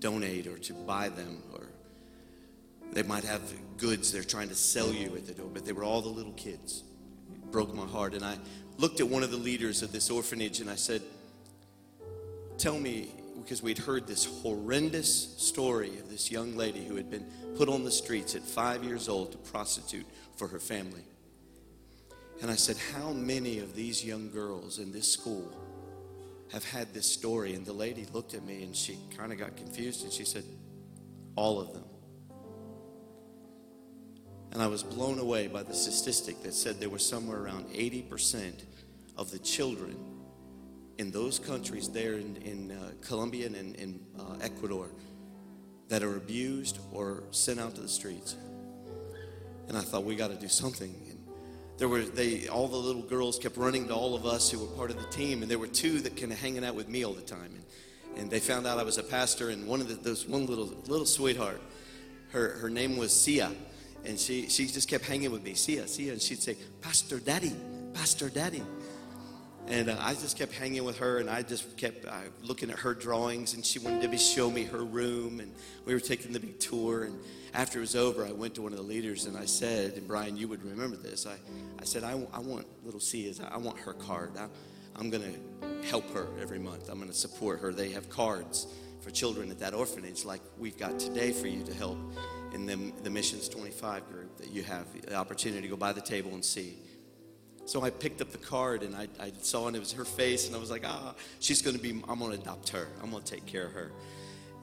donate 0.00 0.46
or 0.46 0.58
to 0.58 0.74
buy 0.74 1.08
them, 1.08 1.42
or 1.54 1.66
they 2.92 3.04
might 3.04 3.24
have 3.24 3.40
goods 3.78 4.12
they're 4.12 4.22
trying 4.22 4.48
to 4.50 4.54
sell 4.54 4.92
you 4.92 5.16
at 5.16 5.26
the 5.26 5.32
door, 5.32 5.48
but 5.50 5.64
they 5.64 5.72
were 5.72 5.84
all 5.84 6.02
the 6.02 6.08
little 6.08 6.32
kids. 6.32 6.84
Broke 7.50 7.74
my 7.74 7.86
heart. 7.86 8.14
And 8.14 8.24
I 8.24 8.38
looked 8.78 9.00
at 9.00 9.08
one 9.08 9.22
of 9.22 9.30
the 9.30 9.36
leaders 9.36 9.82
of 9.82 9.92
this 9.92 10.10
orphanage 10.10 10.60
and 10.60 10.70
I 10.70 10.76
said, 10.76 11.02
Tell 12.58 12.78
me, 12.78 13.08
because 13.42 13.62
we'd 13.62 13.78
heard 13.78 14.06
this 14.06 14.26
horrendous 14.42 15.34
story 15.38 15.98
of 15.98 16.10
this 16.10 16.30
young 16.30 16.56
lady 16.56 16.84
who 16.84 16.96
had 16.96 17.10
been 17.10 17.26
put 17.56 17.68
on 17.68 17.84
the 17.84 17.90
streets 17.90 18.34
at 18.34 18.42
five 18.42 18.84
years 18.84 19.08
old 19.08 19.32
to 19.32 19.38
prostitute 19.38 20.06
for 20.36 20.46
her 20.48 20.60
family. 20.60 21.04
And 22.42 22.50
I 22.50 22.54
said, 22.54 22.76
How 22.94 23.12
many 23.12 23.58
of 23.58 23.74
these 23.74 24.04
young 24.04 24.30
girls 24.30 24.78
in 24.78 24.92
this 24.92 25.10
school 25.10 25.50
have 26.52 26.64
had 26.64 26.92
this 26.94 27.06
story? 27.06 27.54
And 27.54 27.66
the 27.66 27.72
lady 27.72 28.06
looked 28.12 28.34
at 28.34 28.44
me 28.44 28.62
and 28.62 28.74
she 28.74 28.98
kind 29.16 29.32
of 29.32 29.38
got 29.38 29.56
confused 29.56 30.04
and 30.04 30.12
she 30.12 30.24
said, 30.24 30.44
All 31.36 31.60
of 31.60 31.72
them. 31.72 31.84
And 34.52 34.62
I 34.62 34.66
was 34.66 34.82
blown 34.82 35.18
away 35.18 35.46
by 35.46 35.62
the 35.62 35.74
statistic 35.74 36.42
that 36.42 36.54
said 36.54 36.80
there 36.80 36.88
were 36.88 36.98
somewhere 36.98 37.38
around 37.38 37.66
80% 37.68 38.64
of 39.16 39.30
the 39.30 39.38
children 39.38 39.96
in 40.98 41.10
those 41.10 41.38
countries 41.38 41.88
there 41.88 42.14
in, 42.14 42.36
in 42.36 42.72
uh, 42.72 42.90
Colombia 43.00 43.46
and 43.46 43.56
in, 43.56 43.74
in 43.76 44.00
uh, 44.18 44.36
Ecuador 44.40 44.90
that 45.88 46.02
are 46.02 46.16
abused 46.16 46.78
or 46.92 47.24
sent 47.30 47.60
out 47.60 47.74
to 47.74 47.80
the 47.80 47.88
streets. 47.88 48.36
And 49.68 49.78
I 49.78 49.82
thought, 49.82 50.04
we 50.04 50.16
got 50.16 50.30
to 50.30 50.36
do 50.36 50.48
something. 50.48 50.94
And 51.08 51.18
there 51.78 51.88
were 51.88 52.02
they 52.02 52.48
all 52.48 52.68
the 52.68 52.76
little 52.76 53.02
girls 53.02 53.38
kept 53.38 53.56
running 53.56 53.88
to 53.88 53.94
all 53.94 54.14
of 54.14 54.26
us 54.26 54.50
who 54.50 54.58
were 54.58 54.66
part 54.76 54.90
of 54.90 54.98
the 54.98 55.08
team, 55.08 55.42
and 55.42 55.50
there 55.50 55.58
were 55.58 55.66
two 55.66 56.00
that 56.00 56.16
kind 56.16 56.32
of 56.32 56.38
hanging 56.38 56.64
out 56.64 56.74
with 56.74 56.88
me 56.88 57.04
all 57.04 57.12
the 57.12 57.22
time. 57.22 57.50
And, 57.54 57.64
and 58.18 58.30
they 58.30 58.40
found 58.40 58.66
out 58.66 58.78
I 58.78 58.82
was 58.82 58.98
a 58.98 59.02
pastor, 59.02 59.48
and 59.50 59.66
one 59.66 59.80
of 59.80 59.88
the, 59.88 59.94
those 59.94 60.26
one 60.26 60.46
little 60.46 60.66
little 60.86 61.06
sweetheart, 61.06 61.60
her 62.32 62.50
her 62.58 62.68
name 62.68 62.96
was 62.96 63.12
Sia, 63.12 63.50
and 64.04 64.18
she 64.18 64.48
she 64.48 64.66
just 64.66 64.88
kept 64.88 65.04
hanging 65.04 65.30
with 65.30 65.42
me, 65.42 65.54
Sia, 65.54 65.86
Sia, 65.86 66.12
and 66.12 66.20
she'd 66.20 66.42
say, 66.42 66.56
Pastor 66.80 67.18
Daddy, 67.18 67.54
Pastor 67.94 68.28
Daddy. 68.28 68.62
And 69.66 69.88
uh, 69.88 69.96
I 70.00 70.14
just 70.14 70.36
kept 70.36 70.52
hanging 70.52 70.84
with 70.84 70.98
her, 70.98 71.18
and 71.18 71.30
I 71.30 71.42
just 71.42 71.76
kept 71.76 72.04
uh, 72.04 72.10
looking 72.42 72.70
at 72.70 72.78
her 72.80 72.92
drawings, 72.92 73.54
and 73.54 73.64
she 73.64 73.78
wanted 73.78 74.02
to 74.02 74.08
be, 74.08 74.18
show 74.18 74.50
me 74.50 74.64
her 74.64 74.84
room, 74.84 75.38
and 75.38 75.52
we 75.84 75.94
were 75.94 76.00
taking 76.00 76.32
the 76.32 76.40
big 76.40 76.58
tour. 76.58 77.04
And 77.04 77.16
after 77.54 77.78
it 77.78 77.82
was 77.82 77.94
over, 77.94 78.26
I 78.26 78.32
went 78.32 78.56
to 78.56 78.62
one 78.62 78.72
of 78.72 78.78
the 78.78 78.84
leaders, 78.84 79.26
and 79.26 79.36
I 79.36 79.44
said, 79.44 79.94
and 79.94 80.08
Brian, 80.08 80.36
you 80.36 80.48
would 80.48 80.64
remember 80.64 80.96
this. 80.96 81.24
I, 81.24 81.36
I 81.78 81.84
said, 81.84 82.02
I, 82.02 82.12
I 82.32 82.40
want 82.40 82.66
little 82.84 82.98
Sia, 82.98 83.32
I 83.48 83.58
want 83.58 83.78
her 83.78 83.92
card. 83.92 84.32
I, 84.36 84.48
I'm 84.96 85.08
going 85.08 85.22
to 85.22 85.88
help 85.88 86.10
her 86.14 86.26
every 86.42 86.58
month. 86.58 86.88
I'm 86.88 86.98
going 86.98 87.10
to 87.10 87.16
support 87.16 87.60
her. 87.60 87.72
They 87.72 87.90
have 87.90 88.10
cards 88.10 88.66
for 89.02 89.10
children 89.10 89.50
at 89.50 89.60
that 89.60 89.72
orphanage, 89.72 90.24
like 90.24 90.40
we've 90.58 90.76
got 90.76 90.98
today 90.98 91.30
for 91.30 91.46
you 91.46 91.62
to 91.62 91.74
help 91.74 91.98
in 92.52 92.66
the, 92.66 92.92
the 93.02 93.10
Missions 93.10 93.48
25 93.48 94.08
group 94.08 94.36
that 94.38 94.50
you 94.50 94.62
have 94.62 94.86
the 95.02 95.14
opportunity 95.14 95.62
to 95.62 95.68
go 95.68 95.76
by 95.76 95.92
the 95.92 96.00
table 96.00 96.32
and 96.32 96.44
see. 96.44 96.76
So 97.66 97.82
I 97.82 97.90
picked 97.90 98.20
up 98.20 98.30
the 98.30 98.38
card 98.38 98.82
and 98.82 98.96
I, 98.96 99.08
I 99.20 99.32
saw 99.40 99.68
and 99.68 99.76
it 99.76 99.78
was 99.78 99.92
her 99.92 100.04
face 100.04 100.46
and 100.46 100.56
I 100.56 100.58
was 100.58 100.70
like, 100.70 100.82
ah, 100.84 101.14
she's 101.38 101.62
going 101.62 101.76
to 101.76 101.82
be, 101.82 101.90
I'm 102.08 102.18
going 102.18 102.32
to 102.32 102.40
adopt 102.40 102.70
her. 102.70 102.88
I'm 103.02 103.10
going 103.10 103.22
to 103.22 103.32
take 103.32 103.46
care 103.46 103.66
of 103.66 103.72
her. 103.72 103.92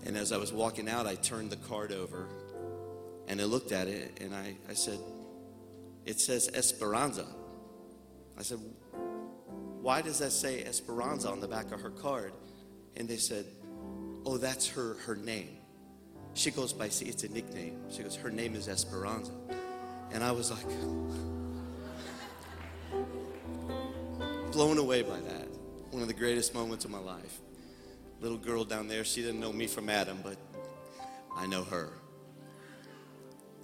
And 0.06 0.18
as 0.18 0.32
I 0.32 0.38
was 0.38 0.52
walking 0.52 0.90
out, 0.90 1.08
I 1.08 1.16
turned 1.16 1.50
the 1.50 1.58
card 1.58 1.92
over 1.92 2.28
and 3.28 3.40
I 3.40 3.46
looked 3.46 3.72
at 3.72 3.88
it 3.88 4.20
and 4.22 4.36
I, 4.36 4.56
I 4.70 4.74
said, 4.74 5.00
it 6.06 6.20
says 6.20 6.50
Esperanza. 6.54 7.26
I 8.38 8.44
said, 8.44 8.60
why 9.82 10.02
does 10.02 10.20
that 10.20 10.32
say 10.32 10.64
Esperanza 10.64 11.30
on 11.30 11.40
the 11.40 11.48
back 11.48 11.72
of 11.72 11.82
her 11.82 11.90
card? 11.90 12.34
And 12.96 13.08
they 13.08 13.18
said, 13.18 13.46
oh, 14.26 14.38
that's 14.38 14.68
her, 14.70 14.96
her 15.06 15.16
name. 15.16 15.57
She 16.38 16.52
goes 16.52 16.72
by, 16.72 16.90
see, 16.90 17.06
it's 17.06 17.24
a 17.24 17.30
nickname. 17.30 17.80
She 17.90 18.04
goes, 18.04 18.16
her 18.16 18.30
name 18.30 18.54
is 18.54 18.68
Esperanza. 18.68 19.32
And 20.12 20.24
I 20.24 20.32
was 20.32 20.52
like, 20.52 20.68
blown 24.52 24.78
away 24.78 25.02
by 25.02 25.20
that. 25.20 25.48
One 25.90 26.04
of 26.04 26.08
the 26.08 26.14
greatest 26.14 26.54
moments 26.54 26.86
of 26.86 26.92
my 26.92 27.00
life. 27.00 27.40
Little 28.22 28.38
girl 28.38 28.64
down 28.64 28.88
there, 28.88 29.04
she 29.04 29.24
didn't 29.24 29.40
know 29.40 29.52
me 29.52 29.66
from 29.66 29.90
Adam, 29.90 30.20
but 30.24 30.38
I 31.36 31.48
know 31.48 31.64
her. 31.64 31.90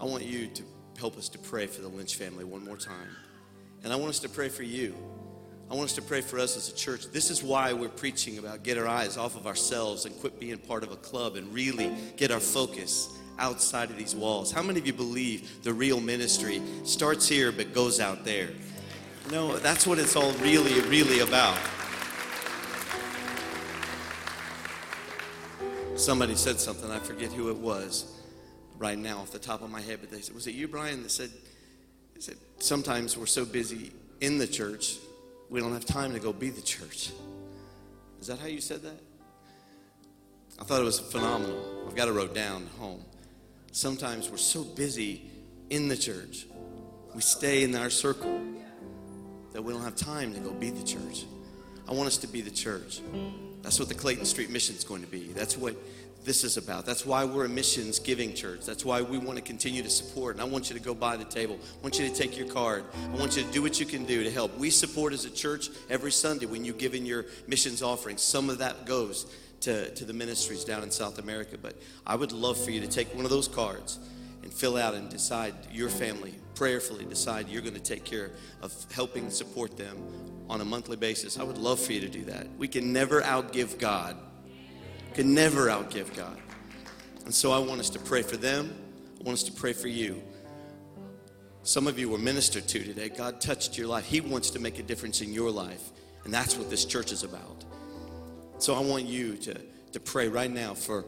I 0.02 0.06
want 0.06 0.24
you 0.24 0.48
to 0.48 0.64
help 0.98 1.16
us 1.16 1.30
to 1.30 1.38
pray 1.38 1.68
for 1.68 1.82
the 1.82 1.90
Lynch 1.90 2.16
family 2.16 2.44
one 2.44 2.66
more 2.66 2.78
time. 2.78 3.16
And 3.84 3.94
I 3.94 3.98
want 3.98 4.10
us 4.10 4.20
to 4.20 4.30
pray 4.30 4.50
for 4.50 4.64
you. 4.64 4.95
I 5.72 5.76
want 5.76 5.85
us 5.85 5.95
to 5.95 6.02
pray 6.02 6.22
for 6.22 6.40
us 6.40 6.56
as 6.57 6.69
a 6.69 6.76
church. 6.76 7.07
This 7.11 7.31
is 7.31 7.41
why 7.41 7.73
we're 7.73 7.90
preaching 7.90 8.38
about 8.38 8.64
get 8.64 8.77
our 8.77 8.88
eyes 8.88 9.18
off 9.18 9.35
of 9.35 9.48
ourselves 9.48 10.06
and 10.06 10.15
quit 10.19 10.40
being 10.40 10.57
part 10.57 10.84
of 10.84 10.91
a 10.91 10.95
club 10.98 11.35
and 11.35 11.52
really 11.53 11.91
get 12.18 12.31
our 12.31 12.40
focus 12.40 13.10
outside 13.40 13.90
of 13.90 13.98
these 13.98 14.15
walls. 14.15 14.52
How 14.52 14.61
many 14.61 14.80
of 14.80 14.85
you 14.85 14.94
believe 14.94 15.64
the 15.64 15.73
real 15.73 15.99
ministry 15.99 16.61
starts 16.84 17.27
here 17.27 17.52
but 17.52 17.73
goes 17.73 17.99
out 17.99 18.23
there? 18.26 18.49
No, 19.31 19.57
that's 19.57 19.88
what 19.88 19.99
it's 19.99 20.15
all 20.15 20.34
really, 20.34 20.80
really 20.81 21.22
about. 21.22 21.57
Somebody 25.95 26.35
said 26.35 26.60
something, 26.60 26.91
I 26.91 26.99
forget 26.99 27.31
who 27.31 27.49
it 27.49 27.57
was 27.57 28.19
right 28.77 28.98
now 28.98 29.19
off 29.19 29.31
the 29.31 29.40
top 29.40 29.61
of 29.61 29.69
my 29.69 29.80
head, 29.80 29.99
but 30.02 30.11
they 30.11 30.19
said, 30.19 30.35
Was 30.35 30.48
it 30.48 30.56
you, 30.56 30.68
Brian, 30.68 31.03
that 31.03 31.11
said, 31.11 31.30
said 32.19 32.35
sometimes 32.60 33.18
we're 33.18 33.26
so 33.26 33.45
busy 33.45 33.91
in 34.19 34.38
the 34.38 34.48
church, 34.48 34.98
we 35.54 35.60
don't 35.60 35.72
have 35.72 35.86
time 35.86 36.12
to 36.12 36.20
go 36.20 36.34
be 36.34 36.50
the 36.50 36.64
church. 36.64 37.12
Is 38.20 38.26
that 38.26 38.40
how 38.40 38.48
you 38.48 38.60
said 38.60 38.82
that? 38.82 39.00
I 40.60 40.64
thought 40.64 40.82
it 40.82 40.84
was 40.84 41.00
phenomenal. 41.00 41.86
I've 41.88 41.96
got 41.96 42.08
it 42.08 42.12
wrote 42.14 42.34
down 42.34 42.68
home. 42.80 43.06
Sometimes 43.72 44.32
we're 44.32 44.38
so 44.38 44.64
busy 44.64 45.30
in 45.70 45.88
the 45.88 45.96
church, 45.96 46.48
we 47.14 47.22
stay 47.22 47.64
in 47.64 47.76
our 47.76 47.92
circle 47.92 48.42
that 49.52 49.62
we 49.62 49.74
don't 49.74 49.84
have 49.84 49.96
time 49.96 50.34
to 50.34 50.40
go 50.40 50.52
be 50.52 50.72
the 50.72 50.84
church. 50.84 51.26
I 51.88 51.94
want 51.94 52.08
us 52.08 52.18
to 52.18 52.28
be 52.28 52.42
the 52.42 52.52
church. 52.52 53.02
That's 53.62 53.78
what 53.78 53.90
the 53.90 53.96
Clayton 53.96 54.26
Street 54.26 54.50
mission 54.50 54.76
is 54.76 54.84
going 54.84 55.02
to 55.02 55.08
be. 55.08 55.34
That's 55.34 55.56
what 55.56 55.76
this 56.24 56.44
is 56.44 56.58
about. 56.58 56.86
That's 56.86 57.06
why 57.06 57.26
we're 57.26 57.45
a 57.45 57.50
missions 57.50 58.00
giving 58.00 58.34
church. 58.34 58.66
That's 58.66 58.86
why 58.86 59.02
we 59.02 59.18
want 59.18 59.38
to 59.38 59.44
continue 59.44 59.84
to 59.84 59.90
support. 59.90 60.36
And 60.36 60.41
I 60.41 60.45
want 60.45 60.70
you 60.70 60.78
to 60.78 60.82
go 60.82 60.94
by 60.94 61.18
the 61.18 61.26
table. 61.26 61.60
I 61.62 61.82
want 61.82 62.00
you 62.00 62.08
to 62.08 62.14
take 62.14 62.38
your 62.38 62.48
card. 62.48 62.86
I 63.14 63.18
want 63.18 63.36
you 63.36 63.44
to 63.44 63.52
do 63.52 63.62
what 63.62 63.80
you 63.80 63.86
can 63.86 64.06
do 64.06 64.24
to 64.24 64.32
help. 64.32 64.58
We 64.58 64.70
support 64.70 65.14
as 65.14 65.26
a 65.26 65.32
church 65.32 65.70
every 65.90 66.12
Sunday 66.12 66.45
when 66.45 66.64
you 66.64 66.74
give 66.74 66.95
in 66.95 67.06
your 67.06 67.26
missions 67.48 67.82
offering. 67.82 68.18
Some 68.18 68.50
of 68.50 68.60
that 68.60 68.86
goes 68.86 69.26
to, 69.62 69.94
to 69.95 70.06
the 70.06 70.14
ministries 70.14 70.64
down 70.64 70.84
in 70.84 70.91
South 70.91 71.20
America. 71.20 71.58
But 71.62 71.76
I 72.06 72.16
would 72.16 72.32
love 72.32 72.58
for 72.58 72.72
you 72.72 72.82
to 72.82 72.88
take 72.88 73.14
one 73.16 73.26
of 73.26 73.32
those 73.32 73.48
cards 73.48 74.00
and 74.44 74.54
fill 74.54 74.78
out 74.78 74.94
and 74.94 75.10
decide 75.10 75.54
your 75.72 75.90
family 75.90 76.36
prayerfully 76.56 77.06
decide 77.06 77.50
you're 77.50 77.62
going 77.62 77.74
to 77.74 77.80
take 77.80 78.04
care 78.04 78.32
of 78.62 78.74
helping 78.94 79.30
support 79.30 79.78
them 79.78 79.98
on 80.50 80.62
a 80.62 80.66
monthly 80.66 80.98
basis, 80.98 81.40
I 81.40 81.44
would 81.44 81.58
love 81.58 81.80
for 81.80 81.94
you 81.94 82.02
to 82.02 82.10
do 82.10 82.26
that. 82.26 82.48
We 82.58 82.68
can 82.68 82.94
never 82.94 83.22
outgive 83.22 83.80
God. 83.80 84.18
Can 85.14 85.34
never 85.34 85.68
outgive 85.68 86.15
God. 86.15 86.38
And 87.26 87.34
so 87.34 87.52
I 87.52 87.60
want 87.60 87.80
us 87.80 87.90
to 87.91 87.99
pray 87.99 88.23
for 88.23 88.35
them. 88.35 88.76
I 89.19 89.23
want 89.23 89.38
us 89.38 89.44
to 89.44 89.52
pray 89.52 89.73
for 89.73 89.88
you. 89.88 90.22
Some 91.61 91.88
of 91.88 91.98
you 91.98 92.10
were 92.10 92.18
ministered 92.18 92.68
to 92.69 92.84
today. 92.84 93.10
God 93.10 93.40
touched 93.40 93.77
your 93.77 93.88
life. 93.88 94.06
He 94.06 94.22
wants 94.22 94.49
to 94.52 94.60
make 94.60 94.80
a 94.80 94.84
difference 94.84 95.22
in 95.22 95.31
your 95.31 95.52
life. 95.52 95.91
And 96.26 96.34
that's 96.34 96.57
what 96.57 96.69
this 96.69 96.84
church 96.84 97.11
is 97.11 97.23
about. 97.23 97.64
So 98.57 98.73
I 98.76 98.80
want 98.80 99.06
you 99.06 99.38
to, 99.38 99.53
to 99.91 99.99
pray 99.99 100.27
right 100.27 100.52
now 100.52 100.73
for 100.73 101.06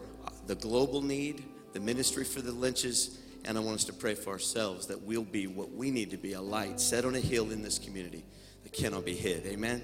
the 0.48 0.56
global 0.56 1.02
need, 1.02 1.44
the 1.74 1.80
ministry 1.80 2.24
for 2.24 2.42
the 2.42 2.52
lynches, 2.52 3.20
and 3.44 3.58
I 3.58 3.62
want 3.62 3.76
us 3.76 3.84
to 3.86 3.94
pray 3.94 4.16
for 4.16 4.32
ourselves 4.32 4.88
that 4.88 5.02
we'll 5.02 5.24
be 5.24 5.48
what 5.48 5.72
we 5.72 5.92
need 5.92 6.12
to 6.12 6.18
be 6.18 6.34
a 6.34 6.42
light 6.42 6.80
set 6.80 7.06
on 7.06 7.16
a 7.16 7.20
hill 7.20 7.52
in 7.52 7.62
this 7.62 7.80
community 7.80 8.24
that 8.64 8.72
cannot 8.72 9.04
be 9.04 9.16
hid. 9.16 9.46
Amen. 9.46 9.84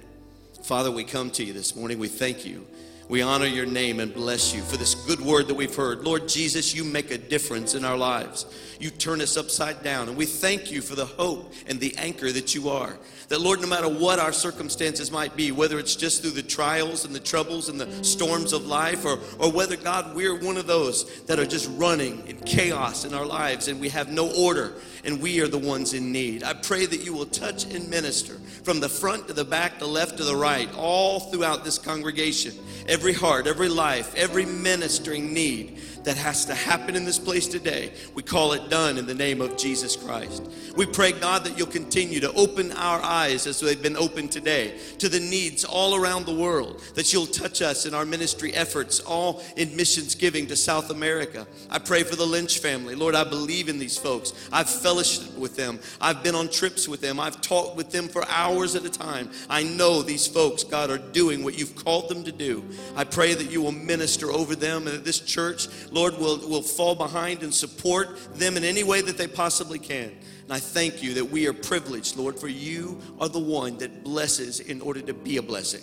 Father, 0.63 0.91
we 0.91 1.03
come 1.03 1.31
to 1.31 1.43
you 1.43 1.53
this 1.53 1.75
morning. 1.75 1.97
We 1.97 2.07
thank 2.07 2.45
you. 2.45 2.67
We 3.11 3.21
honor 3.21 3.45
your 3.45 3.65
name 3.65 3.99
and 3.99 4.13
bless 4.13 4.55
you 4.55 4.61
for 4.61 4.77
this 4.77 4.95
good 4.95 5.19
word 5.19 5.49
that 5.49 5.53
we've 5.53 5.75
heard. 5.75 6.05
Lord 6.05 6.29
Jesus, 6.29 6.73
you 6.73 6.85
make 6.85 7.11
a 7.11 7.17
difference 7.17 7.75
in 7.75 7.83
our 7.83 7.97
lives. 7.97 8.45
You 8.79 8.89
turn 8.89 9.19
us 9.19 9.35
upside 9.35 9.83
down. 9.83 10.07
And 10.07 10.15
we 10.15 10.25
thank 10.25 10.71
you 10.71 10.79
for 10.79 10.95
the 10.95 11.03
hope 11.03 11.53
and 11.67 11.77
the 11.77 11.93
anchor 11.97 12.31
that 12.31 12.55
you 12.55 12.69
are. 12.69 12.97
That, 13.27 13.41
Lord, 13.41 13.59
no 13.59 13.67
matter 13.67 13.89
what 13.89 14.17
our 14.19 14.31
circumstances 14.31 15.11
might 15.11 15.35
be, 15.35 15.51
whether 15.51 15.77
it's 15.77 15.97
just 15.97 16.21
through 16.21 16.31
the 16.31 16.41
trials 16.41 17.03
and 17.03 17.13
the 17.13 17.19
troubles 17.19 17.67
and 17.67 17.81
the 17.81 18.01
storms 18.01 18.53
of 18.53 18.65
life, 18.65 19.03
or, 19.03 19.19
or 19.39 19.51
whether, 19.51 19.75
God, 19.75 20.15
we're 20.15 20.39
one 20.39 20.55
of 20.55 20.65
those 20.65 21.21
that 21.23 21.37
are 21.37 21.45
just 21.45 21.69
running 21.77 22.25
in 22.29 22.37
chaos 22.37 23.03
in 23.03 23.13
our 23.13 23.25
lives 23.25 23.67
and 23.67 23.81
we 23.81 23.89
have 23.89 24.09
no 24.09 24.31
order 24.35 24.75
and 25.03 25.21
we 25.21 25.41
are 25.41 25.47
the 25.47 25.57
ones 25.57 25.93
in 25.93 26.11
need. 26.11 26.43
I 26.43 26.53
pray 26.53 26.85
that 26.85 27.03
you 27.03 27.13
will 27.13 27.25
touch 27.25 27.65
and 27.65 27.89
minister 27.89 28.35
from 28.63 28.79
the 28.79 28.89
front 28.89 29.27
to 29.27 29.33
the 29.33 29.45
back, 29.45 29.79
the 29.79 29.87
left 29.87 30.17
to 30.17 30.23
the 30.23 30.35
right, 30.35 30.69
all 30.75 31.19
throughout 31.19 31.63
this 31.63 31.77
congregation, 31.77 32.53
every 32.87 33.13
heart, 33.13 33.47
every 33.47 33.69
life, 33.69 34.13
every 34.15 34.45
ministering 34.45 35.33
need 35.33 35.79
that 36.03 36.17
has 36.17 36.45
to 36.45 36.55
happen 36.55 36.95
in 36.95 37.05
this 37.05 37.19
place 37.19 37.47
today. 37.47 37.91
We 38.15 38.23
call 38.23 38.53
it 38.53 38.69
done 38.69 38.97
in 38.97 39.05
the 39.05 39.13
name 39.13 39.41
of 39.41 39.57
Jesus 39.57 39.95
Christ. 39.95 40.49
We 40.75 40.85
pray, 40.85 41.11
God, 41.11 41.43
that 41.43 41.57
you'll 41.57 41.67
continue 41.67 42.19
to 42.21 42.31
open 42.33 42.71
our 42.71 42.99
eyes 43.01 43.45
as 43.47 43.59
they've 43.59 43.81
been 43.81 43.97
opened 43.97 44.31
today 44.31 44.79
to 44.99 45.09
the 45.09 45.19
needs 45.19 45.63
all 45.63 45.95
around 45.95 46.25
the 46.25 46.35
world, 46.35 46.81
that 46.95 47.13
you'll 47.13 47.25
touch 47.25 47.61
us 47.61 47.85
in 47.85 47.93
our 47.93 48.05
ministry 48.05 48.53
efforts, 48.53 48.99
all 49.01 49.43
in 49.57 49.75
missions 49.75 50.15
giving 50.15 50.47
to 50.47 50.55
South 50.55 50.89
America. 50.89 51.45
I 51.69 51.79
pray 51.79 52.03
for 52.03 52.15
the 52.15 52.25
Lynch 52.25 52.59
family. 52.59 52.95
Lord, 52.95 53.15
I 53.15 53.23
believe 53.23 53.69
in 53.69 53.79
these 53.79 53.97
folks. 53.97 54.33
I've 54.51 54.67
fellowshiped 54.67 55.37
with 55.37 55.55
them, 55.55 55.79
I've 55.99 56.23
been 56.23 56.35
on 56.35 56.49
trips 56.49 56.87
with 56.87 57.01
them, 57.01 57.19
I've 57.19 57.41
talked 57.41 57.75
with 57.75 57.91
them 57.91 58.07
for 58.07 58.25
hours 58.27 58.75
at 58.75 58.85
a 58.85 58.89
time. 58.89 59.29
I 59.49 59.63
know 59.63 60.01
these 60.01 60.27
folks, 60.27 60.63
God, 60.63 60.89
are 60.89 60.97
doing 60.97 61.43
what 61.43 61.57
you've 61.57 61.75
called 61.75 62.09
them 62.09 62.23
to 62.23 62.31
do. 62.31 62.63
I 62.95 63.03
pray 63.03 63.33
that 63.33 63.51
you 63.51 63.61
will 63.61 63.71
minister 63.71 64.31
over 64.31 64.55
them 64.55 64.87
and 64.87 64.95
that 64.95 65.05
this 65.05 65.19
church 65.19 65.67
Lord, 65.91 66.17
will, 66.17 66.37
will 66.47 66.61
fall 66.61 66.95
behind 66.95 67.43
and 67.43 67.53
support 67.53 68.33
them 68.33 68.57
in 68.57 68.63
any 68.63 68.83
way 68.83 69.01
that 69.01 69.17
they 69.17 69.27
possibly 69.27 69.77
can. 69.77 70.11
And 70.43 70.53
I 70.53 70.59
thank 70.59 71.03
you 71.03 71.13
that 71.15 71.25
we 71.25 71.47
are 71.47 71.53
privileged, 71.53 72.17
Lord, 72.17 72.39
for 72.39 72.47
you 72.47 72.99
are 73.19 73.29
the 73.29 73.39
one 73.39 73.77
that 73.77 74.03
blesses 74.03 74.59
in 74.59 74.81
order 74.81 75.01
to 75.01 75.13
be 75.13 75.37
a 75.37 75.41
blessing. 75.41 75.81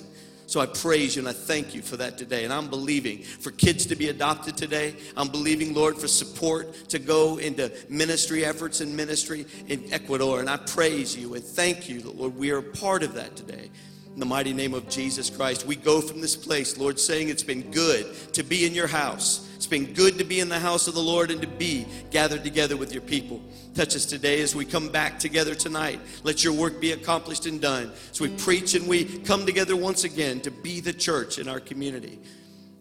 So 0.49 0.61
I 0.61 0.67
praise 0.67 1.15
you 1.15 1.21
and 1.21 1.29
I 1.29 1.35
thank 1.35 1.75
you 1.75 1.83
for 1.83 1.99
that 1.99 2.17
today. 2.17 2.45
And 2.45 2.53
I'm 2.55 2.69
believing 2.69 3.23
for 3.23 3.51
kids 3.51 3.85
to 3.85 3.97
be 3.97 4.09
adopted 4.09 4.57
today. 4.57 4.95
I'm 5.15 5.29
believing, 5.29 5.75
Lord, 5.75 5.99
for 5.99 6.09
support 6.09 6.75
to 6.89 6.99
go 6.99 7.37
into 7.37 7.71
ministry 7.91 8.47
efforts 8.47 8.81
and 8.81 8.97
ministry 8.97 9.45
in 9.69 9.93
Ecuador. 9.93 10.41
And 10.41 10.49
I 10.49 10.57
praise 10.57 11.15
you 11.15 11.35
and 11.35 11.45
thank 11.45 11.91
you, 11.91 12.01
Lord, 12.01 12.35
we 12.35 12.51
are 12.51 12.63
part 12.63 13.03
of 13.03 13.13
that 13.15 13.37
today. 13.37 13.71
In 14.15 14.21
the 14.21 14.27
mighty 14.27 14.55
name 14.55 14.73
of 14.73 14.89
Jesus 14.89 15.29
Christ, 15.29 15.67
we 15.67 15.77
go 15.77 16.01
from 16.01 16.23
this 16.23 16.35
place, 16.35 16.79
Lord, 16.79 16.99
saying 16.99 17.29
it's 17.29 17.43
been 17.43 17.71
good 17.71 18.07
to 18.33 18.43
be 18.43 18.67
in 18.67 18.75
your 18.75 18.87
house. 18.87 19.48
It's 19.69 19.85
been 19.85 19.93
good 19.93 20.17
to 20.17 20.25
be 20.25 20.41
in 20.41 20.49
the 20.49 20.59
house 20.59 20.89
of 20.89 20.95
the 20.95 21.03
Lord 21.03 21.31
and 21.31 21.43
to 21.43 21.47
be 21.47 21.87
gathered 22.11 22.43
together 22.43 22.75
with 22.75 22.91
your 22.91 23.03
people. 23.03 23.43
Touch 23.75 23.95
us 23.95 24.07
today 24.07 24.41
as 24.41 24.57
we 24.57 24.65
come 24.65 24.89
back 24.89 25.19
together 25.19 25.55
tonight. 25.55 26.01
Let 26.23 26.43
your 26.43 26.55
work 26.55 26.81
be 26.81 26.93
accomplished 26.93 27.45
and 27.45 27.61
done. 27.61 27.93
As 28.11 28.19
we 28.19 28.31
preach 28.31 28.75
and 28.75 28.89
we 28.89 29.05
come 29.05 29.45
together 29.45 29.77
once 29.77 30.05
again 30.05 30.41
to 30.41 30.51
be 30.51 30.81
the 30.81 30.95
church 30.95 31.39
in 31.39 31.49
our 31.49 31.61
community. 31.61 32.19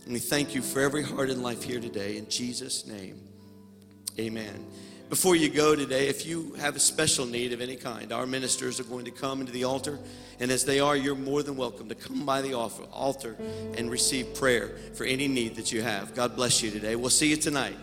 And 0.05 0.13
we 0.13 0.19
thank 0.19 0.55
you 0.55 0.61
for 0.61 0.79
every 0.79 1.03
heart 1.03 1.29
and 1.29 1.43
life 1.43 1.61
here 1.61 1.81
today. 1.81 2.15
In 2.15 2.29
Jesus' 2.29 2.87
name, 2.87 3.19
amen. 4.17 4.65
Before 5.09 5.37
you 5.37 5.47
go 5.47 5.73
today, 5.73 6.09
if 6.09 6.25
you 6.25 6.53
have 6.59 6.75
a 6.75 6.79
special 6.79 7.25
need 7.25 7.53
of 7.53 7.61
any 7.61 7.77
kind, 7.77 8.11
our 8.11 8.27
ministers 8.27 8.77
are 8.77 8.83
going 8.83 9.05
to 9.05 9.11
come 9.11 9.39
into 9.39 9.53
the 9.53 9.63
altar. 9.63 9.99
And 10.41 10.51
as 10.51 10.65
they 10.65 10.81
are, 10.81 10.97
you're 10.97 11.15
more 11.15 11.43
than 11.43 11.55
welcome 11.55 11.87
to 11.87 11.95
come 11.95 12.25
by 12.25 12.41
the 12.41 12.53
altar 12.53 13.37
and 13.77 13.89
receive 13.89 14.35
prayer 14.35 14.75
for 14.95 15.05
any 15.05 15.29
need 15.29 15.55
that 15.55 15.71
you 15.71 15.81
have. 15.81 16.13
God 16.13 16.35
bless 16.35 16.61
you 16.61 16.71
today. 16.71 16.97
We'll 16.97 17.09
see 17.09 17.29
you 17.29 17.37
tonight. 17.37 17.77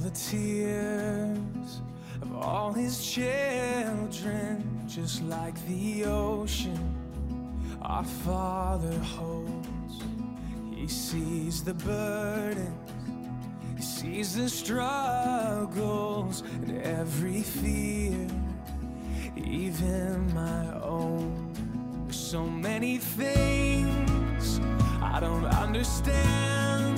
The 0.00 0.10
tears 0.10 1.82
of 2.22 2.34
all 2.36 2.72
his 2.72 3.04
children, 3.04 4.64
just 4.88 5.22
like 5.24 5.54
the 5.66 6.04
ocean 6.06 6.96
our 7.82 8.04
Father 8.04 8.98
holds. 8.98 10.02
He 10.74 10.88
sees 10.88 11.62
the 11.62 11.74
burdens, 11.74 12.92
he 13.76 13.82
sees 13.82 14.36
the 14.36 14.48
struggles 14.48 16.42
and 16.62 16.80
every 16.82 17.42
fear, 17.42 18.26
even 19.36 20.32
my 20.34 20.72
own. 20.80 21.52
There's 22.06 22.18
so 22.18 22.44
many 22.44 22.96
things 22.98 24.60
I 25.02 25.20
don't 25.20 25.44
understand. 25.44 26.96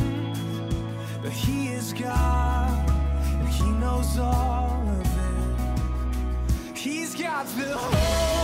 But 1.22 1.30
he 1.30 1.68
is 1.68 1.92
God, 1.92 2.61
he 3.64 3.70
knows 3.72 4.18
all 4.18 4.82
of 4.88 5.00
it. 5.00 6.78
He's 6.78 7.14
got 7.14 7.46
the 7.56 7.76
whole 7.76 8.41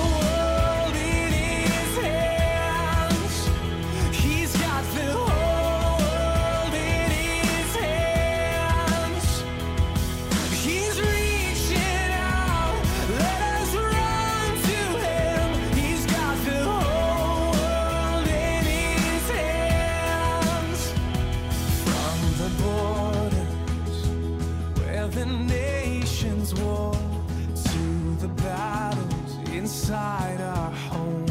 inside 29.69 30.41
our 30.41 30.71
homes. 30.71 31.31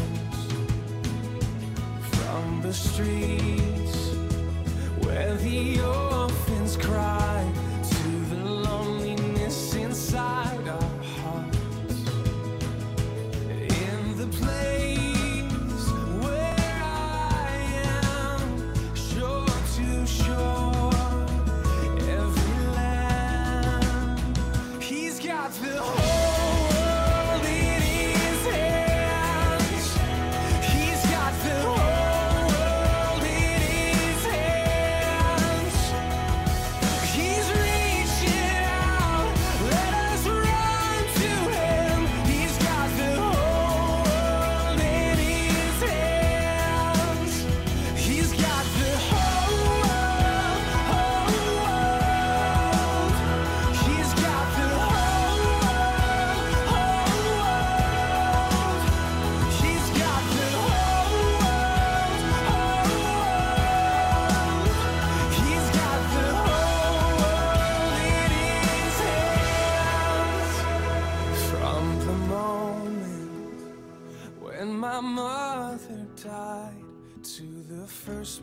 From 2.11 2.61
the 2.61 2.71
streets 2.71 3.36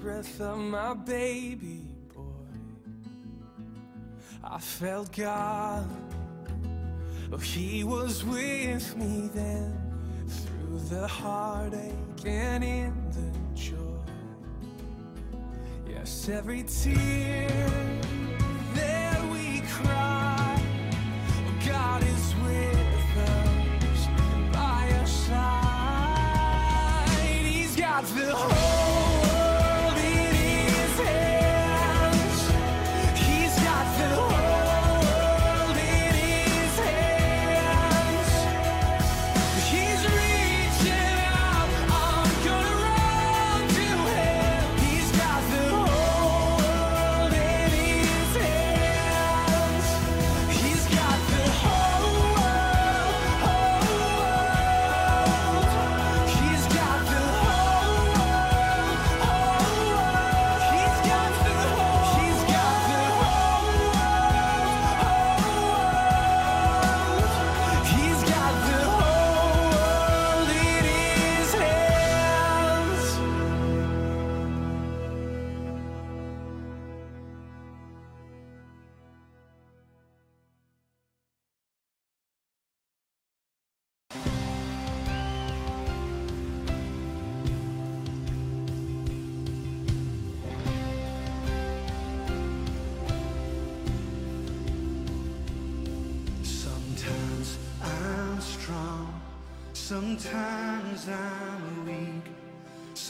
breath 0.05 0.39
of 0.43 0.59
my 0.59 0.93
baby 0.93 1.81
boy. 2.15 2.23
I 4.45 4.59
felt 4.59 5.11
God, 5.17 5.89
oh, 7.33 7.39
He 7.39 7.85
was 7.85 8.23
with 8.23 8.95
me 8.99 9.31
then 9.33 9.73
through 10.29 10.79
the 10.91 11.09
heartache 11.09 12.27
and 12.27 12.63
in 12.63 12.93
the 13.13 13.59
joy. 13.59 13.77
Yes, 15.89 16.29
every 16.29 16.65
tear 16.65 17.49
that 18.75 19.23
we 19.33 19.63
cry, 19.71 20.63
oh, 21.47 21.67
God 21.67 22.03
is. 22.03 22.24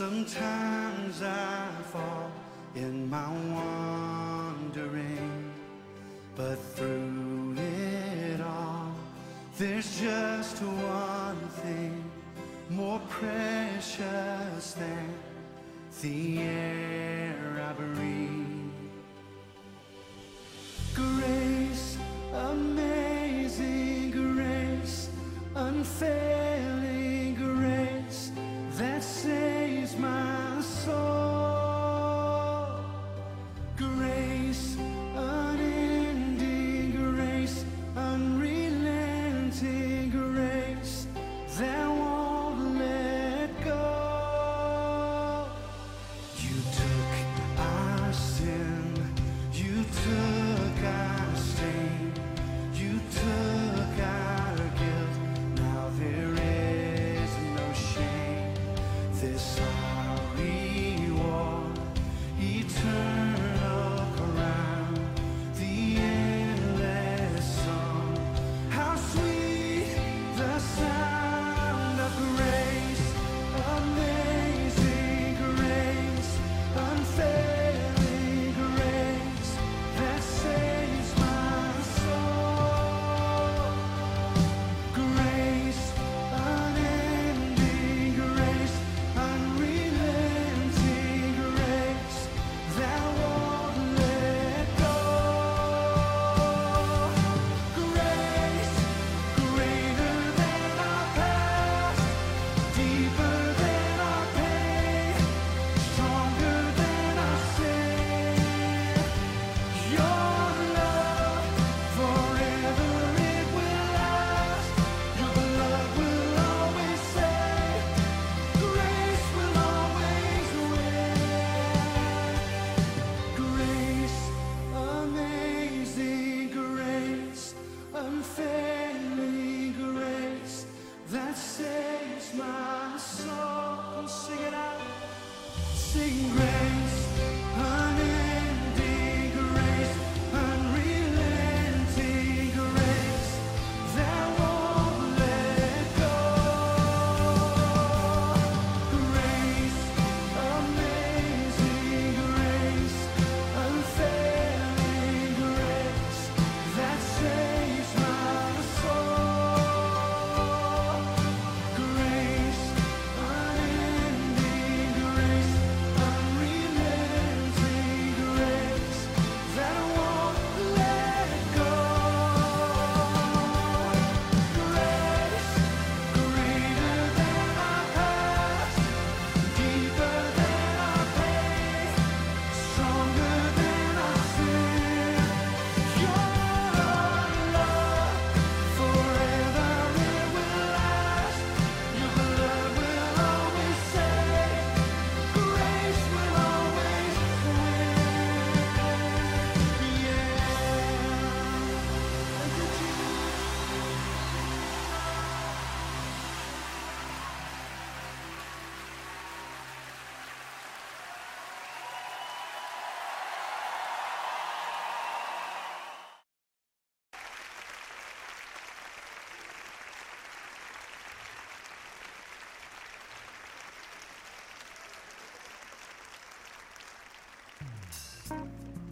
Sometimes 0.04 1.22
I 1.22 1.66
fall 1.90 2.30
in 2.74 3.08
my 3.08 3.26
wandering, 3.54 5.50
but 6.36 6.56
through 6.76 7.54
it 7.56 8.38
all, 8.42 8.92
there's 9.56 9.98
just 9.98 10.58
one 10.60 11.48
thing 11.62 12.04
more 12.68 13.00
precious 13.08 14.74
than 14.74 15.14
the 16.02 16.38
air 16.38 17.66
I 17.66 17.72
breathe. 17.72 18.72
Grace, 20.94 21.96
amazing 22.34 24.10
grace, 24.10 25.08
unfailing. 25.54 26.73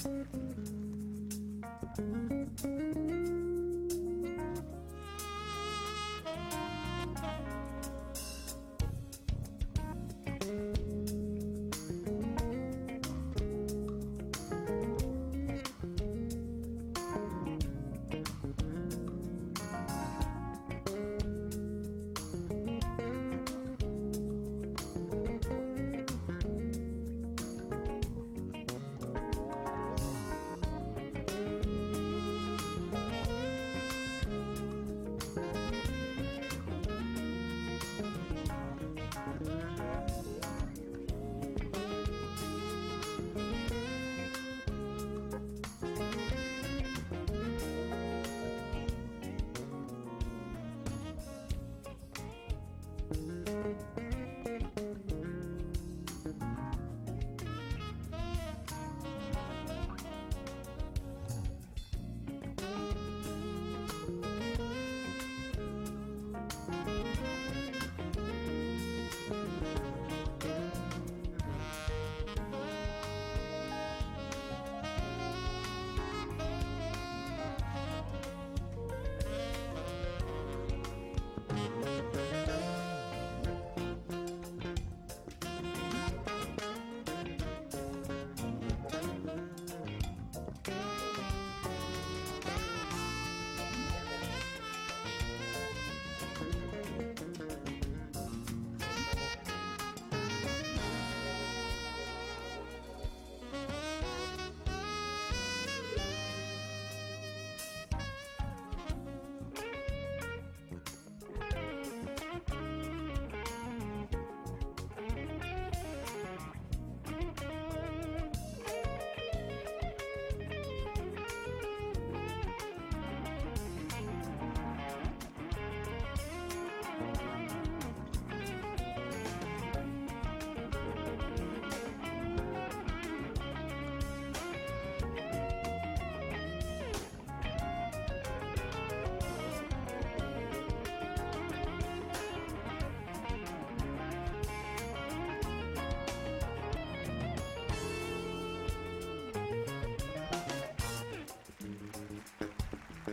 thank 0.02 0.26
you 2.30 2.41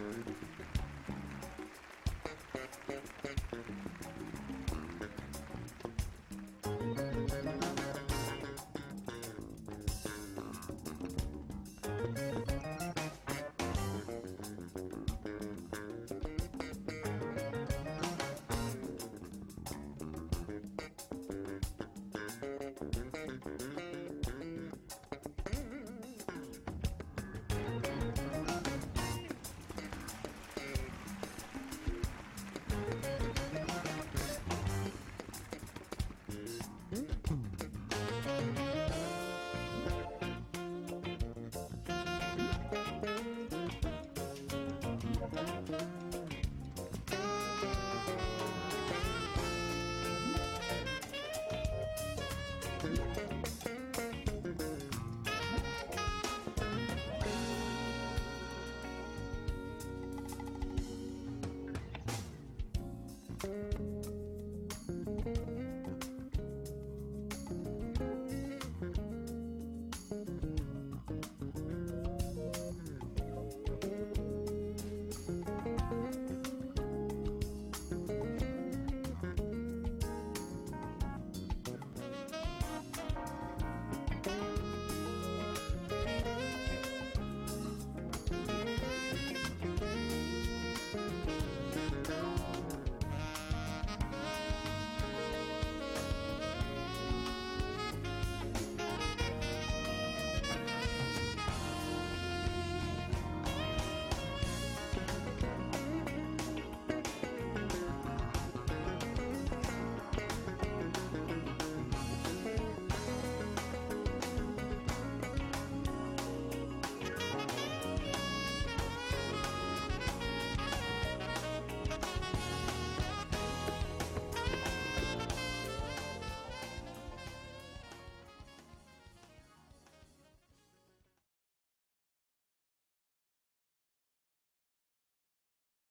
already. 0.10 0.49